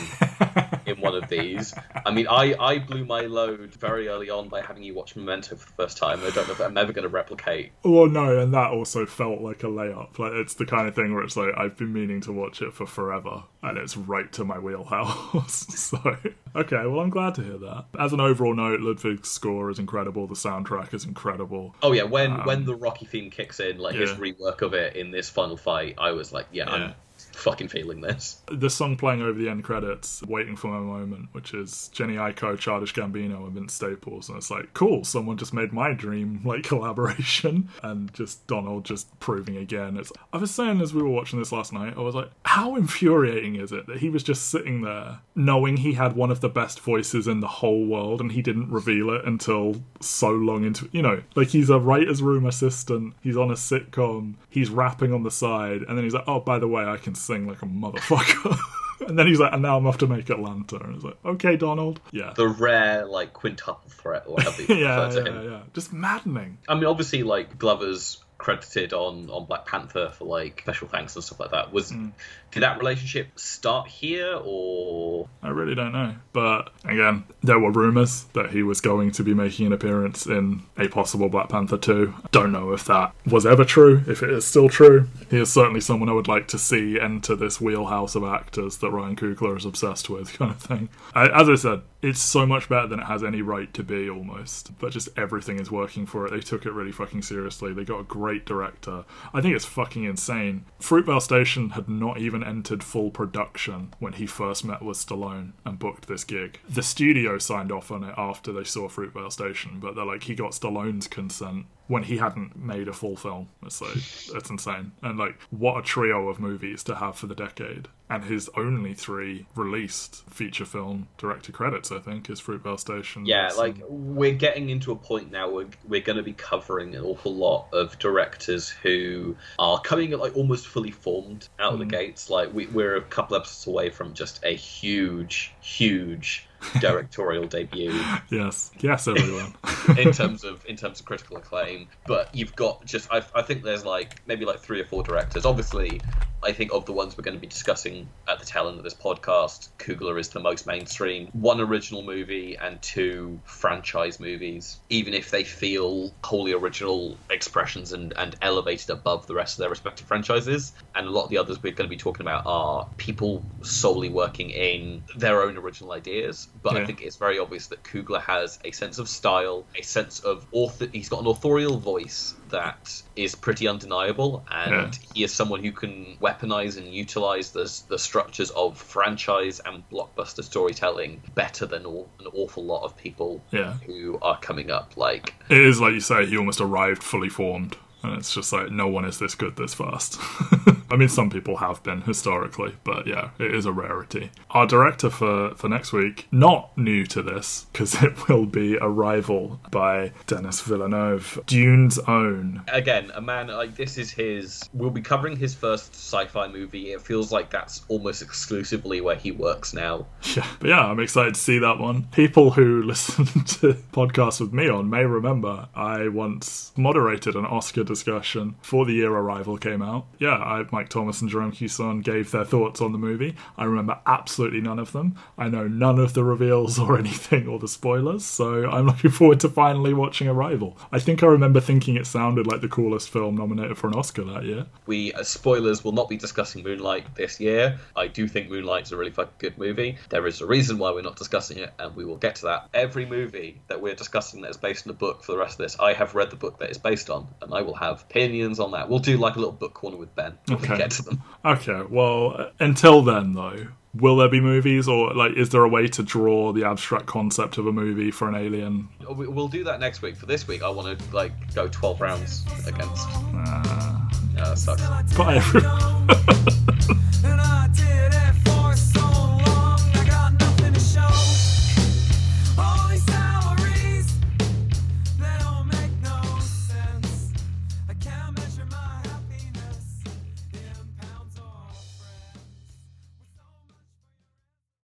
in 0.86 1.00
one 1.00 1.16
of 1.16 1.30
these. 1.30 1.74
I 2.06 2.12
mean, 2.12 2.28
I 2.28 2.56
I 2.60 2.80
blew 2.80 3.06
my 3.06 3.22
load 3.22 3.74
very 3.76 4.08
early 4.08 4.30
on 4.30 4.50
by 4.50 4.62
having 4.62 4.84
you 4.84 4.94
watch 4.94 5.16
Memento 5.16 5.56
for 5.56 5.66
the 5.68 5.74
first 5.74 5.98
time. 5.98 6.20
I 6.20 6.30
don't 6.30 6.48
know 6.48 6.54
if 6.54 6.62
I'm 6.62 6.78
ever 6.78 6.94
going 6.94 7.04
to 7.04 7.10
replicate. 7.10 7.72
Well, 7.84 8.08
no, 8.08 8.40
and 8.40 8.54
that 8.54 8.72
also 8.72 9.06
felt 9.06 9.42
like 9.42 9.64
a 9.64 9.68
layup. 9.68 10.20
Like 10.20 10.34
it's 10.34 10.56
the 10.56 10.66
kind 10.66 10.88
of 10.88 10.96
thing 10.96 11.14
where 11.14 11.24
it's 11.24 11.38
like 11.38 11.54
I've 11.58 11.78
been 11.78 11.94
meaning 11.94 12.22
to 12.22 12.32
watch 12.32 12.62
it 12.62 12.74
for 12.74 12.86
forever, 12.86 13.44
and 13.62 13.78
it's 13.78 13.98
right 13.98 14.32
to 14.34 14.44
my 14.44 14.60
wheelhouse. 14.60 15.68
so, 15.80 16.18
okay, 16.56 16.86
well, 16.86 17.00
I'm 17.00 17.10
glad 17.10 17.36
to 17.36 17.44
hear 17.44 17.58
that. 17.58 17.86
As 18.00 18.14
an 18.14 18.22
overall 18.22 18.54
note, 18.54 18.82
Ludwig's 18.82 19.30
score 19.30 19.70
is 19.70 19.80
incredible. 19.80 20.28
The 20.28 20.36
soundtrack 20.36 20.94
is 20.94 21.06
incredible. 21.06 21.76
Oh 21.82 21.92
yeah, 21.92 22.04
when 22.04 22.44
when 22.46 22.60
um, 22.60 22.66
the 22.66 22.76
Rocky 22.76 23.06
theme 23.06 23.30
kicks 23.30 23.60
in, 23.60 23.73
like 23.80 23.96
his 23.96 24.12
Um, 24.12 24.18
rework 24.18 24.62
of 24.62 24.74
it 24.74 24.96
in 24.96 25.12
this 25.12 25.30
final 25.30 25.58
fight, 25.58 25.96
I 25.98 26.12
was 26.12 26.32
like, 26.34 26.48
yeah, 26.52 26.66
Yeah. 26.68 26.74
I'm 26.74 26.96
fucking 27.34 27.68
feeling 27.68 28.02
this. 28.02 28.42
The 28.52 28.70
song 28.70 28.96
playing 28.96 29.22
over 29.22 29.38
the 29.38 29.50
end 29.50 29.64
credits, 29.64 30.22
"Waiting 30.24 30.56
for 30.56 30.68
My 30.68 30.80
Moment," 30.80 31.30
which 31.32 31.54
is 31.54 31.90
Jhené 31.94 32.16
Aiko, 32.16 32.58
Childish 32.58 32.94
Gambino, 32.94 33.46
and 33.46 33.54
Vince 33.54 33.74
Staples, 33.74 34.30
and 34.30 34.38
it's 34.38 34.52
like, 34.52 34.74
cool, 34.74 35.04
someone 35.04 35.38
just 35.38 35.54
made 35.54 35.74
my 35.74 35.94
dream 35.94 36.42
like 36.46 36.64
collaboration, 36.64 37.70
and 37.82 38.14
just 38.14 38.46
Donald 38.48 38.86
just 38.86 39.20
proving 39.20 39.58
again. 39.58 39.98
It's. 39.98 40.12
I 40.32 40.38
was 40.38 40.52
saying 40.52 40.82
as 40.82 40.94
we 40.94 41.02
were 41.02 41.10
watching 41.10 41.40
this 41.40 41.52
last 41.52 41.74
night, 41.74 41.96
I 41.98 42.02
was 42.02 42.16
like, 42.16 42.30
how 42.46 42.76
infuriating 42.76 43.56
is 43.56 43.72
it 43.72 43.88
that 43.88 43.98
he 43.98 44.10
was 44.10 44.24
just 44.24 44.50
sitting 44.50 44.82
there 44.82 45.20
knowing 45.36 45.78
he 45.78 45.94
had 45.94 46.16
one 46.16 46.32
of 46.32 46.42
the 46.42 46.50
best 46.50 46.80
voices 46.80 47.28
in 47.28 47.40
the 47.40 47.48
whole 47.48 47.86
world, 47.86 48.22
and 48.22 48.32
he 48.32 48.42
didn't 48.42 48.70
reveal 48.70 49.10
it 49.10 49.26
until 49.26 49.82
so 50.00 50.30
long 50.30 50.64
into, 50.64 50.90
you 50.92 51.02
know, 51.02 51.22
like 51.36 51.50
he's 51.50 51.70
a 51.70 51.80
writer's 51.80 52.22
room 52.22 52.46
assistant, 52.46 53.14
he's 53.22 53.38
on 53.38 53.50
a 53.50 53.56
sitcom, 53.56 54.36
he's 54.50 54.70
rapping 54.70 55.14
on 55.14 55.24
the 55.24 55.32
side, 55.32 55.82
and 55.88 55.98
then 55.98 56.04
he's 56.04 56.14
like, 56.14 56.28
oh, 56.28 56.40
by 56.40 56.60
the 56.60 56.68
way, 56.68 56.84
I 56.86 56.98
can 56.98 57.16
sing 57.24 57.48
like 57.48 57.62
a 57.62 57.66
motherfucker. 57.66 58.58
and 59.08 59.18
then 59.18 59.28
he's 59.28 59.40
like, 59.40 59.54
and 59.54 59.62
now 59.62 59.78
I'm 59.78 59.88
off 59.88 59.98
to 60.00 60.08
make 60.08 60.30
Atlanta. 60.30 60.78
And 60.78 60.96
it's 60.96 61.04
like, 61.04 61.18
okay, 61.26 61.56
Donald. 61.56 62.00
Yeah. 62.12 62.34
The 62.36 62.48
rare 62.48 63.06
like 63.06 63.34
quintuple 63.34 63.82
threat 63.90 64.24
or 64.28 64.36
whatever 64.36 64.62
you 64.62 64.76
yeah, 64.76 65.06
refer 65.06 65.24
to 65.24 65.32
yeah, 65.32 65.40
him. 65.42 65.52
yeah. 65.52 65.60
Just 65.74 65.94
maddening. 65.94 66.58
I 66.68 66.76
mean, 66.76 66.86
obviously, 66.86 67.24
like 67.24 67.58
Glover's 67.58 68.20
credited 68.38 68.92
on 68.94 69.30
on 69.30 69.46
Black 69.46 69.66
Panther 69.66 70.10
for 70.18 70.26
like 70.26 70.60
special 70.62 70.88
thanks 70.90 71.16
and 71.16 71.24
stuff 71.24 71.40
like 71.40 71.52
that. 71.52 71.72
Was 71.72 71.92
Mm. 71.92 72.12
Did 72.54 72.64
that 72.64 72.78
relationship 72.78 73.28
start 73.38 73.88
here 73.88 74.40
or 74.44 75.28
I 75.42 75.50
really 75.50 75.76
don't 75.76 75.92
know. 75.92 76.16
But 76.32 76.72
again, 76.86 77.26
there 77.42 77.60
were 77.60 77.72
rumours 77.72 78.26
that 78.34 78.52
he 78.52 78.64
was 78.64 78.80
going 78.80 79.12
to 79.12 79.24
be 79.24 79.34
making 79.34 79.68
an 79.68 79.74
appearance 79.74 80.26
in 80.26 80.62
a 80.78 80.88
possible 80.88 81.30
Black 81.30 81.50
Panther 81.50 81.78
2. 81.78 82.14
Don't 82.32 82.52
know 82.52 82.72
if 82.72 82.86
that 82.86 83.14
was 83.26 83.46
ever 83.46 83.66
true, 83.66 84.04
if 84.08 84.24
it 84.24 84.30
is 84.30 84.46
still 84.46 84.70
true. 84.70 85.08
He 85.30 85.40
is 85.40 85.52
certainly 85.52 85.82
someone 85.82 86.10
I 86.10 86.14
would 86.14 86.28
like 86.28 86.48
to 86.50 86.60
see 86.60 87.00
enter 87.00 87.36
this 87.36 87.60
wheelhouse 87.60 88.16
of 88.16 88.24
actors 88.24 88.78
that 88.78 88.92
Ryan 88.92 89.16
Coogler 89.16 89.58
is 89.58 89.66
obsessed 89.66 90.10
with, 90.10 90.34
kind 90.38 90.52
of 90.52 90.62
thing. 90.62 90.90
I, 91.14 91.28
as 91.30 91.50
I 91.50 91.56
said, 91.56 91.82
it's 92.02 92.20
so 92.20 92.46
much 92.46 92.68
better 92.68 92.88
than 92.88 93.00
it 93.00 93.06
has 93.06 93.24
any 93.24 93.42
right 93.42 93.74
to 93.74 93.82
be, 93.84 94.10
almost. 94.10 94.78
But 94.78 94.92
just 94.92 95.10
everything 95.18 95.60
is 95.60 95.72
working 95.72 96.06
for 96.06 96.26
it. 96.26 96.32
They 96.32 96.42
took 96.42 96.66
it 96.66 96.74
really 96.74 96.92
fucking 96.92 97.22
seriously. 97.22 97.74
They 97.74 97.86
got 97.86 98.02
a 98.02 98.04
great 98.04 98.46
director. 98.46 99.06
I 99.34 99.42
think 99.42 99.56
it's 99.56 99.66
fucking 99.66 100.04
insane. 100.04 100.66
Fruitvale 100.82 101.22
Station 101.22 101.72
had 101.72 101.88
not 101.88 102.20
even 102.20 102.43
entered 102.44 102.84
full 102.84 103.12
production 103.12 103.94
when 104.00 104.14
he 104.14 104.26
first 104.26 104.66
met 104.66 104.82
with 104.82 104.98
Stallone 104.98 105.54
and 105.66 105.80
booked 105.80 106.08
this 106.08 106.24
gig. 106.24 106.60
The 106.70 106.84
studio 106.84 107.38
signed 107.38 107.72
off 107.72 107.92
on 107.92 108.04
it 108.04 108.14
after 108.18 108.52
they 108.52 108.64
saw 108.64 108.88
Fruitvale 108.88 109.32
Station, 109.32 109.80
but 109.80 109.96
they're 109.96 110.06
like, 110.06 110.24
he 110.24 110.36
got 110.36 110.52
Stallone's 110.52 111.08
consent 111.08 111.66
when 111.88 112.04
he 112.04 112.18
hadn't 112.18 112.56
made 112.56 112.88
a 112.88 112.94
full 112.94 113.16
film. 113.16 113.50
It's 113.66 113.82
like, 113.82 113.98
it's 114.38 114.50
insane. 114.50 114.94
And 115.02 115.18
like, 115.18 115.40
what 115.50 115.80
a 115.80 115.82
trio 115.82 116.30
of 116.30 116.40
movies 116.40 116.84
to 116.86 116.96
have 116.96 117.18
for 117.18 117.28
the 117.28 117.36
decade. 117.36 117.88
And 118.10 118.24
his 118.24 118.50
only 118.56 118.94
three 118.94 119.48
released 119.56 120.30
feature 120.30 120.66
film 120.66 121.08
director 121.18 121.52
credits, 121.52 121.92
I 121.92 122.00
think, 122.00 122.30
is 122.30 122.40
Fruitvale 122.40 122.80
Station. 122.80 123.26
yeah, 123.26 123.50
like 123.58 123.76
we're 123.90 124.36
getting 124.36 124.70
into 124.70 124.92
a 124.92 124.96
point 124.96 125.32
now 125.32 125.50
where 125.50 125.68
we're 125.88 126.02
going 126.02 126.18
to 126.18 126.24
be 126.24 126.34
covering 126.34 126.96
an 126.96 127.04
awful 127.04 127.34
lot 127.34 127.68
of 127.74 127.98
directors 128.00 128.70
who 128.70 129.36
are 129.58 129.80
coming 129.80 130.12
like 130.12 130.36
almost 130.38 130.68
fully 130.68 130.92
formed 130.92 131.48
out 131.60 131.74
of 131.74 131.80
the 131.80 131.86
hmm. 131.86 131.92
gates. 131.92 132.30
Like 132.30 132.54
we, 132.54 132.68
we're 132.68 132.96
a 132.98 133.02
couple 133.02 133.36
episodes 133.36 133.68
away 133.68 133.90
from 133.90 134.14
just 134.14 134.44
a 134.44 134.54
huge, 134.56 135.54
huge 135.62 136.48
directorial 136.80 137.46
debut. 137.46 137.94
yes, 138.30 138.72
yes, 138.80 139.08
everyone. 139.08 139.54
in 139.98 140.12
terms 140.12 140.44
of 140.44 140.66
in 140.66 140.76
terms 140.76 141.00
of 141.00 141.06
critical 141.06 141.38
acclaim. 141.38 141.88
But 142.08 142.34
you've 142.34 142.56
got 142.56 142.86
just 142.86 143.12
I, 143.12 143.24
I 143.36 143.42
think 143.42 143.64
there's 143.64 143.86
like 143.86 144.22
maybe 144.28 144.46
like 144.46 144.60
three 144.60 144.82
or 144.82 144.86
four 144.86 145.04
directors. 145.04 145.46
Obviously, 145.46 146.02
I 146.44 146.52
think 146.52 146.74
of 146.74 146.86
the 146.86 146.94
ones 146.94 147.18
we're 147.18 147.24
going 147.24 147.38
to 147.38 147.42
be 147.42 147.48
discussing 147.48 148.10
at 148.28 148.40
the 148.40 148.46
tail 148.46 148.68
end 148.68 148.78
of 148.78 148.84
this 148.84 148.94
podcast, 148.94 149.70
Coogler 149.80 150.20
is 150.20 150.30
the 150.30 150.40
most 150.40 150.68
mainstream. 150.68 151.30
One 151.32 151.62
original 151.62 152.04
movie 152.04 152.58
and 152.62 152.82
two 152.82 153.40
franchise 153.46 154.20
movies, 154.20 154.80
even 154.90 155.14
if 155.14 155.32
they 155.32 155.44
feel 155.44 156.14
wholly 156.24 156.54
original 156.54 157.18
expressions 157.30 157.94
and, 157.94 158.14
and 158.18 158.36
elevated 158.42 158.90
above 158.90 159.26
the 159.28 159.34
rest 159.34 159.58
of 159.58 159.62
their 159.62 159.70
respective 159.70 160.08
franchises. 160.08 160.74
And 160.96 161.08
a 161.08 161.10
lot 161.10 161.24
of 161.24 161.30
the 161.30 161.38
others 161.38 161.62
we're 161.64 161.74
going 161.74 161.90
to 161.90 161.96
be 161.96 161.98
talking 161.98 162.26
about 162.26 162.44
are 162.46 162.88
people 162.98 163.44
solely 163.62 164.10
working 164.10 164.50
in 164.50 165.02
their 165.16 165.42
own 165.42 165.58
original 165.58 165.94
ideas. 165.94 166.48
But 166.62 166.76
I 166.76 166.86
think 166.86 167.02
it's 167.02 167.16
very 167.16 167.40
obvious 167.40 167.68
that 167.68 167.84
Coogler 167.84 168.22
has 168.22 168.60
a 168.66 168.72
sense 168.72 169.00
of 169.00 169.08
style, 169.08 169.66
a 169.78 169.82
sense 169.82 170.20
of 170.20 170.46
author. 170.52 170.88
He's 170.92 171.10
got 171.10 171.22
an 171.22 171.28
authorial 171.28 171.78
voice 171.78 172.36
that 172.54 173.02
is 173.16 173.36
pretty 173.36 173.68
undeniable, 173.68 174.46
and 174.50 174.72
Yeah. 174.74 174.92
he 175.14 175.24
is 175.24 175.34
someone 175.34 175.62
who 175.64 175.72
can 175.72 176.18
weaponize 176.22 176.78
and 176.78 176.88
utilize 176.94 177.52
the 177.52 177.66
the 177.90 178.00
structures 178.00 178.50
of 178.52 178.78
franchise 178.78 179.60
and 179.66 179.84
blockbuster 179.92 180.44
storytelling 180.44 181.22
better 181.36 181.66
than 181.66 181.86
all, 181.86 182.08
an 182.20 182.28
awful 182.34 182.64
lot 182.64 182.84
of 182.84 182.96
people 182.96 183.44
Yeah. 183.52 183.74
who 183.86 184.18
are 184.22 184.40
coming 184.40 184.72
up. 184.72 184.96
Like, 184.96 185.34
It 185.50 185.58
is 185.62 185.82
like 185.82 185.94
you 185.94 186.00
say, 186.00 186.26
he 186.26 186.38
almost 186.38 186.62
arrived 186.62 187.04
fully 187.04 187.30
formed. 187.30 187.76
And 188.04 188.14
it's 188.18 188.34
just 188.34 188.52
like, 188.52 188.70
no 188.70 188.88
one 188.88 189.06
is 189.06 189.20
this 189.20 189.36
good 189.36 189.56
this 189.56 189.74
fast. 189.74 190.18
I 190.92 190.96
mean, 190.96 191.10
some 191.10 191.30
people 191.30 191.58
have 191.58 191.82
been 191.82 192.02
historically, 192.02 192.76
but 192.84 193.08
yeah, 193.08 193.30
it 193.40 193.54
is 193.54 193.66
a 193.66 193.72
rarity. 193.72 194.30
Our 194.52 194.68
director 194.68 195.10
for, 195.10 195.56
for 195.56 195.68
next 195.68 195.92
week, 195.92 196.28
not 196.32 196.78
new 196.78 197.06
to 197.08 197.24
this, 197.24 197.66
because 197.72 197.96
it 198.04 198.28
will 198.28 198.46
be 198.46 198.78
Arrival 198.78 199.60
by 199.72 200.12
Denis 200.28 200.62
Villeneuve, 200.62 201.40
Dune's 201.48 201.98
own. 202.00 202.62
again, 202.68 203.12
a 203.16 203.22
man 203.22 203.48
like 203.48 203.76
this 203.76 203.98
is 203.98 204.12
his. 204.12 204.70
We'll 204.74 204.90
be 204.92 205.02
covering 205.02 205.36
his 205.38 205.56
first 205.56 205.96
sci-fi 205.96 206.48
movie. 206.48 206.92
It 206.92 207.02
feels 207.02 207.32
like 207.32 207.50
that's 207.50 207.84
almost 207.88 208.22
exclusively 208.22 209.02
where 209.02 209.16
he 209.16 209.32
works 209.32 209.74
now. 209.74 210.06
Yeah, 210.36 210.48
but 210.60 210.70
yeah, 210.70 210.80
I'm 210.80 211.00
excited 211.00 211.36
to 211.36 211.40
see 211.40 211.60
that 211.60 211.78
one. 211.78 212.06
People 212.12 212.50
who 212.50 212.82
listen 212.82 213.26
to 213.26 213.76
podcasts 213.92 214.42
with 214.42 214.52
me 214.52 214.68
on 214.68 214.90
may 214.90 215.06
remember 215.06 215.68
I 215.76 216.08
once 216.08 216.72
moderated 216.76 217.36
an 217.36 217.46
Oscar 217.46 217.84
discussion 217.94 218.56
for 218.62 218.86
the 218.86 218.94
year 218.94 219.12
Arrival 219.12 219.58
came 219.58 219.82
out. 219.82 220.08
Yeah, 220.20 220.36
I, 220.36 220.66
Mike 220.72 220.90
Thomas 220.90 221.22
and 221.22 221.30
Jerome 221.30 221.52
Cuson 221.52 222.02
gave 222.02 222.32
their 222.32 222.46
thoughts 222.46 222.82
on 222.82 222.92
the 222.92 222.98
movie. 222.98 223.36
I 223.58 223.66
remember 223.66 224.00
absolutely 224.06 224.62
none 224.62 224.80
of 224.80 224.92
them. 224.92 225.16
I 225.38 225.50
know 225.50 225.68
none 225.68 226.00
of 226.00 226.14
the 226.14 226.24
reveals 226.24 226.80
or 226.84 226.98
anything 226.98 227.48
or 227.48 227.60
the 227.60 227.68
spoilers, 227.68 228.26
so 228.26 228.70
I'm 228.70 228.88
looking 228.88 229.12
forward 229.12 229.40
to 229.42 229.50
finally 229.50 229.94
watching 229.94 230.28
Arrival. 230.28 230.78
I 230.92 231.00
think 231.00 231.24
I 231.24 231.28
remember 231.28 231.60
thinking 231.60 231.96
it 231.96 232.08
sounded 232.08 232.48
like 232.48 232.62
the 232.62 232.68
coolest 232.68 233.10
film 233.10 233.36
nominated 233.36 233.78
for 233.78 233.88
an 233.88 233.96
Oscar 233.96 234.24
that 234.24 234.44
year. 234.44 234.66
We, 234.86 235.14
as 235.14 235.30
spoilers, 235.30 235.84
will 235.84 235.92
not 235.92 236.10
be 236.10 236.18
discussing 236.18 236.64
Moonlight 236.64 237.16
this 237.16 237.40
year. 237.40 237.80
I 237.96 238.08
do 238.08 238.28
think 238.28 238.50
Moonlight's 238.50 238.92
a 238.92 238.98
really 238.98 239.12
fucking 239.12 239.34
good 239.38 239.58
movie. 239.58 239.98
There 240.10 240.26
is 240.28 240.42
a 240.42 240.46
reason 240.46 240.78
why 240.78 240.92
we're 240.92 241.02
not 241.02 241.16
discussing 241.16 241.58
it, 241.58 241.74
and 241.80 241.96
we 241.96 242.06
will 242.06 242.18
get 242.18 242.36
to 242.36 242.46
that. 242.46 242.70
Every 242.74 243.06
movie 243.06 243.62
that 243.68 243.82
we're 243.82 243.96
discussing 243.96 244.42
that 244.42 244.52
is 244.52 244.58
based 244.58 244.88
on 244.88 244.92
a 244.92 244.96
book 244.96 245.24
for 245.24 245.34
the 245.34 245.38
rest 245.38 245.60
of 245.60 245.66
this, 245.66 245.80
I 245.80 245.94
have 245.94 246.16
read 246.16 246.30
the 246.30 246.36
book 246.36 246.60
that 246.60 246.70
it's 246.70 246.78
based 246.78 247.10
on, 247.10 247.28
and 247.42 247.54
I 247.54 247.62
will 247.62 247.76
have 247.84 248.02
opinions 248.02 248.60
on 248.60 248.72
that. 248.72 248.90
We'll 248.90 249.00
do 249.00 249.18
like 249.18 249.36
a 249.36 249.40
little 249.40 249.54
book 249.54 249.74
corner 249.74 249.98
with 249.98 250.14
Ben 250.16 250.38
when 250.48 250.58
Okay. 250.58 250.72
we 250.74 250.78
get 250.78 250.92
to 250.92 251.04
them. 251.04 251.22
Okay, 251.46 251.84
well, 251.90 252.52
until 252.60 253.02
then, 253.02 253.34
though, 253.34 253.68
will 253.96 254.18
there 254.18 254.30
be 254.30 254.42
movies, 254.42 254.88
or 254.88 255.14
like, 255.14 255.34
is 255.34 255.50
there 255.50 255.64
a 255.64 255.70
way 255.70 255.88
to 255.88 256.04
draw 256.04 256.52
the 256.52 256.66
abstract 256.66 257.06
concept 257.06 257.58
of 257.58 257.68
a 257.68 257.72
movie 257.72 258.12
for 258.12 258.28
an 258.28 258.36
alien? 258.36 258.90
We- 259.16 259.28
We'll 259.28 259.48
do 259.48 259.64
that 259.66 259.80
next 259.80 260.02
week. 260.02 260.16
For 260.16 260.26
this 260.26 260.48
week, 260.48 260.64
I 260.64 260.70
want 260.70 261.00
to 261.00 261.16
like 261.16 261.54
go 261.54 261.68
12 261.68 262.02
rounds 262.02 262.44
against. 262.68 263.08
Uh, 263.36 264.00
Yeah, 264.36 264.46
that 264.46 264.58
sucks. 264.58 264.82
bye, 265.16 265.40